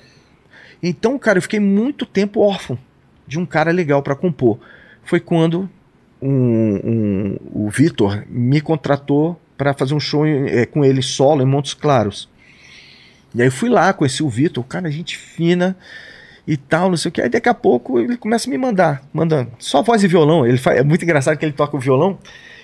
[0.83, 2.77] Então, cara, eu fiquei muito tempo órfão
[3.25, 4.59] de um cara legal pra compor.
[5.05, 5.69] Foi quando
[6.21, 11.45] um- um- o Vitor me contratou pra fazer um show é, com ele solo em
[11.45, 12.29] Montes Claros.
[13.33, 15.75] E aí eu fui lá, conheci o Vitor, cara, gente fina
[16.47, 17.21] e tal, não sei o que.
[17.21, 20.45] Aí daqui a pouco ele começa a me mandar, mandando só voz e violão.
[20.45, 22.19] Ele fa- é muito engraçado que ele toca o violão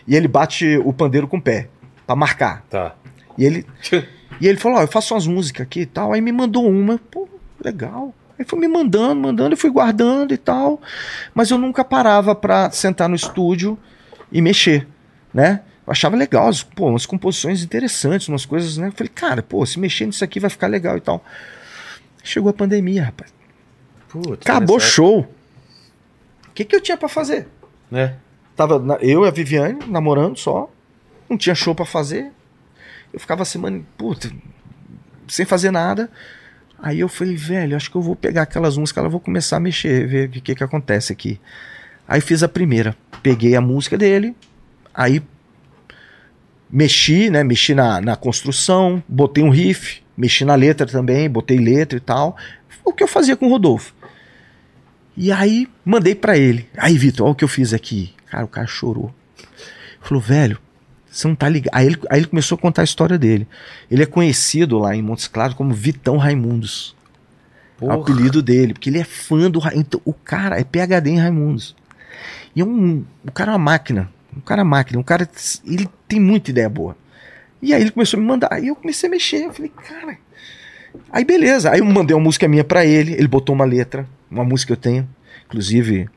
[0.08, 1.70] e ele bate o pandeiro com o pé
[2.06, 2.64] pra marcar.
[2.70, 2.96] Tá.
[3.38, 3.66] E ele
[4.42, 6.14] e ele falou: Ó, eu faço umas músicas aqui e tal.
[6.14, 7.28] Aí me mandou uma, pô,
[7.64, 8.14] legal.
[8.38, 10.82] Aí foi me mandando, mandando, eu fui guardando e tal.
[11.34, 13.78] Mas eu nunca parava pra sentar no estúdio
[14.32, 14.88] e mexer,
[15.34, 15.62] né?
[15.86, 18.88] Eu achava legal, as- pô, umas composições interessantes, umas coisas, né?
[18.88, 21.24] Eu falei, cara, pô, se mexer nisso aqui vai ficar legal e tal.
[22.24, 23.34] Chegou a pandemia, rapaz.
[24.08, 25.20] Putz, Acabou o show.
[26.48, 27.48] O que, que eu tinha pra fazer?
[27.90, 28.16] Né?
[28.56, 30.70] Tava na- eu e a Viviane namorando só.
[31.30, 32.32] Não tinha show pra fazer.
[33.14, 34.30] Eu ficava a semana, puta,
[35.28, 36.10] sem fazer nada.
[36.82, 39.60] Aí eu falei, velho, acho que eu vou pegar aquelas músicas, eu vou começar a
[39.60, 41.40] mexer, ver o que, que, acontece aqui.
[42.08, 42.96] Aí fiz a primeira.
[43.22, 44.34] Peguei a música dele,
[44.94, 45.22] aí
[46.70, 47.44] mexi, né?
[47.44, 52.38] Mexi na, na construção, botei um riff, mexi na letra também, botei letra e tal.
[52.84, 53.94] O que eu fazia com o Rodolfo.
[55.18, 56.68] E aí mandei pra ele.
[56.78, 58.14] Aí, Vitor, olha o que eu fiz aqui.
[58.28, 59.14] Cara, o cara chorou.
[60.02, 60.58] Falou, velho,
[61.12, 61.74] você não tá ligado.
[61.74, 63.48] Aí ele, aí ele começou a contar a história dele.
[63.90, 66.96] Ele é conhecido lá em Montes Claros como Vitão Raimundos.
[67.82, 71.20] É o apelido dele, porque ele é fã do então, O cara é PHD em
[71.20, 71.76] Raimundos.
[72.56, 73.06] E é um.
[73.26, 74.10] O cara é uma máquina.
[74.36, 75.00] Um cara é máquina.
[75.00, 75.28] Um cara.
[75.66, 76.96] Ele tem muita ideia boa.
[77.62, 78.50] E aí ele começou a me mandar.
[78.52, 79.46] Aí eu comecei a mexer.
[79.46, 80.18] Eu falei, cara.
[81.12, 81.72] Aí beleza.
[81.72, 83.14] Aí eu mandei uma música minha pra ele.
[83.14, 84.08] Ele botou uma letra.
[84.30, 85.10] Uma música que eu tenho.
[85.48, 86.10] Inclusive,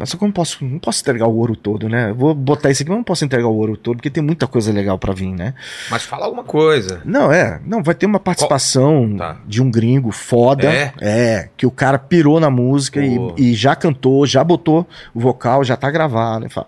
[0.00, 2.08] Mas só que eu não posso, não posso entregar o ouro todo, né?
[2.08, 4.46] Eu Vou botar isso aqui, mas não posso entregar o ouro todo, porque tem muita
[4.46, 5.52] coisa legal pra vir, né?
[5.90, 7.02] Mas fala alguma coisa.
[7.04, 7.60] Não, é.
[7.66, 9.36] Não, vai ter uma participação Tá.
[9.46, 10.72] de um gringo foda.
[10.98, 11.50] É?
[11.54, 15.76] que o cara pirou na música e, e já cantou, já botou o vocal, já
[15.76, 16.48] tá gravado.
[16.48, 16.66] fala-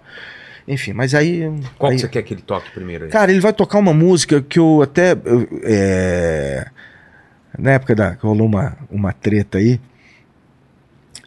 [0.68, 1.50] Enfim, mas aí.
[1.78, 3.10] Qual aí- que você quer que ele toque primeiro aí?
[3.10, 5.12] Cara, ele vai tocar uma música que eu até.
[5.12, 6.66] eu, é,
[7.58, 9.80] na época da, que rolou uma, uma treta aí.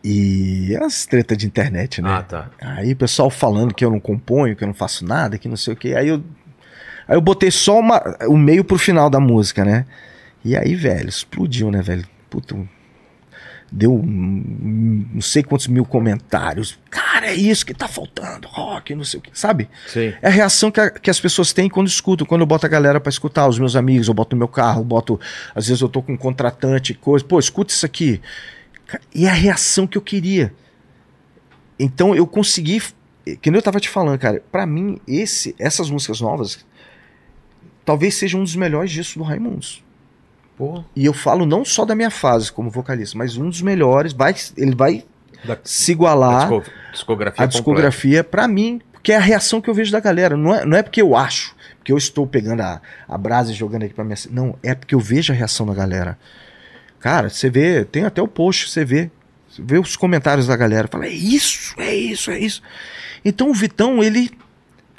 [0.07, 2.09] E as tretas de internet, né?
[2.11, 2.49] Ah, tá.
[2.61, 5.57] Aí o pessoal falando que eu não componho, que eu não faço nada, que não
[5.57, 5.95] sei o que.
[5.95, 6.23] Aí eu,
[7.07, 9.85] aí eu botei só uma, o meio pro final da música, né?
[10.43, 12.05] E aí, velho, explodiu, né, velho?
[12.29, 12.55] Puta,
[13.71, 16.77] deu não sei quantos mil comentários.
[16.91, 19.67] Cara, é isso que tá faltando, rock, não sei o que, sabe?
[19.87, 20.13] Sim.
[20.21, 22.69] É a reação que, a- que as pessoas têm quando escutam, quando eu boto a
[22.69, 25.19] galera pra escutar, os meus amigos, eu boto no meu carro, boto,
[25.55, 28.21] às vezes eu tô com um contratante, coisa, pô, escuta isso aqui.
[29.13, 30.53] E a reação que eu queria.
[31.79, 32.81] Então eu consegui,
[33.41, 36.65] que nem eu tava te falando, cara, pra mim esse, essas músicas novas
[37.83, 39.83] talvez sejam um dos melhores discos do Raimundos.
[40.57, 40.83] Pô.
[40.95, 44.33] E eu falo não só da minha fase como vocalista, mas um dos melhores, vai,
[44.57, 45.03] ele vai
[45.43, 49.73] Da, se igualar disco- discografia a discografia pra mim, porque é a reação que eu
[49.73, 50.35] vejo da galera.
[50.37, 53.53] Não é, não é porque eu acho, porque eu estou pegando a, a brasa e
[53.53, 54.17] jogando aqui pra minha.
[54.31, 56.17] Não, é porque eu vejo a reação da galera.
[57.05, 59.11] Cara, você vê, tem até o post, você vê.
[59.47, 60.87] Você vê os comentários da galera.
[60.87, 62.63] Fala, é isso, é isso, é isso.
[63.23, 64.31] Então o Vitão, ele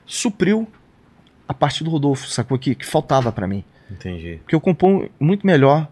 [0.07, 0.69] supriu
[1.49, 2.57] a parte do Rodolfo, sacou?
[2.61, 3.65] Que, que faltava pra mim.
[3.91, 4.39] Entendi.
[4.45, 5.89] Porque eu componho muito melhor.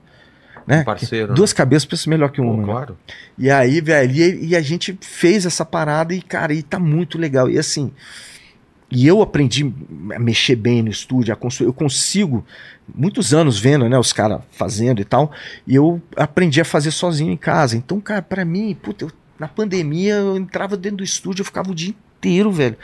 [0.65, 0.83] Né?
[0.83, 1.35] Um parceiro, né?
[1.35, 2.59] Duas cabeças pensa melhor que Pô, uma.
[2.59, 2.65] né?
[2.65, 2.99] claro.
[3.37, 7.19] E aí, velho, e, e a gente fez essa parada e, cara, e tá muito
[7.19, 7.51] legal.
[7.51, 7.91] E assim,
[8.95, 9.65] e eu aprendi
[10.15, 11.67] a mexer bem no estúdio, a construir.
[11.69, 12.47] Eu consigo,
[12.95, 15.33] muitos anos vendo, né, os caras fazendo e tal,
[15.67, 17.77] e eu aprendi a fazer sozinho em casa.
[17.77, 21.71] Então, cara, pra mim, puta, eu- na pandemia eu entrava dentro do estúdio, eu ficava
[21.73, 22.77] o dia inteiro, velho.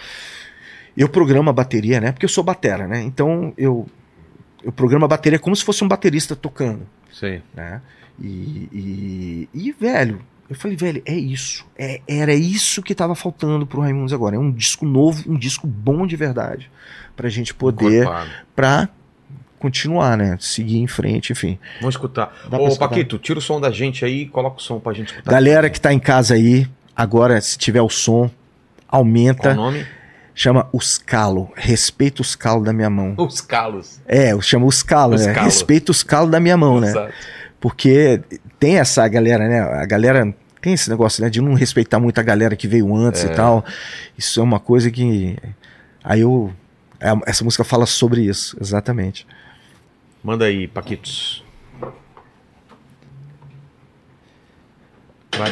[0.96, 2.10] Eu programo a bateria, né?
[2.10, 3.00] Porque eu sou batera, né?
[3.02, 3.86] Então eu,
[4.64, 6.82] eu programo a bateria como se fosse um baterista tocando
[7.12, 7.40] Sei.
[7.54, 7.80] né?
[8.20, 10.20] E, e, e, velho,
[10.50, 11.64] eu falei, velho, é isso.
[11.78, 14.34] É, era isso que tava faltando pro Raimundos agora.
[14.34, 16.68] É um disco novo, um disco bom de verdade.
[17.16, 18.08] Pra gente poder,
[18.56, 18.88] pra
[19.60, 20.36] continuar, né?
[20.40, 21.56] Seguir em frente, enfim.
[21.80, 22.34] Vamos escutar.
[22.50, 22.88] Dá Ô, escutar.
[22.88, 25.30] Paquito, tira o som da gente aí e coloca o som pra gente escutar.
[25.30, 28.28] Galera que tá em casa aí, agora, se tiver o som,
[28.88, 29.52] Qual aumenta.
[29.52, 29.86] o nome?
[30.34, 31.52] Chama os calo.
[31.54, 33.14] Respeita os calos da minha mão.
[33.18, 34.00] Os Calos.
[34.04, 35.32] É, eu chamo os calos, Os né?
[35.34, 36.88] Respeita os calos da minha mão, né?
[36.88, 37.12] Exato.
[37.60, 38.20] Porque
[38.60, 39.60] tem essa galera, né?
[39.60, 41.30] A galera tem esse negócio, né?
[41.30, 43.32] De não respeitar muito a galera que veio antes É.
[43.32, 43.64] e tal.
[44.16, 45.36] Isso é uma coisa que.
[46.04, 46.52] Aí eu.
[47.00, 49.26] é- Essa música fala sobre isso, exatamente.
[50.22, 51.42] Manda aí, Paquitos.
[55.36, 55.50] Vai.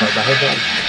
[0.00, 0.81] Vai dar reverb.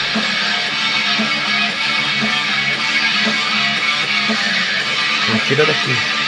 [5.33, 6.23] Não tira daqui.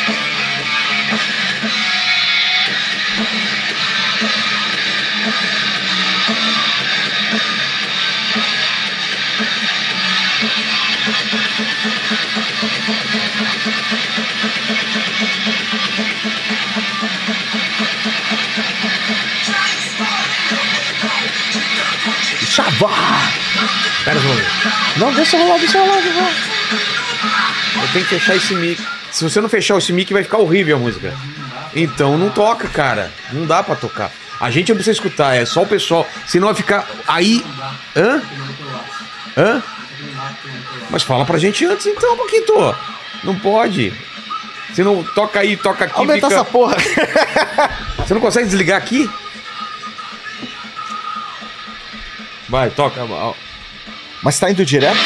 [22.46, 22.90] Chavá!
[24.04, 25.00] Pera um.
[25.00, 26.34] Não, deixa rolar, deixa rolar, deixa rolar.
[27.84, 28.82] Eu tenho que fechar esse mic.
[29.12, 31.14] Se você não fechar esse mic, vai ficar horrível a música.
[31.76, 33.12] Então não toca, cara.
[33.32, 34.12] Não dá pra tocar.
[34.40, 36.08] A gente não precisa escutar, é só o pessoal.
[36.28, 36.86] Senão vai ficar.
[37.08, 37.44] Aí.
[37.96, 38.22] Hã?
[39.38, 39.64] Hã?
[40.90, 42.76] Mas fala pra gente antes então, Paquito.
[43.24, 43.94] Não pode.
[44.74, 45.98] Você não toca aí, toca aqui.
[46.00, 46.76] Aumenta fica- essa porra.
[47.98, 49.10] Você não consegue desligar aqui?
[52.50, 53.02] Vai, toca.
[54.22, 54.98] Mas tá indo direto?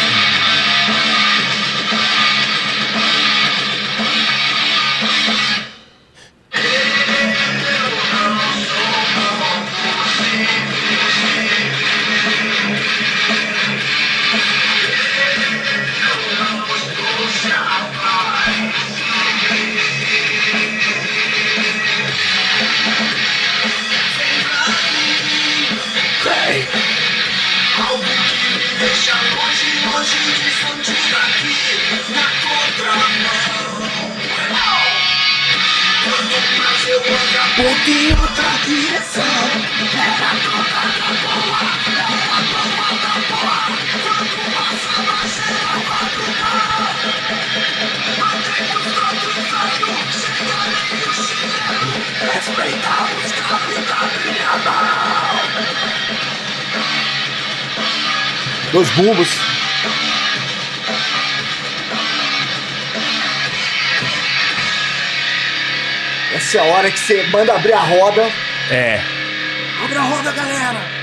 [37.90, 39.24] Em outra direção.
[53.88, 54.80] Caminho minha mão.
[58.72, 59.59] Dois bumbos.
[66.50, 68.28] Essa é a hora que você manda abrir a roda.
[68.72, 69.00] É.
[69.84, 70.99] Abre a roda, galera!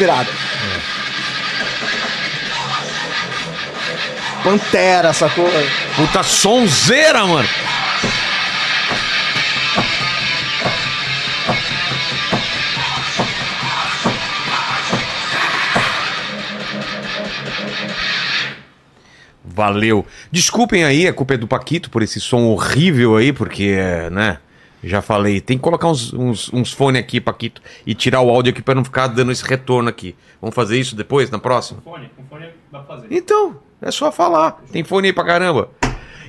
[0.00, 0.30] Virada.
[4.42, 5.50] Pantera, sacou?
[5.94, 7.48] Puta sonzeira, mano.
[19.44, 20.06] Valeu.
[20.32, 23.76] Desculpem aí, a culpa é do Paquito por esse som horrível aí, porque,
[24.10, 24.38] né?
[24.82, 28.50] Já falei, tem que colocar uns, uns, uns fones aqui, Paquito, e tirar o áudio
[28.52, 30.14] aqui pra não ficar dando esse retorno aqui.
[30.40, 31.80] Vamos fazer isso depois, na próxima?
[31.82, 33.08] Fone, com fone dá pra fazer.
[33.10, 34.62] Então, é só falar.
[34.72, 35.68] Tem fone aí pra caramba.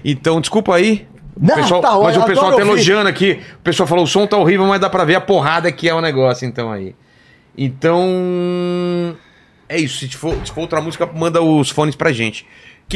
[0.03, 1.07] Então, desculpa aí.
[1.39, 3.39] Não, pessoal- tá, mas o pessoal tá elogiando aqui.
[3.59, 5.93] O pessoal falou: o som tá horrível, mas dá pra ver a porrada que é
[5.93, 6.93] o negócio, então aí.
[7.57, 9.15] Então.
[9.69, 9.99] É isso.
[9.99, 12.45] Se for, se for outra música, manda os fones pra gente.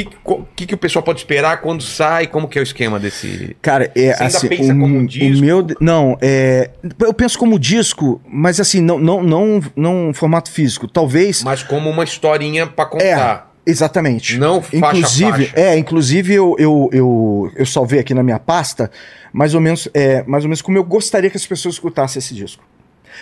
[0.02, 2.28] O que, que, que o pessoal pode esperar quando sai?
[2.28, 3.56] Como que é o esquema desse.
[3.62, 5.42] Cara, é Você ainda assim, pensa o, como um o disco?
[5.46, 10.88] meu, não, é, eu penso como disco, mas assim, não, não, não, não formato físico.
[10.88, 13.54] Talvez Mas como uma historinha pra É, contar.
[13.66, 14.38] exatamente.
[14.38, 15.54] Não faixa inclusive, faixa.
[15.56, 18.92] é, inclusive eu, eu, eu, eu salvei aqui na minha pasta,
[19.32, 22.34] mais ou menos, é, mais ou menos como eu gostaria que as pessoas escutassem esse
[22.34, 22.64] disco.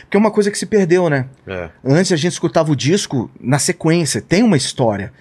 [0.01, 1.27] Porque é uma coisa que se perdeu, né?
[1.45, 1.69] É.
[1.85, 5.13] Antes a gente escutava o disco na sequência, tem uma história.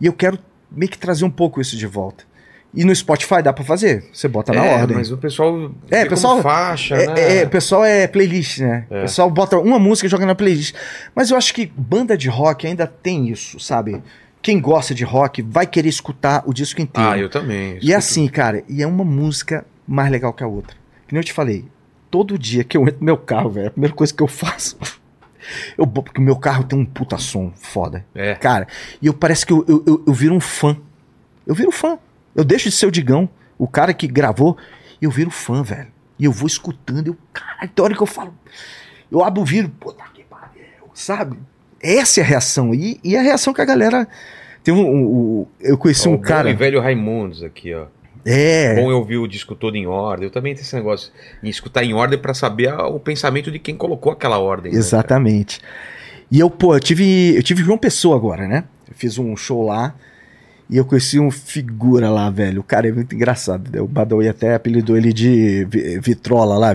[0.00, 0.38] E eu quero
[0.70, 2.24] meio que trazer um pouco isso de volta.
[2.74, 4.96] E no Spotify dá pra fazer, você bota na É, ordem.
[4.98, 5.70] mas o pessoal.
[5.90, 7.38] É, pessoal- faixa, É, né?
[7.40, 8.84] é, o pessoal é playlist, né?
[8.90, 8.98] É.
[8.98, 10.74] O pessoal bota uma música e joga na playlist.
[11.14, 14.02] Mas eu acho que banda de rock ainda tem isso, sabe?
[14.42, 17.08] Quem gosta de rock vai querer escutar o disco inteiro.
[17.10, 17.72] Ah, eu também.
[17.72, 17.92] E escuto.
[17.92, 20.76] é assim, cara, e é uma música mais legal que a outra.
[21.08, 21.64] Que nem eu te falei,
[22.10, 24.76] todo dia que eu entro no meu carro, velho, a primeira coisa que eu faço.
[25.76, 28.04] Eu, porque o meu carro tem um puta som foda.
[28.14, 28.34] É.
[28.34, 28.66] Cara,
[29.00, 30.76] e eu parece que eu, eu, eu, eu viro um fã.
[31.46, 31.98] Eu viro fã.
[32.34, 34.56] Eu deixo de ser o Digão, o cara que gravou,
[35.00, 35.88] e eu viro fã, velho.
[36.18, 38.34] E eu vou escutando, eu, caralho, tem hora que eu falo.
[39.10, 40.62] Eu abro o vidro, puta que pariu,
[40.94, 41.38] sabe?
[41.80, 42.74] Essa é a reação.
[42.74, 44.08] E, e a reação que a galera.
[44.64, 44.80] Tem um.
[44.80, 45.06] um-
[45.40, 46.50] um- eu conheci Ó, um o cara.
[46.50, 47.86] e velho Raimundos aqui, ó.
[48.26, 48.74] É.
[48.74, 50.24] Bom eu ouvir o disco todo em ordem.
[50.26, 53.58] Eu também tenho esse negócio em escutar em ordem pra saber a- o pensamento de
[53.58, 54.72] quem colocou aquela ordem.
[54.72, 55.60] né, Exatamente.
[56.30, 58.64] E eu, pô, eu tive, eu tive João Pessoa agora, né?
[58.88, 59.94] Eu fiz um show lá
[60.68, 62.60] e eu conheci um figura lá, velho.
[62.60, 63.70] O cara é muito engraçado.
[63.72, 63.80] né?
[63.80, 66.74] O Badawi até apelidou ele de Vi- Vitrola lá,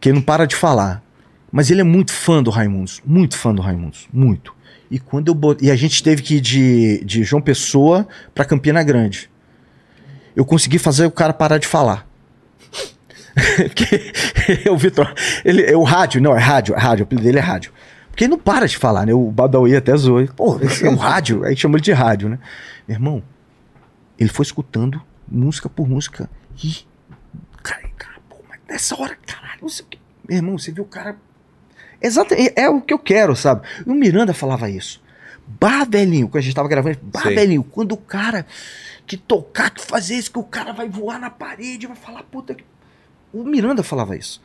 [0.00, 1.02] que não para de falar.
[1.52, 4.54] Mas ele é muito fã do Raimundos, muito fã do Raimundos, muito.
[4.90, 5.64] E quando eu bot...
[5.64, 9.29] e a gente teve que ir de, de João Pessoa pra Campina Grande.
[10.34, 12.06] Eu consegui fazer o cara parar de falar.
[13.56, 14.12] Porque
[14.70, 15.12] o Vitor,
[15.44, 17.72] ele é o rádio, não, é rádio, é rádio, o apelido dele é rádio.
[18.10, 19.14] Porque ele não para de falar, né?
[19.14, 20.26] O Badawi até zoou.
[20.28, 22.38] Pô, é o rádio, aí chama ele de rádio, né?
[22.86, 23.22] Meu irmão,
[24.18, 26.28] ele foi escutando música por música
[26.62, 26.78] e.
[27.62, 29.98] Cara, cara pô, mas nessa hora, caralho, não sei o que.
[30.28, 31.16] Meu irmão, você viu o cara.
[32.02, 33.66] Exato, é, é o que eu quero, sabe?
[33.86, 35.00] E o Miranda falava isso.
[35.46, 37.34] Bah, velhinho, quando a gente tava gravando, bah, Sei.
[37.34, 38.46] velhinho, quando o cara
[39.10, 42.54] que tocar, que fazer isso, que o cara vai voar na parede, vai falar, puta
[42.54, 42.62] que.
[43.32, 44.40] O Miranda falava isso.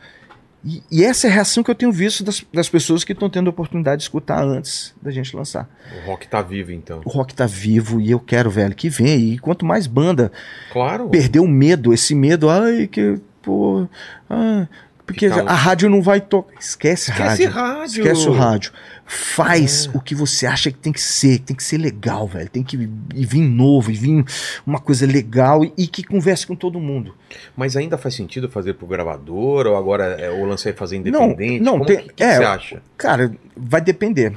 [0.63, 3.29] E, e essa é a reação que eu tenho visto das, das pessoas que estão
[3.29, 5.69] tendo a oportunidade de escutar antes da gente lançar.
[6.03, 6.99] O rock tá vivo, então.
[7.05, 9.35] O rock tá vivo e eu quero, velho, que venha.
[9.35, 10.31] E quanto mais banda
[10.73, 11.09] Claro.
[11.09, 13.87] perder o medo, esse medo, ai, que, pô,
[14.27, 14.67] ah,
[15.05, 16.53] porque a rádio não vai tocar.
[16.59, 17.49] Esquece, Esquece rádio.
[17.51, 18.01] rádio.
[18.03, 18.71] Esquece o rádio.
[19.05, 19.97] Faz É.
[19.97, 22.49] o que você acha que tem que ser, que tem que ser legal, velho.
[22.49, 24.25] Tem que vir novo, e vir
[24.65, 27.13] uma coisa legal e, e que converse com todo mundo.
[27.55, 31.25] Mas ainda faz sentido fazer pro gravador ou agora é, o lance é fazer Não,
[31.27, 31.63] independente?
[31.63, 32.81] não, Como tem- que, que é, você acha?
[32.97, 34.35] Cara, vai depender.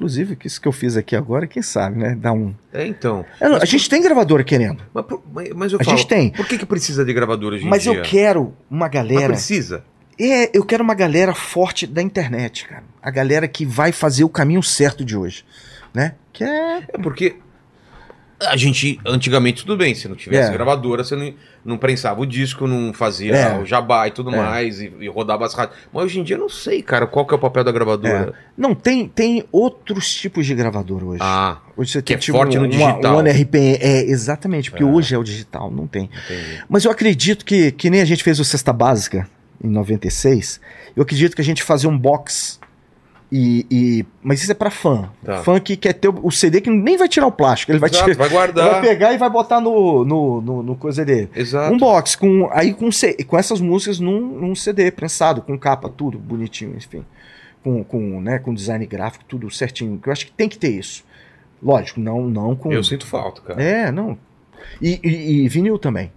[0.00, 2.16] Inclusive, que isso que eu fiz aqui agora, quem sabe, né?
[2.18, 2.54] Dá um.
[2.72, 3.22] É, então.
[3.38, 4.82] É, a gente tem gravadora querendo.
[4.94, 6.30] Mas, mas- mas eu A falo, gente tem.
[6.30, 7.92] por que, que precisa de gravador hoje em Mas dia?
[7.92, 9.28] eu quero uma Mas galera.
[9.28, 9.84] precisa?
[10.18, 12.84] É, eu quero uma galera forte da internet, cara.
[13.02, 15.44] A galera que vai fazer o caminho certo de hoje.
[15.92, 16.14] Né?
[16.32, 16.78] Que é.
[16.94, 17.36] É porque
[18.40, 20.52] a gente, antigamente, tudo bem, se não tivesse É.
[20.52, 23.58] gravadora, você não, não prensava o disco, não fazia É.
[23.58, 24.36] o jabá e tudo É.
[24.36, 25.78] mais, e, e rodava as rádios.
[25.92, 28.32] Mas hoje em dia eu não sei, cara, qual que é o papel da gravadora.
[28.56, 31.20] Não, tem, tem outros tipos de gravador hoje.
[31.22, 33.16] Ah, hoje você que tem é tipo, forte no uma- digital.
[33.16, 33.78] Um NRPM.
[33.80, 34.86] É, exatamente, porque É.
[34.86, 36.04] hoje é o digital, não tem.
[36.24, 36.62] entendi.
[36.68, 39.28] Mas eu acredito que, que nem a gente fez o Cesta Básica
[39.62, 40.60] em 96,
[40.96, 42.58] eu acredito que a gente fazia um box.
[43.32, 45.08] E, e- mas isso é pra fã.
[45.24, 45.42] Tá.
[45.44, 47.88] Fã que quer ter o, o CD que nem vai tirar o plástico, ele vai,
[47.88, 48.70] Exato, tirar, vai guardar.
[48.72, 51.28] vai pegar e vai botar no, no, no, no coisa dele.
[51.34, 51.72] Exato.
[51.72, 52.88] Um box com aí com,
[53.26, 57.04] com essas músicas num, num CD prensado, com capa, tudo bonitinho, enfim.
[57.62, 59.98] Com, com, né, com design gráfico, tudo certinho.
[60.02, 61.04] Que eu acho que tem que ter isso.
[61.62, 62.72] Lógico, não, não com.
[62.72, 63.62] Eu sinto falta, cara.
[63.62, 64.18] É, não.
[64.82, 66.10] E, e- e vinil também.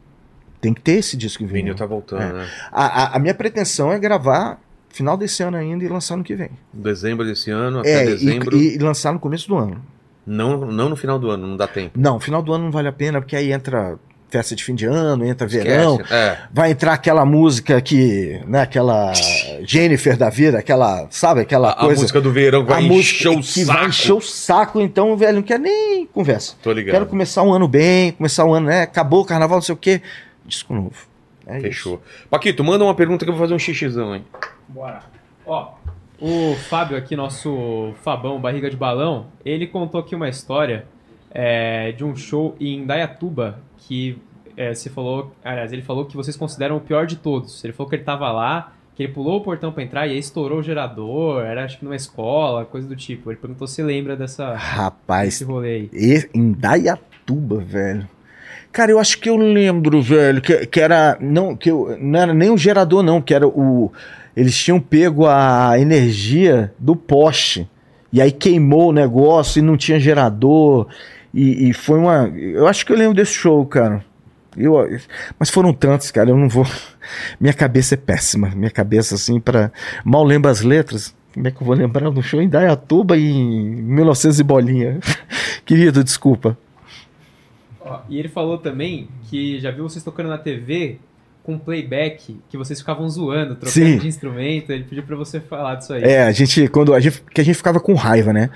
[0.61, 1.61] Tem que ter esse disco em vinil.
[1.63, 2.31] vinil tá voltando, É.
[2.33, 2.47] né?
[2.71, 4.59] A, a- a minha pretensão é gravar
[4.93, 6.49] final desse ano ainda e lançar no que vem.
[6.71, 8.55] Dezembro desse ano até É, dezembro.
[8.55, 9.81] e, e lançar no começo do ano.
[10.25, 11.99] Não, não no final do ano, não dá tempo.
[11.99, 13.99] Não, final do ano não vale a pena, porque aí entra
[14.29, 15.95] festa de fim de ano, entra verão.
[15.97, 16.13] Esquece.
[16.13, 16.37] É.
[16.51, 19.11] Vai entrar aquela música que, né, aquela
[19.63, 22.01] Jennifer da vida, aquela, sabe, aquela A, a coisa.
[22.01, 23.77] música do verão vai a encher o que saco.
[23.79, 26.55] vai encher o saco, então, velho, não quer nem conversa.
[26.63, 26.93] Tô ligado.
[26.93, 28.81] Quero começar um ano bem, começar um ano, né?
[28.83, 30.01] Acabou o carnaval, não sei o quê.
[30.45, 30.95] Disco novo.
[31.45, 32.01] É Fechou.
[32.29, 34.23] Paquito, manda uma pergunta que eu vou fazer um xixizão, hein?
[34.67, 35.03] Bora.
[35.45, 35.73] Ó,
[36.19, 40.85] o Fábio aqui, nosso Fabão, barriga de balão, ele contou aqui uma história
[41.31, 44.17] é, de um show em Dayatuba que
[44.55, 47.63] é, você falou, aliás, ele falou que vocês consideram o pior de todos.
[47.63, 50.17] Ele falou que ele tava lá, que ele pulou o portão pra entrar e aí
[50.19, 53.31] estourou o gerador, era acho que numa escola, coisa do tipo.
[53.31, 55.89] Ele perguntou se lembra dessa, Rapaz, desse rolê aí.
[55.91, 58.07] E- em Dayatuba, velho.
[58.71, 61.17] Cara, eu acho que eu lembro, velho, que, que era.
[61.19, 63.91] Não, que eu, não era nem o gerador, não, que era o.
[64.35, 67.69] Eles tinham pego a energia do poste.
[68.11, 70.87] E aí queimou o negócio e não tinha gerador.
[71.33, 72.27] E, e foi uma.
[72.27, 74.03] Eu acho que eu lembro desse show, cara.
[74.55, 74.75] Eu,
[75.39, 76.65] mas foram tantos, cara, eu não vou.
[77.39, 78.51] Minha cabeça é péssima.
[78.55, 79.71] Minha cabeça, assim, para
[80.05, 81.15] Mal lembro as letras.
[81.33, 84.99] Como é que eu vou lembrar do show em Dayatuba em 1900 e bolinha?
[85.65, 86.55] Querido, desculpa.
[87.81, 90.99] Ó, e ele falou também que já viu vocês tocando na TV
[91.43, 93.97] com playback, que vocês ficavam zoando, trocando Sim.
[93.97, 94.71] de instrumento.
[94.71, 96.03] Ele pediu pra você falar disso aí.
[96.03, 98.49] É, a gente, quando a gente, que a gente ficava com raiva, né?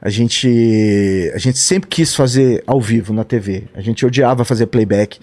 [0.00, 3.64] A gente, a gente sempre quis fazer ao vivo na TV.
[3.74, 5.18] A gente odiava fazer playback.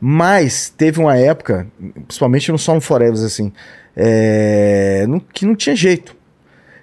[0.00, 1.66] Mas teve uma época,
[2.08, 3.52] principalmente no Song Forever, assim,
[3.96, 6.14] é, não- que não tinha jeito.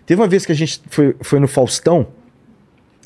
[0.05, 2.07] Teve uma vez que a gente foi, foi no Faustão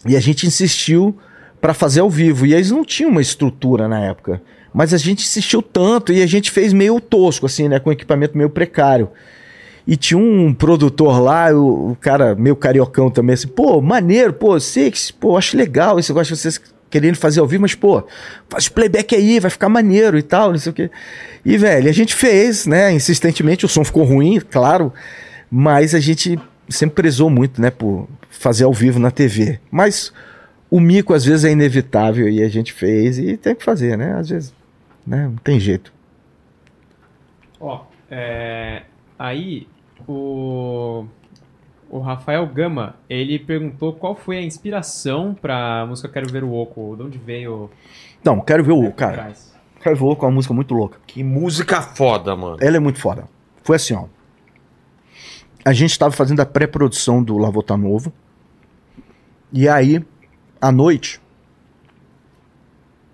[0.05, 1.17] e a gente insistiu
[1.59, 2.45] para fazer ao vivo.
[2.45, 4.41] E eles não tinham uma estrutura na época.
[4.73, 7.79] Mas a gente insistiu tanto e a gente fez meio tosco, assim, né?
[7.79, 9.09] Com equipamento meio precário.
[9.85, 14.57] E tinha um produtor lá, o, o cara meio cariocão também, assim, pô, maneiro, pô,
[14.57, 18.03] que, pô, acho legal esse negócio de vocês querendo fazer ao vivo, mas, pô,
[18.47, 20.91] faz playback aí, vai ficar maneiro e tal, não sei o quê.
[21.43, 24.93] E, velho, a gente fez, né, insistentemente, o som ficou ruim, claro,
[25.51, 29.59] mas a gente sempre prezou muito, né, por fazer ao vivo na TV.
[29.71, 30.13] Mas
[30.69, 34.15] o mico, às vezes, é inevitável e a gente fez e tem que fazer, né,
[34.17, 34.53] às vezes,
[35.05, 35.91] né, não tem jeito.
[37.59, 38.83] Ó, é,
[39.17, 39.67] aí
[40.07, 41.05] o,
[41.89, 46.95] o Rafael Gama, ele perguntou qual foi a inspiração pra música Quero Ver o Oco,
[46.97, 47.69] de onde veio
[48.23, 49.53] Não, quero ver o, por cara, trás.
[49.81, 50.99] quero ver o com uma música muito louca.
[51.07, 52.57] Que música foda, mano.
[52.59, 53.27] Ela é muito foda.
[53.63, 54.05] Foi assim, ó.
[55.65, 58.11] A gente estava fazendo a pré-produção do Lavota Novo.
[59.51, 60.03] E aí,
[60.59, 61.21] à noite,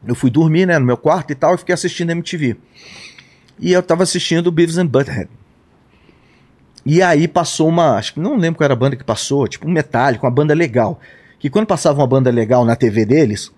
[0.05, 2.57] eu fui dormir, né, no meu quarto e tal, e fiquei assistindo MTV.
[3.59, 5.29] E eu tava assistindo Beavis and Butthead.
[6.85, 9.67] E aí passou uma, acho que não lembro qual era a banda que passou, tipo
[9.67, 10.99] um Metallica, uma banda legal.
[11.37, 13.51] Que quando passava uma banda legal na TV deles,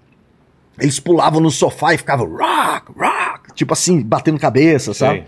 [0.80, 5.20] eles pulavam no sofá e ficavam rock, rock, tipo assim, batendo cabeça, sabe?
[5.20, 5.28] Sei.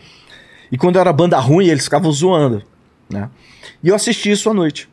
[0.72, 2.64] E quando era banda ruim, eles ficavam zoando,
[3.10, 3.30] né?
[3.84, 4.90] E eu assisti isso à noite.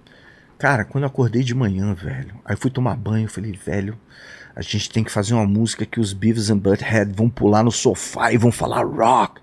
[0.58, 3.96] Cara, quando eu acordei de manhã, velho, aí fui tomar banho, falei, velho,
[4.60, 7.72] a gente tem que fazer uma música que os Beavis and Butthead vão pular no
[7.72, 9.40] sofá e vão falar rock.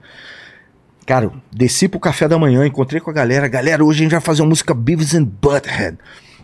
[1.07, 4.21] Cara, desci pro café da manhã, encontrei com a galera, galera, hoje a gente vai
[4.21, 5.97] fazer uma música Beavis and Butthead.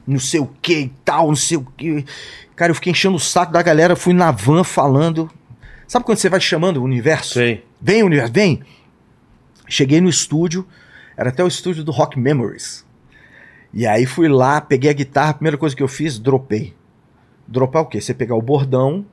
[0.07, 2.03] Não sei o que e tal, não sei o que.
[2.55, 5.29] Cara, eu fiquei enchendo o saco da galera, fui na van falando.
[5.87, 7.35] Sabe quando você vai chamando o universo?
[7.35, 7.63] Sei.
[7.79, 8.63] Vem, universo, vem.
[9.67, 10.67] Cheguei no estúdio,
[11.15, 12.83] era até o estúdio do Rock Memories.
[13.71, 16.73] E aí fui lá, peguei a guitarra, a primeira coisa que eu fiz, dropei.
[17.47, 17.99] Dropar o quê?
[17.99, 19.05] Você pegar o bordão,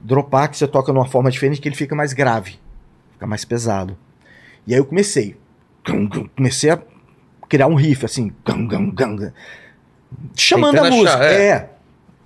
[0.00, 2.58] dropar, que você toca numa forma diferente, que ele fica mais grave,
[3.12, 3.96] fica mais pesado.
[4.66, 5.36] E aí eu comecei.
[6.36, 6.80] Comecei a
[7.48, 8.32] criar um riff, assim.
[10.36, 11.14] Chamando Tentando a música.
[11.14, 11.48] achar, é.
[11.48, 11.70] é.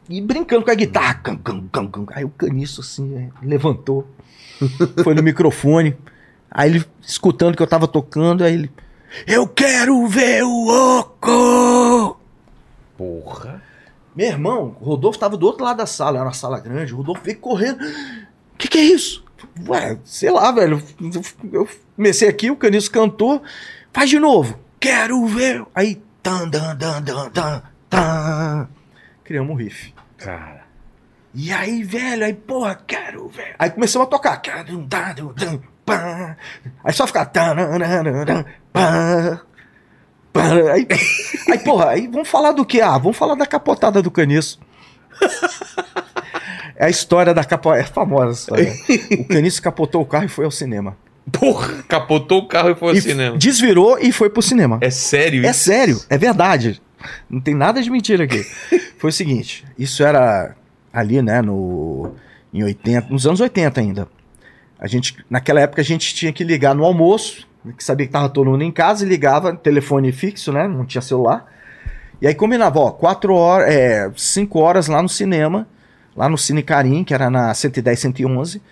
[0.08, 1.20] E brincando com a guitarra.
[2.14, 4.08] Aí o caniço, assim, é, levantou.
[5.04, 5.96] Foi no microfone.
[6.50, 8.70] Aí ele, escutando que eu tava tocando, aí ele.
[9.26, 12.20] Eu quero ver o Oco!
[12.96, 13.62] Porra.
[14.18, 16.96] Meu irmão, o Rodolfo tava do outro lado da sala, era uma sala grande, o
[16.96, 17.80] Rodolfo veio correndo.
[17.84, 19.24] O que, que é isso?
[19.68, 20.82] Ué, sei lá, velho.
[21.52, 23.40] Eu comecei aqui, o Caniço cantou.
[23.92, 24.58] Faz de novo.
[24.80, 25.64] Quero ver.
[25.72, 26.02] Aí.
[26.20, 28.68] Tan, dan, dan, dan, dan, tan.
[29.22, 29.94] Criamos um riff.
[30.16, 30.64] Cara.
[31.32, 33.54] E aí, velho, aí, porra, quero ver.
[33.56, 34.42] Aí começamos a tocar.
[36.82, 37.30] Aí só ficar.
[40.72, 40.86] Aí,
[41.50, 42.80] aí, porra, aí vamos falar do que?
[42.80, 44.58] Ah, vamos falar da capotada do caniço.
[46.76, 47.82] É a história da capotada.
[47.82, 49.20] É famosa essa história.
[49.20, 50.96] O caniço capotou o carro e foi ao cinema.
[51.32, 53.36] Porra, capotou o carro e foi ao E cinema.
[53.36, 54.78] Desvirou e foi pro cinema.
[54.80, 55.60] É sério É isso?
[55.60, 56.80] sério, é verdade.
[57.28, 58.44] Não tem nada de mentira aqui.
[58.98, 60.56] Foi o seguinte, isso era
[60.92, 62.12] ali, né, no
[62.52, 64.08] em 80, nos anos 80 ainda.
[64.78, 68.28] A gente, naquela época a gente tinha que ligar no almoço, que sabia que tava
[68.28, 71.46] todo mundo em casa ligava telefone fixo, né, não tinha celular.
[72.20, 75.68] E aí combinava, ó, quatro horas, é, cinco horas lá no cinema,
[76.16, 78.62] lá no Cine Carim, que era na 110, 111.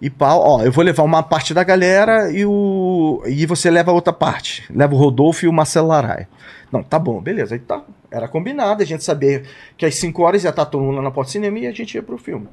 [0.00, 3.90] E pau, ó, eu vou levar uma parte da galera e o e você leva
[3.90, 4.64] a outra parte.
[4.74, 6.28] Leva o Rodolfo e o Marcelo Laraia.
[6.72, 7.54] Não, tá bom, beleza.
[7.54, 9.42] Aí tá, era combinado, a gente sabia
[9.76, 11.94] que às 5 horas ia estar todo mundo na porta do cinema e a gente
[11.94, 12.48] ia pro filme.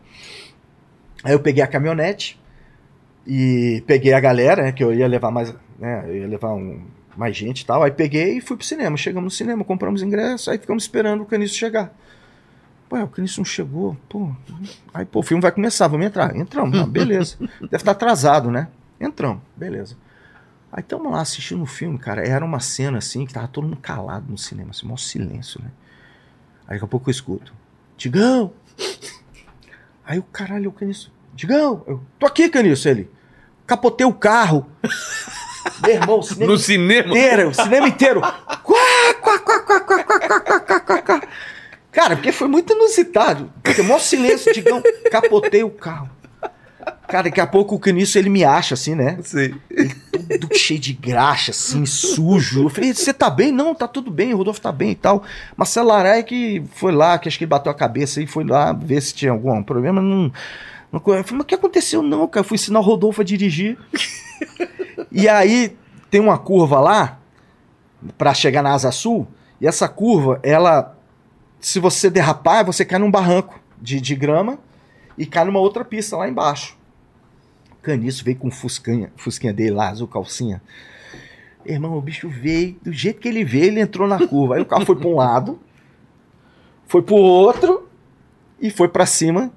[1.24, 2.40] Aí eu peguei a caminhonete
[3.26, 6.82] e peguei a galera, né, que eu ia levar mais, né, eu ia levar um,
[7.16, 7.84] mais gente e tal.
[7.84, 8.96] Aí peguei e fui pro cinema.
[8.96, 11.94] Chegamos no cinema, compramos ingresso, aí ficamos esperando o Caniço chegar.
[12.88, 14.32] Pô, o Caniço não chegou, pô.
[14.94, 16.36] Aí, pô, o filme vai começar, vamos entrar.
[16.36, 17.36] Entramos, beleza.
[17.60, 18.70] Deve estar atrasado, né?
[19.00, 19.96] Entramos, beleza.
[20.72, 22.26] Aí estamos lá assistindo o filme, cara.
[22.26, 25.70] Era uma cena assim que tava todo mundo calado no cinema, assim, maior silêncio, né?
[26.68, 27.54] Aí daqui a pouco eu escuto.
[27.98, 28.54] Digão!
[30.06, 31.12] Aí o caralho, o Caniço.
[31.34, 31.84] Digão!
[31.88, 33.10] Eu, tô aqui, Caniço, ele.
[33.66, 34.66] Capotei o carro.
[35.82, 37.10] Meu irmão, o cinema No cinema?
[37.10, 38.22] inteiro, o cinema inteiro.
[38.22, 41.22] Quá, quá, quá, quá, quá, quá, quá, quá, quá.
[41.92, 43.52] Cara, porque foi muito inusitado.
[43.64, 44.82] Porque maior silêncio, Digão,
[45.12, 46.10] capotei o carro.
[47.08, 49.18] Cara, daqui a pouco o Caniço ele me acha assim, né?
[49.24, 49.56] Sei.
[50.42, 52.64] Tudo cheio de graxa, assim, sujo.
[52.64, 53.52] Eu falei, você tá bem?
[53.52, 55.24] Não, tá tudo bem, o Rodolfo tá bem e tal.
[55.56, 58.74] Marcelo Laraia que foi lá, que acho que ele bateu a cabeça e foi lá
[58.74, 60.02] ver se tinha algum problema.
[60.02, 60.32] Não,
[60.92, 62.02] não, eu falei, mas o que aconteceu?
[62.02, 63.78] Não, cara, eu fui ensinar o Rodolfo a dirigir.
[65.12, 65.76] E aí
[66.10, 67.20] tem uma curva lá
[68.18, 69.28] pra chegar na Asa Sul,
[69.60, 70.96] e essa curva, ela,
[71.60, 74.60] se você derrapar, você cai num barranco de, de grama
[75.18, 76.78] e cai numa outra pista lá embaixo.
[77.82, 80.62] Caniço veio com Fusquinha, Fusquinha dele lá, azul calcinha.
[81.66, 84.56] Irmão, o bicho veio, do jeito que ele veio, ele entrou na curva.
[84.56, 85.60] Aí o carro foi para um lado,
[86.86, 87.90] foi pro outro
[88.60, 89.52] e foi para cima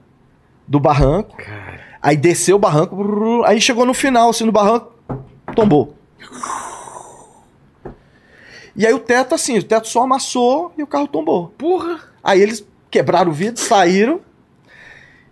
[0.66, 1.36] do barranco.
[1.36, 1.80] Cara.
[2.00, 4.92] Aí desceu o barranco, aí chegou no final, assim, no barranco,
[5.54, 5.96] tombou.
[8.76, 11.48] E aí o teto, assim, o teto só amassou e o carro tombou.
[11.58, 12.00] Porra.
[12.22, 14.20] Aí eles quebraram o vidro, saíram.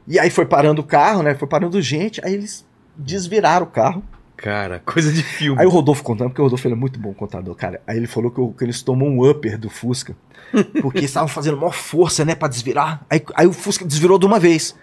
[0.06, 1.34] E aí foi parando o carro, né?
[1.34, 2.20] Foi parando gente.
[2.24, 2.64] Aí eles
[2.96, 4.02] desviraram o carro.
[4.36, 5.60] Cara, coisa de filme.
[5.60, 7.80] Aí o Rodolfo contando, porque o Rodolfo ele é muito bom contador, cara.
[7.86, 10.14] Aí ele falou que, que eles tomou um upper do Fusca.
[10.80, 13.04] Porque estavam fazendo maior força, né, pra desvirar.
[13.10, 14.74] Aí, aí o Fusca desvirou de uma vez.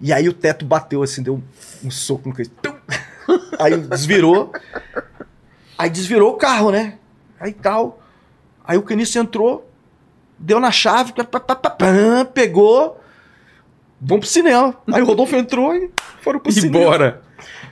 [0.00, 1.42] E aí o teto bateu assim, deu um,
[1.86, 2.50] um soco no queixo.
[3.58, 4.52] Aí desvirou.
[5.78, 6.94] Aí desvirou o carro, né?
[7.40, 8.00] Aí tal.
[8.66, 9.68] Aí o Caniço entrou,
[10.38, 11.12] deu na chave,
[12.32, 13.00] pegou.
[14.00, 14.74] Vamos pro cinema.
[14.92, 16.84] Aí o Rodolfo entrou e foram pro E cinema.
[16.84, 17.22] bora.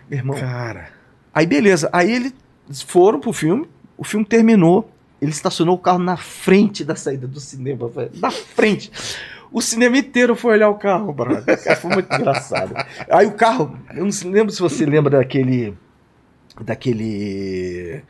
[0.09, 0.91] Meu irmão, Cara.
[1.35, 3.67] Aí beleza, aí eles foram pro filme,
[3.97, 4.91] o filme terminou,
[5.21, 8.93] ele estacionou o carro na frente da saída do cinema, velho, na frente.
[9.53, 11.63] O cinema inteiro foi olhar o carro, brother.
[11.63, 12.75] Cara, foi muito engraçado.
[13.11, 15.75] Aí o carro, eu não lembro se você lembra daquele
[16.61, 18.03] daquele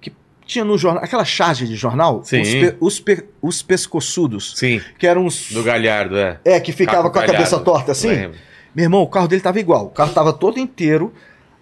[0.00, 0.12] que
[0.46, 2.40] tinha no jornal, aquela charge de jornal, Sim.
[2.42, 4.80] os, pe- os, pe- os pescoçudos, Sim.
[4.98, 6.38] que eram os Do Galhardo, é.
[6.44, 7.64] é que ficava Caco com a cabeça Galhardo.
[7.64, 8.08] torta assim.
[8.08, 8.38] Lembro.
[8.74, 9.86] Meu irmão, o carro dele tava igual.
[9.86, 11.12] O carro tava todo inteiro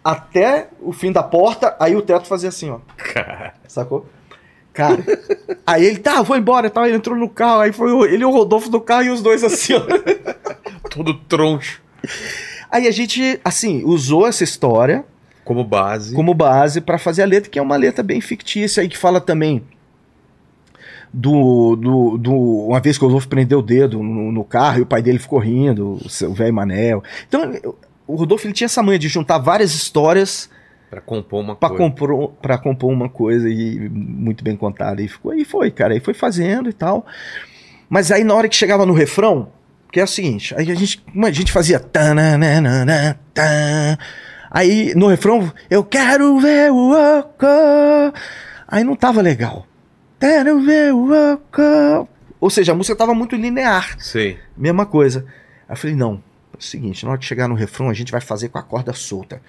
[0.04, 2.78] até o fim da porta, aí o teto fazia assim, ó.
[2.96, 3.54] Cara.
[3.66, 4.06] Sacou?
[4.72, 5.02] Cara,
[5.66, 6.86] aí ele, tá, vou embora e tal.
[6.86, 9.42] Ele entrou no carro, aí foi ele e o Rodolfo do carro e os dois
[9.42, 9.80] assim, ó.
[10.88, 11.80] Todo troncho.
[12.70, 15.04] Aí a gente, assim, usou essa história
[15.44, 16.14] Como base.
[16.14, 19.20] como base pra fazer a letra, que é uma letra bem fictícia e que fala
[19.20, 19.62] também
[21.12, 22.32] do, do, do.
[22.68, 25.18] Uma vez que o Rodolfo prendeu o dedo no, no carro e o pai dele
[25.18, 27.02] ficou rindo, o seu velho Manel.
[27.28, 27.52] Então,
[28.06, 30.48] o Rodolfo ele tinha essa manha de juntar várias histórias
[30.90, 31.84] Pra compor uma pra coisa.
[31.84, 35.00] compor, pra compor uma coisa e muito bem contada.
[35.00, 35.94] E ficou aí, foi, cara.
[35.94, 37.06] Aí foi fazendo e tal.
[37.88, 39.48] Mas aí na hora que chegava no refrão,
[39.92, 41.78] que é o seguinte, aí a gente, a gente fazia.
[41.78, 43.96] tananana, tan.
[44.50, 47.46] Aí no refrão, eu quero ver o oco.
[48.66, 49.64] Aí não tava legal.
[50.18, 52.08] Quero ver o oco.
[52.40, 53.96] Ou seja, a música tava muito linear.
[53.98, 54.38] Sei.
[54.56, 55.24] Mesma coisa.
[55.68, 56.20] Aí eu falei, não,
[56.62, 59.40] seguinte, na hora que chegar no refrão, a gente vai fazer com a corda solta.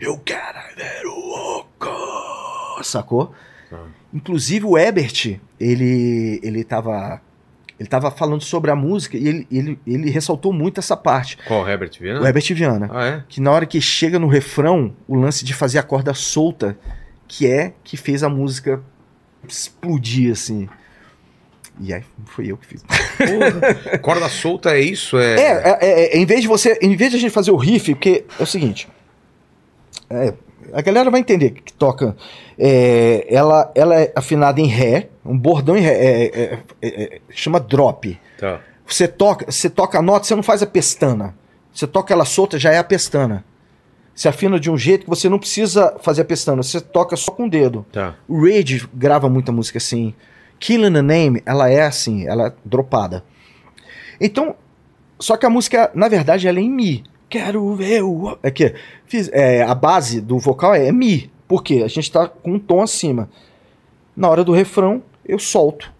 [0.00, 2.82] Eu quero ver o oco.
[2.82, 3.34] Sacou?
[3.72, 3.86] Ah.
[4.12, 7.20] Inclusive o Ebert, ele, ele tava.
[7.78, 11.38] Ele tava falando sobre a música e ele, ele, ele ressaltou muito essa parte.
[11.46, 12.20] Qual, Herbert Viana?
[12.20, 12.90] O Herbert Viana.
[12.92, 13.24] Ah, é?
[13.28, 16.76] Que na hora que chega no refrão, o lance de fazer a corda solta,
[17.28, 18.82] que é que fez a música
[19.46, 20.68] explodir, assim.
[21.80, 22.82] E aí foi eu que fiz.
[22.82, 23.98] Porra.
[23.98, 25.18] Corda solta é isso?
[25.18, 25.34] É.
[25.34, 27.56] É, é, é, é, em vez de você, em vez de a gente fazer o
[27.56, 28.88] riff, porque é o seguinte,
[30.10, 30.34] é,
[30.72, 32.16] a galera vai entender que toca,
[32.58, 36.60] é, ela, ela é afinada em ré, um bordão em ré,
[37.30, 38.18] chama drop.
[38.38, 38.60] Tá.
[38.86, 41.34] Você toca, você toca a nota, você não faz a pestana.
[41.72, 43.44] Você toca ela solta, já é a pestana.
[44.14, 47.30] Você afina de um jeito que você não precisa fazer a pestana, você toca só
[47.30, 47.86] com o dedo.
[47.92, 48.16] Tá.
[48.26, 50.12] O Rage grava muita música assim.
[50.58, 53.24] Killing the Name, ela é assim, ela é dropada.
[54.20, 54.54] Então,
[55.18, 57.04] só que a música, na verdade, ela é em Mi.
[57.28, 58.38] Quero ver o.
[58.42, 58.74] É que
[59.06, 61.30] fiz- é, a base do vocal é, Mi.
[61.46, 61.82] Por quê?
[61.84, 63.28] A gente tá com um tom acima.
[64.16, 65.92] Na hora do refrão, eu solto.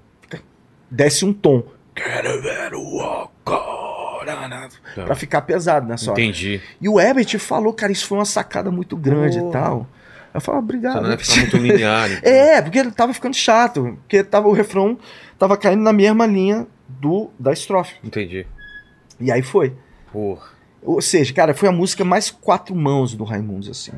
[0.90, 1.62] Desce um tom.
[1.94, 3.28] Quero ver o.
[3.44, 5.04] Tá.
[5.04, 6.20] Pra ficar pesado nessa hora.
[6.20, 6.60] Entendi.
[6.80, 9.48] E o Herbert falou, cara, isso foi uma sacada muito grande Porra.
[9.48, 9.86] e tal.
[10.32, 10.94] Eu falei, ah, obrigado.
[10.94, 12.10] Só não ficar muito linear.
[12.18, 12.30] então.
[12.32, 13.98] É, porque ele tava ficando chato.
[14.02, 14.98] Porque tava, o refrão
[15.38, 17.96] tava caindo na mesma linha do da estrofe.
[18.04, 18.46] Entendi.
[19.20, 19.74] E aí foi.
[20.12, 20.48] Porra.
[20.82, 23.92] Ou seja, cara, foi a música mais quatro mãos do Raimundos, assim.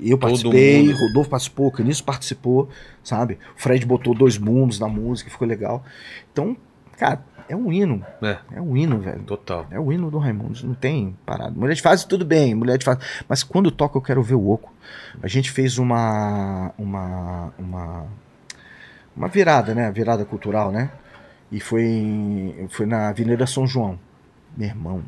[0.00, 0.90] Eu participei.
[0.90, 2.68] Rodolfo participou, Caniço participou,
[3.04, 3.38] sabe?
[3.56, 5.84] O Fred botou dois mundos na música, ficou legal.
[6.32, 6.56] Então,
[6.98, 8.04] cara, é um hino.
[8.22, 9.22] É, É um hino, velho.
[9.24, 9.66] total.
[9.70, 11.52] É o hino do Raimundos, não tem parada.
[11.54, 13.00] Mulher de fase, tudo bem, mulher de fase.
[13.28, 14.71] Mas quando toca, eu quero ver o oco.
[15.22, 16.72] A gente fez uma.
[16.78, 17.52] Uma.
[17.58, 18.06] Uma,
[19.16, 19.90] uma virada, né?
[19.90, 20.90] Virada cultural, né?
[21.50, 23.98] E foi, foi na Avenida São João.
[24.56, 25.02] Meu irmão,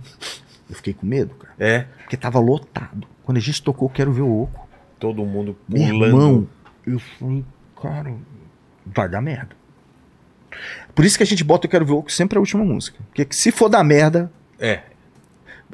[0.68, 1.54] eu fiquei com medo, cara.
[1.58, 3.06] É, Porque tava lotado.
[3.24, 4.68] Quando a gente tocou, quero ver o oco.
[4.98, 6.06] todo mundo Meu pulando.
[6.06, 6.48] irmão,
[6.86, 7.44] eu falei,
[7.80, 8.14] cara,
[8.84, 9.56] vai dar merda.
[10.94, 12.98] Por isso que a gente bota Eu Quero Ver o Oco sempre a última música.
[13.12, 14.82] Porque se for dar merda, É,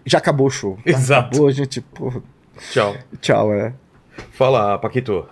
[0.07, 0.79] já acabou o show.
[0.87, 1.29] Exato.
[1.29, 2.23] Acabou, a gente, porra,
[2.70, 2.97] tchau.
[3.20, 3.75] tchau, é.
[4.33, 5.27] Fala, Paquito.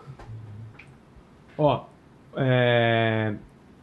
[1.57, 1.85] Ó,
[2.37, 3.35] é...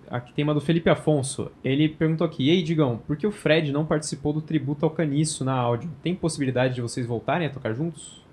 [0.10, 1.52] aqui tem uma do Felipe Afonso.
[1.64, 4.92] Ele perguntou aqui: E aí, Digão, por que o Fred não participou do tributo ao
[4.92, 5.90] Caniço na áudio?
[6.02, 8.24] Tem possibilidade de vocês voltarem a tocar juntos?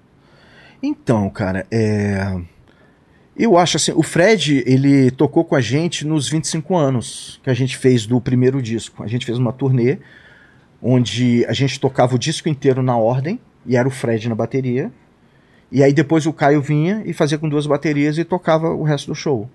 [0.83, 2.41] Então, cara, é.
[3.35, 7.55] Eu acho assim, o Fred, ele tocou com a gente nos 25 anos que a
[7.55, 9.03] gente fez do primeiro disco.
[9.03, 9.99] A gente fez uma turnê
[10.83, 14.93] onde a gente tocava o disco inteiro na ordem e era o Fred na bateria.
[15.73, 19.07] E aí depois o Caio vinha e fazia com duas baterias e tocava o resto
[19.07, 19.49] do show.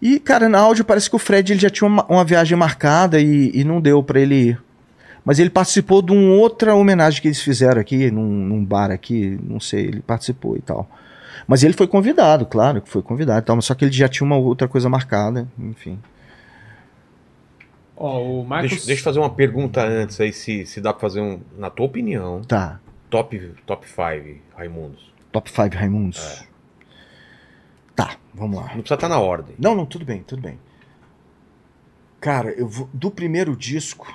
[0.00, 3.20] E, cara, na áudio parece que o Fred ele já tinha uma, uma viagem marcada
[3.20, 4.62] e, e não deu pra ele ir.
[5.24, 9.38] Mas ele participou de uma outra homenagem que eles fizeram aqui, num, num bar aqui,
[9.42, 10.88] não sei, ele participou e tal.
[11.46, 14.06] Mas ele foi convidado, claro que foi convidado e tal, mas só que ele já
[14.08, 15.98] tinha uma outra coisa marcada, enfim.
[17.96, 18.70] Ó, o Marcos.
[18.70, 21.40] Deixa, deixa eu fazer uma pergunta antes aí, se, se dá pra fazer um.
[21.58, 22.80] Na tua opinião, Tá,
[23.14, 25.12] top 5 top five Raimundos.
[25.30, 26.44] top 5 Raimundos.
[27.94, 28.62] Tá, vamos lá.
[28.64, 29.54] Não precisa estar na ordem.
[29.58, 30.58] Não, não, tudo bem, tudo bem.
[32.20, 34.12] Cara, eu vou, do primeiro disco,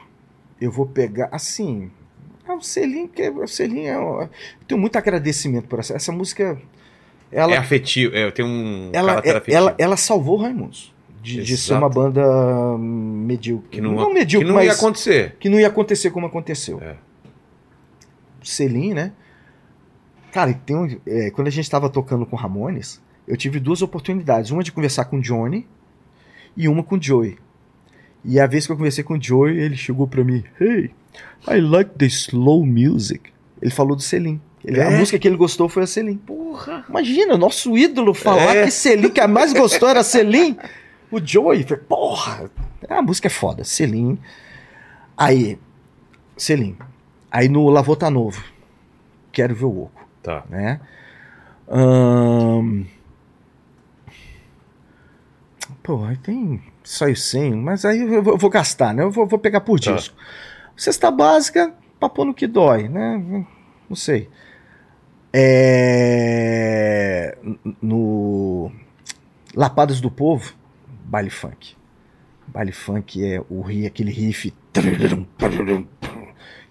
[0.59, 1.89] eu vou pegar, assim,
[2.45, 4.29] é o selinho, que é, o selinho é, eu
[4.67, 6.57] tenho muito agradecimento por essa, essa música,
[7.31, 9.57] ela, É afetivo, é, tem um ela, caráter é- afetivo.
[9.57, 12.21] ela, ela salvou o Raimundos, de, de ser uma banda
[12.77, 15.35] medíocre, que não, não que medíocre, não mas ia acontecer.
[15.39, 16.81] que não ia acontecer como aconteceu.
[16.81, 16.95] É.
[18.49, 19.11] Selim, né?
[20.31, 24.51] Cara, tem um, é, quando a gente estava tocando com Ramones, eu tive duas oportunidades.
[24.51, 25.65] Uma de conversar com o Johnny
[26.55, 27.37] e uma com o Joey.
[28.23, 30.91] E a vez que eu conversei com o Joey, ele chegou pra mim: Hey,
[31.47, 33.31] I like the slow music.
[33.61, 34.39] Ele falou do Selim.
[34.63, 34.97] Ele- A É?
[34.99, 36.17] música que ele gostou foi a Selim.
[36.17, 36.85] Porra!
[36.89, 38.65] Imagina, nosso ídolo falar É.
[38.65, 40.57] que Selim, que a mais gostou era Selim.
[41.09, 42.51] O Joey, porra,
[42.89, 44.17] a música é foda, Selim.
[45.17, 45.57] Aí,
[46.37, 46.77] Selim.
[47.31, 48.43] Aí no Lavô Tá Novo,
[49.31, 50.43] quero ver o Oco, Tá.
[50.49, 50.79] né?
[51.67, 52.85] Ahn,
[55.83, 59.03] Pô, aí tem só e 100, mas aí eu vou, eu vou gastar, né?
[59.03, 59.93] Eu vou, vou pegar por Tá.
[59.93, 60.15] disco.
[60.75, 63.45] Cesta básica, papo no que dói, né?
[63.89, 64.29] Não sei.
[65.31, 67.37] É...
[67.81, 68.71] No
[69.55, 70.53] Lapadas do Povo,
[71.05, 71.75] baile funk.
[72.47, 74.53] Baile funk é o aquele riff.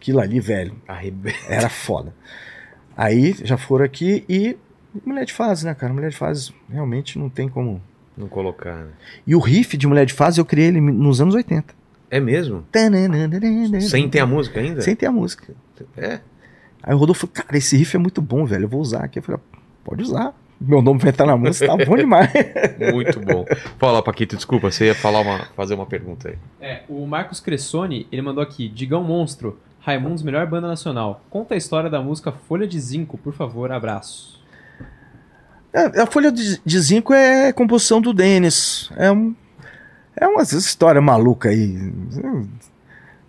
[0.01, 1.37] Aquilo ali, velho, Arrebenta.
[1.49, 2.15] era foda.
[2.97, 4.57] Aí já foram aqui e
[5.05, 5.93] Mulher de Fase, né, cara?
[5.93, 7.81] Mulher de Fase realmente não tem como.
[8.17, 8.75] Não colocar.
[8.75, 8.91] né?
[9.27, 11.75] E o riff de Mulher de Fase eu criei ele nos anos 80.
[12.11, 12.65] É mesmo?
[13.83, 14.81] Sem ter a música ainda?
[14.81, 15.55] Sem ter a música.
[15.97, 16.21] É.
[16.83, 18.65] Aí o Rodolfo falou, cara, esse riff é muito bom, velho.
[18.65, 19.19] Eu vou usar aqui.
[19.19, 19.41] Eu falei,
[19.85, 20.35] pode usar.
[20.61, 22.29] Meu nome vai estar na música, tá bom demais.
[22.93, 23.45] Muito bom.
[23.79, 26.35] Fala, Paquito, desculpa, você ia falar uma, fazer uma pergunta aí.
[26.61, 29.57] É, o Marcos Cressoni, ele mandou aqui, Digão Monstro,
[29.89, 31.23] Raimundos, melhor banda nacional.
[31.31, 34.39] Conta a história da música Folha de Zinco, por favor, abraço.
[35.73, 38.91] É, A Folha de Zinco é composição do Denis.
[38.99, 39.35] É, um,
[40.15, 41.91] é uma história maluca aí.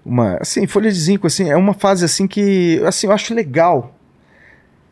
[0.06, 3.96] Uma, assim, Folha de Zinco, assim, é uma fase assim que, assim, eu acho legal,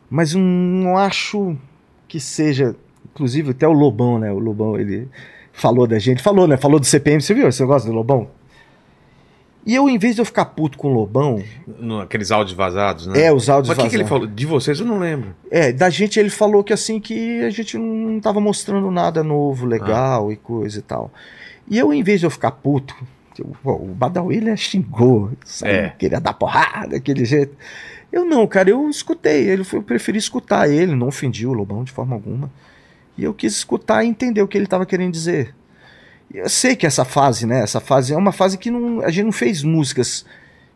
[0.08, 1.54] mas não acho
[2.08, 2.74] que seja,
[3.12, 4.32] inclusive até o Lobão, né?
[4.32, 5.06] O Lobão, ele
[5.52, 6.56] falou da gente, falou, né?
[6.56, 8.37] Falou do CPM, você viu esse negócio do Lobão?
[9.68, 11.44] E eu, em vez de eu ficar puto com o Lobão,
[11.78, 13.24] No, aqueles áudios vazados, né?
[13.24, 14.22] é, os áudios Mas o que, que ele vazados.
[14.26, 14.34] falou?
[14.34, 15.34] De vocês eu não lembro.
[15.50, 19.66] É, da gente ele falou que assim que a gente não tava mostrando nada novo,
[19.66, 21.12] legal e coisa e tal.
[21.68, 22.96] E eu, em vez de eu ficar puto,
[23.62, 25.70] pô, o Badawi ele xingou, sabe?
[25.72, 25.88] É.
[25.98, 27.54] queria dar porrada daquele jeito.
[28.10, 31.92] Eu não, cara, eu escutei ele, eu preferi escutar ele, não ofendi o Lobão de
[31.92, 32.50] forma alguma.
[33.18, 35.54] E eu quis escutar e entender o que ele tava querendo dizer.
[36.32, 37.60] Eu sei que essa fase, né?
[37.62, 40.26] Essa fase é uma fase que não, a gente não fez músicas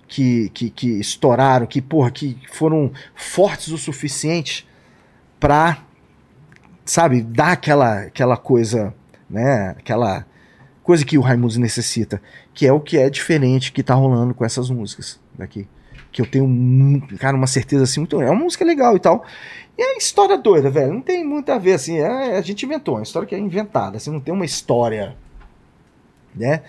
[0.09, 4.67] que, que, que estouraram, que, porra, que foram fortes o suficiente
[5.39, 5.79] pra,
[6.85, 8.95] sabe, dar aquela, aquela coisa,
[9.29, 9.75] né?
[9.79, 10.27] Aquela
[10.83, 12.21] coisa que o Raimundos necessita,
[12.55, 15.67] que é o que é diferente que tá rolando com essas músicas daqui.
[16.11, 16.47] Que eu tenho,
[17.19, 18.21] cara, uma certeza assim, muito.
[18.21, 19.25] É uma música legal e tal.
[19.79, 20.93] E é história doida, velho.
[20.93, 21.99] Não tem muito a ver, assim.
[21.99, 23.97] é- a gente inventou, é uma história que é inventada.
[23.97, 25.17] Assim, não tem uma história,
[26.35, 26.63] né?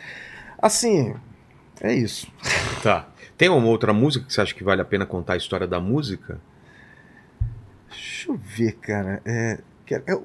[0.62, 1.14] Assim,
[1.82, 2.28] é isso.
[2.82, 3.08] Tá.
[3.38, 5.80] Tem uma outra música que você acha que vale a pena contar a história da
[5.80, 6.40] música?
[7.90, 9.22] Deixa eu ver, cara.
[9.26, 9.60] É,
[9.92, 10.18] é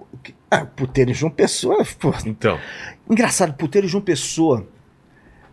[0.50, 2.58] ah, Puteiro e João Pessoa, pô, Então.
[3.08, 4.66] Engraçado, Puteiro e João Pessoa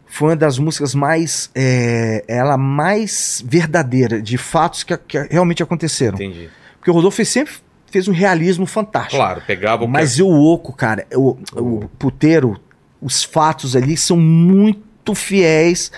[0.05, 1.49] foi uma das músicas mais.
[1.55, 6.15] é, ela mais verdadeira, de fatos que, que realmente aconteceram.
[6.15, 6.49] Entendi.
[6.77, 7.53] Porque o Rodolfo sempre
[7.89, 9.15] fez um realismo fantástico.
[9.15, 12.59] Claro, pegava o que- Mas o Oco, cara, o, o Puteiro,
[13.01, 15.91] os fatos ali são muito fiéis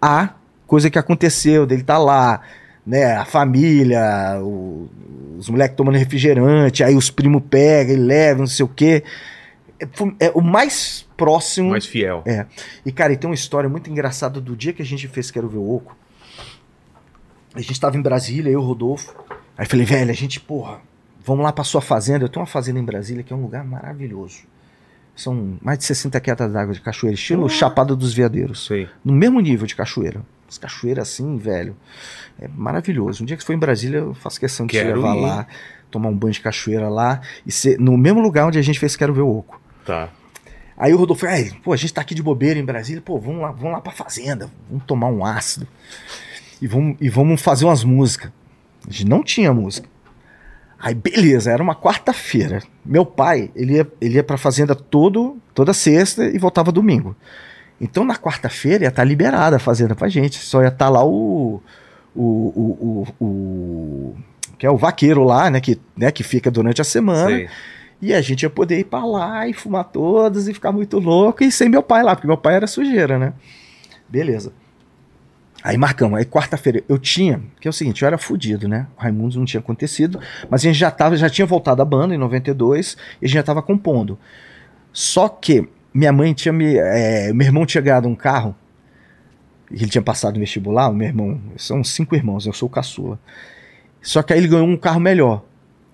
[0.00, 0.30] à
[0.66, 2.40] coisa que aconteceu, dele tá lá,
[2.86, 3.16] né?
[3.16, 4.88] A família, o-
[5.38, 9.02] os moleques tomando refrigerante, aí os primos pegam e levam, não sei o quê.
[10.20, 11.70] É, é o mais próximo.
[11.70, 12.22] mais fiel.
[12.24, 12.46] É.
[12.86, 15.48] E, cara, e tem uma história muito engraçada do dia que a gente fez Quero
[15.48, 15.96] Ver o Oco.
[17.54, 19.12] A gente tava em Brasília, eu e o Rodolfo.
[19.58, 20.80] Aí falei, velho, a gente, porra,
[21.24, 22.24] vamos lá pra sua fazenda.
[22.24, 24.38] Eu tenho uma fazenda em Brasília que é um lugar maravilhoso.
[25.14, 28.64] São mais de 60 quedas d'água de cachoeira, estilo Chapada dos Veadeiros.
[28.66, 28.88] Sei.
[29.04, 30.22] No mesmo nível de cachoeira.
[30.48, 31.76] As cachoeiras assim, velho.
[32.40, 33.22] É maravilhoso.
[33.22, 35.20] Um dia que você for em Brasília, eu faço questão de te Quero levar ir.
[35.20, 35.46] lá,
[35.90, 37.20] tomar um banho de cachoeira lá.
[37.46, 39.60] E ser no mesmo lugar onde a gente fez Quero Ver o Oco.
[39.84, 40.08] Tá.
[40.76, 43.42] Aí o Rodolfo, "Ai, pô, a gente tá aqui de bobeira em Brasília, pô, vamos
[43.42, 45.66] lá, vamos lá pra fazenda, vamos tomar um ácido
[46.60, 48.32] e vamos, e vamos fazer umas músicas.
[48.88, 49.88] A gente não tinha música.
[50.84, 52.60] Aí, beleza, era uma quarta-feira.
[52.84, 57.14] Meu pai, ele ia, ele ia pra fazenda todo, toda sexta e voltava domingo.
[57.80, 60.38] Então, na quarta-feira ia estar liberada a fazenda pra gente.
[60.38, 61.62] Só ia estar lá o,
[62.16, 64.16] o, o, o, o-
[64.58, 67.30] que é o vaqueiro lá, né, que, né, que fica durante a semana.
[68.00, 71.44] E a gente ia poder ir pra lá e fumar todas e ficar muito louco
[71.44, 73.32] e sem meu pai lá, porque meu pai era sujeira, né?
[74.08, 74.52] Beleza.
[75.62, 76.18] Aí marcamos.
[76.18, 78.86] Aí quarta-feira eu tinha, que é o seguinte, eu era fudido, né?
[78.96, 80.18] O Raimundos não tinha acontecido,
[80.50, 83.36] mas a gente já tava, já tinha voltado à banda em 92 e a gente
[83.36, 84.18] já tava compondo.
[84.92, 88.54] Só que minha mãe tinha me, é, meu irmão tinha ganhado um carro,
[89.70, 93.18] ele tinha passado no vestibular, o meu irmão, são cinco irmãos, eu sou o caçula.
[94.02, 95.44] Só que aí ele ganhou um carro melhor.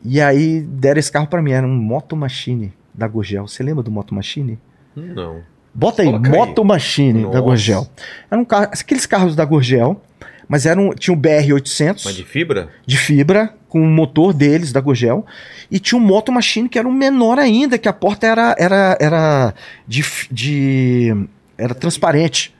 [0.02, 3.46] E aí deram esse carro pra mim, era um Moto Machine da Gurgel.
[3.46, 4.58] Você lembra do Moto Machine?
[4.96, 5.42] Não.
[5.74, 6.36] Bota aí, Coloca aí.
[6.36, 7.40] Moto Machine da Nossa.
[7.40, 7.88] Gurgel.
[8.30, 10.00] Era um carro, aqueles carros da Gurgel,
[10.48, 12.68] mas eram, tinha o BR-800 Mas de fibra?
[12.86, 15.24] de fibra, com o motor deles, da Gurgel,
[15.70, 18.96] e tinha um Moto Machine que era um menor ainda, que a porta era, era,
[18.98, 19.54] era
[19.86, 22.54] de, de era transparente.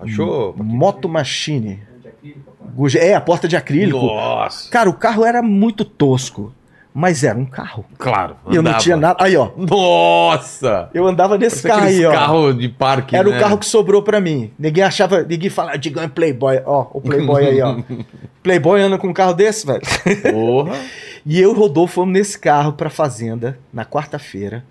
[0.00, 0.54] Achou?
[0.56, 1.80] Moto Machine.
[2.98, 3.98] É, a porta de acrílico.
[3.98, 4.70] Nossa.
[4.70, 6.52] Cara, o carro era muito tosco.
[6.98, 7.84] Mas era um carro.
[7.98, 8.36] Claro.
[8.46, 8.82] E eu não andava.
[8.82, 9.22] tinha nada.
[9.22, 9.50] Aí, ó.
[9.54, 10.88] Nossa!
[10.94, 12.10] Eu andava nesse Parece carro aí, ó.
[12.10, 13.36] carro de parque, Era né?
[13.36, 14.50] o carro que sobrou pra mim.
[14.58, 16.62] Ninguém achava, ninguém falava, Digão é playboy.
[16.64, 17.76] Ó, o playboy aí, ó.
[18.42, 19.82] Playboy anda com um carro desse, velho.
[20.32, 20.74] Porra.
[21.28, 24.64] E eu e o Rodolfo fomos nesse carro pra fazenda na quarta-feira.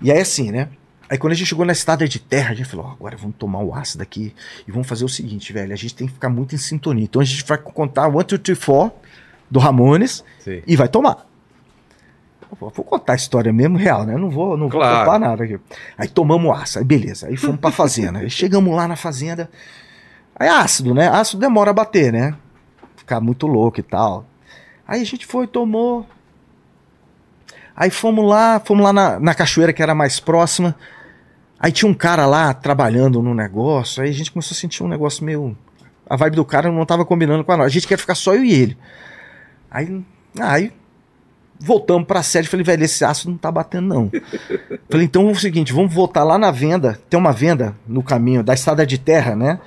[0.00, 0.68] E aí assim, né?
[1.10, 3.34] Aí quando a gente chegou na estrada de terra, a gente falou, ó, agora vamos
[3.36, 4.32] tomar o ácido aqui
[4.66, 7.02] e vamos fazer o seguinte, velho, a gente tem que ficar muito em sintonia.
[7.02, 8.92] Então a gente vai contar one, two, three, four
[9.50, 10.62] do Ramones Sim.
[10.64, 11.27] e vai tomar.
[12.60, 14.16] Vou vou contar a história mesmo real, né?
[14.16, 15.04] Não vou, não vou Claro.
[15.06, 15.58] contar nada aqui.
[15.96, 17.28] Aí tomamos ácido, aí beleza.
[17.28, 18.18] Aí fomos pra fazenda.
[18.20, 19.48] Aí chegamos lá na fazenda.
[20.34, 21.08] Aí ácido, né?
[21.08, 22.34] Ácido demora a bater, né?
[22.96, 24.24] Ficar muito louco e tal.
[24.86, 26.04] Aí a gente foi, tomou.
[27.76, 30.74] Aí fomos lá, fomos lá na, na cachoeira que era mais próxima.
[31.60, 34.02] Aí tinha um cara lá trabalhando no negócio.
[34.02, 35.56] Aí a gente começou a sentir um negócio meio.
[36.08, 37.66] A vibe do cara não tava combinando com a nossa.
[37.68, 38.78] A gente quer ficar só eu e ele.
[39.70, 40.04] Aí,
[40.40, 40.72] aí
[41.58, 42.48] voltamos pra sede.
[42.48, 44.10] Falei, velho, esse ácido não tá batendo, não.
[44.88, 46.98] Falei, então é o seguinte, vamos voltar lá na venda.
[47.08, 49.58] Tem uma venda no caminho da estrada de terra, né?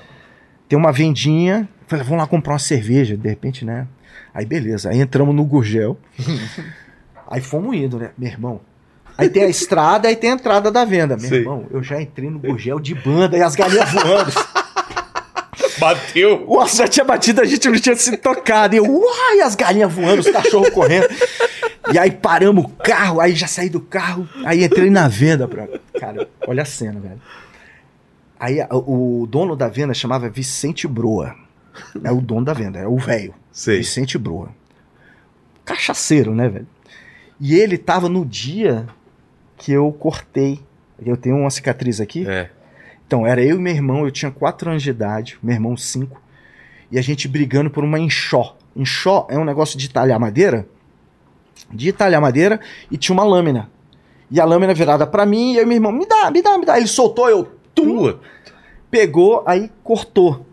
[0.68, 1.68] Tem uma vendinha.
[1.88, 3.88] Falei, vamos lá comprar uma cerveja, de repente, né?
[4.34, 5.98] Aí beleza, aí entramos no Gurgel.
[7.30, 8.12] aí fomos indo, né?
[8.18, 8.62] Meu irmão.
[9.18, 11.18] Aí tem a estrada, aí tem a entrada da venda.
[11.18, 11.40] Meu Sei.
[11.40, 14.32] irmão, eu já entrei no Gurgel de banda e as galinhas voando.
[15.78, 16.44] Bateu.
[16.48, 18.74] O aço já tinha batido, a gente não tinha se tocado.
[18.74, 21.08] E eu, uai, as galinhas voando, os cachorros correndo.
[21.94, 25.48] E aí paramos o carro, aí já saí do carro, aí entrei na venda.
[25.48, 25.68] Pra...
[26.00, 27.22] Cara, olha a cena, velho.
[28.40, 31.36] Aí o dono da venda chamava Vicente Broa.
[32.04, 33.34] É o dono da venda, é o velho.
[33.54, 34.50] Vicente Broa.
[35.64, 36.68] Cachaceiro, né, velho?
[37.40, 38.88] E ele tava no dia
[39.58, 40.60] que eu cortei.
[41.04, 42.28] Eu tenho uma cicatriz aqui.
[42.28, 42.50] É.
[43.08, 46.22] Então, era eu e meu irmão, eu tinha 4 anos de idade, meu irmão 5,
[46.90, 48.58] e a gente brigando por uma enxó.
[48.76, 50.66] Enxó é um negócio de talhar madeira,
[51.74, 52.60] de talhar madeira,
[52.90, 53.70] e tinha uma lâmina.
[54.30, 56.66] E a lâmina virada pra mim, e aí meu irmão, me dá, me dá, me
[56.66, 56.78] dá.
[56.78, 58.16] Ele soltou, eu, tum,
[58.90, 60.46] pegou, aí cortou.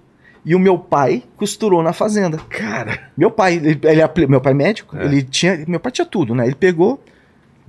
[0.45, 2.39] E o meu pai costurou na fazenda.
[2.49, 3.11] Cara.
[3.17, 5.05] Meu pai, ele, ele meu pai é médico, É.
[5.05, 6.47] ele tinha, meu pai tinha tudo, né?
[6.47, 7.01] Ele pegou,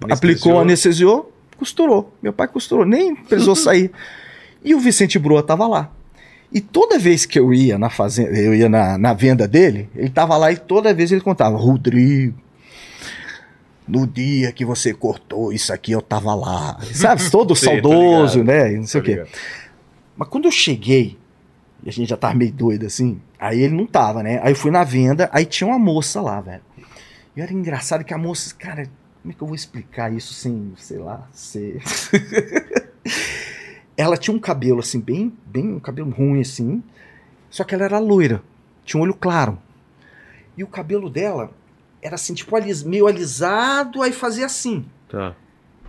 [0.01, 0.13] Anestesiou.
[0.15, 2.13] aplicou, anestesiou, costurou.
[2.23, 3.91] Meu pai costurou, nem precisou sair.
[4.63, 5.91] E o Vicente Broa tava lá.
[6.51, 10.09] E toda vez que eu ia na fazenda, eu ia na, na venda dele, ele
[10.09, 12.33] tava lá e toda vez ele contava, Rodrigo,
[13.89, 16.79] no dia que você cortou isso aqui, eu tava lá.
[16.93, 18.73] Sabe, todo Sei, tô saudoso, né?
[18.73, 19.11] e Não sei o Tá quê.
[19.15, 19.29] ligado.
[20.15, 21.17] Mas quando eu cheguei,
[21.83, 24.39] e a gente já tava meio doido assim, aí ele não tava, né?
[24.43, 26.61] Aí eu fui na venda, aí tinha uma moça lá, velho.
[27.35, 28.83] E era engraçado que a moça, cara,
[29.21, 31.81] como é que eu vou explicar isso sem, sei lá, ser.
[33.97, 36.83] ela tinha um cabelo assim, bem, bem, um cabelo ruim assim,
[37.49, 38.41] só que ela era loira,
[38.85, 39.57] tinha um olho claro.
[40.57, 41.51] E o cabelo dela
[42.01, 44.85] era assim, tipo, alis, meio alisado, aí fazia assim.
[45.09, 45.35] Tá.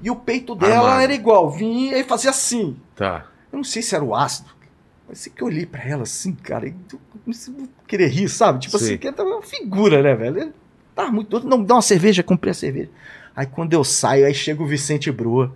[0.03, 1.03] E o peito dela Armado.
[1.03, 2.77] era igual, vinha e fazia assim.
[2.97, 3.27] Tá.
[3.53, 4.49] Eu não sei se era o ácido.
[5.09, 8.29] Mas sei que eu olhei pra ela assim, cara, e eu comecei a querer rir,
[8.29, 8.61] sabe?
[8.61, 8.89] Tipo Sei.
[8.91, 10.39] assim, que era uma figura, né, velho?
[10.41, 10.53] Ele
[10.95, 11.49] Tava muito doido.
[11.49, 12.89] Não, dá uma cerveja, comprei a cerveja.
[13.35, 15.53] Aí quando eu saio, aí chega o Vicente Broa.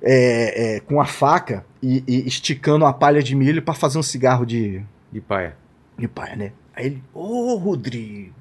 [0.00, 4.02] É, é, com a faca e, e esticando uma palha de milho pra fazer um
[4.02, 4.80] cigarro de,
[5.12, 5.56] De paia.
[5.98, 6.52] de pai, né?
[6.78, 8.32] Aí ele, ô Rodrigo,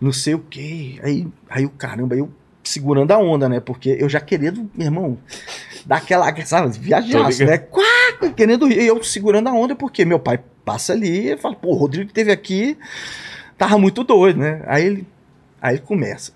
[0.00, 0.98] não sei o que.
[1.02, 2.30] Aí, aí o caramba, eu
[2.64, 3.60] segurando a onda, né?
[3.60, 5.18] Porque eu já querendo, meu irmão,
[5.84, 7.58] dar aquela, sabe, viajaço, Tô né?
[7.58, 7.84] Quá,
[8.34, 8.80] querendo rir.
[8.80, 12.10] E eu segurando a onda, porque meu pai passa ali e fala, pô, o Rodrigo
[12.10, 12.78] teve aqui,
[13.58, 14.62] tava muito doido, né?
[14.66, 15.06] Aí ele,
[15.60, 16.32] aí ele começa.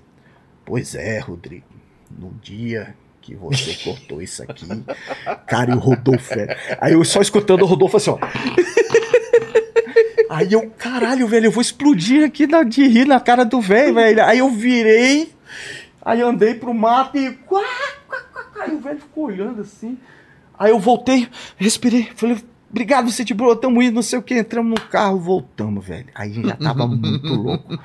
[0.66, 1.64] Pois é, Rodrigo,
[2.10, 4.68] no dia que você cortou isso aqui,
[5.46, 6.78] cara, e o Rodolfo, é.
[6.78, 8.18] Aí eu só escutando o Rodolfo assim, ó.
[10.28, 13.94] Aí eu, caralho, velho, eu vou explodir aqui na- de rir na cara do velho,
[13.94, 14.24] velho.
[14.24, 15.32] Aí eu virei,
[16.04, 17.32] aí andei pro mato e.
[17.32, 17.62] Quá,
[18.08, 18.64] quá, quá.
[18.64, 19.96] Aí o velho ficou olhando assim.
[20.58, 22.38] Aí eu voltei, respirei, falei,
[22.70, 24.34] obrigado, Vicente Bro, tamo indo, não sei o que.
[24.34, 26.06] Entramos no carro, voltamos, velho.
[26.14, 27.78] Aí já tava muito louco.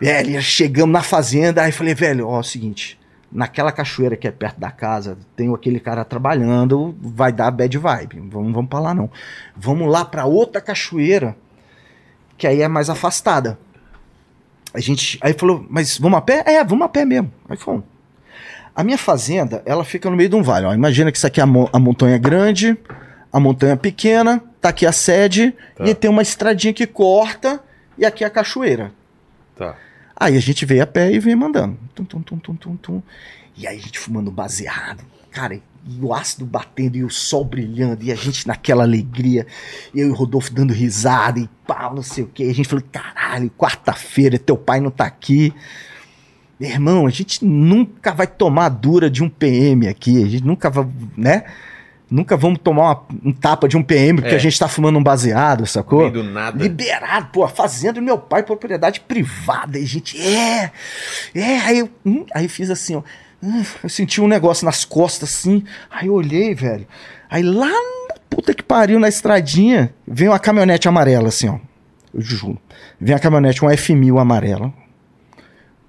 [0.00, 2.96] Velho, chegamos na fazenda, aí falei, velho, ó, é o seguinte.
[3.30, 8.20] Naquela cachoeira que é perto da casa, tem aquele cara trabalhando, vai dar bad vibe.
[8.30, 9.10] Vamos, vamos pra lá não.
[9.54, 11.36] Vamos lá pra outra cachoeira,
[12.38, 13.58] que aí é mais afastada.
[14.72, 16.42] A gente, aí falou, mas vamos a pé?
[16.46, 17.30] É, vamos a pé mesmo.
[17.48, 17.84] Aí fomos.
[18.74, 20.64] A minha fazenda, ela fica no meio de um vale.
[20.66, 20.72] Ó.
[20.72, 22.76] Imagina que isso aqui é a, mo- a montanha grande,
[23.32, 25.84] a montanha pequena, tá aqui a sede, Tá.
[25.86, 27.60] e tem uma estradinha que corta,
[27.96, 28.92] e aqui é a cachoeira.
[29.56, 29.74] Tá.
[30.16, 31.76] Aí a gente veio a pé e veio mandando.
[31.94, 33.02] Tum, tum, tum, tum, tum, tum.
[33.56, 35.02] E aí a gente fumando baseado.
[35.32, 38.02] Cara, e o ácido batendo e o sol brilhando.
[38.04, 39.46] E a gente naquela alegria.
[39.94, 42.44] Eu e o Rodolfo dando risada e pau, não sei o quê.
[42.46, 45.52] E a gente falou, caralho, quarta-feira, teu pai não tá aqui.
[46.58, 50.22] Meu irmão, a gente nunca vai tomar dura de um PM aqui.
[50.24, 51.44] A gente nunca vai, né?
[52.10, 54.36] Nunca vamos tomar uma- um tapa de um PM porque É.
[54.36, 56.00] a gente tá fumando um baseado, sacou?
[56.00, 56.60] Meio do nada.
[56.62, 59.78] Liberado, pô, a fazenda do meu pai, propriedade privada.
[59.78, 60.72] E a gente, é,
[61.34, 61.58] é.
[61.60, 63.02] Aí eu, hum, aí fiz assim, ó.
[63.42, 65.64] Hum, eu senti um negócio nas costas assim.
[65.90, 66.86] Aí eu olhei, velho.
[67.30, 71.58] Aí lá na puta que pariu, na estradinha, vem uma caminhonete amarela, assim, ó.
[72.12, 72.58] Eu juro.
[73.00, 74.72] Vem a caminhonete, uma F1000 amarela.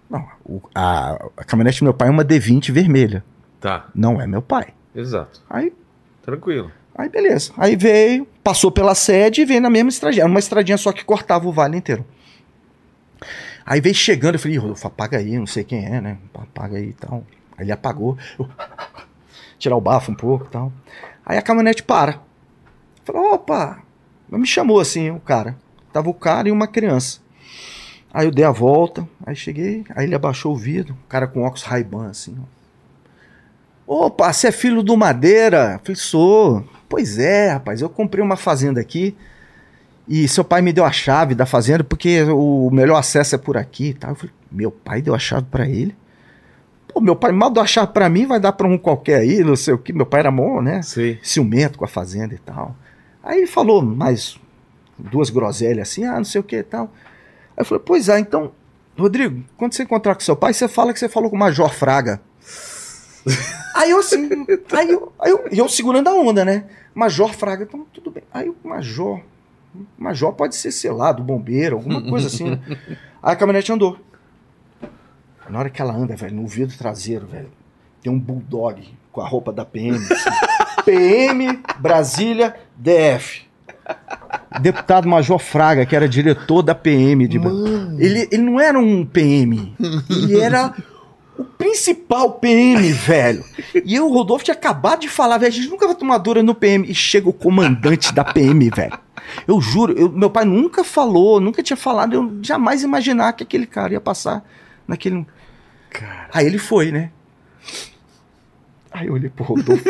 [0.09, 0.25] Não,
[0.73, 3.23] a, a caminhonete do meu pai é uma D20 vermelha.
[3.61, 4.67] Tá, Não é meu pai.
[4.95, 5.41] exato.
[5.49, 5.71] Aí
[6.23, 6.71] Tranquilo.
[6.95, 7.51] Aí beleza.
[7.57, 10.23] Aí veio, passou pela sede e veio na mesma estradinha.
[10.23, 12.05] Era uma estradinha só que cortava o vale inteiro.
[13.65, 16.17] Aí veio chegando, eu falei, "Ih, Rodolfo, apaga aí, não sei quem é, né?
[16.33, 17.23] Apaga aí e tal.
[17.59, 18.17] Ele apagou.
[18.37, 18.49] Eu,
[19.59, 20.71] tirar o bafo um pouco e tal.
[21.25, 22.19] Aí a caminhonete para.
[23.03, 23.79] Falou, opa!
[24.29, 25.55] Me chamou assim, o cara.
[25.91, 27.19] Tava o cara e uma criança.
[28.11, 31.43] Aí eu dei a volta, aí cheguei, aí ele abaixou o vidro, o cara com
[31.43, 32.59] óculos Ray-Ban assim, ó.
[34.05, 35.73] Opa, você é filho do Madeira?
[35.73, 36.63] Eu falei, sou.
[36.87, 39.15] Pois é, rapaz, eu comprei uma fazenda aqui
[40.07, 43.57] e seu pai me deu a chave da fazenda porque o melhor acesso é por
[43.57, 44.11] aqui e tal.
[44.11, 45.95] Eu falei, meu pai deu a chave pra ele?
[46.99, 49.41] Pô, meu pai mal deu a chave pra mim, vai dar pra um qualquer aí,
[49.41, 49.93] não sei o que.
[49.93, 50.81] Meu pai era bom, né?
[50.81, 51.17] Sei.
[51.23, 52.75] ciumento com a fazenda e tal.
[53.23, 54.37] Aí ele falou mais
[54.97, 56.91] duas groselhas assim, ah, não sei o que e tal.
[57.55, 58.51] Aí eu falei, pois é, então,
[58.97, 61.73] Rodrigo, quando você encontrar com seu pai, você fala que você falou com o Major
[61.73, 62.19] Fraga.
[63.75, 64.29] aí eu assim,
[64.73, 66.65] aí eu, aí eu, eu segurando a onda, né?
[66.93, 68.23] Major Fraga, então tudo bem.
[68.33, 69.21] Aí o Major,
[69.97, 72.59] Major pode ser, sei lá, do bombeiro, alguma coisa assim, né?
[73.23, 73.97] Aí a caminhonete andou.
[75.49, 77.49] Na hora que ela anda, velho, no vidro traseiro, velho,
[78.03, 79.97] tem um bulldog com a roupa da PM.
[79.97, 80.29] assim.
[80.85, 83.41] PM Brasília DF.
[84.61, 87.27] Deputado Major Fraga, que era diretor da PM.
[87.27, 87.37] De...
[87.97, 89.73] Ele, ele não era um PM,
[90.09, 90.73] ele era
[91.37, 93.43] o principal PM, velho.
[93.85, 96.43] E eu, o Rodolfo, tinha acabado de falar, velho, a gente nunca vai tomar dura
[96.43, 96.89] no PM.
[96.89, 98.97] E chega o comandante da PM, velho.
[99.47, 103.65] Eu juro, eu- meu pai nunca falou, nunca tinha falado, eu jamais imaginar que aquele
[103.65, 104.43] cara ia passar
[104.87, 105.25] naquele.
[105.89, 106.29] Cara.
[106.33, 107.11] Aí ele foi, né?
[108.91, 109.83] Aí eu olhei pro Rodolfo.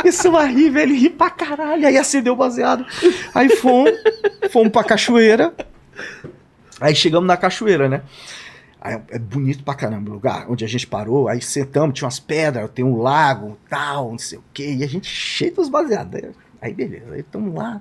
[0.00, 1.86] Começou a rir, velho, ri pra caralho.
[1.86, 2.84] Aí acendeu o baseado.
[3.34, 3.92] Aí fomos,
[4.50, 5.54] fomos pra cachoeira.
[6.80, 8.02] Aí chegamos na cachoeira, né?
[8.80, 11.28] Aí é bonito pra caramba o lugar onde a gente parou.
[11.28, 14.74] Aí sentamos, tinha umas pedras, tem um lago, tal, não sei o quê.
[14.78, 16.14] E a gente cheio dos baseados.
[16.22, 16.30] Aí-
[16.60, 17.80] Aí beleza, aí estamos lá.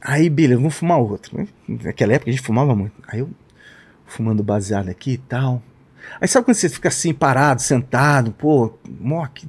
[0.00, 1.36] Aí beleza, vamos fumar outro.
[1.36, 1.48] né?
[1.68, 2.94] Naquela época a gente fumava muito.
[3.08, 3.28] Aí eu
[4.06, 5.62] fumando baseado aqui e tal.
[6.20, 9.46] Aí sabe quando você fica assim, parado, sentado, pô, mó, que,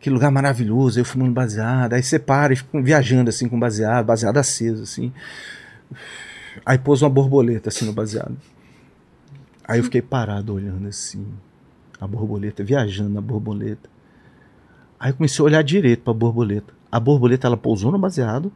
[0.00, 1.94] que lugar maravilhoso, eu fumando baseado.
[1.94, 5.12] Aí você para e fica viajando assim com baseado, baseado aceso, assim.
[6.64, 8.36] Aí pôs uma borboleta assim no baseado.
[9.66, 11.26] Aí eu fiquei parado olhando assim,
[12.00, 13.90] a borboleta, viajando na borboleta.
[14.98, 16.72] Aí eu comecei a olhar direito pra borboleta.
[16.90, 18.50] A borboleta ela pousou no baseado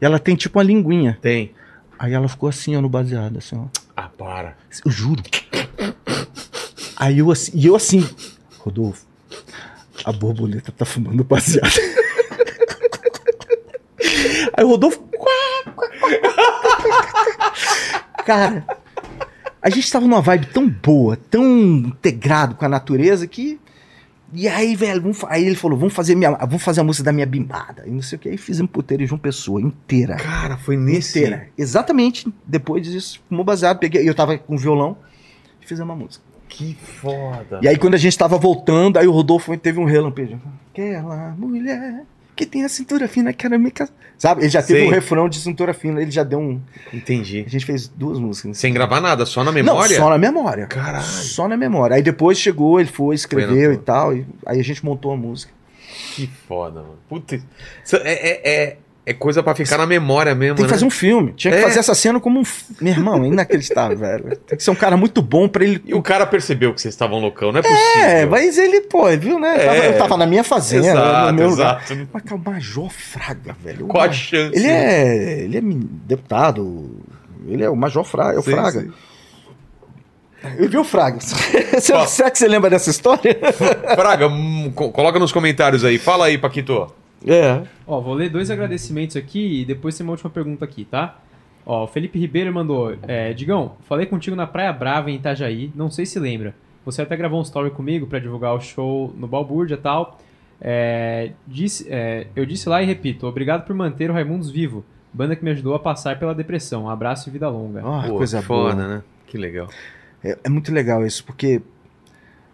[0.00, 1.16] e ela tem tipo uma linguinha.
[1.22, 1.54] Tem.
[1.98, 3.66] Aí ela ficou assim, ó, no baseado, assim, ó.
[4.00, 4.56] Ah, para.
[4.84, 5.20] Eu juro.
[6.96, 8.08] Aí eu assim, e eu assim,
[8.60, 9.04] Rodolfo,
[10.04, 11.74] a borboleta tá fumando baseado.
[14.56, 15.02] Aí o Rodolfo.
[18.24, 18.64] Cara,
[19.60, 23.58] a gente tava numa vibe tão boa, tão integrado com a natureza que.
[24.32, 27.12] E aí, velho, vamos aí ele falou: vamos fazer, minha, vamos fazer a música da
[27.12, 27.84] minha bimbada.
[27.86, 28.28] E não sei o que.
[28.28, 30.16] Aí fizemos puteiro de uma pessoa inteira.
[30.16, 31.18] Cara, foi nesse.
[31.18, 31.48] Inteira.
[31.56, 32.32] Exatamente.
[32.46, 34.08] Depois disso, fumou baseado, peguei.
[34.08, 34.96] Eu tava com violão
[35.62, 36.24] e fizemos uma música.
[36.48, 37.60] Que foda.
[37.62, 40.40] E aí, quando a gente tava voltando, aí o Rodolfo teve um relampejo.
[40.72, 42.04] Aquela mulher
[42.38, 43.92] que tem a cintura fina, quero me casar.
[44.16, 44.42] Sabe?
[44.42, 44.88] Ele já teve Sei.
[44.88, 46.60] um refrão de cintura fina, ele já deu um.
[46.92, 47.44] Entendi.
[47.44, 48.56] A gente fez duas músicas.
[48.58, 49.98] Sem gravar nada, só na memória?
[49.98, 50.66] Não, só na memória.
[50.66, 51.04] Caralho.
[51.04, 51.96] Só na memória.
[51.96, 54.16] Aí depois chegou, ele foi, escreveu Foi e tal.
[54.16, 55.52] E aí a gente montou a música.
[56.14, 56.98] Que foda, mano.
[57.08, 57.34] Puta.
[57.34, 57.40] É,
[58.04, 58.76] é, é,
[59.10, 60.74] é coisa pra ficar na memória mesmo, Tem que né?
[60.76, 61.32] fazer um filme.
[61.32, 61.62] Tinha que É.
[61.62, 62.42] fazer essa cena como um.
[62.80, 64.36] Meu irmão, é inacreditável, velho.
[64.36, 66.92] Tem que ser um cara muito bom pra ele E o cara percebeu que vocês
[66.94, 68.02] estavam loucão, não é possível.
[68.04, 69.54] É, mas ele, pô, viu, né?
[69.54, 69.88] Eu tava, É.
[69.88, 71.82] eu tava na minha fazenda, Exato, no meu lugar.
[71.84, 72.08] exato.
[72.12, 73.86] Mas, cara, o Major Fraga, velho.
[73.86, 74.56] Qual a chance?
[74.56, 76.90] Ele é, ele é deputado,
[77.46, 78.80] ele é o Major Fraga, é o Sim, Fraga.
[78.80, 78.92] sim.
[80.56, 81.18] Eu vi o Fraga.
[81.80, 83.36] Será que você lembra dessa história?
[83.96, 85.98] Fraga, hum, co- coloca nos comentários aí.
[85.98, 86.92] Fala aí, Paquito.
[87.26, 87.62] É.
[87.86, 91.18] Ó, vou ler dois agradecimentos aqui e depois tem uma última pergunta aqui, tá?
[91.66, 92.96] Ó, o Felipe Ribeiro mandou.
[93.06, 96.54] É, Digão, falei contigo na Praia Brava em Itajaí, não sei se lembra.
[96.84, 100.18] Você até gravou um story comigo pra divulgar o show no Balbúrdia e tal.
[100.60, 104.84] É, disse, é, eu disse lá e repito, obrigado por manter o Raimundos vivo.
[105.12, 106.88] Banda que me ajudou a passar pela depressão.
[106.88, 107.82] Abraço e vida longa.
[107.82, 108.88] Pô, coisa foda, boa.
[108.88, 109.02] né?
[109.26, 109.68] Que legal.
[110.22, 111.60] É, é muito legal isso, porque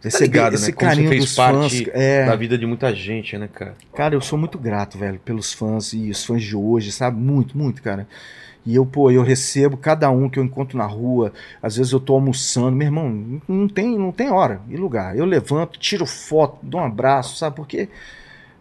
[0.09, 0.73] Ligado, esse né?
[0.73, 1.95] Como você carinho fez dos parte fãs.
[1.95, 3.75] É, da vida de muita gente, né, cara?
[3.95, 7.19] Cara, eu sou muito grato, velho, pelos fãs e os fãs de hoje, sabe?
[7.19, 8.07] Muito, muito, cara.
[8.67, 11.33] E eu, pô, eu recebo cada um que eu encontro na rua.
[11.63, 15.17] Às vezes eu tô almoçando, meu irmão, não tem, não tem hora e lugar.
[15.17, 17.57] Eu levanto, tiro foto, dou um abraço, sabe?
[17.57, 17.89] Porque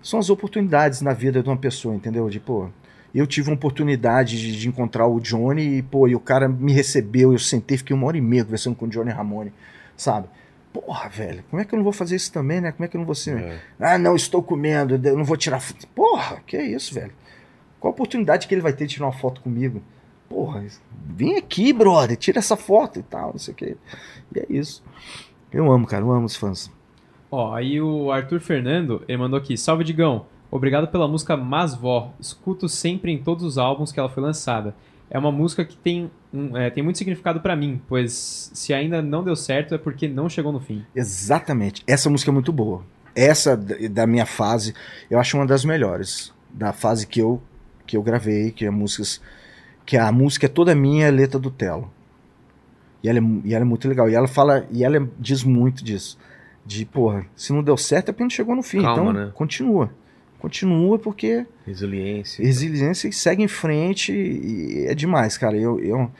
[0.01, 2.29] são as oportunidades na vida de uma pessoa, entendeu?
[2.29, 2.67] De, pô,
[3.15, 6.73] eu tive uma oportunidade de, de encontrar o Johnny e, pô, e o cara me
[6.73, 9.53] recebeu, eu sentei, fiquei uma hora e meia conversando com o Johnny Ramone,
[9.95, 10.27] sabe?
[10.73, 12.71] Porra, velho, como é que eu não vou fazer isso também, né?
[12.71, 13.37] Como é que eu não vou ser.
[13.37, 13.59] É.
[13.79, 15.87] Ah, não, estou comendo, eu não vou tirar foto.
[15.89, 17.13] Porra, que é isso, velho?
[17.79, 19.81] Qual a oportunidade que ele vai ter de tirar uma foto comigo?
[20.27, 20.65] Porra,
[21.05, 23.77] vem aqui, brother, tira essa foto e tal, não sei o que.
[24.35, 24.83] E é isso.
[25.51, 26.71] Eu amo, cara, eu amo os fãs.
[27.29, 32.67] Ó, aí o Arthur Fernando, ele mandou aqui, salve Digão, obrigado pela música Masvó, escuto
[32.67, 34.75] sempre em todos os álbuns que ela foi lançada.
[35.09, 39.01] É uma música que tem, um, é, tem muito significado pra mim, pois se ainda
[39.01, 40.83] não deu certo é porque não chegou no fim.
[40.95, 41.83] Exatamente.
[41.85, 42.83] Essa música é muito boa.
[43.15, 44.73] Essa da minha fase,
[45.09, 46.33] eu acho uma das melhores.
[46.51, 47.41] Da fase que eu
[47.85, 49.21] que eu gravei, que é músicas
[49.85, 51.91] que a música é toda minha, é letra do Telo.
[53.03, 54.09] E ela, é, e ela é muito legal.
[54.09, 56.17] E ela fala, e ela diz muito disso.
[56.65, 58.81] De, porra, se não deu certo é porque não chegou no fim.
[58.81, 59.31] Calma, então, né?
[59.35, 59.91] continua.
[60.43, 62.43] Continua porque Resiliência.
[62.45, 65.55] resiliência e segue em frente e é demais, cara.
[65.55, 66.11] Eu, eu-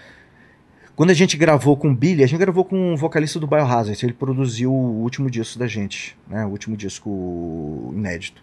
[0.95, 3.99] Quando a gente gravou com o Billy, a gente gravou com o vocalista do Biohazard,
[4.05, 6.45] ele produziu o último disco da gente, né?
[6.45, 8.41] O último disco inédito.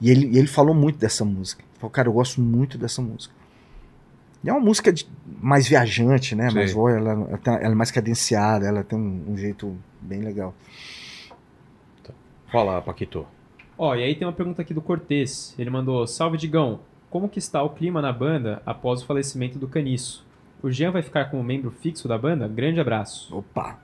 [0.00, 1.62] E ele, e ele falou muito dessa música.
[1.62, 3.32] Ele falou, cara, eu gosto muito dessa música.
[4.42, 5.06] E é uma música de-
[5.40, 6.50] mais viajante, né?
[6.50, 10.20] Mais voz, ela, ela, tá- ela é mais cadenciada, ela tem um, um jeito bem
[10.20, 10.52] legal.
[12.50, 13.24] Fala, Paquito.
[13.78, 15.54] Ó, e aí tem uma pergunta aqui do Cortez.
[15.58, 16.80] Ele mandou: Salve Digão,
[17.10, 20.24] como que está o clima na banda após o falecimento do Caniço?
[20.62, 22.48] O Jean vai ficar como membro fixo da banda?
[22.48, 23.36] Grande abraço.
[23.36, 23.78] Opa!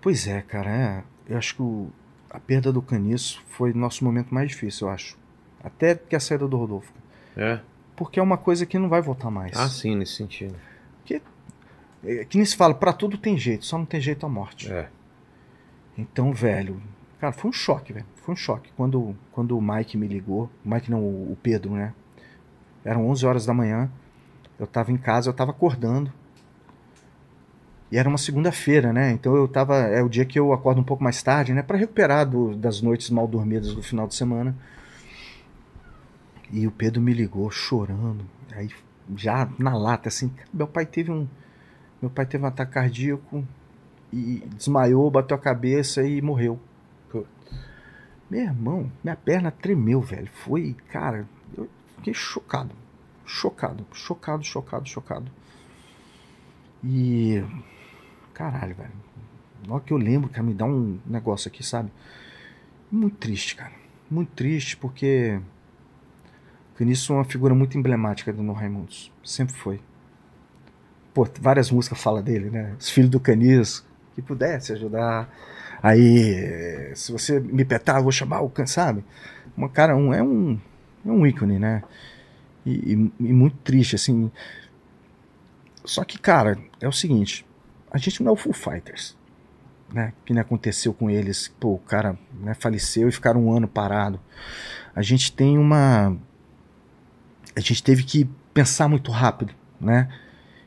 [0.00, 1.04] Pois é, cara, é.
[1.32, 1.88] eu acho que o-
[2.28, 5.16] a perda do Caniço foi o nosso momento mais difícil, eu acho.
[5.62, 6.92] Até que a saída do Rodolfo.
[7.36, 7.60] É?
[7.94, 9.56] Porque é uma coisa que não vai voltar mais.
[9.56, 10.54] Ah, sim, nesse sentido.
[12.02, 14.72] É, que nem se fala, pra tudo tem jeito, só não tem jeito a morte.
[14.72, 14.88] É.
[15.98, 16.82] Então, velho,
[17.20, 18.06] cara, foi um choque, velho.
[18.30, 18.70] Foi um choque.
[18.76, 21.92] Quando, quando o Mike me ligou, o Mike não, o Pedro, né?
[22.84, 23.90] Eram 11 horas da manhã,
[24.58, 26.12] eu tava em casa, eu tava acordando.
[27.90, 29.10] E era uma segunda-feira, né?
[29.10, 29.76] Então eu tava.
[29.78, 31.60] É o dia que eu acordo um pouco mais tarde, né?
[31.60, 34.54] Pra recuperar do- das noites mal dormidas do final de semana.
[36.52, 38.24] E o Pedro me ligou chorando.
[38.52, 38.70] Aí,
[39.16, 41.26] já na lata, assim, meu pai teve um.
[42.00, 43.44] Meu pai teve um ataque cardíaco
[44.12, 46.60] e desmaiou, bateu a cabeça e morreu.
[48.30, 50.30] Meu irmão, minha perna tremeu, velho.
[50.32, 51.26] Foi, cara,
[51.58, 52.70] eu fiquei chocado.
[53.26, 55.30] Chocado, chocado, chocado, chocado.
[56.84, 57.42] E.
[58.32, 58.92] Caralho, velho.
[59.66, 61.90] Na hora que eu lembro, cara, me dá um negócio aqui, sabe?
[62.90, 63.72] Muito triste, cara.
[64.08, 65.40] Muito triste, porque.
[66.76, 69.12] Caniço é uma figura muito emblemática do No Raimundos.
[69.24, 69.80] Sempre foi.
[71.12, 72.74] Pô, várias músicas falam dele, né?
[72.78, 73.84] Os filhos do Caniço,
[74.14, 75.28] que pudesse ajudar.
[75.82, 79.04] Aí, se você me petar, eu vou chamar o Can, sabe?
[79.56, 80.58] Uma cara, um, é um
[81.06, 81.82] é um ícone, né?
[82.66, 84.30] E, e- e muito triste, assim.
[85.84, 87.44] Só que, cara, é o seguinte:
[87.90, 89.16] a gente não é o Full Fighters,
[89.92, 90.12] né?
[90.24, 91.48] Que aconteceu com eles.
[91.60, 94.20] Pô, o cara né, faleceu e ficaram um ano parado.
[94.94, 96.16] A gente tem uma.
[97.54, 100.08] A gente teve que pensar muito rápido, né?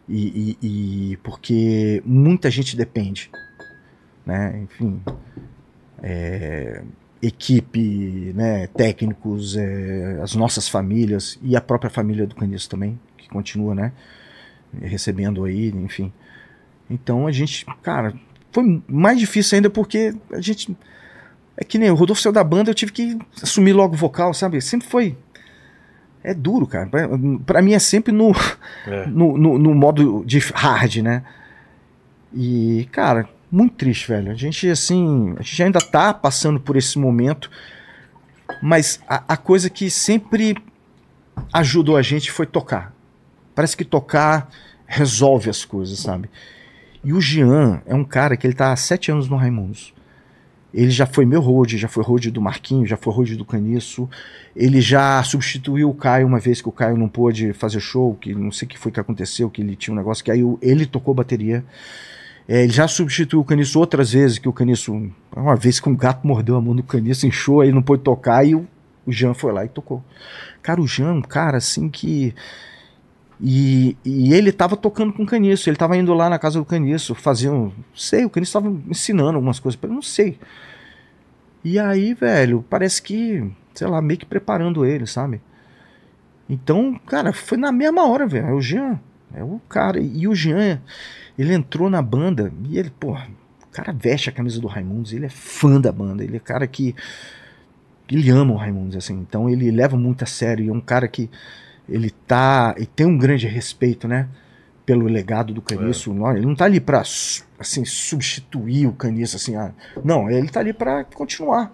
[0.10, 0.58] E-
[1.14, 3.32] e porque muita gente depende,
[4.26, 4.60] né?
[4.64, 5.02] Enfim,
[6.02, 6.82] é,
[7.22, 8.68] equipe, né?
[8.68, 13.92] Técnicos, é, as nossas famílias e a própria família do Caniço também, que continua, né?
[14.82, 16.12] Recebendo aí, enfim.
[16.90, 18.14] Então a gente, cara,
[18.52, 20.76] foi mais difícil ainda porque a gente
[21.56, 24.34] é que nem o Rodolfo saiu da banda, eu tive que assumir logo o vocal,
[24.34, 24.60] sabe?
[24.62, 25.16] Sempre foi
[26.24, 26.88] é duro, cara.
[26.88, 27.10] Pra-
[27.46, 28.32] Pra mim é sempre no
[28.88, 29.06] É.
[29.12, 31.24] no, no, no modo de hard, né?
[32.34, 34.32] E, cara, muito triste, velho.
[34.32, 37.52] A gente, assim, a gente ainda tá passando por esse momento,
[38.60, 40.58] mas a, a coisa que sempre
[41.54, 42.92] ajudou a gente foi tocar.
[43.54, 44.50] Parece que tocar
[44.88, 46.32] resolve as coisas, sabe?
[47.04, 49.94] E o Jean é um cara que ele tá há sete anos no Raimundos.
[50.74, 54.10] Ele já foi meu road, já foi road do Marquinho, já foi road do Caniço.
[54.56, 58.34] Ele já substituiu o Caio uma vez que o Caio não pôde fazer show, que
[58.34, 60.88] não sei o que foi que aconteceu, que ele tinha um negócio que aí ele
[60.88, 61.64] tocou bateria.
[62.48, 65.10] É, ele já substituiu o Caniço outras vezes, que o Caniço.
[65.36, 68.46] Uma vez que um gato mordeu a mão do Caniço, inchou, aí não pôde tocar,
[68.46, 68.68] e o,
[69.06, 70.04] o Jean foi lá e tocou.
[70.62, 72.34] Cara, o Jean, é cara assim que.
[73.42, 76.66] E, e ele tava tocando com o Caniço, ele tava indo lá na casa do
[76.66, 77.74] Caniço, fazendo.
[77.96, 80.38] Sei, o Caniço tava ensinando algumas coisas pra ele, não sei.
[81.64, 85.42] E aí, velho, parece que, sei lá, meio que preparando ele, sabe?
[86.50, 88.48] Então, cara, foi na mesma hora, velho.
[88.48, 89.00] É o Jean,
[89.34, 90.00] é o cara.
[90.00, 90.82] E o Jean,
[91.38, 93.28] ele entrou na banda e ele, porra,
[93.64, 96.68] o cara veste a camisa do Raimundos, ele é fã da banda, ele é cara
[96.68, 96.96] que.
[98.10, 100.66] Ele ama o Raimundos, assim, então ele leva muito a sério.
[100.66, 101.30] E é um cara que
[101.90, 102.76] ele tá.
[102.78, 104.28] E tem um grande respeito, né?
[104.86, 106.14] Pelo legado do Caniço.
[106.14, 109.56] Não, Ele não tá ali pra su- assim, substituir o Caniço, assim.
[109.56, 109.72] ah,
[110.04, 111.74] não, ele tá ali pra continuar.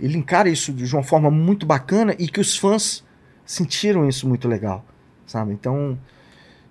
[0.00, 3.04] Ele encara isso de uma forma muito bacana e que os fãs
[3.44, 4.84] sentiram isso muito legal,
[5.26, 5.52] sabe?
[5.52, 5.96] Então,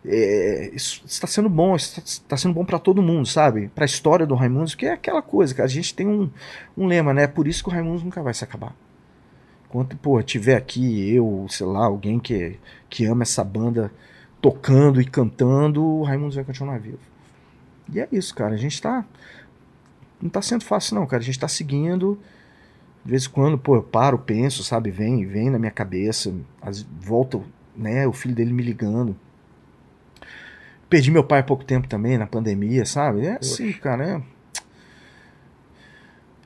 [0.06, 3.68] é, isso está sendo bom, está sendo bom para todo mundo, sabe?
[3.70, 5.68] Para a história do Raimundos, que é aquela coisa, cara.
[5.68, 6.30] A gente tem um,
[6.76, 7.28] um lema, né?
[7.28, 8.76] Por isso que o Raimundos nunca vai se acabar.
[9.70, 13.92] Enquanto, pô, tiver aqui eu, sei lá, alguém que, que ama essa banda
[14.42, 17.00] tocando e cantando, o Raimundos vai continuar vivo.
[17.94, 18.56] E é isso, cara.
[18.56, 19.06] A gente tá.
[20.22, 21.22] Não tá sendo fácil, não, cara.
[21.22, 22.18] A gente tá seguindo.
[23.06, 24.92] De vez em quando, pô, eu paro, penso, sabe?
[24.92, 26.34] Vem, vem na minha cabeça.
[27.00, 27.40] Volta,
[27.76, 28.08] né?
[28.08, 29.16] O filho dele me ligando.
[30.92, 33.26] Perdi meu pai há pouco tempo também, na pandemia, sabe?
[33.26, 34.22] É assim, cara.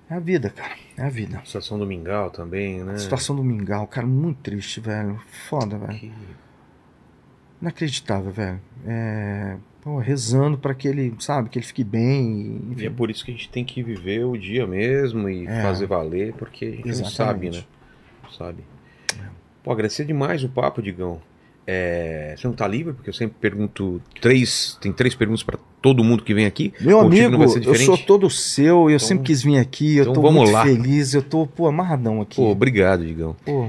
[0.09, 0.75] É, é a vida, cara.
[0.95, 1.41] É a vida.
[1.43, 2.93] Situação do Mingau também, né?
[2.93, 5.19] A situação do Mingau, cara, muito triste, velho.
[5.49, 5.97] Foda, velho.
[5.99, 6.13] Que-
[7.59, 8.61] Inacreditável, velho.
[8.85, 12.31] É, pô, rezando pra que ele, sabe, que ele fique bem.
[12.31, 12.91] e, E é Enfim.
[12.95, 15.61] por isso que a gente tem que viver o dia mesmo e É.
[15.63, 17.63] fazer valer, porque a gente não sabe, né?
[18.23, 18.63] Não sabe.
[19.63, 21.19] Pô, agradecer demais o papo, Digão.
[21.67, 22.93] É, Você não tá livre?
[22.93, 24.77] Porque eu sempre pergunto três.
[24.79, 26.71] Tem três perguntas pra todo mundo que vem aqui.
[26.79, 29.57] Meu Contigo amigo, não vai ser eu sou todo seu, eu Então- sempre quis vir
[29.57, 30.63] aqui, eu então tô muito lá.
[30.63, 32.35] feliz, eu tô, pô, amarradão aqui.
[32.35, 33.35] Pô, obrigado, Digão.
[33.43, 33.67] Pô,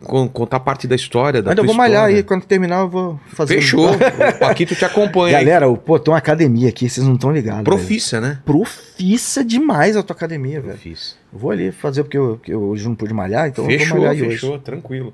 [0.00, 2.16] Con- Contar parte da história da ainda vou malhar história.
[2.18, 3.54] aí, quando terminar eu vou fazer.
[3.56, 3.90] Fechou.
[3.90, 5.36] o Paquito te acompanha.
[5.38, 5.44] aí.
[5.44, 7.64] Galera, pô, tem uma academia aqui, vocês não estão ligados.
[7.64, 7.76] velho.
[7.76, 8.38] Profissa, né?
[8.44, 10.74] Profissa demais a tua academia, velho.
[10.74, 11.16] Profissa.
[11.32, 14.12] Vou ali fazer porque eu, eu hoje não pude malhar, então eu vou Fechou, malhar
[14.12, 14.62] aí fechou, hoje.
[14.62, 15.12] tranquilo.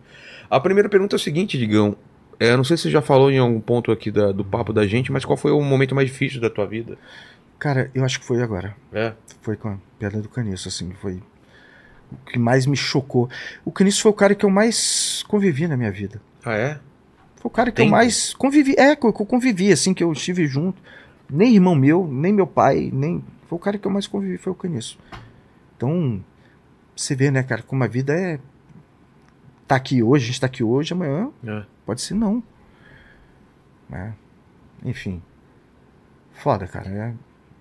[0.55, 1.97] A primeira pergunta é o seguinte, Digão.
[2.39, 4.73] É, eu não sei se você já falou em algum ponto aqui da- do papo
[4.73, 6.97] da gente, mas qual foi o momento mais difícil da tua vida?
[7.59, 8.77] Cara, eu acho que foi agora.
[8.93, 9.13] É.
[9.43, 11.23] Foi com a Pedra do Caniço, assim, foi
[12.13, 13.29] o que mais me chocou.
[13.65, 16.21] O Caniço foi o cara que eu mais convivi na minha vida.
[16.45, 16.75] Ah, é?
[17.37, 17.89] Foi o cara que Tempo?
[17.89, 20.81] eu mais convivi, é, que eu convivi, assim, que eu estive junto.
[21.29, 23.25] Nem irmão meu, nem meu pai, nem.
[23.49, 24.99] Foi o cara que eu mais convivi, foi o Caniço.
[25.77, 26.21] Então,
[26.95, 28.39] você vê, né, cara, como a vida é.
[29.67, 31.63] Tá aqui hoje, a gente tá aqui hoje, amanhã É.
[31.87, 32.43] pode ser não.
[33.93, 34.11] É.
[34.85, 35.23] Enfim.
[36.35, 37.17] Foda, cara.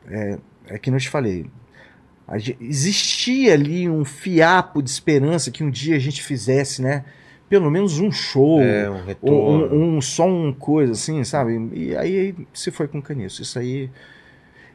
[0.10, 1.46] É, é, é que não te falei.
[2.28, 7.06] A ge- existia ali um fiapo de esperança que um dia a gente fizesse, né?
[7.50, 8.62] Pelo menos um show.
[8.62, 9.74] É, um retorno.
[9.76, 11.70] um, um- só um coisa assim, sabe?
[11.74, 13.42] E aí se foi com caniço.
[13.42, 13.90] Isso aí.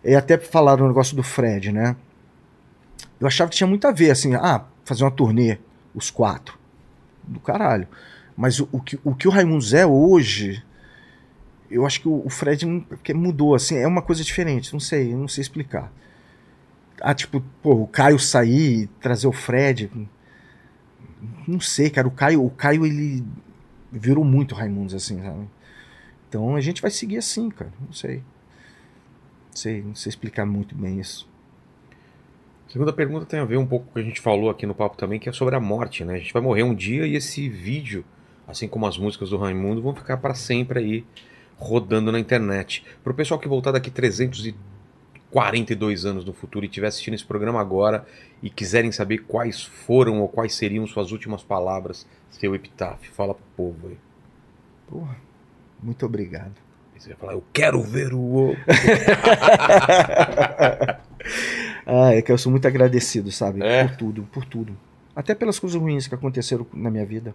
[0.05, 1.97] E até falaram o negócio do Fred, né?
[3.21, 5.59] Eu achava que tinha muito a ver, assim, ah, fazer uma turnê,
[5.95, 6.57] os quatro.
[7.29, 7.87] Do caralho.
[8.37, 10.63] Mas o, o que, o que o Raimundos é hoje,
[11.71, 12.65] eu acho que o, o Fred
[13.15, 15.93] mudou, assim, é uma coisa diferente, não sei, não sei explicar.
[17.01, 19.91] Ah, tipo, pô, o Caio sair e trazer o Fred.
[21.47, 23.25] Não sei, cara, o Caio, o Caio ele
[23.91, 25.49] virou muito Raimundos, assim, sabe?
[26.29, 27.73] Então a gente vai seguir assim, cara.
[27.81, 28.19] Não sei.
[28.19, 31.29] Não sei, não sei explicar muito bem isso.
[32.69, 34.75] Segunda pergunta tem a ver um pouco com o que a gente falou aqui no
[34.75, 36.17] papo também, que é sobre a morte, né?
[36.17, 38.05] A gente vai morrer um dia e esse vídeo,
[38.47, 41.03] assim como as músicas do Raimundo, vão ficar para sempre aí
[41.57, 42.85] rodando na internet.
[43.03, 48.07] Pro pessoal que voltar daqui 342 anos no futuro e estiver assistindo esse programa agora
[48.43, 53.45] e quiserem saber quais foram ou quais seriam suas últimas palavras, seu epitáfio, fala pro
[53.57, 53.97] povo aí.
[54.87, 55.17] Porra,
[55.83, 56.53] muito obrigado.
[56.95, 58.55] Aí Você vai falar, eu quero ver o.
[61.91, 63.63] Ah, é que eu sou muito agradecido, sabe?
[63.63, 63.89] É?
[63.89, 64.77] Por tudo, por tudo.
[65.17, 67.35] Até pelas coisas ruins que aconteceram na minha vida.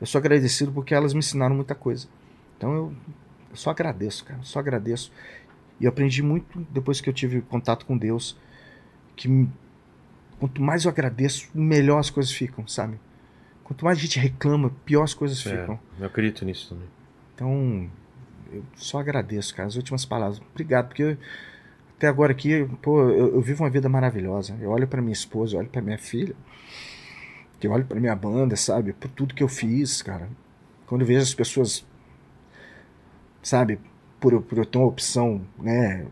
[0.00, 2.08] Eu sou agradecido porque elas me ensinaram muita coisa.
[2.56, 2.92] Então eu,
[3.50, 4.40] eu só agradeço, cara.
[4.42, 5.12] Só agradeço.
[5.78, 8.36] E eu aprendi muito depois que eu tive contato com Deus.
[9.14, 9.46] Que
[10.38, 12.98] quanto mais eu agradeço, melhor as coisas ficam, sabe?
[13.62, 15.78] Quanto mais a gente reclama, pior as coisas É, ficam.
[16.00, 16.88] eu acredito nisso também.
[17.34, 17.88] Então,
[18.50, 19.68] eu só agradeço, cara.
[19.68, 20.40] As últimas palavras.
[20.50, 21.16] Obrigado, porque
[22.00, 24.56] Até agora aqui, pô, eu, eu vivo uma vida maravilhosa.
[24.58, 26.34] Eu olho pra minha esposa, eu olho pra minha filha,
[27.62, 28.94] eu olho pra minha banda, sabe?
[28.94, 30.26] Por tudo que eu fiz, cara.
[30.86, 31.84] Quando eu vejo as pessoas,
[33.42, 33.78] sabe,
[34.18, 36.06] por, por eu ter uma opção, né,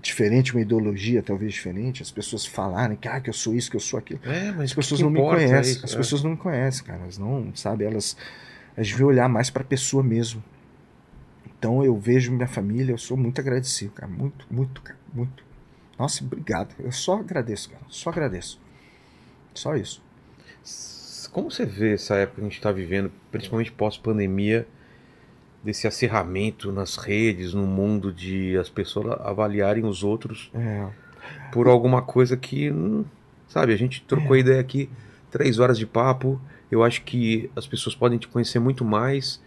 [0.00, 3.76] diferente, uma ideologia talvez diferente, as pessoas falarem que, ah, que eu sou isso, que
[3.76, 4.20] eu sou aquilo.
[4.24, 5.72] É, mas As pessoas que não me conhecem.
[5.74, 5.96] isso, As é.
[5.98, 7.02] pessoas não me conhecem, cara.
[7.02, 8.16] Elas não, sabe, elas.
[8.74, 10.42] Elas deviam olhar mais pra pessoa mesmo.
[11.58, 14.10] Então eu vejo minha família, eu sou muito agradecido, cara.
[14.10, 14.95] Muito, muito, cara.
[15.12, 15.44] Muito.
[15.98, 16.74] Nossa, obrigado.
[16.78, 17.82] Eu só agradeço, cara.
[17.88, 18.60] Só agradeço.
[19.54, 20.02] Só isso.
[21.32, 24.66] Como você vê essa época que a gente está vivendo, principalmente pós-pandemia,
[25.62, 30.86] desse acirramento nas redes, no mundo de as pessoas avaliarem os outros É.
[31.52, 33.04] por alguma coisa que, hum,
[33.48, 34.40] sabe, a gente trocou É.
[34.40, 34.88] ideia aqui,
[35.30, 36.40] três horas de papo.
[36.70, 39.40] Eu acho que as pessoas podem te conhecer muito mais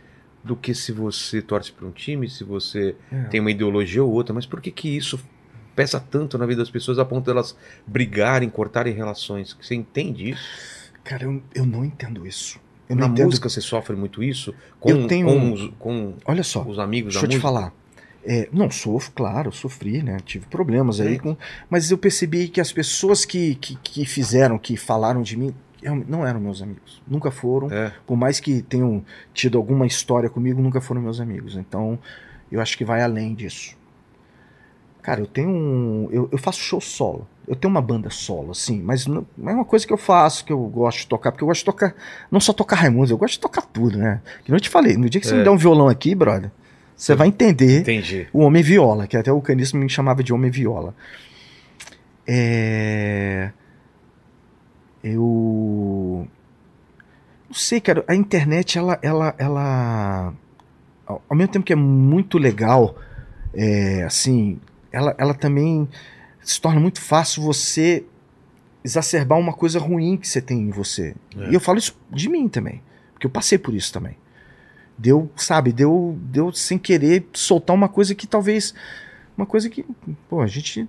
[0.43, 3.23] do que se você torce para um time, se você É.
[3.25, 4.33] tem uma ideologia ou outra.
[4.33, 5.19] Mas por que que isso
[5.80, 7.56] pesa tanto na vida das pessoas a ponto de elas
[7.88, 9.56] brigarem, cortarem relações?
[9.61, 10.43] Você entende isso?
[11.06, 12.59] Cara, eu, eu não entendo isso.
[12.90, 13.27] Eu na não entendo.
[13.27, 14.53] música você sofre muito isso?
[14.77, 16.64] Com, Eu tenho com, os, com Olha só.
[16.64, 17.48] os amigos Deixa eu da te música?
[17.48, 17.74] falar.
[18.25, 20.17] É, não, sofro, claro, sofri, né?
[20.25, 21.19] Tive problemas aí, É.
[21.19, 21.38] com,
[21.69, 25.95] mas eu percebi que as pessoas que, que, que fizeram, que falaram de mim, eu-
[26.06, 27.01] não eram meus amigos.
[27.08, 27.72] Nunca foram.
[27.72, 29.01] É, Por mais que tenham
[29.33, 31.56] tido alguma história comigo, nunca foram meus amigos.
[31.56, 31.98] Então,
[32.51, 33.78] eu acho que vai além disso.
[35.02, 36.10] Cara, eu tenho um.
[36.11, 37.28] Eu, eu faço show solo.
[37.48, 40.53] Eu tenho uma banda solo, assim, mas não, é uma coisa que eu faço, que
[40.53, 41.95] eu gosto de tocar, porque eu gosto de tocar.
[42.30, 44.22] Não só tocar Raimundo, eu gosto de tocar tudo, né?
[44.44, 45.38] Que não eu te falei, no dia que você É.
[45.38, 46.52] me der um violão aqui, brother,
[46.95, 48.28] você vai entender entendi.
[48.32, 50.94] o Homem Viola, que até o Caniço me chamava de Homem Viola.
[52.28, 53.50] É...
[55.03, 56.28] Eu
[57.48, 60.34] não sei, cara, a internet ela ela ela
[61.08, 62.95] ao ao mesmo tempo que é muito legal,
[63.53, 64.60] é, assim,
[64.92, 65.88] ela ela também
[66.42, 68.03] se torna muito fácil você
[68.84, 71.16] exacerbar uma coisa ruim que você tem em você.
[71.38, 71.50] É.
[71.50, 72.82] E eu falo isso de mim também,
[73.14, 74.16] porque eu passei por isso também.
[74.98, 78.74] Deu, sabe, deu, deu sem querer soltar uma coisa que talvez.
[79.38, 79.85] Uma coisa que,
[80.30, 80.88] pô, a gente.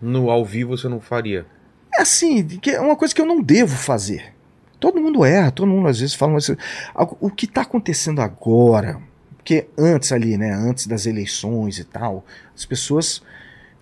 [0.00, 1.46] No ao vivo você não faria.
[1.94, 4.32] É assim, que é uma coisa que eu não devo fazer.
[4.80, 6.32] Todo mundo erra, todo mundo às vezes fala.
[6.32, 6.50] Mas,
[7.20, 9.00] o que está acontecendo agora,
[9.42, 12.24] porque antes ali, né, antes das eleições e tal,
[12.56, 13.20] as pessoas.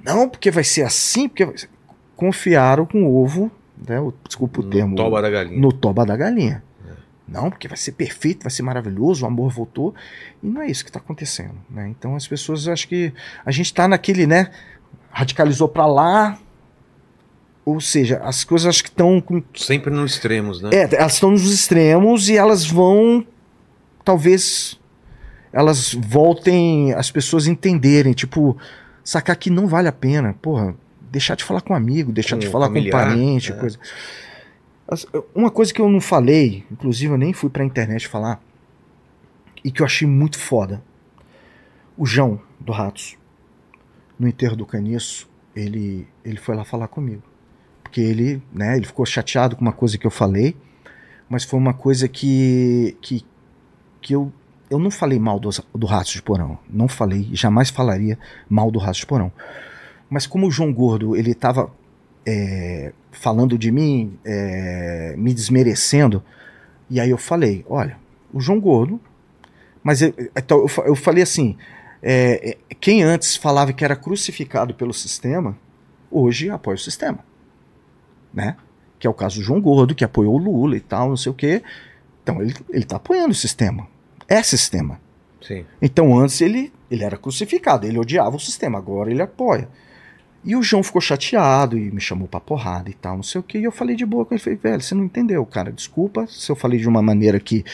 [0.03, 1.69] Não, porque vai ser assim, porque vai ser-
[2.17, 3.51] confiaram com o ovo,
[3.87, 5.61] né, o- desculpa o no termo, toba da galinha.
[5.61, 6.63] no toba da galinha.
[6.89, 6.93] É.
[7.29, 9.95] Não, porque vai ser perfeito, vai ser maravilhoso, o amor voltou.
[10.43, 11.55] E não é isso que está acontecendo.
[11.69, 11.89] Né?
[11.89, 13.13] Então as pessoas acho que
[13.45, 14.51] a gente está naquele, né?
[15.11, 16.39] Radicalizou para lá.
[17.67, 19.23] Ou seja, as coisas acho que estão.
[19.55, 20.71] Sempre nos extremos, né?
[20.73, 23.25] É, elas estão nos extremos e elas vão.
[24.03, 24.80] Talvez
[25.53, 28.57] elas voltem as pessoas entenderem, tipo,
[29.05, 30.35] sacar que não vale a pena.
[30.41, 30.75] Porra,
[31.11, 33.57] deixar de falar com um amigo, deixar Com de falar familiar, com um parente, é.
[33.57, 33.79] coisa.
[35.35, 38.41] Uma coisa que eu não falei, inclusive eu nem fui pra internet falar,
[39.65, 40.83] e que eu achei muito foda.
[41.97, 43.17] O João, do Ratos,
[44.19, 47.23] no enterro do Caniço, ele, ele foi lá falar comigo.
[47.83, 50.57] Porque ele, né, ele ficou chateado com uma coisa que eu falei,
[51.29, 53.25] mas foi uma coisa que, que,
[54.01, 54.33] que eu,
[54.71, 56.59] eu não falei mal do, do Ratos de Porão.
[56.69, 58.19] Não falei, jamais falaria
[58.49, 59.33] mal do Ratos de Porão.
[60.09, 61.71] Mas como o João Gordo, ele estava
[63.11, 66.23] falando de mim, é, me desmerecendo,
[66.89, 67.97] e aí eu falei, olha,
[68.33, 69.01] o João Gordo,
[69.83, 71.57] mas eu, então eu, eu falei assim,
[72.03, 75.57] é, é, quem antes falava que era crucificado pelo sistema,
[76.11, 77.19] hoje apoia o sistema,
[78.33, 78.57] né?
[78.99, 81.33] Que é o caso do João Gordo, que apoiou o Lula e tal, não sei
[81.33, 81.63] o quê.
[82.23, 83.89] Então ele, ele tá apoiando o sistema.
[84.31, 85.01] É sistema.
[85.43, 85.65] Sim.
[85.83, 89.69] Então antes ele, ele era crucificado, ele odiava o sistema, agora ele apoia.
[90.45, 93.45] E o João ficou chateado e me chamou pra porrada e tal, não sei o
[93.45, 93.59] que.
[93.59, 96.51] E eu falei de boa com ele, falei, velho, você não entendeu, cara, desculpa se
[96.51, 97.65] eu falei de uma maneira que,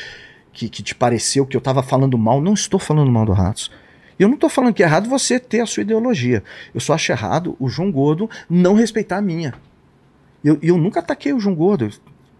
[0.50, 2.40] que, que te pareceu que eu tava falando mal.
[2.40, 3.70] Não estou falando mal do Ratos.
[4.18, 6.42] E eu não tô falando que é errado você ter a sua ideologia.
[6.74, 9.54] Eu só acho errado o João Gordo não respeitar a minha.
[10.42, 11.90] E eu, e eu nunca ataquei o João Gordo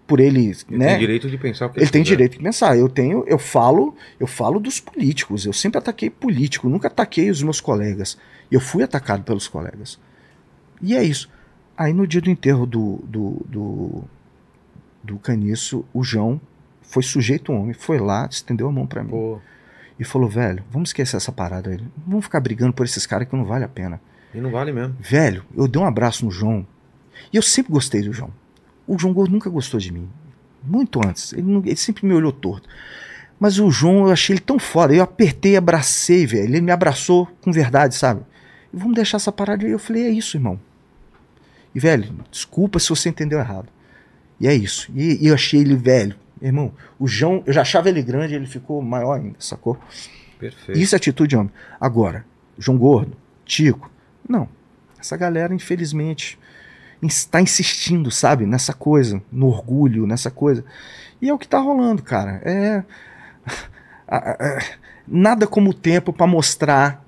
[0.07, 0.89] por ele, Ele né?
[0.91, 2.15] tem direito de pensar o que Ele tem quiser.
[2.17, 2.77] direito de pensar.
[2.77, 5.45] Eu tenho, eu falo, eu falo dos políticos.
[5.45, 8.17] Eu sempre ataquei político, nunca ataquei os meus colegas.
[8.51, 9.99] Eu fui atacado pelos colegas.
[10.81, 11.29] E é isso.
[11.77, 14.05] Aí no dia do enterro do do, do,
[15.03, 16.41] do Caniço, o João
[16.83, 19.39] foi sujeito homem, foi lá, estendeu a mão pra mim Pô,
[19.99, 21.81] e falou: "Velho, vamos esquecer essa parada aí.
[22.07, 24.01] Vamos ficar brigando por esses caras que não vale a pena".
[24.33, 24.95] e não vale mesmo.
[25.01, 26.67] Velho, eu dei um abraço no João.
[27.33, 28.31] E eu sempre gostei do João.
[28.87, 30.09] O João Gordo nunca gostou de mim.
[30.63, 31.33] Muito antes.
[31.33, 32.69] Ele, não- ele sempre me olhou torto.
[33.39, 34.95] Mas o João, eu achei ele tão foda.
[34.95, 36.45] Eu apertei, abracei, velho.
[36.45, 38.23] Ele me abraçou com verdade, sabe?
[38.73, 39.67] Vamos deixar essa parada.
[39.67, 40.59] E eu falei, é isso, irmão.
[41.75, 43.69] E, velho, desculpa se você entendeu errado.
[44.41, 44.91] E é isso.
[44.95, 46.17] E, e eu achei ele velho.
[46.41, 49.79] Irmão, o João, eu já achava ele grande, ele ficou maior ainda, sacou?
[50.39, 50.79] Perfeito.
[50.79, 51.51] Isso é atitude de homem.
[51.81, 52.25] Agora,
[52.59, 53.17] João Gordo,
[53.47, 53.91] Tico,
[54.29, 54.47] não.
[54.99, 56.39] Essa galera, infelizmente,
[57.03, 60.65] está insistindo, sabe, nessa coisa, no orgulho, nessa coisa.
[61.21, 62.41] E é o que tá rolando, cara.
[62.45, 62.85] É.
[65.07, 67.05] Nada como o tempo para mostrar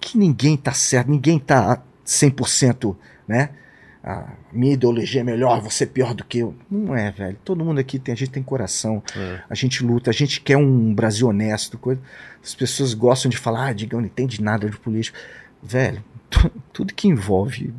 [0.00, 3.50] que ninguém tá certo, ninguém tá 100%, né?
[4.02, 6.54] A minha ideologia é melhor, você é pior do que eu.
[6.70, 7.38] Não é, velho.
[7.42, 9.40] Todo mundo aqui tem, a gente tem coração, É.
[9.48, 12.00] a gente luta, a gente quer um Brasil honesto, coisa.
[12.42, 15.18] As pessoas gostam de falar, ah, Digão não entende nada de política.
[15.62, 17.72] Velho, tu- tudo que envolve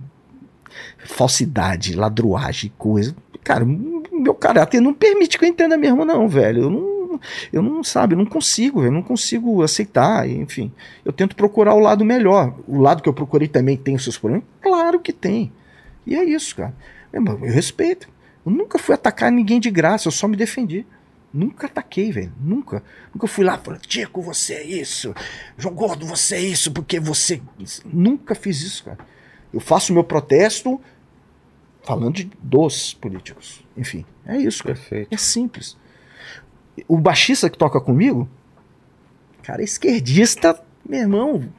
[1.05, 3.15] falsidade, ladruagem, coisa.
[3.43, 6.63] Cara, meu caráter não permite que eu entenda mesmo, não, velho.
[6.63, 7.19] Eu não,
[7.53, 8.83] eu não sabe, eu não consigo.
[8.83, 10.71] Eu não consigo aceitar, enfim.
[11.03, 12.55] Eu tento procurar o lado melhor.
[12.67, 14.45] O lado que eu procurei também tem os seus problemas?
[14.61, 15.51] Claro que tem.
[16.05, 16.73] E é isso, cara.
[17.11, 18.07] Meu irmão, Eu respeito.
[18.45, 20.85] Eu nunca fui atacar ninguém de graça, eu só me defendi.
[21.33, 22.31] Nunca ataquei, velho.
[22.39, 22.81] Nunca.
[23.13, 25.13] Nunca fui lá falei, Tico, você é isso.
[25.57, 27.41] João Gordo, você é isso, porque você.
[27.85, 28.99] Nunca fiz isso, cara.
[29.55, 30.81] Eu faço meu protesto
[31.81, 33.63] falando de dos políticos.
[33.77, 34.75] Enfim, é isso, cara.
[34.75, 35.13] Perfeito.
[35.13, 35.77] É simples.
[36.89, 38.27] O baixista que toca comigo,
[39.41, 41.49] cara, é esquerdista, meu irmão.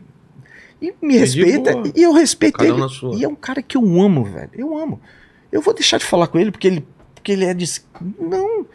[0.82, 1.72] E me É respeita.
[1.94, 2.88] E eu respeito Cada um ele.
[2.90, 3.16] sua.
[3.16, 4.50] E é um cara que eu amo, velho.
[4.52, 5.00] Eu amo.
[5.50, 7.64] Eu vou deixar de falar com ele porque ele, porque ele é de.
[8.20, 8.66] Não.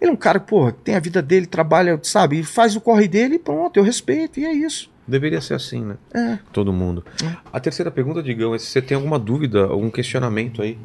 [0.00, 3.34] Ele é um cara, porra, tem a vida dele, trabalha, sabe, faz o corre dele
[3.34, 4.90] e pronto, eu respeito, e é isso.
[5.06, 5.96] Deveria ser assim, né?
[6.14, 6.38] É.
[6.52, 7.04] Todo mundo.
[7.22, 7.36] É.
[7.52, 10.78] A terceira pergunta, Digão, é se você tem alguma dúvida, algum questionamento aí.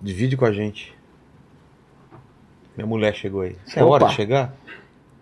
[0.00, 0.94] Divide com a gente.
[2.76, 3.56] Minha mulher chegou aí.
[3.74, 3.92] É Opa.
[3.94, 4.54] hora de chegar?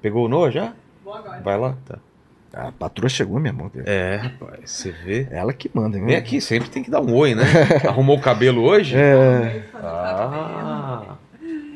[0.00, 0.72] Pegou o Noah já?
[1.04, 1.40] Vou agora.
[1.40, 1.76] Vai lá?
[1.86, 1.98] Tá.
[2.52, 3.70] A patroa chegou, meu irmão.
[3.86, 5.26] É, rapaz, você vê.
[5.30, 6.04] Ela que manda, né?
[6.04, 7.44] Vem aqui, sempre tem que dar um oi, né?
[7.88, 8.94] Arrumou o cabelo hoje?
[8.94, 9.64] É.
[9.74, 11.16] Ah,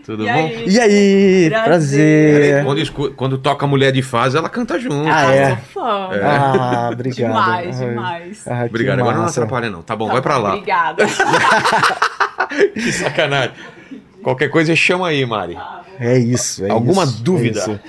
[0.07, 0.33] tudo E bom?
[0.33, 0.65] aí?
[0.69, 2.65] E aí, Prazer.
[2.65, 5.09] quando, quando toca mulher de fase, ela canta junto.
[5.09, 5.57] Ah, é?
[5.57, 6.09] fã.
[6.23, 7.17] Ah, obrigado.
[7.17, 7.89] Demais, Ai.
[7.89, 8.49] demais.
[8.49, 9.41] Ah, Obrigado, agora não massa.
[9.43, 9.83] atrapalha não.
[9.83, 10.55] Tá bom, Tá vai pra lá.
[10.55, 11.05] Obrigada.
[12.75, 13.53] Que sacanagem.
[14.23, 15.57] Qualquer coisa chama aí, Mari.
[15.99, 16.65] É isso.
[16.65, 17.59] é Alguma isso, é dúvida?
[17.59, 17.81] isso.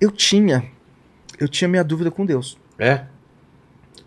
[0.00, 0.64] eu tinha.
[1.38, 2.56] Eu tinha minha dúvida com Deus.
[2.78, 3.02] É?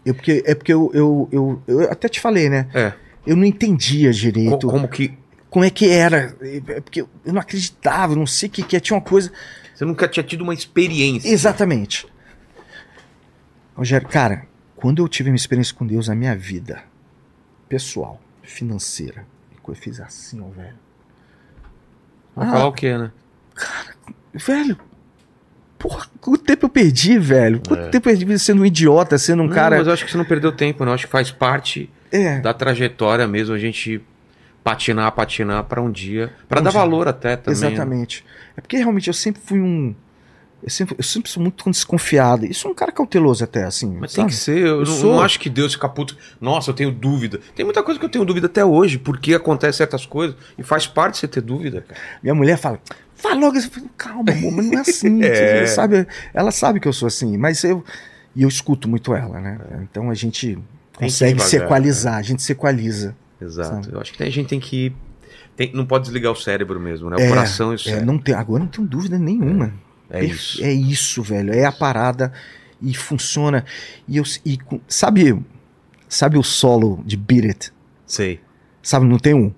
[0.06, 2.68] Eu, porque, é porque eu, eu, eu, eu até te falei, né?
[2.74, 2.94] É.
[3.26, 5.14] Eu não entendia Co- direito como que.
[5.50, 6.36] Como é que era.
[6.42, 8.80] É porque eu não acreditava, não sei o que, que é.
[8.80, 9.32] Tinha uma coisa.
[9.76, 11.30] Você nunca tinha tido uma experiência.
[11.30, 12.08] Exatamente.
[13.76, 14.46] Rogério, cara,
[14.76, 16.84] quando eu tive uma experiência com Deus na minha vida,
[17.70, 19.26] pessoal, financeira,
[19.68, 20.74] eu fiz assim, ó, velho.
[22.36, 22.52] Vai Ah.
[22.52, 23.12] falar o quê, né?
[24.34, 24.78] Velho,
[25.78, 27.62] porra, quanto tempo eu perdi, velho?
[27.68, 27.90] Quanto É.
[27.90, 29.78] tempo eu perdi sendo um idiota, sendo um Não, cara.
[29.78, 30.92] mas eu acho que você não perdeu tempo, não.
[30.92, 34.02] Eu acho que faz parte É, da trajetória mesmo a gente
[34.72, 36.34] patinar, patinar pra um dia.
[36.50, 36.80] Pra Um dar dia.
[36.80, 37.60] valor até também.
[37.62, 37.68] né?
[37.68, 38.26] exatamente.
[38.56, 39.96] É porque realmente eu sempre fui um.
[40.64, 42.46] Eu sempre, eu sempre sou muito desconfiado.
[42.46, 43.96] E sou um cara cauteloso até, assim.
[44.00, 44.28] Mas sabe?
[44.28, 45.12] tem que ser, eu, Eu não, sou.
[45.14, 46.18] não acho que Deus fica puto.
[46.42, 47.40] Nossa, eu tenho dúvida.
[47.56, 50.88] Tem muita coisa que eu tenho dúvida até hoje, porque acontece certas coisas e faz
[50.88, 52.00] parte você ter dúvida, cara.
[52.24, 52.80] Minha mulher fala,
[53.16, 53.62] fala logo.
[53.62, 55.22] Falo, Calma, amor, mas não é assim.
[55.24, 55.66] É.
[55.66, 57.84] Você sabe, ela sabe que eu sou assim, mas eu.
[58.36, 59.60] E eu escuto muito ela, né?
[59.84, 60.58] Então a gente
[60.96, 63.16] consegue se equalizar, a gente se equaliza.
[63.42, 63.86] Exato.
[63.86, 63.96] Sabe?
[63.96, 64.92] Eu acho que a gente tem que.
[65.56, 67.18] tem- não pode desligar o cérebro mesmo, né?
[67.18, 68.06] O É, coração e o É, cérebro.
[68.06, 69.74] não tem, agora não tenho dúvida nenhuma.
[70.10, 70.64] É, Perfe- isso.
[70.64, 71.54] É isso, velho.
[71.54, 72.32] É a parada
[72.82, 73.66] e funciona.
[74.08, 74.58] E eu e
[74.88, 75.38] sabe,
[76.08, 77.74] sabe o solo de Beat It?
[78.06, 78.40] Sei.
[78.82, 79.52] Sabe, não tem um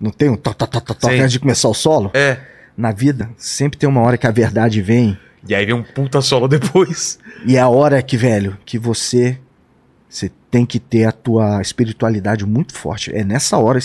[0.00, 1.20] não tem um Sim.
[1.20, 2.10] antes de começar o solo?
[2.12, 2.38] É.
[2.76, 5.16] Na vida, sempre tem uma hora que a verdade vem
[5.48, 7.18] E aí vem um puta solo depois.
[7.46, 9.38] e é a hora que, velho, que você
[10.08, 13.12] você tem que ter a tua espiritualidade muito forte.
[13.12, 13.80] É nessa hora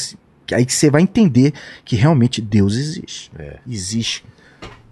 [0.46, 1.52] que aí que você vai entender
[1.84, 3.32] que realmente Deus existe.
[3.40, 3.58] É.
[3.68, 4.24] Existe.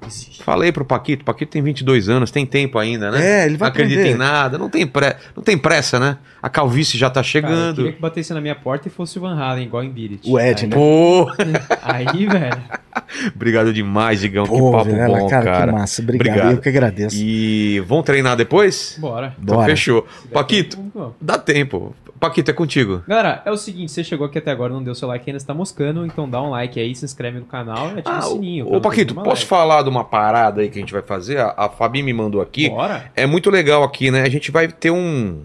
[0.04, 0.42] Existe.
[0.42, 3.44] Falei pro Paquito, Paquito tem 22 anos, tem tempo ainda, né?
[3.44, 4.16] É, ele vai não acredita aprender.
[4.16, 5.16] em nada, não tem, pre...
[5.36, 6.18] não tem pressa, né?
[6.48, 7.76] A calvície já tá Cara, eu chegando.
[7.76, 10.22] queria que batesse na minha porta e fosse o Van Halen, igual em Beat.
[10.26, 10.76] O Ed, aí, né?
[10.77, 11.30] Pô,
[11.84, 12.58] Aí, velho.
[13.35, 14.45] obrigado demais, Digão.
[14.45, 15.67] que Pô, papo Vilela, bom, cara, cara.
[15.74, 16.01] que massa.
[16.01, 16.27] Obrigado.
[16.30, 16.51] Obrigado.
[16.56, 17.17] Eu que agradeço.
[17.19, 18.95] E vão treinar depois?
[18.98, 19.35] Bora.
[19.43, 19.67] Então Bora.
[19.69, 20.08] fechou.
[20.32, 20.77] Paquito,
[21.19, 21.93] dá tempo.
[22.17, 23.03] Paquito, é contigo.
[23.08, 25.53] Galera, é o seguinte, você chegou aqui até agora, não deu seu like ainda, está
[25.53, 28.74] moscando, então dá um like aí, se inscreve no canal e ativa Ah, o sininho.
[28.74, 29.45] ô Paquito, posso live.
[29.45, 31.38] falar de uma parada aí que a gente vai fazer?
[31.40, 32.69] A, a Fabi me mandou aqui.
[32.69, 33.11] Bora.
[33.16, 34.24] É muito legal aqui, né?
[34.24, 35.43] A gente vai ter um,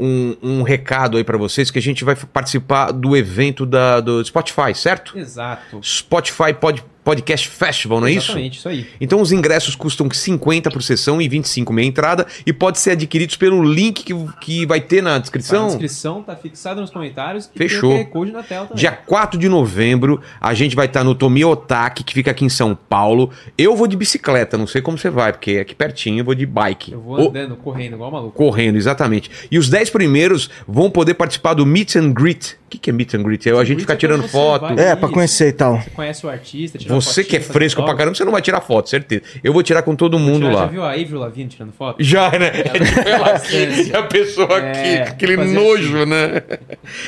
[0.00, 4.24] um, um recado aí pra vocês que a gente vai participar do evento da, do
[4.24, 5.18] Spotify, certo?
[5.18, 5.80] Exato.
[5.82, 8.26] Spotify Pod, Podcast Festival, não é isso?
[8.30, 8.86] Exatamente, isso aí.
[9.00, 13.34] Então os ingressos custam 50 por sessão e 25 meia entrada e pode ser adquiridos
[13.34, 15.62] pelo link que, que vai ter na Tá descrição.
[15.62, 17.50] na descrição, tá fixado nos comentários.
[17.52, 17.90] Fechou.
[17.90, 18.78] E tem o QR Code na tela também.
[18.80, 22.48] Dia 4 de novembro, a gente vai estar no Tomi Otaki, que fica aqui em
[22.48, 23.30] São Paulo.
[23.58, 26.34] Eu vou de bicicleta, não sei como você vai, porque é aqui pertinho eu vou
[26.36, 26.92] de bike.
[26.92, 28.36] Eu vou Ou- andando, correndo, igual maluco.
[28.36, 29.28] correndo, exatamente.
[29.50, 32.54] E os 10 primeiros vão poder participar do Meet and Greet.
[32.66, 33.48] O que, que é Meet and Greet?
[33.48, 34.66] É a gente ficar é tirando foto.
[34.78, 35.80] É, pra conhecer e tal.
[35.80, 38.60] Você conhece o artista, tira Você que é fresco pra caramba, você não vai tirar
[38.60, 39.22] foto, certeza.
[39.42, 40.66] Eu vou tirar com todo mundo Tirar- Já lá.
[40.66, 42.02] viu a Avril Lavigne tirando foto?
[42.02, 42.50] Já, né?
[42.54, 44.70] É tipo ela aqui e a pessoa É,
[45.02, 46.42] aqui, com aquele nojo, né?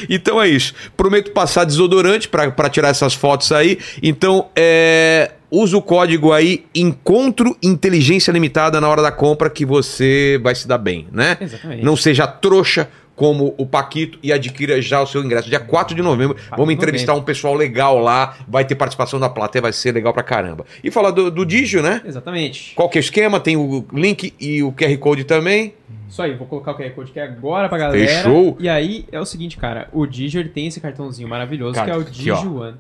[0.09, 0.75] Então é isso.
[0.97, 3.79] Prometo passar desodorante pra pra tirar essas fotos aí.
[4.03, 5.33] Então, é.
[5.55, 10.67] Usa o código aí Encontro Inteligência Limitada na hora da compra que você vai se
[10.67, 11.37] dar bem, né?
[11.39, 11.85] Exatamente.
[11.85, 15.49] Não seja trouxa como o Paquito e adquira já o seu ingresso.
[15.49, 19.29] Dia 4 de novembro, vamos de entrevistar um pessoal legal lá, vai ter participação da
[19.29, 20.65] plateia, vai ser legal pra caramba.
[20.83, 22.01] E falar do, do Digio, né?
[22.05, 22.75] Exatamente.
[22.75, 23.39] Qual que é o esquema?
[23.41, 25.75] Tem o link e o QR Code também.
[26.09, 28.07] Isso aí, vou colocar o QR Code aqui agora pra galera.
[28.07, 28.57] Fechou.
[28.61, 31.93] E aí é o seguinte, cara, o Digio ele tem esse cartãozinho maravilhoso Cara, que
[31.93, 32.65] é o aqui, Digio ó.
[32.65, 32.75] One.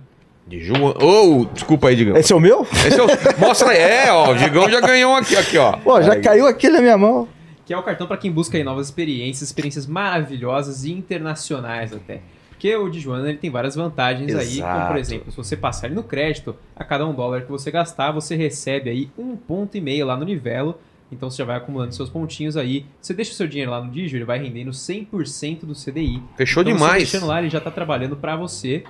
[0.46, 0.74] Digio.
[1.00, 2.16] Oh, desculpa aí, Digão.
[2.16, 2.66] Esse é o meu?
[2.86, 3.06] Esse é o...
[3.38, 3.78] Mostra aí.
[3.78, 5.72] É, ó, o Digão já ganhou um aqui, aqui, ó.
[5.72, 6.20] Pô, já Aí.
[6.20, 7.28] caiu aqui na minha mão.
[7.65, 12.20] Que é o cartão pra quem busca aí novas experiências, experiências maravilhosas e internacionais até.
[12.50, 14.86] Porque o Dijuana ele tem várias vantagens aí, como Exato.
[14.89, 18.12] por exemplo, se você passar ele no crédito, a cada um dólar que você gastar,
[18.12, 20.78] você recebe aí um ponto e meio lá no Nivelo.
[21.10, 22.86] Então você já vai acumulando seus pontinhos aí.
[23.00, 26.23] Você deixa o seu dinheiro lá no Digio, ele vai rendendo 100% do CDI.
[26.36, 27.02] Fechou então, Você demais.
[27.10, 28.84] deixando lá, ele já tá trabalhando pra você.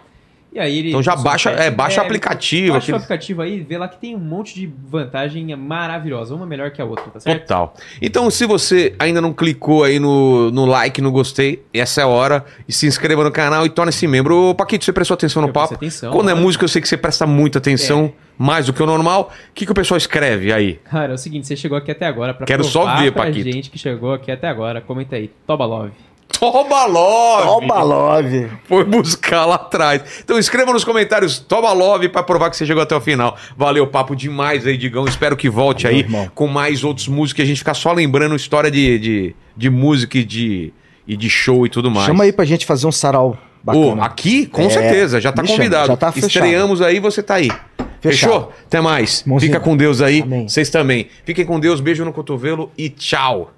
[0.55, 0.89] E aí ele.
[0.91, 2.75] Então já baixa, é, baixa o é, aplicativo.
[2.75, 6.35] Baixa o aquele- aplicativo aí, vê lá que tem um monte de vantagem maravilhosa.
[6.35, 7.41] Uma melhor que a outra, tá certo?
[7.43, 7.75] Total.
[8.03, 12.07] Então, se você ainda não clicou aí no, no like, no gostei, essa é a
[12.07, 12.45] hora.
[12.69, 14.51] E se inscreva no canal e torne-se membro.
[14.51, 15.75] Ô, Paquito, você prestou atenção no Eu papo?
[15.75, 16.47] atenção, Quando é lógico.
[16.47, 19.33] música, eu sei que você presta muita atenção, mais do que o normal.
[19.51, 20.75] O que, que o pessoal escreve aí?
[20.85, 23.51] Cara, é o seguinte, você chegou aqui até agora pra Quero só ver, pra Paquito.
[23.51, 24.81] gente que chegou aqui até agora.
[24.83, 25.93] Comenta aí, Toba Love.
[26.39, 27.49] Toba Love!
[27.49, 28.49] Oba, love.
[28.65, 30.03] Foi buscar lá atrás.
[30.25, 33.37] Então escreva nos comentários Toba Love pra provar que você chegou até o final.
[33.57, 35.05] Valeu, papo demais aí, Digão.
[35.05, 36.31] Espero que volte Valeu, aí irmão.
[36.35, 40.19] com mais outros músicos e a gente ficar só lembrando história de, de, de música
[40.19, 40.73] e de,
[41.07, 42.07] e de show e tudo mais.
[42.07, 44.05] Chama aí pra gente fazer um sarau bacana.
[44.05, 45.87] aqui, com É, certeza, já tá me chama, convidado.
[45.89, 46.29] já tá fechado.
[46.29, 47.49] Estreamos aí, você tá aí.
[48.01, 48.33] Fechado.
[48.33, 48.53] Fechou?
[48.67, 49.23] Até mais.
[49.25, 49.53] Mãozinha.
[49.53, 50.23] Fica com Deus aí.
[50.23, 50.49] Amém.
[50.49, 51.07] Vocês também.
[51.25, 53.53] Fiquem com Deus, beijo no cotovelo e tchau.